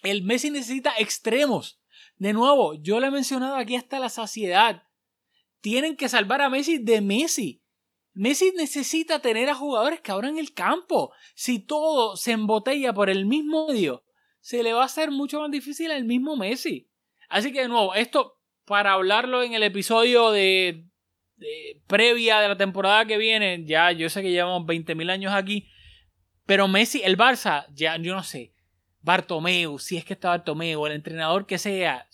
El 0.02 0.22
Messi 0.22 0.50
necesita 0.50 0.92
extremos. 0.98 1.80
De 2.16 2.32
nuevo, 2.32 2.74
yo 2.74 3.00
le 3.00 3.08
he 3.08 3.10
mencionado 3.10 3.56
aquí 3.56 3.76
hasta 3.76 3.98
la 3.98 4.08
saciedad. 4.08 4.84
Tienen 5.60 5.96
que 5.96 6.08
salvar 6.08 6.40
a 6.40 6.50
Messi 6.50 6.78
de 6.78 7.00
Messi. 7.00 7.62
Messi 8.14 8.52
necesita 8.56 9.20
tener 9.20 9.48
a 9.48 9.54
jugadores 9.54 10.00
que 10.00 10.12
abran 10.12 10.38
el 10.38 10.52
campo. 10.52 11.12
Si 11.34 11.58
todo 11.58 12.16
se 12.16 12.32
embotella 12.32 12.92
por 12.92 13.10
el 13.10 13.26
mismo 13.26 13.68
medio, 13.68 14.04
se 14.40 14.62
le 14.62 14.72
va 14.72 14.82
a 14.82 14.86
hacer 14.86 15.10
mucho 15.10 15.40
más 15.40 15.50
difícil 15.50 15.90
al 15.90 16.04
mismo 16.04 16.36
Messi. 16.36 16.90
Así 17.28 17.52
que 17.52 17.62
de 17.62 17.68
nuevo, 17.68 17.94
esto 17.94 18.38
para 18.64 18.92
hablarlo 18.92 19.42
en 19.42 19.54
el 19.54 19.62
episodio 19.62 20.30
de, 20.30 20.84
previa 21.86 22.40
de 22.40 22.48
la 22.48 22.56
temporada 22.56 23.06
que 23.06 23.18
viene, 23.18 23.64
ya 23.64 23.92
yo 23.92 24.08
sé 24.08 24.22
que 24.22 24.30
llevamos 24.30 24.66
20.000 24.66 25.10
años 25.10 25.32
aquí, 25.32 25.68
pero 26.46 26.68
Messi, 26.68 27.02
el 27.02 27.16
Barça, 27.16 27.66
ya 27.72 27.96
yo 27.96 28.14
no 28.14 28.22
sé, 28.22 28.52
Bartomeu, 29.02 29.78
si 29.78 29.96
es 29.96 30.04
que 30.04 30.14
está 30.14 30.28
Bartomeu, 30.28 30.86
el 30.86 30.92
entrenador 30.92 31.46
que 31.46 31.58
sea, 31.58 32.06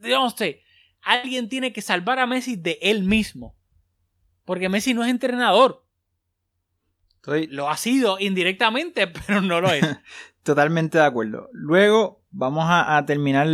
no 0.00 0.30
sé, 0.30 0.62
alguien 1.02 1.48
tiene 1.48 1.72
que 1.72 1.82
salvar 1.82 2.18
a 2.18 2.26
Messi 2.26 2.56
de 2.56 2.78
él 2.82 3.04
mismo. 3.04 3.54
Porque 4.44 4.68
Messi 4.68 4.94
no 4.94 5.04
es 5.04 5.10
entrenador. 5.10 5.84
Lo 7.48 7.70
ha 7.70 7.76
sido 7.76 8.18
indirectamente, 8.18 9.06
pero 9.26 9.40
no 9.40 9.60
lo 9.60 9.70
es. 9.70 9.84
Totalmente 10.42 10.98
de 10.98 11.04
acuerdo. 11.04 11.48
Luego 11.52 12.22
vamos 12.30 12.66
a, 12.68 13.02
terminar 13.06 13.48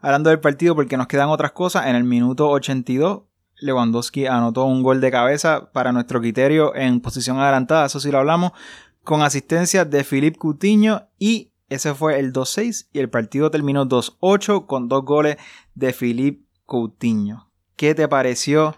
hablando 0.00 0.30
del 0.30 0.40
partido 0.40 0.74
porque 0.74 0.96
nos 0.96 1.06
quedan 1.06 1.28
otras 1.28 1.52
cosas. 1.52 1.86
En 1.86 1.94
el 1.94 2.02
minuto 2.02 2.50
82, 2.50 3.22
Lewandowski 3.60 4.26
anotó 4.26 4.64
un 4.64 4.82
gol 4.82 5.00
de 5.00 5.12
cabeza 5.12 5.70
para 5.72 5.92
nuestro 5.92 6.20
criterio 6.20 6.74
en 6.74 7.00
posición 7.00 7.38
adelantada, 7.38 7.86
eso 7.86 8.00
sí 8.00 8.10
lo 8.10 8.18
hablamos, 8.18 8.52
con 9.04 9.22
asistencia 9.22 9.84
de 9.84 10.02
Philippe 10.02 10.38
Coutinho 10.38 11.08
y 11.18 11.51
ese 11.68 11.94
fue 11.94 12.18
el 12.18 12.32
2-6 12.32 12.88
y 12.92 12.98
el 12.98 13.10
partido 13.10 13.50
terminó 13.50 13.86
2-8 13.86 14.66
con 14.66 14.88
dos 14.88 15.04
goles 15.04 15.36
de 15.74 15.92
Philippe 15.92 16.46
Coutinho. 16.66 17.50
¿Qué 17.76 17.94
te 17.94 18.08
pareció 18.08 18.76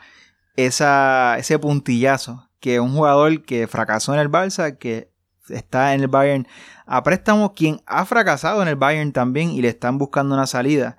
ese 0.57 1.59
puntillazo? 1.61 2.49
Que 2.61 2.81
un 2.81 2.95
jugador 2.95 3.45
que 3.45 3.67
fracasó 3.67 4.15
en 4.15 4.21
el 4.21 4.31
Barça, 4.31 4.79
que 4.79 5.13
está 5.49 5.95
en 5.95 6.03
el 6.03 6.09
Bayern 6.09 6.47
a 6.87 7.03
préstamo, 7.03 7.55
quien 7.55 7.81
ha 7.87 8.05
fracasado 8.05 8.63
en 8.63 8.69
el 8.69 8.77
Bayern 8.77 9.13
también 9.13 9.51
y 9.51 9.61
le 9.61 9.69
están 9.69 9.99
buscando 9.99 10.35
una 10.35 10.47
salida. 10.47 10.97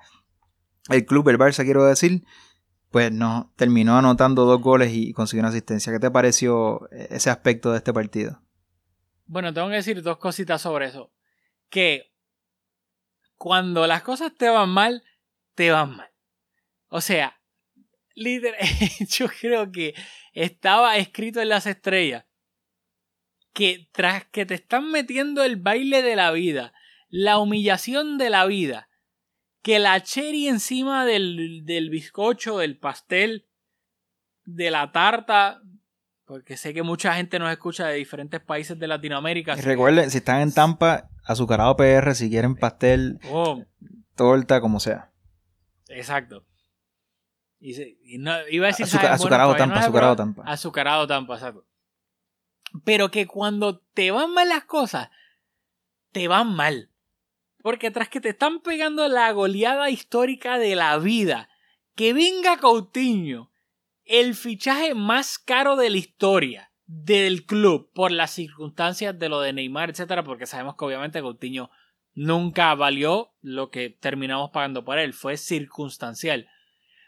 El 0.90 1.06
club, 1.06 1.30
el 1.30 1.40
Barça, 1.40 1.64
quiero 1.64 1.86
decir, 1.86 2.24
pues 2.92 3.12
no, 3.12 3.52
terminó 3.56 3.98
anotando 3.98 4.46
dos 4.46 4.62
goles 4.62 4.92
y 4.94 5.14
consiguió 5.14 5.42
una 5.42 5.50
asistencia. 5.50 5.92
¿Qué 5.92 6.00
te 6.00 6.12
pareció 6.12 6.88
ese 6.92 7.30
aspecto 7.30 7.72
de 7.72 7.78
este 7.78 7.92
partido? 7.92 8.42
Bueno, 9.26 9.54
tengo 9.54 9.70
que 9.70 9.76
decir 9.76 10.02
dos 10.04 10.18
cositas 10.18 10.62
sobre 10.62 10.88
eso. 10.88 11.12
Que 11.70 12.12
cuando 13.38 13.88
las 13.88 14.04
cosas 14.04 14.34
te 14.36 14.50
van 14.50 14.70
mal, 14.70 15.04
te 15.56 15.72
van 15.72 15.98
mal. 15.98 16.10
O 16.90 17.02
sea, 17.02 17.40
líder, 18.14 18.56
yo 19.10 19.28
creo 19.28 19.72
que 19.72 19.94
estaba 20.34 20.98
escrito 20.98 21.42
en 21.42 21.50
las 21.50 21.66
estrellas 21.66 22.26
que 23.54 23.88
tras 23.94 24.26
que 24.26 24.46
te 24.46 24.54
están 24.54 24.92
metiendo 24.92 25.44
el 25.44 25.56
baile 25.56 26.02
de 26.02 26.18
la 26.18 26.32
vida, 26.32 26.74
la 27.10 27.38
humillación 27.38 28.18
de 28.18 28.30
la 28.30 28.46
vida, 28.46 28.90
que 29.62 29.80
la 29.80 30.02
cherry 30.04 30.50
encima 30.50 31.06
del, 31.06 31.62
del 31.64 31.90
bizcocho, 31.90 32.58
del 32.58 32.78
pastel, 32.78 33.48
de 34.44 34.72
la 34.72 34.92
tarta, 34.92 35.62
porque 36.26 36.58
sé 36.58 36.74
que 36.74 36.84
mucha 36.84 37.16
gente 37.16 37.40
nos 37.40 37.52
escucha 37.52 37.88
de 37.88 37.96
diferentes 37.96 38.42
países 38.42 38.78
de 38.78 38.88
Latinoamérica. 38.88 39.56
Y 39.58 39.62
recuerden, 39.62 40.12
si 40.12 40.18
están 40.18 40.42
en 40.42 40.54
Tampa, 40.54 41.10
azucarado 41.26 41.76
PR, 41.76 42.14
si 42.16 42.30
quieren 42.30 42.56
pastel, 42.56 43.20
Oh, 43.30 43.64
torta, 44.16 44.62
como 44.62 44.80
sea. 44.80 45.12
exacto. 45.90 46.46
Y, 47.60 47.74
se- 47.74 47.98
y 48.04 48.18
no, 48.20 48.34
iba 48.50 48.68
a 48.68 48.70
decir 48.70 48.86
Azuca- 48.86 49.02
bueno, 49.02 49.16
azucarado 49.16 49.56
Tampa, 49.56 49.76
no 49.76 49.82
azucarado. 49.82 50.16
Tampa. 50.16 50.44
Azucarado 50.46 51.08
Tampa, 51.08 51.34
exacto. 51.36 51.66
Pero 52.84 53.10
que 53.10 53.26
cuando 53.26 53.80
te 53.94 54.12
van 54.12 54.34
mal 54.34 54.50
las 54.50 54.66
cosas, 54.66 55.10
te 56.12 56.28
van 56.28 56.54
mal. 56.56 56.92
Porque 57.64 57.90
tras 57.90 58.10
que 58.10 58.22
te 58.22 58.30
están 58.30 58.60
pegando 58.60 59.08
la 59.08 59.32
goleada 59.32 59.90
histórica 59.90 60.60
de 60.60 60.76
la 60.76 60.98
vida, 61.00 61.50
que 61.96 62.14
venga 62.14 62.58
Coutinho, 62.58 63.50
el 64.04 64.36
fichaje 64.36 64.94
más 64.94 65.40
caro 65.40 65.76
de 65.78 65.90
la 65.90 65.98
historia 65.98 66.65
del 66.88 67.46
club 67.46 67.92
por 67.94 68.12
las 68.12 68.32
circunstancias 68.32 69.18
de 69.18 69.30
lo 69.30 69.40
de 69.42 69.54
Neymar, 69.54 69.90
etcétera, 69.90 70.24
porque 70.24 70.46
sabemos 70.46 70.76
que 70.76 70.86
obviamente 70.86 71.22
Coutinho 71.22 71.72
nunca 72.14 72.74
valió 72.76 73.34
lo 73.42 73.70
que 73.70 73.90
terminamos 73.90 74.52
pagando 74.52 74.86
por 74.86 74.98
él, 74.98 75.14
fue 75.14 75.38
circunstancial. 75.38 76.48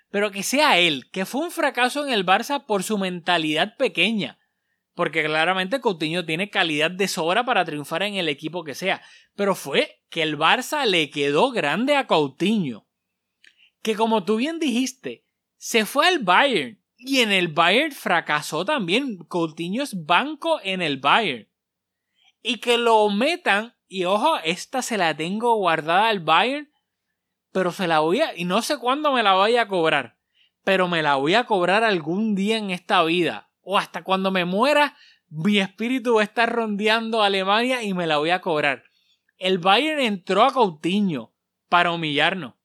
Pero 0.09 0.31
que 0.31 0.43
sea 0.43 0.77
él, 0.79 1.09
que 1.11 1.25
fue 1.25 1.41
un 1.41 1.51
fracaso 1.51 2.05
en 2.05 2.13
el 2.13 2.25
Barça 2.25 2.65
por 2.65 2.83
su 2.83 2.97
mentalidad 2.97 3.75
pequeña. 3.77 4.39
Porque 4.93 5.23
claramente 5.23 5.79
Coutinho 5.79 6.25
tiene 6.25 6.49
calidad 6.49 6.89
de 6.89 7.07
sobra 7.07 7.45
para 7.45 7.65
triunfar 7.65 8.03
en 8.03 8.15
el 8.15 8.29
equipo 8.29 8.63
que 8.63 8.73
sea. 8.73 9.01
Pero 9.35 9.53
fue 9.53 10.01
que 10.09 10.23
el 10.23 10.37
Barça 10.37 10.85
le 10.85 11.09
quedó 11.11 11.51
grande 11.51 11.95
a 11.95 12.07
Coutinho. 12.07 12.87
Que 13.83 13.95
como 13.95 14.23
tú 14.23 14.37
bien 14.37 14.59
dijiste, 14.59 15.23
se 15.57 15.85
fue 15.85 16.07
al 16.07 16.19
Bayern. 16.19 16.79
Y 16.97 17.19
en 17.19 17.31
el 17.31 17.49
Bayern 17.49 17.91
fracasó 17.91 18.65
también. 18.65 19.17
Coutinho 19.29 19.83
es 19.83 20.05
banco 20.05 20.59
en 20.63 20.81
el 20.81 20.97
Bayern. 20.97 21.47
Y 22.41 22.57
que 22.57 22.77
lo 22.77 23.09
metan. 23.09 23.75
Y 23.87 24.05
ojo, 24.05 24.37
esta 24.43 24.81
se 24.81 24.97
la 24.97 25.15
tengo 25.15 25.55
guardada 25.55 26.09
al 26.09 26.19
Bayern. 26.19 26.71
Pero 27.51 27.71
se 27.71 27.87
la 27.87 27.99
voy 27.99 28.21
a. 28.21 28.35
Y 28.35 28.45
no 28.45 28.61
sé 28.61 28.77
cuándo 28.77 29.13
me 29.13 29.23
la 29.23 29.33
vaya 29.33 29.63
a 29.63 29.67
cobrar. 29.67 30.17
Pero 30.63 30.87
me 30.87 31.03
la 31.03 31.15
voy 31.15 31.35
a 31.35 31.45
cobrar 31.45 31.83
algún 31.83 32.35
día 32.35 32.57
en 32.57 32.71
esta 32.71 33.03
vida. 33.03 33.51
O 33.61 33.77
hasta 33.77 34.03
cuando 34.03 34.31
me 34.31 34.45
muera, 34.45 34.97
mi 35.29 35.59
espíritu 35.59 36.15
va 36.15 36.21
a 36.21 36.25
estar 36.25 36.51
rondeando 36.51 37.21
Alemania 37.21 37.83
y 37.83 37.93
me 37.93 38.07
la 38.07 38.17
voy 38.17 38.31
a 38.31 38.41
cobrar. 38.41 38.83
El 39.37 39.59
Bayern 39.59 39.99
entró 39.99 40.43
a 40.43 40.51
Coutinho 40.51 41.33
para 41.69 41.91
humillarnos. 41.91 42.55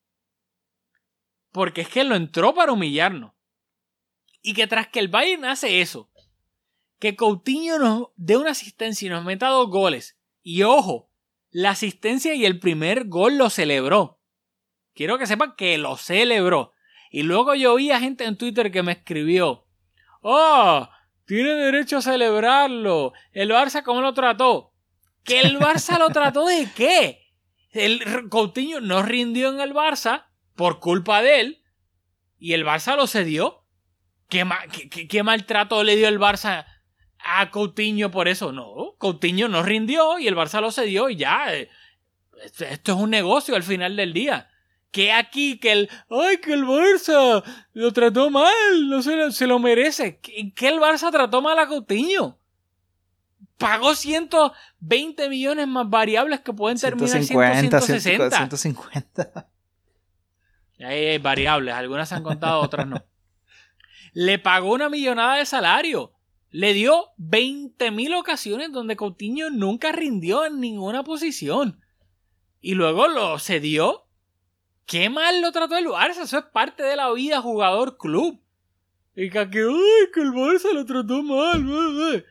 Porque 1.50 1.82
es 1.82 1.88
que 1.88 2.04
lo 2.04 2.14
entró 2.14 2.54
para 2.54 2.72
humillarnos. 2.72 3.32
Y 4.42 4.54
que 4.54 4.66
tras 4.66 4.88
que 4.88 4.98
el 4.98 5.08
Bayern 5.08 5.44
hace 5.44 5.80
eso, 5.80 6.10
que 6.98 7.16
Coutinho 7.16 7.78
nos 7.78 8.08
dé 8.16 8.36
una 8.36 8.50
asistencia 8.50 9.06
y 9.06 9.10
nos 9.10 9.24
meta 9.24 9.48
dos 9.48 9.70
goles. 9.70 10.18
Y 10.42 10.62
ojo, 10.62 11.10
la 11.50 11.70
asistencia 11.70 12.34
y 12.34 12.44
el 12.44 12.58
primer 12.58 13.08
gol 13.08 13.38
lo 13.38 13.50
celebró. 13.50 14.20
Quiero 14.94 15.18
que 15.18 15.26
sepan 15.26 15.54
que 15.56 15.78
lo 15.78 15.96
celebró. 15.96 16.72
Y 17.10 17.22
luego 17.22 17.54
yo 17.54 17.74
vi 17.76 17.90
a 17.90 18.00
gente 18.00 18.24
en 18.24 18.36
Twitter 18.36 18.70
que 18.70 18.82
me 18.82 18.92
escribió, 18.92 19.66
¡Oh! 20.22 20.88
Tiene 21.26 21.54
derecho 21.54 21.98
a 21.98 22.02
celebrarlo. 22.02 23.12
¿El 23.32 23.50
Barça 23.50 23.82
cómo 23.82 24.00
lo 24.00 24.14
trató? 24.14 24.72
¿Que 25.24 25.40
el 25.40 25.58
Barça 25.58 25.98
lo 25.98 26.10
trató 26.10 26.46
de 26.46 26.68
qué? 26.74 27.22
El 27.70 28.28
Coutinho 28.28 28.80
no 28.80 29.02
rindió 29.02 29.50
en 29.50 29.60
el 29.60 29.72
Barça 29.72 30.26
por 30.54 30.80
culpa 30.80 31.22
de 31.22 31.40
él 31.40 31.64
y 32.38 32.52
el 32.52 32.64
Barça 32.64 32.96
lo 32.96 33.06
cedió. 33.06 33.61
¿Qué, 34.32 34.46
ma- 34.46 34.66
qué- 34.72 34.88
qué- 34.88 35.06
qué 35.06 35.22
maltrato 35.22 35.84
le 35.84 35.94
dio 35.94 36.08
el 36.08 36.18
Barça 36.18 36.64
a 37.18 37.50
Coutinho 37.50 38.10
por 38.10 38.28
eso? 38.28 38.50
No, 38.50 38.94
Coutinho 38.96 39.46
no 39.46 39.62
rindió 39.62 40.18
y 40.18 40.26
el 40.26 40.34
Barça 40.34 40.62
lo 40.62 40.70
cedió 40.72 41.10
y 41.10 41.16
ya. 41.16 41.54
eh, 41.54 41.68
Esto 42.42 42.64
esto 42.64 42.92
es 42.92 42.98
un 42.98 43.10
negocio 43.10 43.54
al 43.54 43.62
final 43.62 43.94
del 43.94 44.14
día. 44.14 44.48
Que 44.90 45.12
aquí, 45.12 45.58
que 45.58 45.72
el. 45.72 45.90
¡Ay, 46.08 46.38
que 46.38 46.54
el 46.54 46.64
Barça 46.64 47.44
lo 47.74 47.92
trató 47.92 48.30
mal! 48.30 48.88
No 48.88 49.02
se 49.02 49.16
lo, 49.16 49.30
se 49.32 49.46
lo 49.46 49.58
merece. 49.58 50.18
¿En 50.34 50.50
qué 50.52 50.68
el 50.68 50.78
Barça 50.80 51.10
trató 51.12 51.42
mal 51.42 51.58
a 51.58 51.66
Coutinho? 51.68 52.38
Pagó 53.58 53.94
120 53.94 55.28
millones 55.28 55.68
más 55.68 55.90
variables 55.90 56.40
que 56.40 56.54
pueden 56.54 56.78
terminar 56.78 57.16
en 57.16 57.22
150, 57.24 57.80
160. 57.82 58.36
150. 58.38 59.48
Ahí 60.80 61.04
hay 61.06 61.18
variables, 61.18 61.74
algunas 61.74 62.08
se 62.08 62.14
han 62.14 62.22
contado, 62.22 62.60
otras 62.60 62.86
no. 62.86 63.04
Le 64.12 64.38
pagó 64.38 64.72
una 64.72 64.88
millonada 64.88 65.36
de 65.36 65.46
salario. 65.46 66.12
Le 66.50 66.74
dio 66.74 67.06
20.000 67.18 68.18
ocasiones 68.18 68.72
donde 68.72 68.96
Coutinho 68.96 69.50
nunca 69.50 69.90
rindió 69.92 70.44
en 70.44 70.60
ninguna 70.60 71.02
posición. 71.02 71.80
Y 72.60 72.74
luego 72.74 73.08
lo 73.08 73.38
cedió. 73.38 74.06
Qué 74.84 75.08
mal 75.08 75.40
lo 75.40 75.50
trató 75.50 75.76
el 75.76 75.86
Barça. 75.86 76.22
Eso 76.22 76.38
es 76.38 76.44
parte 76.44 76.82
de 76.82 76.96
la 76.96 77.10
vida 77.12 77.40
jugador-club. 77.40 78.40
Y 79.16 79.30
que, 79.30 79.38
ay, 79.38 80.10
que 80.12 80.20
el 80.20 80.32
Barça 80.32 80.72
lo 80.72 80.84
trató 80.84 81.22
mal. 81.22 81.66
eh, 81.66 82.16
eh". 82.16 82.24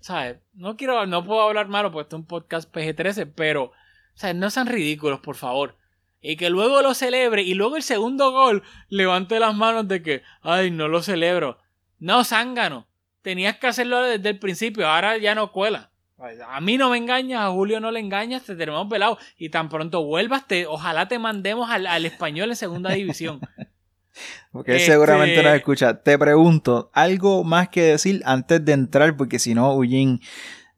¿Sabes? 0.00 0.38
No 0.52 0.76
quiero, 0.76 1.04
no 1.06 1.24
puedo 1.24 1.40
hablar 1.42 1.68
malo 1.68 1.90
porque 1.90 2.02
esto 2.04 2.16
es 2.16 2.20
un 2.20 2.26
podcast 2.26 2.72
PG-13, 2.72 3.32
pero, 3.34 3.72
¿sabes? 4.14 4.36
No 4.36 4.50
sean 4.50 4.66
ridículos, 4.66 5.20
por 5.20 5.34
favor 5.34 5.76
y 6.24 6.36
que 6.36 6.48
luego 6.48 6.80
lo 6.80 6.94
celebre 6.94 7.42
y 7.42 7.52
luego 7.52 7.76
el 7.76 7.82
segundo 7.82 8.32
gol 8.32 8.62
levante 8.88 9.38
las 9.38 9.54
manos 9.54 9.86
de 9.86 10.02
que, 10.02 10.22
ay, 10.40 10.70
no 10.70 10.88
lo 10.88 11.02
celebro. 11.02 11.58
No, 11.98 12.24
zángano. 12.24 12.86
Tenías 13.20 13.58
que 13.58 13.66
hacerlo 13.66 14.02
desde 14.02 14.30
el 14.30 14.38
principio, 14.38 14.88
ahora 14.88 15.18
ya 15.18 15.34
no 15.34 15.52
cuela. 15.52 15.90
A 16.48 16.60
mí 16.62 16.78
no 16.78 16.88
me 16.88 16.96
engañas, 16.96 17.42
a 17.42 17.50
Julio 17.50 17.78
no 17.80 17.90
le 17.90 18.00
engañas, 18.00 18.42
te 18.44 18.56
tenemos 18.56 18.88
pelado. 18.88 19.18
Y 19.36 19.50
tan 19.50 19.68
pronto 19.68 20.02
vuelvas, 20.04 20.48
te, 20.48 20.66
ojalá 20.66 21.08
te 21.08 21.18
mandemos 21.18 21.70
al, 21.70 21.86
al 21.86 22.06
español 22.06 22.48
en 22.48 22.56
segunda 22.56 22.90
división. 22.92 23.40
Porque 24.52 24.70
él 24.72 24.76
Este- 24.78 24.92
seguramente 24.92 25.42
nos 25.42 25.54
escucha. 25.54 26.02
Te 26.02 26.18
pregunto, 26.18 26.90
¿algo 26.94 27.44
más 27.44 27.68
que 27.68 27.82
decir 27.82 28.22
antes 28.24 28.64
de 28.64 28.72
entrar? 28.72 29.16
Porque 29.16 29.38
si 29.38 29.54
no, 29.54 29.72
Eugene 29.72 30.20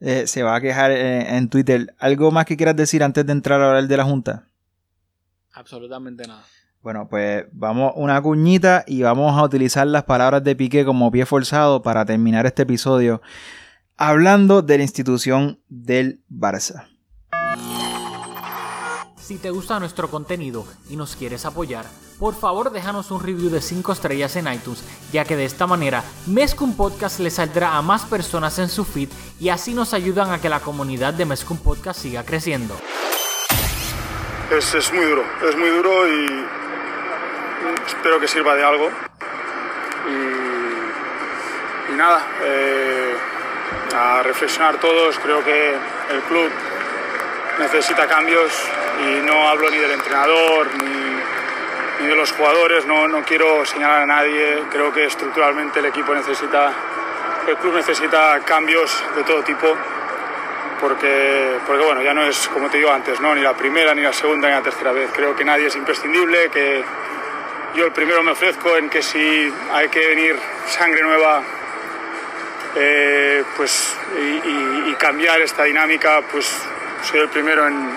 eh, 0.01 0.27
se 0.27 0.43
va 0.43 0.57
a 0.57 0.61
quejar 0.61 0.91
eh, 0.91 1.37
en 1.37 1.49
Twitter. 1.49 1.95
¿Algo 1.99 2.33
más 2.33 2.47
que 2.47 2.57
quieras 2.57 2.75
decir 2.75 3.05
antes 3.05 3.25
de 3.25 3.33
entrar 3.33 3.61
a 3.61 3.69
hablar 3.69 3.87
de 3.87 3.97
la 3.97 4.05
Junta? 4.05 4.47
Absolutamente 5.57 6.27
nada. 6.29 6.45
Bueno, 6.83 7.09
pues 7.09 7.47
vamos 7.51 7.95
una 7.97 8.21
cuñita 8.23 8.85
y 8.87 9.03
vamos 9.03 9.37
a 9.37 9.43
utilizar 9.43 9.87
las 9.87 10.05
palabras 10.05 10.45
de 10.45 10.55
Piqué 10.55 10.85
como 10.85 11.11
pie 11.11 11.27
forzado 11.27 11.83
para 11.83 12.05
terminar 12.05 12.47
este 12.47 12.63
episodio 12.63 13.23
hablando 13.97 14.63
de 14.63 14.77
la 14.77 14.85
institución 14.85 15.59
del 15.69 16.23
Barça. 16.31 16.87
Si 19.17 19.39
te 19.39 19.51
gusta 19.51 19.81
nuestro 19.81 20.09
contenido 20.09 20.65
y 20.89 20.97
nos 20.97 21.17
quieres 21.17 21.47
apoyar, 21.47 21.87
por 22.19 22.35
favor 22.35 22.71
déjanos 22.71 23.11
un 23.11 23.21
review 23.21 23.51
de 23.51 23.61
5 23.61 23.93
estrellas 23.93 24.37
en 24.37 24.53
iTunes, 24.53 24.85
ya 25.13 25.25
que 25.25 25.37
de 25.37 25.47
esta 25.47 25.67
manera 25.67 26.05
Mezcum 26.27 26.75
Podcast 26.75 27.19
le 27.19 27.31
saldrá 27.31 27.77
a 27.77 27.83
más 27.83 28.05
personas 28.05 28.59
en 28.59 28.69
su 28.69 28.85
feed 28.85 29.09
y 29.41 29.49
así 29.49 29.75
nos 29.75 29.95
ayudan 29.95 30.31
a 30.31 30.41
que 30.41 30.51
la 30.51 30.61
comunidad 30.61 31.15
de 31.15 31.25
Mezcum 31.25 31.57
Podcast 31.57 32.01
siga 32.01 32.25
creciendo. 32.25 32.77
Es, 34.51 34.75
es 34.75 34.93
muy 34.93 35.05
duro, 35.05 35.25
es 35.43 35.57
muy 35.57 35.69
duro 35.71 36.07
y 36.07 36.47
espero 37.85 38.21
que 38.21 38.29
sirva 38.29 38.55
de 38.55 38.63
algo. 38.63 38.89
Y, 41.91 41.97
nada, 41.97 42.25
eh, 42.45 43.17
a 43.97 44.23
reflexionar 44.23 44.77
todos, 44.77 45.19
creo 45.19 45.43
que 45.43 45.75
el 46.11 46.21
club 46.29 46.49
necesita 47.59 48.07
cambios 48.07 48.53
y 49.01 49.27
no 49.27 49.49
hablo 49.49 49.69
ni 49.69 49.79
del 49.79 49.91
entrenador 49.91 50.69
ni, 50.77 52.03
ni 52.03 52.07
de 52.07 52.15
los 52.15 52.31
jugadores, 52.31 52.87
no, 52.87 53.09
no 53.09 53.25
quiero 53.25 53.65
señalar 53.65 54.03
a 54.03 54.07
nadie, 54.07 54.63
creo 54.71 54.93
que 54.93 55.07
estructuralmente 55.07 55.81
el 55.81 55.87
equipo 55.87 56.15
necesita, 56.15 56.71
el 57.49 57.57
club 57.57 57.75
necesita 57.75 58.39
cambios 58.45 59.03
de 59.17 59.25
todo 59.25 59.43
tipo 59.43 59.77
porque, 60.81 61.57
porque 61.67 61.85
bueno, 61.85 62.03
ya 62.03 62.13
no 62.15 62.23
es 62.25 62.49
como 62.49 62.69
te 62.69 62.79
digo 62.79 62.91
antes, 62.91 63.21
¿no? 63.21 63.35
ni 63.35 63.41
la 63.43 63.55
primera, 63.55 63.95
ni 63.95 64.03
la 64.03 64.13
segunda, 64.13 64.49
ni 64.49 64.55
la 64.55 64.63
tercera 64.63 64.93
vez. 64.93 65.11
Creo 65.15 65.35
que 65.37 65.45
nadie 65.45 65.67
es 65.67 65.77
imprescindible, 65.77 66.51
que 66.51 66.85
yo 67.75 67.87
el 67.87 67.93
primero 67.93 68.23
me 68.23 68.33
ofrezco 68.33 68.77
en 68.77 68.89
que 68.89 69.03
si 69.03 69.53
hay 69.73 69.89
que 69.89 70.07
venir 70.09 70.37
sangre 70.67 71.03
nueva 71.03 71.43
eh, 72.77 73.45
pues, 73.57 73.97
y, 74.19 74.95
cambiar 74.95 75.41
esta 75.41 75.65
dinámica, 75.65 76.21
pues 76.31 76.63
soy 77.03 77.21
el 77.21 77.29
primero 77.29 77.67
en, 77.67 77.91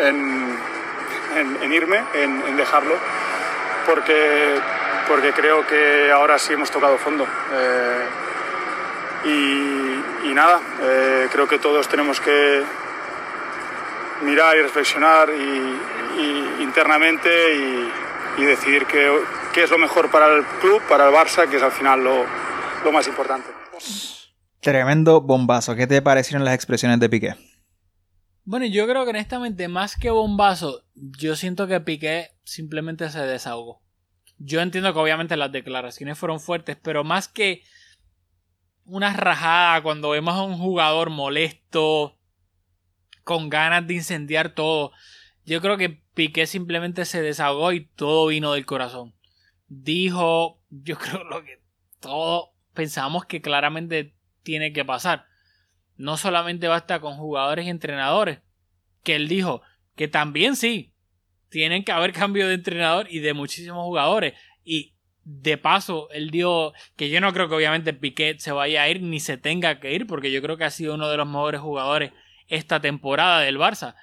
en- 0.00 1.72
irme, 1.72 2.02
en, 2.14 2.42
en 2.46 2.56
dejarlo, 2.56 2.94
porque, 3.86 4.56
porque 5.08 5.32
creo 5.32 5.66
que 5.66 6.10
ahora 6.12 6.38
sí 6.38 6.52
hemos 6.52 6.70
tocado 6.70 6.98
fondo. 6.98 7.24
Eh, 7.24 8.04
y, 9.24 10.28
y 10.28 10.34
nada, 10.34 10.60
eh, 10.82 11.28
creo 11.30 11.46
que 11.46 11.58
todos 11.58 11.88
tenemos 11.88 12.20
que 12.20 12.62
mirar 14.22 14.56
y 14.56 14.62
reflexionar 14.62 15.28
y, 15.30 16.20
y 16.20 16.62
internamente 16.62 17.28
y, 17.56 18.42
y 18.42 18.44
decidir 18.44 18.86
qué, 18.86 19.10
qué 19.52 19.64
es 19.64 19.70
lo 19.70 19.78
mejor 19.78 20.10
para 20.10 20.34
el 20.34 20.44
club, 20.60 20.80
para 20.88 21.08
el 21.08 21.14
Barça, 21.14 21.48
que 21.48 21.56
es 21.56 21.62
al 21.62 21.72
final 21.72 22.02
lo, 22.02 22.24
lo 22.84 22.92
más 22.92 23.06
importante. 23.06 23.50
Tremendo 24.60 25.20
bombazo. 25.20 25.74
¿Qué 25.74 25.86
te 25.86 26.00
parecieron 26.02 26.44
las 26.44 26.54
expresiones 26.54 27.00
de 27.00 27.08
Piqué? 27.08 27.34
Bueno, 28.44 28.66
yo 28.66 28.86
creo 28.86 29.04
que 29.04 29.10
honestamente, 29.10 29.68
más 29.68 29.96
que 29.96 30.10
bombazo, 30.10 30.82
yo 30.94 31.36
siento 31.36 31.66
que 31.66 31.80
Piqué 31.80 32.30
simplemente 32.44 33.10
se 33.10 33.20
desahogó. 33.20 33.82
Yo 34.38 34.60
entiendo 34.60 34.92
que 34.92 34.98
obviamente 34.98 35.36
las 35.36 35.52
declaraciones 35.52 36.18
fueron 36.18 36.40
fuertes, 36.40 36.76
pero 36.82 37.04
más 37.04 37.28
que 37.28 37.62
una 38.84 39.12
rajada 39.12 39.82
cuando 39.82 40.10
vemos 40.10 40.34
a 40.34 40.42
un 40.42 40.58
jugador 40.58 41.10
molesto, 41.10 42.18
con 43.24 43.48
ganas 43.48 43.86
de 43.86 43.94
incendiar 43.94 44.54
todo, 44.54 44.92
yo 45.44 45.60
creo 45.60 45.76
que 45.76 46.02
Piqué 46.14 46.46
simplemente 46.46 47.04
se 47.04 47.22
desahogó 47.22 47.72
y 47.72 47.86
todo 47.86 48.26
vino 48.26 48.52
del 48.52 48.66
corazón. 48.66 49.14
Dijo, 49.68 50.60
yo 50.70 50.98
creo 50.98 51.24
lo 51.24 51.42
que 51.44 51.60
todos 52.00 52.50
pensamos 52.74 53.24
que 53.24 53.40
claramente 53.40 54.14
tiene 54.42 54.72
que 54.72 54.84
pasar. 54.84 55.26
No 55.96 56.16
solamente 56.16 56.68
basta 56.68 57.00
con 57.00 57.16
jugadores 57.16 57.66
y 57.66 57.70
entrenadores, 57.70 58.40
que 59.02 59.14
él 59.14 59.28
dijo 59.28 59.62
que 59.94 60.08
también 60.08 60.56
sí, 60.56 60.94
tienen 61.48 61.84
que 61.84 61.92
haber 61.92 62.12
cambio 62.12 62.48
de 62.48 62.54
entrenador 62.54 63.06
y 63.10 63.20
de 63.20 63.34
muchísimos 63.34 63.84
jugadores. 63.84 64.34
Y 64.64 64.94
de 65.24 65.56
paso, 65.56 66.08
él 66.10 66.30
dijo 66.30 66.72
que 66.96 67.08
yo 67.08 67.20
no 67.20 67.32
creo 67.32 67.48
que 67.48 67.54
obviamente 67.54 67.92
Piquet 67.92 68.38
se 68.38 68.52
vaya 68.52 68.82
a 68.82 68.88
ir 68.88 69.02
ni 69.02 69.20
se 69.20 69.36
tenga 69.36 69.78
que 69.78 69.92
ir, 69.92 70.06
porque 70.06 70.32
yo 70.32 70.42
creo 70.42 70.56
que 70.56 70.64
ha 70.64 70.70
sido 70.70 70.94
uno 70.94 71.08
de 71.08 71.16
los 71.16 71.26
mejores 71.26 71.60
jugadores 71.60 72.12
esta 72.48 72.80
temporada 72.80 73.40
del 73.40 73.58
Barça. 73.58 73.94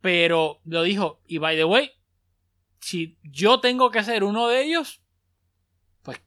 Pero 0.00 0.60
lo 0.64 0.82
dijo, 0.82 1.20
y 1.26 1.38
by 1.38 1.56
the 1.56 1.64
way, 1.64 1.92
si 2.80 3.16
yo 3.22 3.60
tengo 3.60 3.90
que 3.90 4.02
ser 4.02 4.24
uno 4.24 4.48
de 4.48 4.62
ellos, 4.62 5.00
pues 6.02 6.20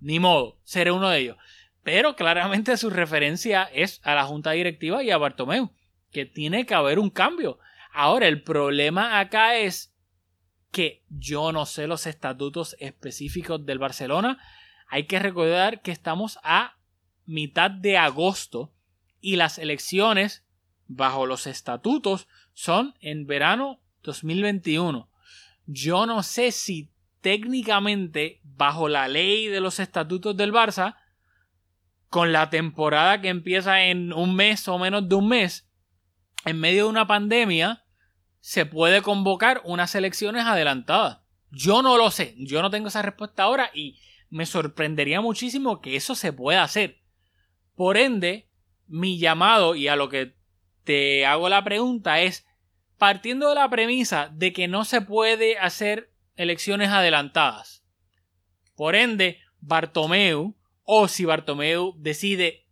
ni 0.00 0.18
modo, 0.18 0.58
seré 0.64 0.90
uno 0.90 1.08
de 1.08 1.20
ellos. 1.20 1.36
Pero 1.84 2.16
claramente 2.16 2.76
su 2.76 2.90
referencia 2.90 3.64
es 3.72 4.00
a 4.04 4.14
la 4.14 4.24
junta 4.24 4.52
directiva 4.52 5.02
y 5.02 5.10
a 5.10 5.18
Bartomeu, 5.18 5.72
que 6.10 6.26
tiene 6.26 6.66
que 6.66 6.74
haber 6.74 6.98
un 6.98 7.10
cambio. 7.10 7.58
Ahora, 7.92 8.26
el 8.26 8.42
problema 8.42 9.20
acá 9.20 9.56
es 9.56 9.91
que 10.72 11.04
yo 11.10 11.52
no 11.52 11.66
sé 11.66 11.86
los 11.86 12.06
estatutos 12.06 12.74
específicos 12.80 13.64
del 13.64 13.78
Barcelona. 13.78 14.38
Hay 14.88 15.04
que 15.04 15.18
recordar 15.18 15.82
que 15.82 15.92
estamos 15.92 16.38
a 16.42 16.76
mitad 17.26 17.70
de 17.70 17.98
agosto 17.98 18.72
y 19.20 19.36
las 19.36 19.58
elecciones 19.58 20.44
bajo 20.88 21.26
los 21.26 21.46
estatutos 21.46 22.26
son 22.54 22.94
en 23.00 23.26
verano 23.26 23.80
2021. 24.02 25.08
Yo 25.66 26.06
no 26.06 26.22
sé 26.22 26.50
si 26.50 26.90
técnicamente 27.20 28.40
bajo 28.42 28.88
la 28.88 29.08
ley 29.08 29.46
de 29.46 29.60
los 29.60 29.78
estatutos 29.78 30.36
del 30.36 30.52
Barça 30.52 30.96
con 32.08 32.32
la 32.32 32.50
temporada 32.50 33.20
que 33.20 33.28
empieza 33.28 33.84
en 33.84 34.12
un 34.12 34.34
mes 34.34 34.66
o 34.68 34.78
menos 34.78 35.08
de 35.08 35.14
un 35.14 35.28
mes, 35.28 35.68
en 36.44 36.58
medio 36.58 36.84
de 36.84 36.90
una 36.90 37.06
pandemia, 37.06 37.84
se 38.42 38.66
puede 38.66 39.02
convocar 39.02 39.62
unas 39.64 39.94
elecciones 39.94 40.44
adelantadas. 40.44 41.20
Yo 41.52 41.80
no 41.80 41.96
lo 41.96 42.10
sé, 42.10 42.34
yo 42.38 42.60
no 42.60 42.70
tengo 42.70 42.88
esa 42.88 43.00
respuesta 43.00 43.44
ahora 43.44 43.70
y 43.72 44.00
me 44.30 44.46
sorprendería 44.46 45.20
muchísimo 45.20 45.80
que 45.80 45.94
eso 45.94 46.16
se 46.16 46.32
pueda 46.32 46.64
hacer. 46.64 47.00
Por 47.76 47.96
ende, 47.96 48.48
mi 48.88 49.18
llamado 49.18 49.76
y 49.76 49.86
a 49.86 49.94
lo 49.94 50.08
que 50.08 50.34
te 50.82 51.24
hago 51.24 51.48
la 51.48 51.62
pregunta 51.62 52.20
es, 52.20 52.44
partiendo 52.98 53.48
de 53.48 53.54
la 53.54 53.70
premisa 53.70 54.28
de 54.32 54.52
que 54.52 54.66
no 54.66 54.84
se 54.84 55.00
puede 55.00 55.56
hacer 55.58 56.12
elecciones 56.34 56.90
adelantadas. 56.90 57.84
Por 58.74 58.96
ende, 58.96 59.38
Bartomeu 59.60 60.56
o 60.82 61.06
si 61.06 61.24
Bartomeu 61.24 61.94
decide 61.96 62.66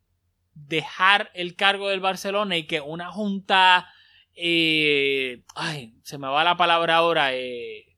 dejar 0.54 1.30
el 1.34 1.54
cargo 1.54 1.90
del 1.90 2.00
Barcelona 2.00 2.56
y 2.56 2.66
que 2.66 2.80
una 2.80 3.12
junta, 3.12 3.88
eh, 4.34 5.42
ay, 5.54 5.94
se 6.02 6.18
me 6.18 6.28
va 6.28 6.44
la 6.44 6.56
palabra 6.56 6.96
ahora, 6.96 7.34
eh, 7.34 7.96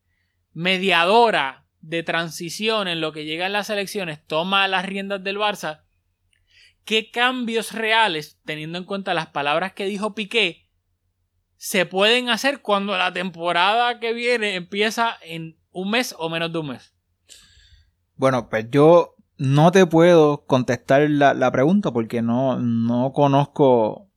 mediadora 0.53 1.67
de 1.81 2.03
transición 2.03 2.89
en 2.89 3.01
lo 3.01 3.13
que 3.13 3.25
llegan 3.25 3.53
las 3.53 3.71
elecciones 3.71 4.25
toma 4.27 4.69
las 4.69 4.87
riendas 4.87 5.23
del 5.23 5.39
Barça, 5.39 5.83
¿qué 6.85 7.11
cambios 7.11 7.73
reales, 7.73 8.41
teniendo 8.45 8.79
en 8.79 8.85
cuenta 8.85 9.15
las 9.15 9.29
palabras 9.29 9.73
que 9.73 9.87
dijo 9.87 10.15
Piqué, 10.15 10.69
se 11.57 11.87
pueden 11.87 12.29
hacer 12.29 12.61
cuando 12.61 12.97
la 12.97 13.13
temporada 13.13 14.01
que 14.01 14.13
viene 14.13 14.57
empieza 14.57 15.17
en 15.23 15.59
un 15.71 15.91
mes 15.91 16.15
o 16.19 16.29
menos 16.29 16.53
de 16.53 16.59
un 16.59 16.69
mes? 16.69 16.95
Bueno, 18.17 18.49
pues 18.49 18.67
yo 18.71 19.17
no 19.39 19.73
te 19.73 19.87
puedo 19.87 20.45
contestar 20.47 21.09
la, 21.09 21.51
pregunta 21.51 21.93
porque 21.93 22.23
no, 22.23 22.59
no 22.59 23.13
conozco. 23.13 24.09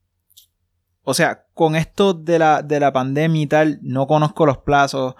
O 1.08 1.14
sea, 1.14 1.44
con 1.54 1.76
esto 1.76 2.14
de 2.14 2.40
la, 2.40 2.62
de 2.62 2.80
la 2.80 2.92
pandemia 2.92 3.42
y 3.42 3.46
tal, 3.46 3.78
no 3.80 4.08
conozco 4.08 4.44
los 4.44 4.58
plazos 4.58 5.14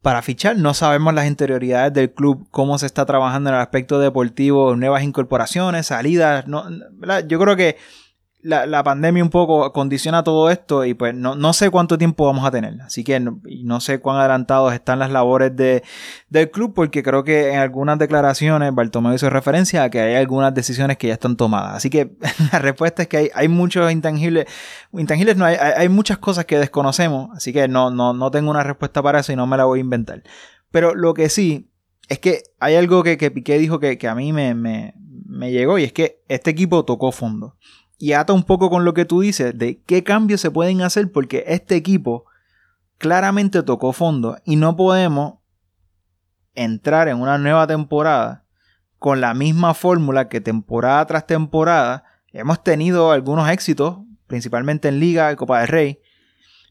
para 0.00 0.22
fichar. 0.22 0.56
No 0.56 0.72
sabemos 0.72 1.12
las 1.14 1.26
interioridades 1.26 1.92
del 1.92 2.12
club, 2.12 2.46
cómo 2.52 2.78
se 2.78 2.86
está 2.86 3.04
trabajando 3.06 3.50
en 3.50 3.56
el 3.56 3.60
aspecto 3.60 3.98
deportivo, 3.98 4.76
nuevas 4.76 5.02
incorporaciones, 5.02 5.88
salidas. 5.88 6.46
No, 6.46 6.64
Yo 7.26 7.40
creo 7.40 7.56
que 7.56 7.76
la, 8.46 8.84
pandemia 8.84 9.22
un 9.22 9.30
poco 9.30 9.72
condiciona 9.72 10.22
todo 10.22 10.50
esto 10.50 10.84
y 10.84 10.94
pues 10.94 11.14
no, 11.14 11.52
sé 11.52 11.70
cuánto 11.70 11.98
tiempo 11.98 12.26
vamos 12.26 12.46
a 12.46 12.50
tener. 12.50 12.80
Así 12.80 13.02
que 13.02 13.18
no, 13.18 13.80
sé 13.80 13.98
cuán 13.98 14.18
adelantados 14.18 14.72
están 14.72 14.98
las 15.00 15.10
labores 15.10 15.54
de, 15.56 15.82
del 16.28 16.50
club 16.50 16.72
porque 16.74 17.02
creo 17.02 17.24
que 17.24 17.52
en 17.52 17.58
algunas 17.58 17.98
declaraciones 17.98 18.74
Bartomeu 18.74 19.14
hizo 19.14 19.28
referencia 19.30 19.82
a 19.82 19.90
que 19.90 20.00
hay 20.00 20.14
algunas 20.14 20.54
decisiones 20.54 20.96
que 20.96 21.08
ya 21.08 21.14
están 21.14 21.36
tomadas. 21.36 21.74
Así 21.74 21.90
que 21.90 22.16
la 22.52 22.58
respuesta 22.60 23.02
es 23.02 23.08
que 23.08 23.16
hay, 23.16 23.30
hay 23.34 23.48
muchos 23.48 23.90
intangibles. 23.90 24.46
Intangibles 24.92 25.36
no, 25.36 25.44
hay, 25.44 25.56
hay 25.56 25.88
muchas 25.88 26.18
cosas 26.18 26.44
que 26.44 26.58
desconocemos. 26.58 27.30
Así 27.36 27.52
que 27.52 27.66
no, 27.66 27.90
no, 27.90 28.12
no 28.12 28.30
tengo 28.30 28.50
una 28.50 28.62
respuesta 28.62 29.02
para 29.02 29.20
eso 29.20 29.32
y 29.32 29.36
no 29.36 29.46
me 29.46 29.56
la 29.56 29.64
voy 29.64 29.80
a 29.80 29.82
inventar. 29.82 30.22
Pero 30.70 30.94
lo 30.94 31.14
que 31.14 31.28
sí 31.28 31.70
es 32.08 32.20
que 32.20 32.42
hay 32.60 32.76
algo 32.76 33.02
que, 33.02 33.16
que 33.18 33.32
Piqué 33.32 33.58
dijo 33.58 33.80
que, 33.80 33.98
a 34.06 34.14
mí 34.14 34.32
me, 34.32 34.54
me, 34.54 34.94
me 35.26 35.50
llegó 35.50 35.78
y 35.78 35.84
es 35.84 35.92
que 35.92 36.22
este 36.28 36.50
equipo 36.50 36.84
tocó 36.84 37.10
fondo 37.10 37.56
y 37.98 38.12
ata 38.12 38.32
un 38.32 38.44
poco 38.44 38.70
con 38.70 38.84
lo 38.84 38.94
que 38.94 39.04
tú 39.04 39.20
dices 39.20 39.56
de 39.58 39.82
qué 39.82 40.04
cambios 40.04 40.40
se 40.40 40.50
pueden 40.50 40.82
hacer 40.82 41.10
porque 41.10 41.44
este 41.46 41.76
equipo 41.76 42.26
claramente 42.98 43.62
tocó 43.62 43.92
fondo 43.92 44.38
y 44.44 44.56
no 44.56 44.76
podemos 44.76 45.34
entrar 46.54 47.08
en 47.08 47.20
una 47.20 47.38
nueva 47.38 47.66
temporada 47.66 48.44
con 48.98 49.20
la 49.20 49.34
misma 49.34 49.74
fórmula 49.74 50.28
que 50.28 50.40
temporada 50.40 51.06
tras 51.06 51.26
temporada 51.26 52.04
hemos 52.32 52.62
tenido 52.62 53.12
algunos 53.12 53.48
éxitos, 53.48 53.98
principalmente 54.26 54.88
en 54.88 55.00
Liga 55.00 55.32
y 55.32 55.36
Copa 55.36 55.60
del 55.60 55.68
Rey, 55.68 56.00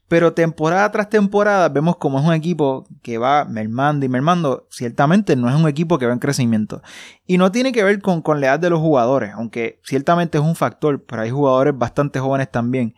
pero 0.08 0.32
temporada 0.34 0.90
tras 0.92 1.10
temporada 1.10 1.68
vemos 1.68 1.96
como 1.96 2.20
es 2.20 2.24
un 2.24 2.32
equipo 2.32 2.86
que 3.02 3.18
va 3.18 3.44
mermando 3.44 4.06
y 4.06 4.08
mermando. 4.08 4.66
Ciertamente 4.70 5.34
no 5.34 5.48
es 5.48 5.54
un 5.56 5.68
equipo 5.68 5.98
que 5.98 6.06
va 6.06 6.12
en 6.12 6.18
crecimiento. 6.18 6.82
Y 7.26 7.38
no 7.38 7.50
tiene 7.50 7.72
que 7.72 7.82
ver 7.82 8.00
con, 8.00 8.22
con 8.22 8.40
la 8.40 8.48
edad 8.48 8.60
de 8.60 8.70
los 8.70 8.80
jugadores, 8.80 9.32
aunque 9.34 9.80
ciertamente 9.84 10.38
es 10.38 10.44
un 10.44 10.54
factor, 10.54 11.04
pero 11.04 11.22
hay 11.22 11.30
jugadores 11.30 11.76
bastante 11.76 12.20
jóvenes 12.20 12.50
también. 12.50 12.94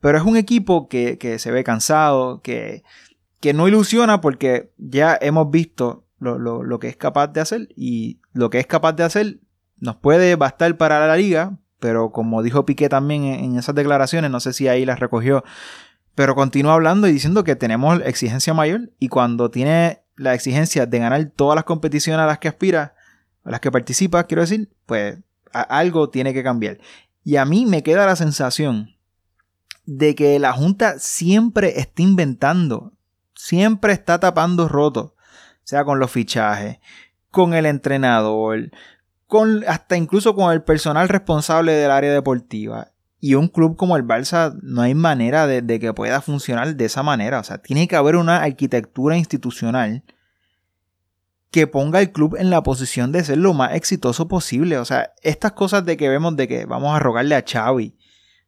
Pero 0.00 0.18
es 0.18 0.24
un 0.24 0.36
equipo 0.36 0.88
que, 0.88 1.36
se 1.38 1.50
ve 1.50 1.64
cansado, 1.64 2.40
que, 2.42 2.84
que 3.40 3.52
no 3.52 3.66
ilusiona 3.66 4.20
porque 4.20 4.72
ya 4.78 5.18
hemos 5.20 5.50
visto 5.50 6.04
lo, 6.20 6.78
que 6.78 6.88
es 6.88 6.96
capaz 6.96 7.28
de 7.28 7.40
hacer 7.40 7.68
y 7.76 8.20
lo 8.32 8.50
que 8.50 8.58
es 8.58 8.66
capaz 8.66 8.92
de 8.92 9.04
hacer 9.04 9.40
nos 9.78 9.96
puede 9.96 10.36
bastar 10.36 10.76
para 10.76 11.06
la 11.06 11.16
liga, 11.16 11.58
pero 11.80 12.12
como 12.12 12.42
dijo 12.42 12.64
Piqué 12.64 12.88
también 12.88 13.24
en 13.24 13.58
esas 13.58 13.74
declaraciones, 13.74 14.30
no 14.30 14.40
sé 14.40 14.52
si 14.52 14.68
ahí 14.68 14.86
las 14.86 15.00
recogió, 15.00 15.44
pero 16.14 16.34
continúa 16.34 16.74
hablando 16.74 17.08
y 17.08 17.12
diciendo 17.12 17.44
que 17.44 17.56
tenemos 17.56 18.00
exigencia 18.04 18.54
mayor 18.54 18.90
y 18.98 19.08
cuando 19.08 19.50
tiene 19.50 20.02
la 20.16 20.34
exigencia 20.34 20.86
de 20.86 20.98
ganar 20.98 21.24
todas 21.34 21.56
las 21.56 21.64
competiciones 21.64 22.22
a 22.22 22.26
las 22.26 22.38
que 22.38 22.48
aspira, 22.48 22.94
a 23.44 23.50
las 23.50 23.60
que 23.60 23.72
participa, 23.72 24.24
quiero 24.24 24.42
decir, 24.42 24.70
pues 24.86 25.18
algo 25.52 26.10
tiene 26.10 26.32
que 26.32 26.42
cambiar. 26.42 26.78
Y 27.24 27.36
a 27.36 27.44
mí 27.44 27.66
me 27.66 27.82
queda 27.82 28.06
la 28.06 28.16
sensación 28.16 28.96
de 29.86 30.14
que 30.14 30.38
la 30.38 30.52
Junta 30.52 30.98
siempre 30.98 31.80
está 31.80 32.02
inventando, 32.02 32.92
siempre 33.34 33.92
está 33.92 34.20
tapando 34.20 34.68
rotos, 34.68 35.12
sea 35.62 35.84
con 35.84 35.98
los 35.98 36.10
fichajes, 36.10 36.78
con 37.30 37.54
el 37.54 37.66
entrenador, 37.66 38.70
con 39.26 39.64
hasta 39.66 39.96
incluso 39.96 40.34
con 40.34 40.52
el 40.52 40.62
personal 40.62 41.08
responsable 41.08 41.72
del 41.72 41.90
área 41.90 42.12
deportiva. 42.12 42.92
Y 43.26 43.36
un 43.36 43.48
club 43.48 43.76
como 43.78 43.96
el 43.96 44.04
Barça 44.04 44.54
no 44.60 44.82
hay 44.82 44.94
manera 44.94 45.46
de, 45.46 45.80
que 45.80 45.94
pueda 45.94 46.20
funcionar 46.20 46.76
de 46.76 46.84
esa 46.84 47.02
manera. 47.02 47.40
O 47.40 47.42
sea, 47.42 47.56
tiene 47.56 47.88
que 47.88 47.96
haber 47.96 48.16
una 48.16 48.42
arquitectura 48.42 49.16
institucional 49.16 50.04
que 51.50 51.66
ponga 51.66 52.00
al 52.00 52.12
club 52.12 52.36
en 52.38 52.50
la 52.50 52.62
posición 52.62 53.12
de 53.12 53.24
ser 53.24 53.38
lo 53.38 53.54
más 53.54 53.72
exitoso 53.76 54.28
posible. 54.28 54.76
O 54.76 54.84
sea, 54.84 55.14
estas 55.22 55.52
cosas 55.52 55.86
de 55.86 55.96
que 55.96 56.10
vemos 56.10 56.36
de 56.36 56.46
que 56.46 56.66
vamos 56.66 56.94
a 56.94 56.98
rogarle 56.98 57.34
a 57.34 57.42
Xavi 57.42 57.96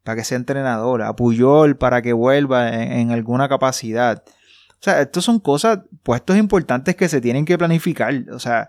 para 0.03 0.17
que 0.17 0.25
sea 0.25 0.37
entrenador, 0.37 1.01
a 1.01 1.17
Puyol 1.17 1.79
para 1.79 2.03
que 2.03 2.13
vuelva 2.13 2.69
en, 2.69 2.93
en 2.93 3.11
alguna 3.13 3.49
capacidad. 3.49 4.25
O 4.73 4.83
sea, 4.83 5.01
estas 5.01 5.25
son 5.25 5.41
cosas, 5.41 5.79
puestos 6.03 6.37
importantes 6.37 6.97
que 6.97 7.09
se 7.09 7.23
tienen 7.23 7.47
que 7.47 7.57
planificar. 7.57 8.13
O 8.31 8.39
sea, 8.39 8.69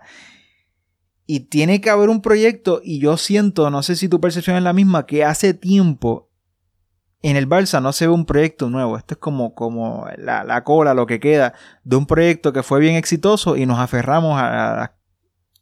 Y 1.30 1.40
tiene 1.40 1.82
que 1.82 1.90
haber 1.90 2.08
un 2.08 2.22
proyecto 2.22 2.80
y 2.82 3.00
yo 3.00 3.18
siento, 3.18 3.68
no 3.68 3.82
sé 3.82 3.96
si 3.96 4.08
tu 4.08 4.18
percepción 4.18 4.56
es 4.56 4.62
la 4.62 4.72
misma, 4.72 5.04
que 5.04 5.26
hace 5.26 5.52
tiempo 5.52 6.30
en 7.20 7.36
el 7.36 7.46
Barça 7.46 7.82
no 7.82 7.92
se 7.92 8.06
ve 8.06 8.14
un 8.14 8.24
proyecto 8.24 8.70
nuevo. 8.70 8.96
Esto 8.96 9.12
es 9.12 9.18
como, 9.18 9.54
como 9.54 10.06
la, 10.16 10.42
la 10.42 10.64
cola, 10.64 10.94
lo 10.94 11.04
que 11.04 11.20
queda 11.20 11.52
de 11.84 11.96
un 11.96 12.06
proyecto 12.06 12.54
que 12.54 12.62
fue 12.62 12.80
bien 12.80 12.94
exitoso 12.94 13.56
y 13.56 13.66
nos 13.66 13.78
aferramos 13.78 14.40
a 14.40 14.76
las 14.76 14.90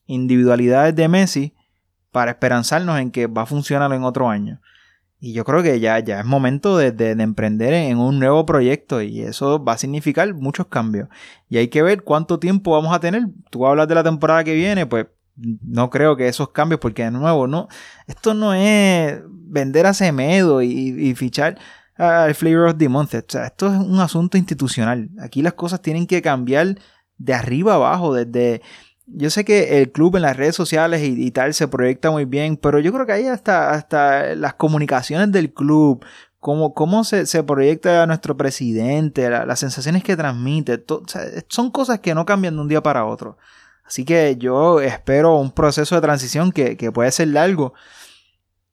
individualidades 0.07 0.95
de 0.95 1.09
Messi 1.09 1.55
para 2.13 2.31
esperanzarnos 2.31 3.01
en 3.01 3.11
que 3.11 3.27
va 3.27 3.43
a 3.43 3.47
funcionar 3.47 3.93
en 3.93 4.05
otro 4.05 4.29
año. 4.29 4.61
Y 5.19 5.33
yo 5.33 5.43
creo 5.43 5.65
que 5.65 5.81
ya, 5.81 5.99
ya 5.99 6.21
es 6.21 6.27
momento 6.27 6.79
de, 6.79 6.93
de, 6.93 7.11
emprender 7.21 7.73
en 7.73 7.99
un 7.99 8.21
nuevo 8.21 8.47
proyecto 8.47 9.03
y 9.03 9.23
eso 9.23 9.65
va 9.65 9.73
a 9.73 9.79
significar 9.79 10.33
muchos 10.33 10.69
cambios. 10.69 11.09
Y 11.49 11.57
hay 11.57 11.67
que 11.67 11.83
ver 11.83 12.05
cuánto 12.05 12.39
tiempo 12.39 12.71
vamos 12.71 12.95
a 12.95 13.01
tener. 13.01 13.25
Tú 13.51 13.67
hablas 13.67 13.89
de 13.89 13.97
la 13.97 14.05
temporada 14.05 14.45
que 14.45 14.55
viene, 14.55 14.87
pues 14.87 15.07
no 15.37 15.91
creo 15.91 16.17
que 16.17 16.29
esos 16.29 16.51
cambios, 16.51 16.81
porque 16.81 17.05
de 17.05 17.11
nuevo, 17.11 17.47
no, 17.47 17.69
esto 18.07 18.35
no 18.35 18.55
es 18.55 19.21
vender 19.27 19.87
a 19.87 19.95
Semedo 19.95 20.63
y, 20.63 21.15
fichar 21.15 21.59
al 21.97 22.35
Flavor 22.35 22.69
of 22.69 22.79
the 22.79 22.89
Month. 22.89 23.15
O 23.15 23.23
sea, 23.29 23.47
esto 23.47 23.67
es 23.67 23.79
un 23.79 24.01
asunto 24.01 24.37
institucional. 24.39 25.11
Aquí 25.21 25.43
las 25.43 25.55
cosas 25.55 25.83
tienen 25.83 26.07
que 26.07 26.23
cambiar 26.23 26.79
de 27.19 27.35
arriba 27.35 27.75
abajo, 27.75 28.15
desde... 28.15 28.63
Yo 29.09 29.31
sé 29.31 29.45
que 29.45 29.81
el 29.81 29.93
club 29.93 30.17
en 30.17 30.23
las 30.23 30.37
redes 30.37 30.57
sociales 30.57 31.01
y, 31.05 31.31
tal 31.31 31.55
se 31.55 31.69
proyecta 31.69 32.11
muy 32.11 32.25
bien, 32.25 32.57
pero 32.57 32.81
yo 32.81 32.93
creo 32.93 33.07
que 33.07 33.13
ahí 33.13 33.27
hasta, 33.29 33.71
hasta 33.71 34.35
las 34.35 34.55
comunicaciones 34.55 35.31
del 35.31 35.55
club, 35.55 36.05
cómo, 36.41 36.75
cómo 36.75 37.05
se, 37.05 37.25
se 37.27 37.45
proyecta 37.45 38.03
a 38.03 38.07
nuestro 38.09 38.37
presidente, 38.37 39.31
las 39.31 39.61
sensaciones 39.61 40.03
que 40.03 40.17
transmite, 40.17 40.85
son 41.49 41.71
cosas 41.71 42.01
que 42.01 42.17
no 42.17 42.27
cambian 42.27 42.57
de 42.57 42.63
un 42.63 42.69
día 42.69 42.83
para 42.83 43.05
otro. 43.05 43.39
Así 43.87 44.05
que 44.05 44.37
yo 44.37 44.81
espero 44.81 45.37
un 45.37 45.53
proceso 45.53 45.95
de 45.95 46.01
transición 46.01 46.51
que, 46.51 46.77
puede 46.93 47.13
ser 47.13 47.29
largo 47.29 47.73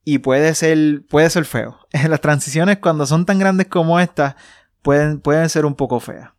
y 0.04 0.18
puede 0.18 0.54
ser, 0.54 1.02
puede 1.08 1.30
ser 1.30 1.44
feo. 1.44 1.78
Las 2.08 2.20
transiciones 2.20 2.78
cuando 2.78 3.06
son 3.06 3.24
tan 3.24 3.38
grandes 3.38 3.68
como 3.68 4.00
estas 4.00 4.34
pueden, 4.82 5.20
pueden 5.20 5.48
ser 5.48 5.66
un 5.66 5.76
poco 5.76 6.00
feas. 6.00 6.30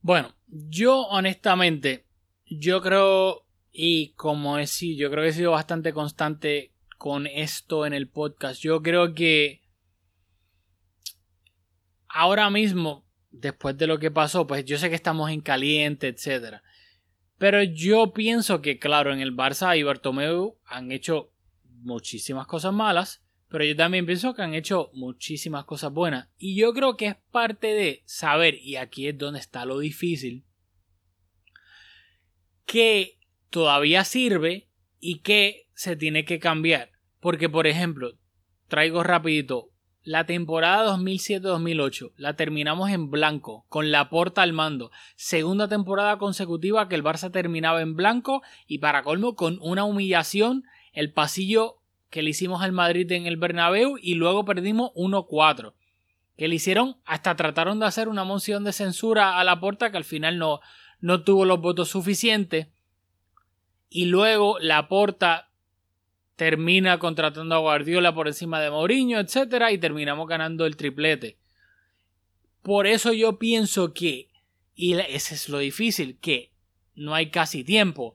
Bueno, 0.00 0.34
yo 0.48 1.02
honestamente, 1.02 2.06
yo 2.46 2.82
creo, 2.82 3.46
y 3.72 4.12
como 4.14 4.58
es, 4.58 4.78
yo 4.80 5.10
creo 5.10 5.22
que 5.22 5.30
he 5.30 5.32
sido 5.32 5.52
bastante 5.52 5.92
constante 5.92 6.72
con 6.98 7.26
esto 7.26 7.86
en 7.86 7.92
el 7.92 8.08
podcast. 8.08 8.60
Yo 8.60 8.82
creo 8.82 9.14
que 9.14 9.62
ahora 12.08 12.50
mismo, 12.50 13.06
después 13.30 13.78
de 13.78 13.86
lo 13.86 13.98
que 13.98 14.10
pasó, 14.10 14.46
pues 14.46 14.64
yo 14.64 14.76
sé 14.76 14.88
que 14.88 14.94
estamos 14.96 15.30
en 15.30 15.40
caliente, 15.40 16.08
etcétera. 16.08 16.62
Pero 17.38 17.62
yo 17.62 18.12
pienso 18.12 18.62
que, 18.62 18.78
claro, 18.78 19.12
en 19.12 19.20
el 19.20 19.36
Barça 19.36 19.76
y 19.76 19.82
Bartomeu 19.82 20.58
han 20.64 20.92
hecho 20.92 21.32
muchísimas 21.64 22.46
cosas 22.46 22.72
malas, 22.72 23.24
pero 23.48 23.64
yo 23.64 23.76
también 23.76 24.06
pienso 24.06 24.34
que 24.34 24.42
han 24.42 24.54
hecho 24.54 24.90
muchísimas 24.94 25.64
cosas 25.64 25.92
buenas. 25.92 26.28
Y 26.38 26.56
yo 26.56 26.72
creo 26.72 26.96
que 26.96 27.06
es 27.06 27.16
parte 27.30 27.68
de 27.68 28.02
saber, 28.06 28.54
y 28.54 28.76
aquí 28.76 29.08
es 29.08 29.18
donde 29.18 29.40
está 29.40 29.64
lo 29.64 29.78
difícil, 29.78 30.44
que 32.66 33.18
todavía 33.50 34.04
sirve 34.04 34.70
y 34.98 35.20
que 35.20 35.68
se 35.74 35.96
tiene 35.96 36.24
que 36.24 36.38
cambiar. 36.38 36.92
Porque, 37.20 37.48
por 37.48 37.66
ejemplo, 37.66 38.18
traigo 38.68 39.02
rapidito 39.02 39.73
la 40.04 40.26
temporada 40.26 40.94
2007-2008 40.96 42.12
la 42.16 42.36
terminamos 42.36 42.90
en 42.90 43.10
blanco, 43.10 43.64
con 43.68 43.90
la 43.90 44.10
porta 44.10 44.42
al 44.42 44.52
mando. 44.52 44.90
Segunda 45.16 45.66
temporada 45.66 46.18
consecutiva 46.18 46.88
que 46.88 46.94
el 46.94 47.02
Barça 47.02 47.32
terminaba 47.32 47.80
en 47.80 47.96
blanco 47.96 48.42
y 48.66 48.78
para 48.78 49.02
colmo 49.02 49.34
con 49.34 49.58
una 49.62 49.84
humillación 49.84 50.64
el 50.92 51.12
pasillo 51.12 51.78
que 52.10 52.22
le 52.22 52.30
hicimos 52.30 52.62
al 52.62 52.72
Madrid 52.72 53.10
en 53.12 53.26
el 53.26 53.38
Bernabéu 53.38 53.96
y 54.00 54.14
luego 54.14 54.44
perdimos 54.44 54.92
1-4. 54.94 55.72
Que 56.36 56.48
le 56.48 56.56
hicieron, 56.56 56.96
hasta 57.04 57.34
trataron 57.34 57.80
de 57.80 57.86
hacer 57.86 58.08
una 58.08 58.24
moción 58.24 58.62
de 58.62 58.72
censura 58.72 59.38
a 59.38 59.44
la 59.44 59.58
porta 59.58 59.90
que 59.90 59.96
al 59.96 60.04
final 60.04 60.38
no, 60.38 60.60
no 61.00 61.24
tuvo 61.24 61.44
los 61.44 61.60
votos 61.60 61.88
suficientes. 61.88 62.68
Y 63.88 64.04
luego 64.04 64.58
la 64.60 64.86
porta 64.88 65.48
termina 66.36 66.98
contratando 66.98 67.54
a 67.54 67.58
Guardiola 67.58 68.14
por 68.14 68.26
encima 68.26 68.60
de 68.60 68.70
Mourinho, 68.70 69.20
etcétera, 69.20 69.72
y 69.72 69.78
terminamos 69.78 70.26
ganando 70.28 70.66
el 70.66 70.76
triplete. 70.76 71.38
Por 72.62 72.86
eso 72.86 73.12
yo 73.12 73.38
pienso 73.38 73.92
que, 73.92 74.30
y 74.74 74.94
ese 74.94 75.34
es 75.34 75.48
lo 75.48 75.58
difícil, 75.58 76.18
que 76.18 76.52
no 76.94 77.14
hay 77.14 77.30
casi 77.30 77.62
tiempo. 77.62 78.14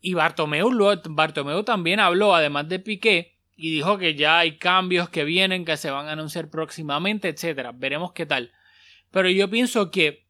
Y 0.00 0.14
Bartomeu, 0.14 0.70
Bartomeu 1.08 1.64
también 1.64 2.00
habló, 2.00 2.34
además 2.34 2.68
de 2.68 2.78
Piqué, 2.78 3.38
y 3.56 3.72
dijo 3.72 3.98
que 3.98 4.14
ya 4.14 4.38
hay 4.38 4.58
cambios 4.58 5.08
que 5.08 5.24
vienen, 5.24 5.64
que 5.64 5.76
se 5.76 5.90
van 5.90 6.08
a 6.08 6.12
anunciar 6.12 6.50
próximamente, 6.50 7.28
etcétera. 7.28 7.72
Veremos 7.72 8.12
qué 8.12 8.26
tal. 8.26 8.52
Pero 9.10 9.30
yo 9.30 9.48
pienso 9.48 9.90
que 9.90 10.26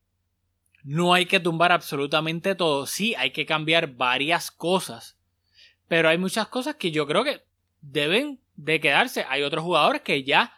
no 0.85 1.13
hay 1.13 1.27
que 1.27 1.41
tumbar 1.41 1.73
absolutamente 1.73 2.55
todo. 2.55 2.87
Sí, 2.87 3.17
hay 3.17 3.33
que 3.33 3.45
cambiar 3.45 3.97
varias 3.97 4.53
cosas 4.53 5.16
pero 5.89 6.09
hay 6.09 6.19
muchas 6.19 6.49
cosas 6.49 6.77
que 6.77 6.91
yo 6.91 7.07
creo 7.07 7.25
que 7.25 7.43
deben 7.81 8.41
de 8.57 8.81
quedarse. 8.81 9.25
Hay 9.29 9.43
otros 9.43 9.65
jugadores 9.65 10.03
que 10.03 10.25
ya 10.25 10.53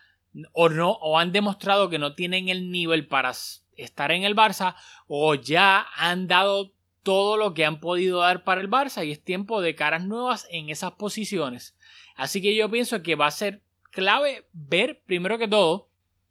o 0.53 0.69
no 0.69 0.93
o 0.93 1.19
han 1.19 1.33
demostrado 1.33 1.89
que 1.89 1.99
no 1.99 2.15
tienen 2.15 2.49
el 2.49 2.71
nivel 2.71 3.07
para 3.07 3.33
estar 3.77 4.13
en 4.13 4.25
el 4.25 4.37
Barça 4.37 4.75
o 5.07 5.35
ya 5.35 5.87
han 5.97 6.27
dado 6.27 6.73
todo 7.03 7.37
lo 7.37 7.55
que 7.55 7.65
han 7.65 7.81
podido 7.81 8.21
dar 8.21 8.45
para 8.45 8.61
el 8.61 8.71
Barça 8.71 9.07
y 9.07 9.13
es 9.13 9.23
tiempo 9.23 9.61
de 9.61 9.75
caras 9.75 10.05
nuevas 10.05 10.47
en 10.51 10.69
esas 10.69 10.93
posiciones. 10.93 11.77
Así 12.17 12.43
que 12.43 12.55
yo 12.55 12.71
pienso 12.71 13.03
que 13.03 13.15
va 13.15 13.27
a 13.27 13.31
ser 13.31 13.63
clave 13.91 14.47
ver 14.53 15.03
primero 15.07 15.39
que 15.39 15.49
todo 15.49 15.89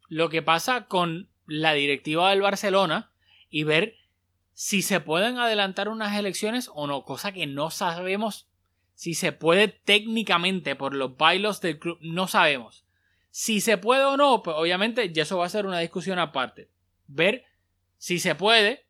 lo 0.08 0.28
que 0.28 0.42
pasa 0.42 0.86
con 0.86 1.28
la 1.46 1.72
directiva 1.72 2.30
del 2.30 2.42
Barcelona 2.42 3.10
y 3.50 3.64
ver 3.64 3.96
si 4.52 4.82
se 4.82 5.00
pueden 5.00 5.38
adelantar 5.38 5.88
unas 5.88 6.16
elecciones 6.16 6.70
o 6.74 6.86
no, 6.86 7.04
cosa 7.04 7.32
que 7.32 7.46
no 7.46 7.70
sabemos 7.70 8.48
si 8.98 9.14
se 9.14 9.30
puede 9.30 9.68
técnicamente 9.68 10.74
por 10.74 10.92
los 10.92 11.16
bailos 11.16 11.60
del 11.60 11.78
club, 11.78 11.98
no 12.00 12.26
sabemos. 12.26 12.84
Si 13.30 13.60
se 13.60 13.78
puede 13.78 14.02
o 14.04 14.16
no, 14.16 14.42
pues 14.42 14.56
obviamente 14.58 15.12
ya 15.12 15.22
eso 15.22 15.38
va 15.38 15.46
a 15.46 15.50
ser 15.50 15.66
una 15.66 15.78
discusión 15.78 16.18
aparte. 16.18 16.68
Ver 17.06 17.44
si 17.96 18.18
se 18.18 18.34
puede, 18.34 18.86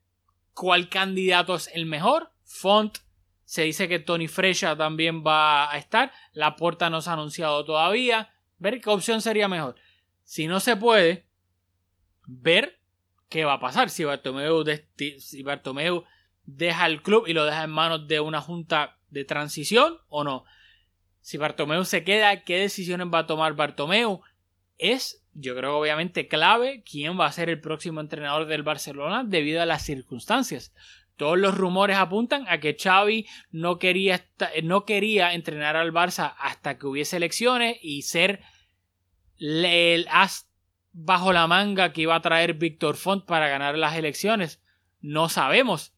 cuál 0.54 0.88
candidato 0.88 1.54
es 1.54 1.68
el 1.74 1.84
mejor. 1.84 2.32
Font, 2.42 2.96
se 3.44 3.64
dice 3.64 3.86
que 3.86 3.98
Tony 3.98 4.28
Fresha 4.28 4.74
también 4.74 5.22
va 5.22 5.70
a 5.70 5.76
estar. 5.76 6.10
La 6.32 6.56
puerta 6.56 6.88
no 6.88 7.02
se 7.02 7.10
ha 7.10 7.12
anunciado 7.12 7.66
todavía. 7.66 8.32
Ver 8.56 8.80
qué 8.80 8.88
opción 8.88 9.20
sería 9.20 9.46
mejor. 9.46 9.74
Si 10.24 10.46
no 10.46 10.60
se 10.60 10.74
puede, 10.74 11.26
ver 12.26 12.80
qué 13.28 13.44
va 13.44 13.52
a 13.52 13.60
pasar. 13.60 13.90
Si 13.90 14.04
Bartomeu, 14.04 14.64
si 15.18 15.42
Bartomeu 15.42 16.04
deja 16.46 16.86
el 16.86 17.02
club 17.02 17.26
y 17.26 17.34
lo 17.34 17.44
deja 17.44 17.64
en 17.64 17.70
manos 17.70 18.08
de 18.08 18.20
una 18.20 18.40
junta 18.40 18.97
de 19.10 19.24
transición 19.24 19.98
o 20.08 20.24
no. 20.24 20.44
Si 21.20 21.36
Bartomeu 21.36 21.84
se 21.84 22.04
queda, 22.04 22.42
¿qué 22.42 22.58
decisiones 22.58 23.08
va 23.12 23.20
a 23.20 23.26
tomar 23.26 23.54
Bartomeu? 23.54 24.22
Es, 24.78 25.22
yo 25.34 25.56
creo 25.56 25.78
obviamente 25.78 26.28
clave, 26.28 26.82
quién 26.88 27.18
va 27.18 27.26
a 27.26 27.32
ser 27.32 27.50
el 27.50 27.60
próximo 27.60 28.00
entrenador 28.00 28.46
del 28.46 28.62
Barcelona 28.62 29.24
debido 29.24 29.60
a 29.60 29.66
las 29.66 29.82
circunstancias. 29.82 30.72
Todos 31.16 31.36
los 31.36 31.58
rumores 31.58 31.96
apuntan 31.96 32.46
a 32.48 32.60
que 32.60 32.76
Xavi 32.80 33.26
no 33.50 33.78
quería, 33.78 34.24
no 34.62 34.84
quería 34.84 35.34
entrenar 35.34 35.76
al 35.76 35.92
Barça 35.92 36.34
hasta 36.38 36.78
que 36.78 36.86
hubiese 36.86 37.16
elecciones 37.16 37.76
y 37.82 38.02
ser 38.02 38.40
el 39.40 40.06
as 40.10 40.48
bajo 40.92 41.32
la 41.32 41.46
manga 41.46 41.92
que 41.92 42.02
iba 42.02 42.14
a 42.14 42.22
traer 42.22 42.54
Víctor 42.54 42.96
Font 42.96 43.24
para 43.24 43.48
ganar 43.48 43.76
las 43.76 43.96
elecciones. 43.96 44.62
No 45.00 45.28
sabemos 45.28 45.92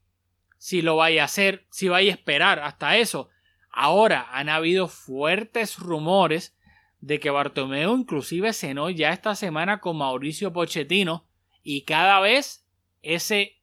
si 0.60 0.82
lo 0.82 0.96
vaya 0.96 1.22
a 1.22 1.24
hacer, 1.24 1.66
si 1.70 1.88
vaya 1.88 2.12
a 2.12 2.14
esperar 2.14 2.58
hasta 2.58 2.98
eso. 2.98 3.30
Ahora 3.72 4.28
han 4.30 4.50
habido 4.50 4.88
fuertes 4.88 5.78
rumores 5.78 6.54
de 7.00 7.18
que 7.18 7.30
Bartomeu 7.30 7.96
inclusive 7.96 8.52
cenó 8.52 8.90
ya 8.90 9.10
esta 9.10 9.34
semana 9.34 9.80
con 9.80 9.96
Mauricio 9.96 10.52
Pochettino 10.52 11.26
y 11.62 11.84
cada 11.86 12.20
vez 12.20 12.66
ese 13.00 13.62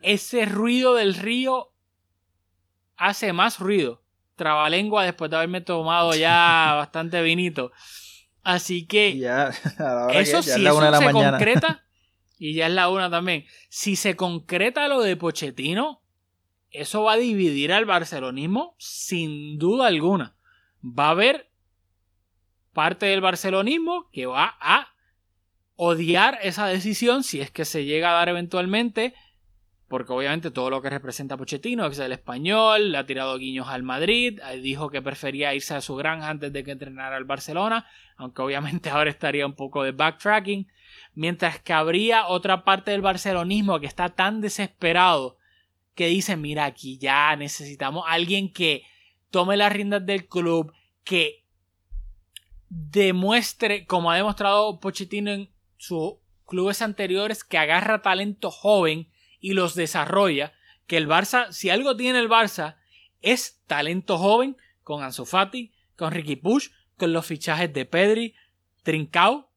ese 0.00 0.46
ruido 0.46 0.96
del 0.96 1.14
río 1.14 1.72
hace 2.96 3.32
más 3.32 3.60
ruido. 3.60 4.02
Trabalengua 4.34 5.04
después 5.04 5.30
de 5.30 5.36
haberme 5.36 5.60
tomado 5.60 6.16
ya 6.16 6.72
bastante 6.76 7.22
vinito. 7.22 7.70
Así 8.42 8.84
que 8.84 9.16
ya, 9.16 9.50
eso 10.12 10.42
si 10.42 10.66
eso 10.66 10.98
se 10.98 11.12
concreta 11.12 11.81
y 12.42 12.54
ya 12.54 12.66
es 12.66 12.72
la 12.72 12.88
una 12.88 13.08
también. 13.08 13.44
Si 13.68 13.94
se 13.94 14.16
concreta 14.16 14.88
lo 14.88 15.00
de 15.00 15.16
Pochettino, 15.16 16.02
eso 16.72 17.04
va 17.04 17.12
a 17.12 17.16
dividir 17.16 17.72
al 17.72 17.84
barcelonismo 17.84 18.74
sin 18.78 19.60
duda 19.60 19.86
alguna. 19.86 20.34
Va 20.82 21.06
a 21.06 21.10
haber 21.10 21.52
parte 22.72 23.06
del 23.06 23.20
barcelonismo 23.20 24.10
que 24.10 24.26
va 24.26 24.56
a 24.60 24.88
odiar 25.76 26.36
esa 26.42 26.66
decisión 26.66 27.22
si 27.22 27.40
es 27.40 27.52
que 27.52 27.64
se 27.64 27.84
llega 27.84 28.10
a 28.10 28.14
dar 28.14 28.30
eventualmente, 28.30 29.14
porque 29.86 30.12
obviamente 30.12 30.50
todo 30.50 30.68
lo 30.68 30.82
que 30.82 30.90
representa 30.90 31.36
Pochettino 31.36 31.86
es 31.86 32.00
el 32.00 32.10
español, 32.10 32.90
le 32.90 32.98
ha 32.98 33.06
tirado 33.06 33.38
guiños 33.38 33.68
al 33.68 33.84
Madrid, 33.84 34.40
eh, 34.50 34.56
dijo 34.56 34.90
que 34.90 35.00
prefería 35.00 35.54
irse 35.54 35.76
a 35.76 35.80
su 35.80 35.94
granja 35.94 36.28
antes 36.28 36.52
de 36.52 36.64
que 36.64 36.72
entrenara 36.72 37.16
al 37.16 37.24
Barcelona, 37.24 37.86
aunque 38.16 38.42
obviamente 38.42 38.90
ahora 38.90 39.10
estaría 39.10 39.46
un 39.46 39.54
poco 39.54 39.84
de 39.84 39.92
backtracking, 39.92 40.66
mientras 41.14 41.60
que 41.60 41.72
habría 41.72 42.26
otra 42.26 42.64
parte 42.64 42.90
del 42.90 43.02
barcelonismo 43.02 43.80
que 43.80 43.86
está 43.86 44.10
tan 44.10 44.40
desesperado 44.40 45.36
que 45.94 46.06
dice, 46.06 46.36
mira, 46.36 46.64
aquí 46.64 46.98
ya 46.98 47.36
necesitamos 47.36 48.04
alguien 48.08 48.52
que 48.52 48.84
tome 49.30 49.56
las 49.56 49.72
riendas 49.72 50.04
del 50.06 50.26
club, 50.26 50.72
que 51.04 51.44
demuestre, 52.68 53.86
como 53.86 54.10
ha 54.10 54.16
demostrado 54.16 54.80
Pochettino 54.80 55.30
en 55.30 55.50
sus 55.76 56.14
clubes 56.46 56.80
anteriores, 56.80 57.44
que 57.44 57.58
agarra 57.58 58.02
talento 58.02 58.50
joven 58.50 59.10
y 59.40 59.52
los 59.52 59.74
desarrolla. 59.74 60.52
Que 60.86 60.96
el 60.96 61.08
Barça, 61.08 61.52
si 61.52 61.70
algo 61.70 61.96
tiene 61.96 62.18
el 62.18 62.28
Barça, 62.28 62.76
es 63.20 63.62
talento 63.66 64.18
joven 64.18 64.56
con 64.82 65.02
Ansu 65.02 65.26
Fati, 65.26 65.72
con 65.96 66.12
Ricky 66.12 66.36
Push, 66.36 66.70
con 66.96 67.12
los 67.12 67.26
fichajes 67.26 67.72
de 67.72 67.84
Pedri, 67.84 68.34
Trincao, 68.82 69.51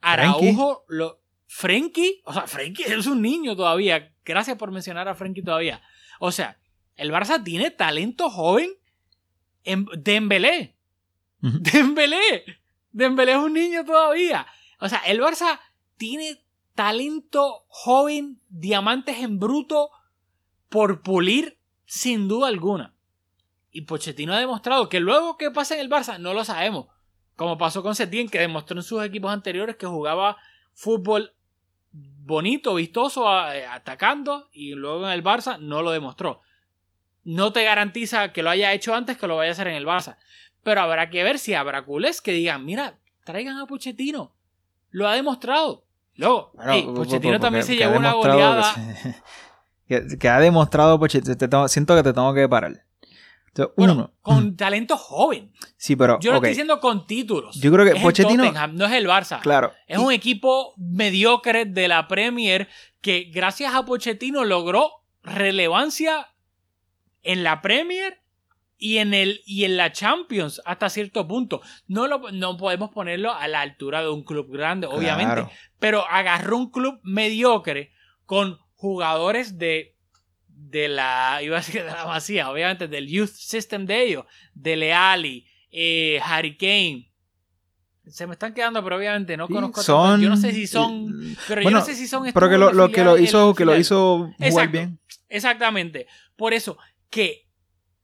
Araujo, 0.00 0.84
lo, 0.88 1.20
Frenkie, 1.46 2.22
o 2.24 2.32
sea, 2.32 2.46
Frenkie 2.46 2.84
es 2.84 3.06
un 3.06 3.22
niño 3.22 3.56
todavía. 3.56 4.12
Gracias 4.24 4.56
por 4.56 4.70
mencionar 4.70 5.08
a 5.08 5.14
Frenkie 5.14 5.42
todavía. 5.42 5.82
O 6.20 6.30
sea, 6.30 6.58
el 6.96 7.10
Barça 7.10 7.42
tiene 7.42 7.70
talento 7.70 8.30
joven 8.30 8.70
en 9.64 9.86
Dembélé. 9.96 10.76
Dembélé. 11.40 12.44
Dembélé 12.90 13.32
es 13.32 13.38
un 13.38 13.52
niño 13.52 13.84
todavía. 13.84 14.46
O 14.80 14.88
sea, 14.88 14.98
el 15.00 15.20
Barça 15.20 15.60
tiene 15.96 16.44
talento 16.74 17.64
joven, 17.68 18.40
diamantes 18.48 19.18
en 19.18 19.38
bruto 19.38 19.90
por 20.68 21.02
pulir 21.02 21.58
sin 21.86 22.28
duda 22.28 22.48
alguna. 22.48 22.94
Y 23.70 23.82
Pochettino 23.82 24.34
ha 24.34 24.38
demostrado 24.38 24.88
que 24.88 25.00
luego 25.00 25.36
que 25.36 25.50
pasa 25.50 25.74
en 25.74 25.80
el 25.80 25.90
Barça 25.90 26.18
no 26.18 26.34
lo 26.34 26.44
sabemos. 26.44 26.86
Como 27.38 27.56
pasó 27.56 27.84
con 27.84 27.94
Setién, 27.94 28.28
que 28.28 28.40
demostró 28.40 28.76
en 28.76 28.82
sus 28.82 29.00
equipos 29.04 29.32
anteriores 29.32 29.76
que 29.76 29.86
jugaba 29.86 30.38
fútbol 30.74 31.34
bonito, 31.92 32.74
vistoso, 32.74 33.28
eh, 33.52 33.64
atacando, 33.64 34.48
y 34.52 34.72
luego 34.72 35.06
en 35.06 35.12
el 35.12 35.22
Barça 35.22 35.56
no 35.56 35.82
lo 35.82 35.92
demostró. 35.92 36.40
No 37.22 37.52
te 37.52 37.62
garantiza 37.62 38.32
que 38.32 38.42
lo 38.42 38.50
haya 38.50 38.72
hecho 38.72 38.92
antes 38.92 39.16
que 39.16 39.28
lo 39.28 39.36
vaya 39.36 39.50
a 39.50 39.52
hacer 39.52 39.68
en 39.68 39.76
el 39.76 39.86
Barça. 39.86 40.16
Pero 40.64 40.80
habrá 40.80 41.10
que 41.10 41.22
ver 41.22 41.38
si 41.38 41.54
habrá 41.54 41.82
culés 41.82 42.20
que 42.20 42.32
digan, 42.32 42.64
mira, 42.64 42.98
traigan 43.22 43.56
a 43.58 43.66
Pochettino. 43.66 44.32
Lo 44.90 45.06
ha 45.06 45.14
demostrado. 45.14 45.84
Luego, 46.16 46.50
Pochettino 46.96 47.38
también 47.38 47.62
se 47.62 47.76
llevó 47.76 47.98
una 47.98 48.14
goleada. 48.14 48.74
Que, 49.86 50.28
ha 50.28 50.40
demostrado 50.40 50.98
Pochettino. 50.98 51.68
siento 51.68 51.94
que 51.94 52.02
te 52.02 52.12
tengo 52.12 52.34
que 52.34 52.48
parar. 52.48 52.84
Uno. 53.76 54.12
con 54.22 54.56
talento 54.56 54.96
joven. 54.96 55.52
Sí, 55.76 55.96
pero. 55.96 56.18
Yo 56.20 56.30
lo 56.30 56.36
estoy 56.36 56.50
diciendo 56.50 56.80
con 56.80 57.06
títulos. 57.06 57.56
Yo 57.60 57.72
creo 57.72 57.84
que 57.84 58.00
Pochettino. 58.00 58.50
no 58.68 58.86
es 58.86 58.92
el 58.92 59.06
Barça. 59.06 59.40
Claro. 59.40 59.72
Es 59.86 59.98
un 59.98 60.12
equipo 60.12 60.74
mediocre 60.76 61.64
de 61.64 61.88
la 61.88 62.08
Premier 62.08 62.68
que, 63.00 63.30
gracias 63.32 63.74
a 63.74 63.84
Pochettino, 63.84 64.44
logró 64.44 64.90
relevancia 65.22 66.28
en 67.22 67.42
la 67.42 67.60
Premier 67.60 68.20
y 68.78 68.98
en, 68.98 69.12
el, 69.12 69.40
y 69.44 69.64
en 69.64 69.76
la 69.76 69.92
Champions 69.92 70.62
hasta 70.64 70.88
cierto 70.88 71.26
punto. 71.26 71.60
No, 71.86 72.06
lo, 72.06 72.30
no 72.32 72.56
podemos 72.56 72.90
ponerlo 72.90 73.34
a 73.34 73.48
la 73.48 73.60
altura 73.60 74.02
de 74.02 74.08
un 74.08 74.22
club 74.22 74.50
grande, 74.50 74.86
obviamente, 74.86 75.46
pero 75.78 76.06
agarró 76.08 76.56
un 76.56 76.70
club 76.70 77.00
mediocre 77.02 77.92
con 78.24 78.58
jugadores 78.74 79.58
de, 79.58 79.96
de 80.58 80.88
la, 80.88 81.40
iba 81.42 81.56
a 81.56 81.60
decir 81.60 81.82
de 81.82 81.90
la 81.90 82.06
Masía, 82.06 82.50
obviamente 82.50 82.88
del 82.88 83.08
youth 83.08 83.30
system 83.30 83.86
de 83.86 84.02
ellos, 84.02 84.24
de 84.54 84.76
Leali, 84.76 85.46
eh, 85.70 86.20
Harry 86.22 86.56
Kane. 86.56 87.06
Se 88.06 88.26
me 88.26 88.32
están 88.32 88.54
quedando, 88.54 88.82
pero 88.82 88.96
obviamente 88.96 89.36
no 89.36 89.46
conozco. 89.48 89.82
Son, 89.82 90.18
yo 90.20 90.30
no 90.30 90.36
sé 90.38 90.52
si 90.52 90.66
son. 90.66 91.36
Pero 91.46 91.60
yo 91.60 91.70
no 91.70 91.82
sé 91.82 91.94
si 91.94 92.08
son. 92.08 92.24
Pero 92.32 92.48
que 92.48 92.56
lo, 92.56 92.90
que 92.90 93.04
lo 93.04 93.18
hizo, 93.18 93.54
que 93.54 93.66
lo 93.66 93.76
hizo 93.76 94.32
muy 94.38 94.66
bien. 94.68 94.98
Exactamente. 95.28 96.06
Por 96.34 96.54
eso, 96.54 96.78
que 97.10 97.48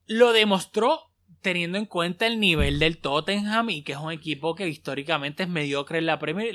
lo 0.06 0.34
demostró 0.34 1.10
teniendo 1.40 1.78
en 1.78 1.86
cuenta 1.86 2.26
el 2.26 2.38
nivel 2.38 2.78
del 2.78 2.98
Tottenham 2.98 3.70
y 3.70 3.82
que 3.82 3.92
es 3.92 3.98
un 3.98 4.12
equipo 4.12 4.54
que 4.54 4.68
históricamente 4.68 5.44
es 5.44 5.48
mediocre 5.48 5.98
en 5.98 6.06
la 6.06 6.18
Premier. 6.18 6.54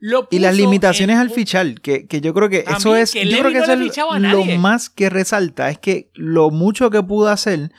Lo, 0.00 0.26
y 0.30 0.38
las 0.38 0.56
limitaciones 0.56 1.18
al 1.18 1.30
fichar, 1.30 1.80
que, 1.80 2.06
yo 2.22 2.32
creo 2.32 2.48
que 2.48 2.64
eso 2.66 2.96
es, 2.96 3.12
yo 3.12 3.38
creo 3.38 3.52
que 3.52 3.58
eso 3.58 3.72
es 3.74 4.22
lo 4.22 4.44
más 4.58 4.88
que 4.88 5.10
resalta, 5.10 5.68
es 5.68 5.78
que 5.78 6.10
lo 6.14 6.50
mucho 6.50 6.90
que 6.90 7.02
pudo 7.02 7.28
hacer 7.28 7.70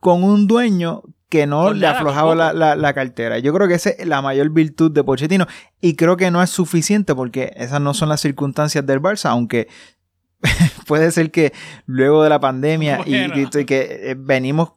con 0.00 0.24
un 0.24 0.48
dueño 0.48 1.04
que 1.28 1.46
no 1.46 1.72
le 1.72 1.86
aflojaba 1.86 2.34
la, 2.34 2.74
la, 2.76 2.92
cartera. 2.92 3.38
Yo 3.38 3.54
creo 3.54 3.66
que 3.66 3.74
esa 3.74 3.90
es 3.90 4.06
la 4.06 4.20
mayor 4.20 4.50
virtud 4.50 4.90
de 4.90 5.02
Pochettino 5.02 5.46
y 5.80 5.94
creo 5.94 6.18
que 6.18 6.30
no 6.30 6.42
es 6.42 6.50
suficiente 6.50 7.14
porque 7.14 7.52
esas 7.56 7.80
no 7.80 7.94
son 7.94 8.10
las 8.10 8.20
circunstancias 8.20 8.84
del 8.84 9.00
Barça, 9.00 9.30
aunque 9.30 9.68
puede 10.86 11.10
ser 11.10 11.30
que 11.30 11.52
luego 11.86 12.22
de 12.22 12.28
la 12.28 12.40
pandemia 12.40 13.00
y, 13.06 13.46
que 13.64 14.10
eh, 14.10 14.14
venimos 14.18 14.72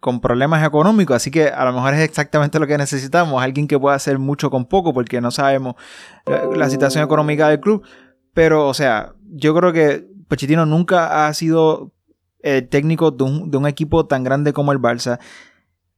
con 0.00 0.20
problemas 0.20 0.66
económicos, 0.66 1.16
así 1.16 1.30
que 1.30 1.48
a 1.48 1.64
lo 1.64 1.72
mejor 1.72 1.94
es 1.94 2.00
exactamente 2.00 2.58
lo 2.58 2.66
que 2.66 2.78
necesitamos, 2.78 3.42
alguien 3.42 3.68
que 3.68 3.78
pueda 3.78 3.96
hacer 3.96 4.18
mucho 4.18 4.50
con 4.50 4.66
poco, 4.66 4.92
porque 4.92 5.20
no 5.20 5.30
sabemos 5.30 5.74
la, 6.26 6.70
situación 6.70 7.04
económica 7.04 7.48
del 7.48 7.60
club. 7.60 7.82
Pero, 8.34 8.68
o 8.68 8.74
sea, 8.74 9.14
yo 9.30 9.54
creo 9.54 9.72
que 9.72 10.06
Pochettino 10.28 10.66
nunca 10.66 11.26
ha 11.26 11.34
sido 11.34 11.92
el 12.40 12.68
técnico 12.68 13.10
de 13.10 13.24
un, 13.24 13.50
de 13.50 13.58
un 13.58 13.66
equipo 13.66 14.06
tan 14.06 14.24
grande 14.24 14.52
como 14.52 14.72
el 14.72 14.78
Barça. 14.78 15.18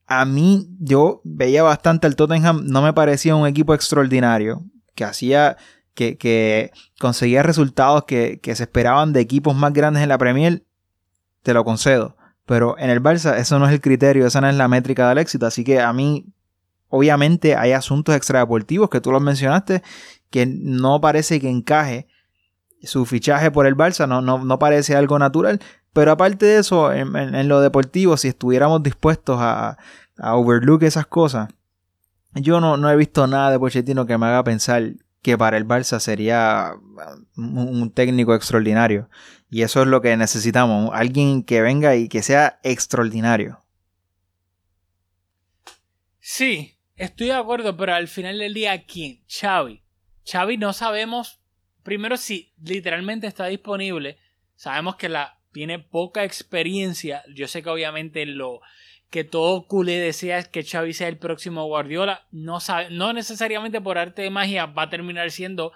A 0.07 0.25
mí, 0.25 0.69
yo 0.79 1.21
veía 1.25 1.63
bastante 1.63 2.07
el 2.07 2.17
Tottenham, 2.17 2.65
no 2.67 2.83
me 2.83 2.93
parecía 2.93 3.37
un 3.37 3.47
equipo 3.47 3.75
extraordinario, 3.75 4.63
que 4.95 5.05
hacía 5.05 5.57
que, 5.95 6.73
conseguía 6.99 7.43
resultados 7.43 8.05
que, 8.05 8.41
se 8.43 8.63
esperaban 8.63 9.13
de 9.13 9.21
equipos 9.21 9.55
más 9.55 9.73
grandes 9.73 10.03
en 10.03 10.09
la 10.09 10.19
Premier, 10.19 10.65
te 11.43 11.55
lo 11.55 11.65
concedo. 11.65 12.17
Pero 12.51 12.77
en 12.79 12.91
el 12.91 13.01
Barça 13.01 13.37
eso 13.37 13.61
no 13.61 13.69
es 13.69 13.73
el 13.73 13.81
criterio, 13.81 14.27
esa 14.27 14.41
no 14.41 14.49
es 14.49 14.57
la 14.57 14.67
métrica 14.67 15.09
del 15.09 15.19
éxito. 15.19 15.47
Así 15.47 15.63
que 15.63 15.81
a 15.81 15.93
mí, 15.93 16.27
obviamente, 16.89 17.55
hay 17.55 17.71
asuntos 17.71 18.17
extradeportivos 18.17 18.91
que 18.91 19.01
tú 19.01 19.13
los 19.13 19.23
mencionaste 19.23 19.85
que 20.31 20.47
no 20.47 21.01
parece 21.01 21.41
que 21.41 21.49
encaje 21.49 22.09
su 22.83 23.07
fichaje 23.07 23.53
por 23.53 23.69
el 23.69 23.77
Barça, 23.77 24.09
no, 24.09 24.21
no, 24.21 24.59
parece 24.59 24.97
algo 24.97 25.17
natural. 25.17 25.61
Pero 25.93 26.11
aparte 26.11 26.45
de 26.45 26.59
eso, 26.59 26.93
en, 26.93 27.47
lo 27.47 27.61
deportivo, 27.61 28.17
si 28.17 28.27
estuviéramos 28.27 28.83
dispuestos 28.83 29.39
a, 29.41 29.79
a 30.19 30.35
overlook 30.35 30.83
esas 30.83 31.07
cosas, 31.07 31.51
yo 32.35 32.61
no, 32.61 32.77
no 32.77 32.91
he 32.91 32.97
visto 32.97 33.29
nada 33.29 33.53
de 33.53 33.61
Pochettino 33.61 34.07
que 34.07 34.19
me 34.19 34.27
haga 34.27 34.43
pensar 34.43 34.95
que 35.23 35.39
para 35.39 35.57
el 35.57 35.69
Barça 35.69 36.01
sería 36.01 36.73
un 37.37 37.93
técnico 37.95 38.35
extraordinario. 38.35 39.09
Y 39.51 39.63
eso 39.63 39.83
es 39.83 39.89
lo 39.89 40.01
que 40.01 40.17
necesitamos, 40.17 40.91
alguien 40.95 41.43
que 41.43 41.61
venga 41.61 41.97
y 41.97 42.09
que 42.09 42.23
sea 42.23 42.61
extraordinario. 42.63 43.59
Sí, 46.21 46.77
estoy 46.97 47.29
de 47.29 47.35
acuerdo, 47.35 47.77
pero 47.77 47.95
al 47.95 48.07
final 48.07 48.39
del 48.39 48.55
día, 48.55 48.85
¿quién? 48.85 49.21
Xavi. 49.29 49.83
Xavi 50.25 50.57
no 50.57 50.73
sabemos, 50.73 51.41
primero 51.83 52.17
si 52.17 52.53
literalmente 52.63 53.27
está 53.27 53.47
disponible, 53.47 54.19
sabemos 54.55 54.95
que 54.97 55.09
la 55.09 55.39
tiene 55.53 55.81
poca 55.81 56.23
experiencia, 56.23 57.25
yo 57.35 57.49
sé 57.49 57.65
que 57.65 57.71
obviamente 57.71 58.25
lo, 58.27 58.61
que 59.11 59.25
todo 59.25 59.67
culé 59.67 59.99
desea 59.99 60.45
que 60.45 60.63
Xavi 60.63 60.93
sea 60.93 61.09
el 61.09 61.19
próximo 61.19 61.67
Guardiola. 61.67 62.27
No, 62.31 62.61
sabe, 62.61 62.91
no 62.91 63.13
necesariamente 63.13 63.81
por 63.81 63.99
arte 63.99 64.23
de 64.23 64.31
magia 64.31 64.67
va 64.67 64.85
a 64.85 64.91
terminar 64.91 65.33
siendo 65.33 65.73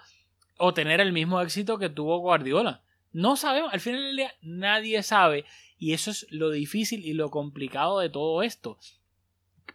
o 0.57 0.73
tener 0.73 1.01
el 1.01 1.11
mismo 1.11 1.41
éxito 1.41 1.77
que 1.77 1.89
tuvo 1.89 2.19
Guardiola. 2.19 2.81
No 3.15 3.37
sabemos, 3.37 3.71
al 3.73 3.79
final 3.79 4.03
del 4.03 4.17
día 4.17 4.35
nadie 4.41 5.01
sabe 5.01 5.45
y 5.79 5.93
eso 5.93 6.11
es 6.11 6.27
lo 6.31 6.49
difícil 6.49 7.05
y 7.05 7.13
lo 7.13 7.31
complicado 7.31 7.99
de 7.99 8.09
todo 8.09 8.43
esto. 8.43 8.77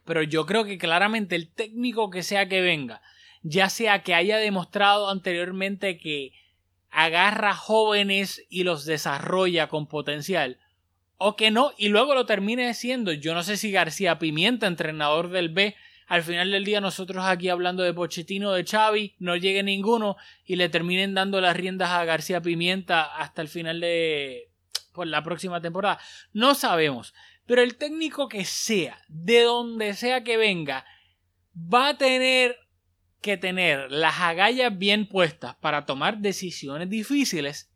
Pero 0.04 0.22
yo 0.22 0.44
creo 0.44 0.66
que 0.66 0.76
claramente 0.76 1.36
el 1.36 1.48
técnico 1.48 2.10
que 2.10 2.22
sea 2.22 2.50
que 2.50 2.60
venga, 2.60 3.00
ya 3.42 3.70
sea 3.70 4.02
que 4.02 4.12
haya 4.12 4.36
demostrado 4.36 5.08
anteriormente 5.08 5.96
que 5.96 6.34
agarra 6.90 7.54
jóvenes 7.54 8.44
y 8.50 8.64
los 8.64 8.84
desarrolla 8.84 9.68
con 9.68 9.86
potencial, 9.86 10.58
o 11.16 11.34
que 11.34 11.50
no, 11.50 11.72
y 11.78 11.88
luego 11.88 12.14
lo 12.14 12.26
termine 12.26 12.74
siendo. 12.74 13.10
Yo 13.10 13.32
no 13.32 13.42
sé 13.42 13.56
si 13.56 13.70
García 13.70 14.18
Pimienta, 14.18 14.66
entrenador 14.66 15.30
del 15.30 15.48
B, 15.48 15.76
al 16.10 16.24
final 16.24 16.50
del 16.50 16.64
día 16.64 16.80
nosotros 16.80 17.24
aquí 17.24 17.50
hablando 17.50 17.84
de 17.84 17.94
Pochettino, 17.94 18.50
de 18.50 18.64
Xavi, 18.64 19.14
no 19.20 19.36
llegue 19.36 19.62
ninguno 19.62 20.16
y 20.44 20.56
le 20.56 20.68
terminen 20.68 21.14
dando 21.14 21.40
las 21.40 21.56
riendas 21.56 21.90
a 21.90 22.04
García 22.04 22.42
Pimienta 22.42 23.04
hasta 23.04 23.42
el 23.42 23.46
final 23.46 23.78
de 23.78 24.50
pues, 24.92 25.08
la 25.08 25.22
próxima 25.22 25.60
temporada. 25.60 26.00
No 26.32 26.56
sabemos, 26.56 27.14
pero 27.46 27.62
el 27.62 27.76
técnico 27.76 28.28
que 28.28 28.44
sea, 28.44 29.00
de 29.06 29.42
donde 29.42 29.94
sea 29.94 30.24
que 30.24 30.36
venga, 30.36 30.84
va 31.54 31.90
a 31.90 31.96
tener 31.96 32.56
que 33.20 33.36
tener 33.36 33.92
las 33.92 34.18
agallas 34.18 34.76
bien 34.76 35.06
puestas 35.08 35.54
para 35.60 35.86
tomar 35.86 36.18
decisiones 36.18 36.90
difíciles 36.90 37.70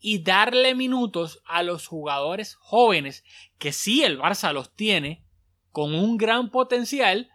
y 0.00 0.24
darle 0.24 0.74
minutos 0.74 1.40
a 1.44 1.62
los 1.62 1.86
jugadores 1.86 2.56
jóvenes, 2.56 3.22
que 3.58 3.70
sí 3.70 4.02
el 4.02 4.18
Barça 4.18 4.52
los 4.52 4.74
tiene, 4.74 5.24
con 5.70 5.94
un 5.94 6.16
gran 6.16 6.50
potencial, 6.50 7.30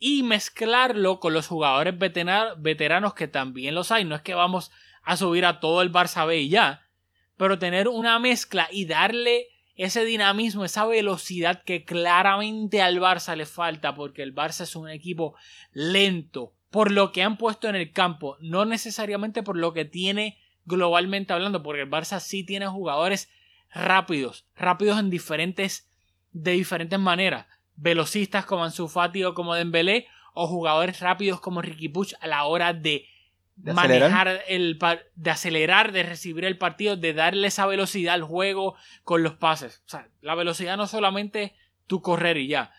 y 0.00 0.22
mezclarlo 0.22 1.20
con 1.20 1.34
los 1.34 1.46
jugadores 1.46 1.94
veteranos 1.98 3.14
que 3.14 3.28
también 3.28 3.74
los 3.74 3.92
hay. 3.92 4.04
No 4.04 4.16
es 4.16 4.22
que 4.22 4.34
vamos 4.34 4.72
a 5.02 5.16
subir 5.16 5.44
a 5.44 5.60
todo 5.60 5.82
el 5.82 5.92
Barça 5.92 6.26
B 6.26 6.40
y 6.40 6.48
ya, 6.48 6.88
pero 7.36 7.58
tener 7.58 7.86
una 7.86 8.18
mezcla 8.18 8.66
y 8.72 8.86
darle 8.86 9.48
ese 9.76 10.04
dinamismo, 10.04 10.64
esa 10.64 10.86
velocidad 10.86 11.62
que 11.62 11.84
claramente 11.84 12.82
al 12.82 12.98
Barça 12.98 13.36
le 13.36 13.46
falta, 13.46 13.94
porque 13.94 14.22
el 14.22 14.34
Barça 14.34 14.62
es 14.62 14.74
un 14.74 14.88
equipo 14.88 15.34
lento, 15.72 16.54
por 16.70 16.90
lo 16.90 17.12
que 17.12 17.22
han 17.22 17.36
puesto 17.36 17.68
en 17.68 17.76
el 17.76 17.92
campo, 17.92 18.36
no 18.40 18.64
necesariamente 18.64 19.42
por 19.42 19.56
lo 19.56 19.72
que 19.72 19.84
tiene 19.84 20.38
globalmente 20.64 21.32
hablando, 21.32 21.62
porque 21.62 21.82
el 21.82 21.90
Barça 21.90 22.20
sí 22.20 22.44
tiene 22.44 22.66
jugadores 22.66 23.30
rápidos, 23.72 24.46
rápidos 24.54 24.98
en 24.98 25.10
diferentes, 25.10 25.88
de 26.32 26.52
diferentes 26.52 26.98
maneras, 26.98 27.46
velocistas 27.80 28.44
como 28.44 28.64
Ansu 28.64 28.88
Fati 28.88 29.24
o 29.24 29.34
como 29.34 29.54
Dembélé, 29.54 30.06
o 30.34 30.46
jugadores 30.46 31.00
rápidos 31.00 31.40
como 31.40 31.62
Ricky 31.62 31.88
Puch 31.88 32.14
a 32.20 32.26
la 32.26 32.44
hora 32.44 32.72
de 32.72 33.06
¿De 33.56 33.74
manejar 33.74 34.42
el 34.48 34.78
de 35.16 35.30
acelerar, 35.30 35.92
de 35.92 36.02
recibir 36.02 36.46
el 36.46 36.56
partido, 36.56 36.96
de 36.96 37.12
darle 37.12 37.48
esa 37.48 37.66
velocidad 37.66 38.14
al 38.14 38.22
juego 38.22 38.74
con 39.04 39.22
los 39.22 39.34
pases. 39.34 39.82
O 39.86 39.88
sea, 39.90 40.08
la 40.22 40.34
velocidad 40.34 40.78
no 40.78 40.86
solamente 40.86 41.54
tu 41.86 42.00
correr 42.00 42.38
y 42.38 42.48
ya. 42.48 42.72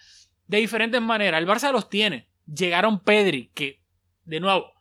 De 0.47 0.57
diferentes 0.57 0.99
maneras. 0.99 1.39
El 1.39 1.47
Barça 1.47 1.71
los 1.71 1.87
tiene. 1.87 2.29
Llegaron 2.47 2.99
Pedri, 2.99 3.51
que, 3.53 3.83
de 4.25 4.39
nuevo, 4.39 4.73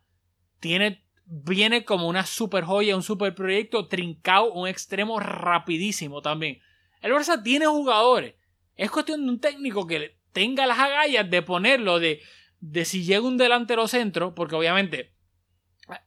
tiene, 0.58 1.04
viene 1.26 1.84
como 1.84 2.08
una 2.08 2.24
super 2.24 2.64
joya, 2.64 2.96
un 2.96 3.02
super 3.02 3.34
proyecto, 3.34 3.86
trincado, 3.86 4.52
un 4.52 4.68
extremo 4.68 5.20
rapidísimo 5.20 6.22
también. 6.22 6.62
El 7.02 7.12
Barça 7.12 7.42
tiene 7.42 7.66
jugadores. 7.66 8.36
Es 8.80 8.90
cuestión 8.90 9.24
de 9.26 9.32
un 9.32 9.40
técnico 9.40 9.86
que 9.86 10.16
tenga 10.32 10.66
las 10.66 10.78
agallas 10.78 11.28
de 11.28 11.42
ponerlo, 11.42 11.98
de, 11.98 12.22
de 12.60 12.86
si 12.86 13.04
llega 13.04 13.20
un 13.20 13.36
delantero 13.36 13.86
centro, 13.88 14.34
porque 14.34 14.56
obviamente 14.56 15.12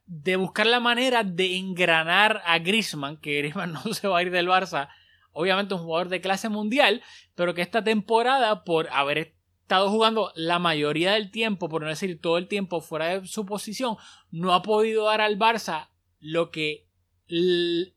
de 0.06 0.34
buscar 0.34 0.66
la 0.66 0.80
manera 0.80 1.22
de 1.22 1.56
engranar 1.56 2.42
a 2.44 2.58
Griezmann, 2.58 3.18
que 3.18 3.38
Griezmann 3.38 3.72
no 3.84 3.94
se 3.94 4.08
va 4.08 4.18
a 4.18 4.22
ir 4.22 4.32
del 4.32 4.48
Barça, 4.48 4.88
obviamente 5.30 5.74
un 5.74 5.82
jugador 5.82 6.08
de 6.08 6.20
clase 6.20 6.48
mundial, 6.48 7.00
pero 7.36 7.54
que 7.54 7.62
esta 7.62 7.84
temporada, 7.84 8.64
por 8.64 8.88
haber 8.90 9.36
estado 9.62 9.88
jugando 9.88 10.32
la 10.34 10.58
mayoría 10.58 11.12
del 11.12 11.30
tiempo, 11.30 11.68
por 11.68 11.82
no 11.82 11.88
decir 11.88 12.20
todo 12.20 12.38
el 12.38 12.48
tiempo 12.48 12.80
fuera 12.80 13.20
de 13.20 13.26
su 13.28 13.46
posición, 13.46 13.96
no 14.32 14.52
ha 14.52 14.62
podido 14.62 15.04
dar 15.04 15.20
al 15.20 15.38
Barça 15.38 15.90
lo 16.18 16.50
que 16.50 16.88
el, 17.28 17.94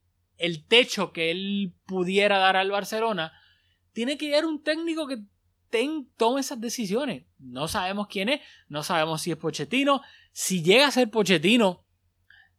techo 0.67 1.11
que 1.13 1.31
él 1.31 1.73
pudiera 1.87 2.37
dar 2.37 2.57
al 2.57 2.69
Barcelona, 2.69 3.33
tiene 3.97 4.15
que 4.15 4.27
llegar 4.27 4.45
un 4.45 4.61
técnico 4.61 5.07
que 5.07 5.23
tome 6.17 6.39
esas 6.39 6.61
decisiones. 6.61 7.23
No 7.39 7.67
sabemos 7.67 8.05
quién 8.05 8.29
es, 8.29 8.41
no 8.69 8.83
sabemos 8.83 9.23
si 9.23 9.31
es 9.31 9.37
Pochettino, 9.37 10.03
si 10.31 10.61
llega 10.61 10.85
a 10.85 10.91
ser 10.91 11.09
Pochettino, 11.09 11.83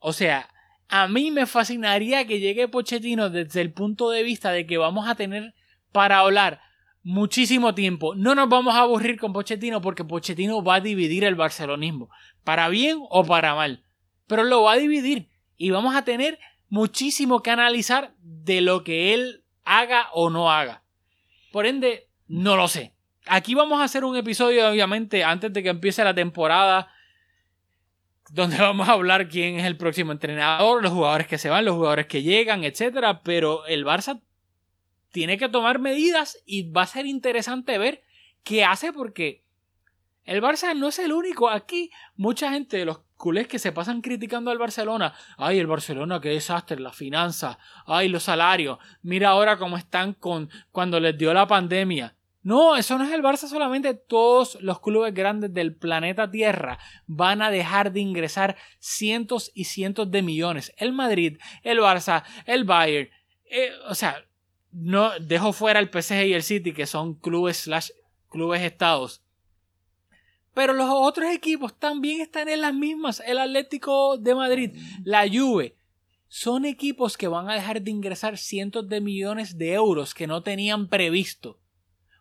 o 0.00 0.12
sea, 0.12 0.48
a 0.88 1.06
mí 1.06 1.30
me 1.30 1.46
fascinaría 1.46 2.26
que 2.26 2.40
llegue 2.40 2.66
Pochettino 2.66 3.30
desde 3.30 3.60
el 3.60 3.72
punto 3.72 4.10
de 4.10 4.24
vista 4.24 4.50
de 4.50 4.66
que 4.66 4.78
vamos 4.78 5.06
a 5.06 5.14
tener 5.14 5.54
para 5.92 6.18
hablar 6.18 6.60
muchísimo 7.04 7.72
tiempo. 7.72 8.16
No 8.16 8.34
nos 8.34 8.48
vamos 8.48 8.74
a 8.74 8.80
aburrir 8.80 9.16
con 9.20 9.32
Pochettino 9.32 9.80
porque 9.80 10.02
Pochettino 10.02 10.64
va 10.64 10.74
a 10.74 10.80
dividir 10.80 11.22
el 11.22 11.36
barcelonismo, 11.36 12.10
para 12.42 12.68
bien 12.68 12.98
o 13.10 13.24
para 13.24 13.54
mal, 13.54 13.84
pero 14.26 14.42
lo 14.42 14.64
va 14.64 14.72
a 14.72 14.78
dividir 14.78 15.28
y 15.56 15.70
vamos 15.70 15.94
a 15.94 16.02
tener 16.02 16.40
muchísimo 16.68 17.44
que 17.44 17.52
analizar 17.52 18.12
de 18.22 18.60
lo 18.60 18.82
que 18.82 19.14
él 19.14 19.44
haga 19.64 20.08
o 20.12 20.30
no 20.30 20.50
haga. 20.50 20.82
Por 21.58 21.66
ende, 21.66 22.06
no 22.28 22.54
lo 22.54 22.68
sé. 22.68 22.94
Aquí 23.26 23.56
vamos 23.56 23.80
a 23.80 23.82
hacer 23.82 24.04
un 24.04 24.16
episodio, 24.16 24.70
obviamente, 24.70 25.24
antes 25.24 25.52
de 25.52 25.60
que 25.60 25.70
empiece 25.70 26.04
la 26.04 26.14
temporada 26.14 26.86
donde 28.30 28.58
vamos 28.60 28.88
a 28.88 28.92
hablar 28.92 29.28
quién 29.28 29.58
es 29.58 29.66
el 29.66 29.76
próximo 29.76 30.12
entrenador, 30.12 30.80
los 30.80 30.92
jugadores 30.92 31.26
que 31.26 31.36
se 31.36 31.48
van, 31.50 31.64
los 31.64 31.74
jugadores 31.74 32.06
que 32.06 32.22
llegan, 32.22 32.62
etcétera, 32.62 33.24
pero 33.24 33.66
el 33.66 33.84
Barça 33.84 34.22
tiene 35.10 35.36
que 35.36 35.48
tomar 35.48 35.80
medidas 35.80 36.40
y 36.46 36.70
va 36.70 36.82
a 36.82 36.86
ser 36.86 37.06
interesante 37.06 37.76
ver 37.76 38.04
qué 38.44 38.64
hace 38.64 38.92
porque 38.92 39.42
el 40.26 40.40
Barça 40.40 40.76
no 40.76 40.86
es 40.86 41.00
el 41.00 41.12
único 41.12 41.50
aquí, 41.50 41.90
mucha 42.14 42.52
gente 42.52 42.76
de 42.76 42.84
los 42.84 43.00
culés 43.18 43.48
que 43.48 43.58
se 43.58 43.72
pasan 43.72 44.00
criticando 44.00 44.50
al 44.50 44.56
Barcelona, 44.56 45.12
ay, 45.36 45.58
el 45.58 45.66
Barcelona 45.66 46.20
qué 46.20 46.30
desastre, 46.30 46.80
la 46.80 46.92
finanza, 46.92 47.58
ay, 47.84 48.08
los 48.08 48.22
salarios, 48.22 48.78
mira 49.02 49.30
ahora 49.30 49.58
cómo 49.58 49.76
están 49.76 50.14
con 50.14 50.48
cuando 50.72 50.98
les 50.98 51.18
dio 51.18 51.34
la 51.34 51.46
pandemia. 51.46 52.14
No, 52.42 52.76
eso 52.76 52.96
no 52.96 53.04
es 53.04 53.12
el 53.12 53.22
Barça 53.22 53.48
solamente. 53.48 53.92
Todos 53.92 54.56
los 54.62 54.80
clubes 54.80 55.12
grandes 55.12 55.52
del 55.52 55.74
planeta 55.74 56.30
Tierra 56.30 56.78
van 57.06 57.42
a 57.42 57.50
dejar 57.50 57.92
de 57.92 58.00
ingresar 58.00 58.56
cientos 58.78 59.50
y 59.54 59.64
cientos 59.64 60.10
de 60.10 60.22
millones. 60.22 60.72
El 60.78 60.92
Madrid, 60.92 61.38
el 61.62 61.80
Barça, 61.80 62.22
el 62.46 62.64
Bayern. 62.64 63.10
Eh, 63.50 63.72
o 63.88 63.94
sea, 63.94 64.24
no 64.70 65.10
dejo 65.18 65.52
fuera 65.52 65.80
el 65.80 65.90
PSG 65.90 66.26
y 66.26 66.32
el 66.32 66.42
City, 66.42 66.72
que 66.72 66.86
son 66.86 67.16
clubes 67.16 67.58
slash 67.58 67.90
clubes 68.30 68.62
estados. 68.62 69.22
Pero 70.58 70.72
los 70.72 70.88
otros 70.90 71.32
equipos 71.32 71.78
también 71.78 72.20
están 72.20 72.48
en 72.48 72.62
las 72.62 72.74
mismas. 72.74 73.22
El 73.24 73.38
Atlético 73.38 74.18
de 74.18 74.34
Madrid, 74.34 74.76
la 75.04 75.24
Juve. 75.32 75.76
Son 76.26 76.64
equipos 76.64 77.16
que 77.16 77.28
van 77.28 77.48
a 77.48 77.54
dejar 77.54 77.80
de 77.80 77.92
ingresar 77.92 78.36
cientos 78.36 78.88
de 78.88 79.00
millones 79.00 79.56
de 79.56 79.74
euros 79.74 80.14
que 80.14 80.26
no 80.26 80.42
tenían 80.42 80.88
previsto. 80.88 81.60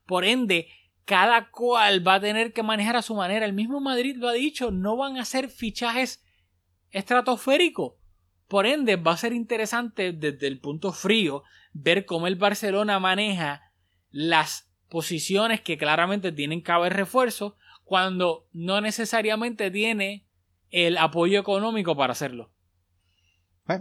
Por 0.06 0.24
ende, 0.24 0.68
cada 1.04 1.50
cual 1.50 2.08
va 2.08 2.14
a 2.14 2.22
tener 2.22 2.54
que 2.54 2.62
manejar 2.62 2.96
a 2.96 3.02
su 3.02 3.16
manera. 3.16 3.44
El 3.44 3.54
mismo 3.54 3.80
Madrid 3.80 4.18
lo 4.18 4.28
ha 4.28 4.34
dicho, 4.34 4.70
no 4.70 4.96
van 4.98 5.18
a 5.18 5.26
ser 5.26 5.50
fichajes 5.50 6.24
estratosféricos. 6.92 7.94
Por 8.48 8.68
ende, 8.68 8.98
va 8.98 9.14
a 9.14 9.18
ser 9.18 9.34
interesante 9.34 10.14
desde 10.14 10.46
el 10.46 10.60
punto 10.60 10.94
frío 10.94 11.42
ver 11.74 12.06
cómo 12.06 12.28
el 12.28 12.36
Barcelona 12.36 13.00
maneja 13.00 13.74
las 14.12 14.72
posiciones 14.90 15.60
que 15.60 15.80
claramente 15.80 16.32
tienen 16.32 16.62
que 16.62 16.72
haber 16.72 16.94
refuerzo 16.94 17.58
cuando 17.88 18.46
no 18.52 18.82
necesariamente 18.82 19.72
tiene 19.72 20.28
el 20.72 20.98
apoyo 20.98 21.40
económico 21.40 21.96
para 21.96 22.12
hacerlo. 22.12 22.52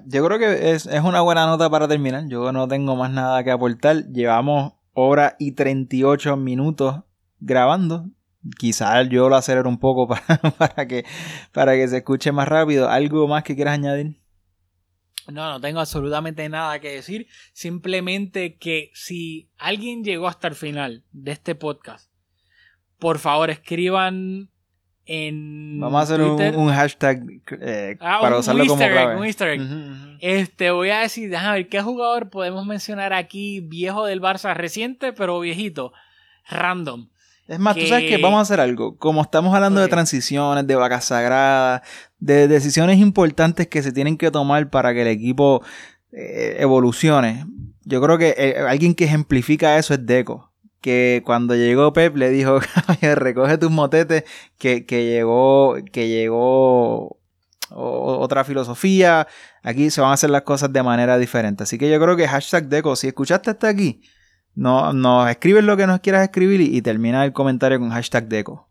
Yo 0.07 0.25
creo 0.25 0.39
que 0.39 0.71
es, 0.71 0.87
es, 0.87 1.01
una 1.03 1.23
buena 1.23 1.47
nota 1.47 1.69
para 1.69 1.89
terminar. 1.89 2.25
Yo 2.29 2.53
no 2.53 2.69
tengo 2.69 2.95
más 2.95 3.11
nada 3.11 3.43
que 3.43 3.51
aportar. 3.51 4.05
Llevamos 4.13 4.75
hora 4.93 5.35
y 5.41 5.53
38 5.53 6.37
minutos 6.37 7.01
grabando. 7.41 8.07
Quizás 8.59 9.09
yo 9.09 9.29
lo 9.29 9.35
acelero 9.35 9.69
un 9.69 9.79
poco 9.79 10.07
para, 10.09 10.39
para, 10.57 10.87
que, 10.87 11.05
para 11.53 11.75
que 11.75 11.89
se 11.89 11.99
escuche 11.99 12.31
más 12.31 12.47
rápido. 12.47 12.89
¿Algo 12.89 13.27
más 13.27 13.43
que 13.43 13.57
quieras 13.57 13.75
añadir? 13.75 14.21
No, 15.27 15.51
no 15.51 15.61
tengo 15.61 15.81
absolutamente 15.81 16.49
nada 16.49 16.79
que 16.79 16.93
decir. 16.93 17.27
Simplemente 17.53 18.57
que 18.57 18.93
si 18.95 19.51
alguien 19.59 20.05
llegó 20.05 20.29
hasta 20.29 20.47
el 20.47 20.55
final 20.55 21.05
de 21.11 21.33
este 21.33 21.57
podcast, 21.57 22.09
por 22.99 23.19
favor 23.19 23.51
escriban 23.51 24.49
en 25.07 25.79
Vamos 25.79 26.01
a 26.01 26.03
hacer 26.03 26.21
un, 26.21 26.69
hashtag 26.69 27.23
eh, 27.61 27.97
ah, 28.01 28.19
para 28.21 28.39
usarlo 28.39 28.67
como 28.67 28.77
clave. 28.77 29.17
Un 29.17 29.25
easter 29.25 29.49
egg. 29.49 29.61
Este, 30.21 30.71
voy 30.73 30.91
a 30.91 31.01
decir, 31.01 31.31
déjame 31.31 31.59
ver 31.59 31.69
qué 31.69 31.81
jugador 31.81 32.29
podemos 32.29 32.67
mencionar 32.67 33.13
aquí, 33.13 33.61
viejo 33.61 34.05
del 34.05 34.21
Barça, 34.21 34.55
reciente 34.55 35.13
pero 35.13 35.39
viejito, 35.39 35.93
random. 36.49 37.09
Es 37.47 37.61
más, 37.61 37.77
tú 37.77 37.87
sabes 37.87 38.09
que 38.09 38.17
vamos 38.19 38.39
a 38.39 38.43
hacer 38.43 38.59
algo. 38.59 38.97
Como 38.97 39.23
estamos 39.23 39.55
hablando 39.55 39.81
de 39.81 39.87
transiciones, 39.87 40.67
de 40.67 40.75
vacas 40.75 41.05
sagradas, 41.05 41.83
de 42.19 42.49
decisiones 42.49 42.99
importantes 42.99 43.69
que 43.69 43.83
se 43.83 43.93
tienen 43.93 44.17
que 44.17 44.33
tomar 44.33 44.69
para 44.69 44.93
que 44.93 45.03
el 45.03 45.09
equipo 45.09 45.63
eh, 46.11 46.57
evolucione. 46.59 47.47
Yo 47.85 48.03
creo 48.03 48.19
que 48.19 48.35
eh, 48.37 48.57
alguien 48.67 48.97
que 48.97 49.05
ejemplifica 49.05 49.79
eso 49.79 49.95
es 49.95 50.05
Deco 50.05 50.51
que 50.81 51.23
cuando 51.25 51.55
llegó 51.55 51.93
Pep 51.93 52.17
le 52.17 52.31
dijo, 52.31 52.61
recoge 53.01 53.59
tus 53.59 53.71
motetes, 53.71 54.25
que, 54.59 54.85
llegó, 54.89 55.77
que 55.93 56.09
llegó 56.09 57.19
otra 57.71 58.45
filosofía, 58.45 59.27
aquí 59.63 59.91
se 59.91 60.01
van 60.01 60.11
a 60.11 60.15
hacer 60.15 60.31
las 60.31 60.43
cosas 60.43 60.73
de 60.73 60.83
manera 60.83 61.19
diferente. 61.19 61.65
Así 61.65 61.79
que 61.79 61.91
yo 61.91 62.01
creo 62.01 62.17
que 62.17 62.29
hashtag 62.29 62.69
Deco, 62.69 62.97
si 62.97 63.09
escuchaste 63.09 63.51
hasta 63.51 63.69
aquí, 63.69 64.03
no, 64.55 64.93
nos 64.93 65.29
escribes 65.29 65.65
lo 65.65 65.77
que 65.77 65.87
nos 65.87 66.01
quieras 66.01 66.23
escribir 66.23 66.61
y, 66.61 66.77
y 66.77 66.83
termina 66.83 67.25
el 67.25 67.33
comentario 67.33 67.79
con 67.79 67.91
hashtag 67.91 68.29
Deco. 68.29 68.71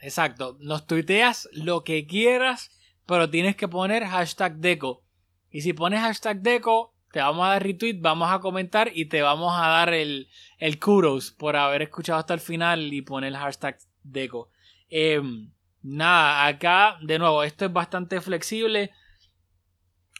Exacto, 0.00 0.56
nos 0.60 0.86
tuiteas 0.86 1.48
lo 1.52 1.84
que 1.84 2.06
quieras, 2.06 2.70
pero 3.06 3.30
tienes 3.30 3.56
que 3.56 3.68
poner 3.68 4.04
hashtag 4.04 4.56
Deco. 4.56 5.02
Y 5.50 5.60
si 5.60 5.72
pones 5.72 6.00
hashtag 6.00 6.40
Deco, 6.40 6.93
te 7.14 7.20
vamos 7.20 7.46
a 7.46 7.50
dar 7.50 7.62
retweet, 7.62 8.00
vamos 8.00 8.28
a 8.28 8.40
comentar 8.40 8.90
y 8.92 9.04
te 9.04 9.22
vamos 9.22 9.54
a 9.56 9.68
dar 9.68 9.94
el, 9.94 10.28
el 10.58 10.80
kudos 10.80 11.30
por 11.30 11.54
haber 11.54 11.82
escuchado 11.82 12.18
hasta 12.18 12.34
el 12.34 12.40
final 12.40 12.92
y 12.92 13.02
poner 13.02 13.28
el 13.28 13.36
hashtag 13.36 13.78
Deco. 14.02 14.50
Em, 14.90 15.52
nada, 15.80 16.44
acá 16.44 16.98
de 17.02 17.20
nuevo, 17.20 17.44
esto 17.44 17.66
es 17.66 17.72
bastante 17.72 18.20
flexible. 18.20 18.90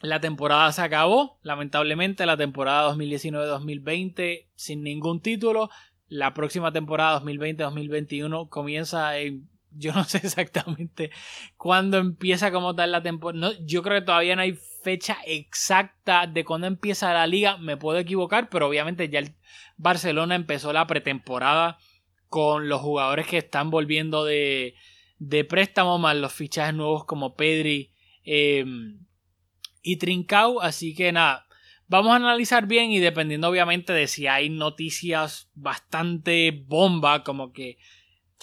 La 0.03 0.21
temporada 0.21 0.71
se 0.71 0.83
acabó, 0.83 1.41
lamentablemente, 1.43 2.27
la 2.27 2.37
temporada 2.37 2.95
2019-2020 2.95 4.47
sin 4.55 4.85
ningún 4.85 5.21
título. 5.21 5.71
La 6.07 6.33
próxima 6.33 6.71
temporada 6.71 7.21
2020-2021 7.23 8.49
comienza 8.49 9.19
en 9.19 9.49
yo 9.77 9.93
no 9.93 10.05
sé 10.05 10.19
exactamente 10.25 11.11
cuándo 11.57 11.99
empieza 11.99 12.51
como 12.51 12.75
tal 12.75 12.93
la 12.93 13.03
temporada. 13.03 13.41
No, 13.41 13.67
yo 13.67 13.83
creo 13.83 14.01
que 14.01 14.07
todavía 14.07 14.37
no 14.37 14.43
hay 14.43 14.59
fecha 14.83 15.19
exacta 15.27 16.27
de 16.27 16.45
cuándo 16.45 16.67
empieza 16.67 17.13
la 17.13 17.27
liga. 17.27 17.57
Me 17.59 17.77
puedo 17.77 17.99
equivocar, 17.99 18.49
pero 18.49 18.69
obviamente 18.69 19.09
ya 19.09 19.21
el 19.21 19.35
Barcelona 19.77 20.35
empezó 20.35 20.73
la 20.73 20.87
pretemporada 20.87 21.79
con 22.29 22.69
los 22.69 22.81
jugadores 22.81 23.27
que 23.27 23.39
están 23.39 23.71
volviendo 23.71 24.25
de, 24.25 24.75
de 25.19 25.45
préstamo, 25.45 25.99
más 25.99 26.17
los 26.17 26.33
fichajes 26.33 26.75
nuevos 26.75 27.05
como 27.05 27.35
Pedri 27.35 27.93
em, 28.25 28.99
y 29.83 29.97
Trincao. 29.97 30.61
Así 30.61 30.95
que 30.95 31.13
nada, 31.13 31.47
vamos 31.87 32.13
a 32.13 32.17
analizar 32.17 32.67
bien 32.67 32.91
y 32.91 32.99
dependiendo 32.99 33.49
obviamente 33.49 33.93
de 33.93 34.07
si 34.07 34.27
hay 34.27 34.51
noticias 34.51 35.51
bastante 35.55 36.65
bomba, 36.67 37.23
como 37.23 37.53
que 37.53 37.79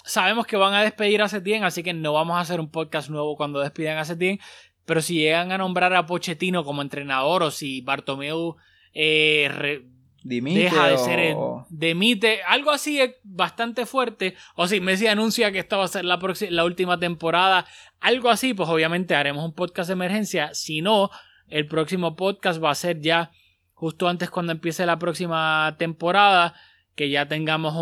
sabemos 0.04 0.46
que 0.46 0.56
van 0.56 0.74
a 0.74 0.82
despedir 0.82 1.22
a 1.22 1.28
Setien, 1.28 1.64
así 1.64 1.82
que 1.82 1.92
no 1.92 2.12
vamos 2.12 2.36
a 2.36 2.40
hacer 2.40 2.60
un 2.60 2.70
podcast 2.70 3.08
nuevo 3.08 3.36
cuando 3.36 3.60
despidan 3.60 3.98
a 3.98 4.04
Setien. 4.04 4.38
Pero 4.84 5.00
si 5.00 5.14
llegan 5.14 5.52
a 5.52 5.58
nombrar 5.58 5.94
a 5.94 6.06
Pochettino 6.06 6.64
como 6.64 6.82
entrenador 6.82 7.42
o 7.44 7.50
si 7.50 7.80
Bartomeu 7.82 8.56
eh, 8.94 9.84
deja 10.24 10.88
de 10.88 10.98
ser 10.98 11.36
demite, 11.70 12.42
algo 12.42 12.70
así 12.70 13.00
es 13.00 13.12
bastante 13.22 13.86
fuerte, 13.86 14.34
o 14.56 14.66
si 14.66 14.80
Messi 14.80 15.06
anuncia 15.06 15.52
que 15.52 15.60
esta 15.60 15.76
va 15.76 15.84
a 15.84 15.88
ser 15.88 16.04
la, 16.04 16.18
la 16.50 16.64
última 16.64 16.98
temporada, 16.98 17.66
algo 18.00 18.28
así, 18.28 18.54
pues 18.54 18.68
obviamente 18.68 19.14
haremos 19.14 19.44
un 19.44 19.54
podcast 19.54 19.88
de 19.88 19.94
emergencia. 19.94 20.52
Si 20.54 20.82
no, 20.82 21.10
el 21.48 21.66
próximo 21.66 22.16
podcast 22.16 22.62
va 22.62 22.70
a 22.70 22.74
ser 22.74 23.00
ya 23.00 23.30
justo 23.72 24.08
antes 24.08 24.30
cuando 24.30 24.52
empiece 24.52 24.86
la 24.86 24.98
próxima 24.98 25.76
temporada 25.78 26.54
que 26.94 27.10
ya 27.10 27.26
tengamos 27.26 27.74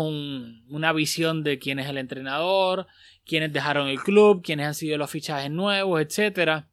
una 0.69 0.93
visión 0.93 1.43
de 1.43 1.59
quién 1.59 1.79
es 1.79 1.89
el 1.89 1.97
entrenador, 1.97 2.87
quiénes 3.25 3.51
dejaron 3.51 3.87
el 3.87 4.01
club, 4.01 4.41
quiénes 4.43 4.67
han 4.67 4.75
sido 4.75 4.97
los 4.97 5.09
fichajes 5.09 5.51
nuevos, 5.51 6.01
etc. 6.01 6.65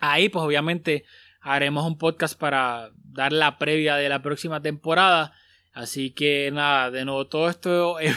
Ahí 0.00 0.28
pues 0.28 0.44
obviamente 0.44 1.04
haremos 1.40 1.86
un 1.86 1.98
podcast 1.98 2.38
para 2.38 2.90
dar 3.04 3.32
la 3.32 3.58
previa 3.58 3.96
de 3.96 4.08
la 4.08 4.22
próxima 4.22 4.60
temporada. 4.60 5.32
Así 5.72 6.10
que 6.10 6.50
nada, 6.52 6.90
de 6.90 7.04
nuevo 7.04 7.26
todo 7.26 7.48
esto 7.48 7.98
es, 8.00 8.16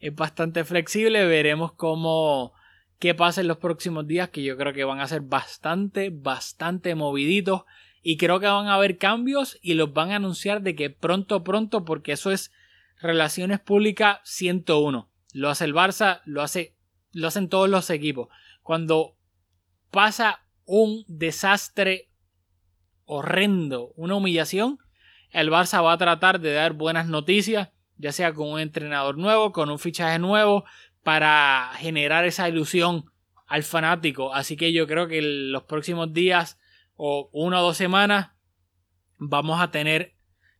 es 0.00 0.14
bastante 0.14 0.64
flexible. 0.64 1.26
Veremos 1.26 1.72
cómo 1.72 2.52
qué 2.98 3.14
pasa 3.14 3.40
en 3.40 3.48
los 3.48 3.58
próximos 3.58 4.06
días, 4.06 4.30
que 4.30 4.42
yo 4.42 4.56
creo 4.56 4.72
que 4.72 4.84
van 4.84 5.00
a 5.00 5.08
ser 5.08 5.20
bastante, 5.20 6.10
bastante 6.10 6.94
moviditos. 6.94 7.62
Y 8.08 8.18
creo 8.18 8.38
que 8.38 8.46
van 8.46 8.68
a 8.68 8.74
haber 8.74 8.98
cambios 8.98 9.58
y 9.62 9.74
los 9.74 9.92
van 9.92 10.12
a 10.12 10.16
anunciar 10.16 10.62
de 10.62 10.76
que 10.76 10.90
pronto, 10.90 11.42
pronto, 11.42 11.84
porque 11.84 12.12
eso 12.12 12.30
es 12.30 12.52
Relaciones 13.00 13.58
Públicas 13.58 14.20
101. 14.22 15.10
Lo 15.32 15.50
hace 15.50 15.64
el 15.64 15.74
Barça, 15.74 16.20
lo, 16.24 16.40
hace, 16.40 16.76
lo 17.10 17.26
hacen 17.26 17.48
todos 17.48 17.68
los 17.68 17.90
equipos. 17.90 18.28
Cuando 18.62 19.16
pasa 19.90 20.46
un 20.66 21.04
desastre 21.08 22.08
horrendo, 23.06 23.92
una 23.96 24.14
humillación, 24.14 24.78
el 25.32 25.50
Barça 25.50 25.82
va 25.82 25.94
a 25.94 25.98
tratar 25.98 26.38
de 26.38 26.52
dar 26.52 26.74
buenas 26.74 27.08
noticias, 27.08 27.70
ya 27.96 28.12
sea 28.12 28.32
con 28.34 28.52
un 28.52 28.60
entrenador 28.60 29.18
nuevo, 29.18 29.50
con 29.50 29.68
un 29.68 29.80
fichaje 29.80 30.20
nuevo, 30.20 30.64
para 31.02 31.72
generar 31.74 32.24
esa 32.24 32.48
ilusión 32.48 33.06
al 33.48 33.64
fanático. 33.64 34.32
Así 34.32 34.56
que 34.56 34.72
yo 34.72 34.86
creo 34.86 35.08
que 35.08 35.20
los 35.22 35.64
próximos 35.64 36.12
días 36.12 36.56
o 36.96 37.28
una 37.32 37.60
o 37.60 37.62
dos 37.62 37.76
semanas 37.76 38.30
vamos 39.18 39.60
a 39.60 39.70
tener 39.70 40.14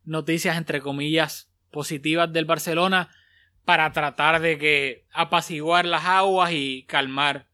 noticias 0.05 0.57
entre 0.57 0.81
comillas 0.81 1.51
positivas 1.71 2.33
del 2.33 2.45
Barcelona 2.45 3.11
para 3.65 3.93
tratar 3.93 4.41
de 4.41 4.59
que 4.59 5.07
apaciguar 5.13 5.85
las 5.85 6.05
aguas 6.05 6.53
y 6.53 6.85
calmar 6.85 7.49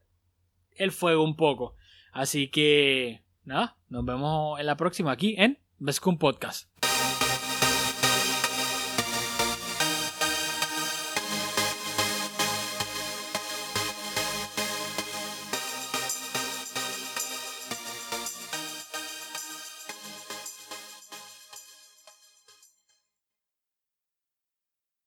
el 0.77 0.93
fuego 0.93 1.25
un 1.25 1.37
poco. 1.37 1.75
Así 2.13 2.49
que 2.49 3.25
nada, 3.45 3.77
nos 3.89 4.05
vemos 4.05 4.61
en 4.61 4.67
la 4.67 4.77
próxima 4.77 5.13
aquí 5.13 5.35
en 5.39 5.59
Vescum 5.79 6.19
Podcast. 6.19 6.72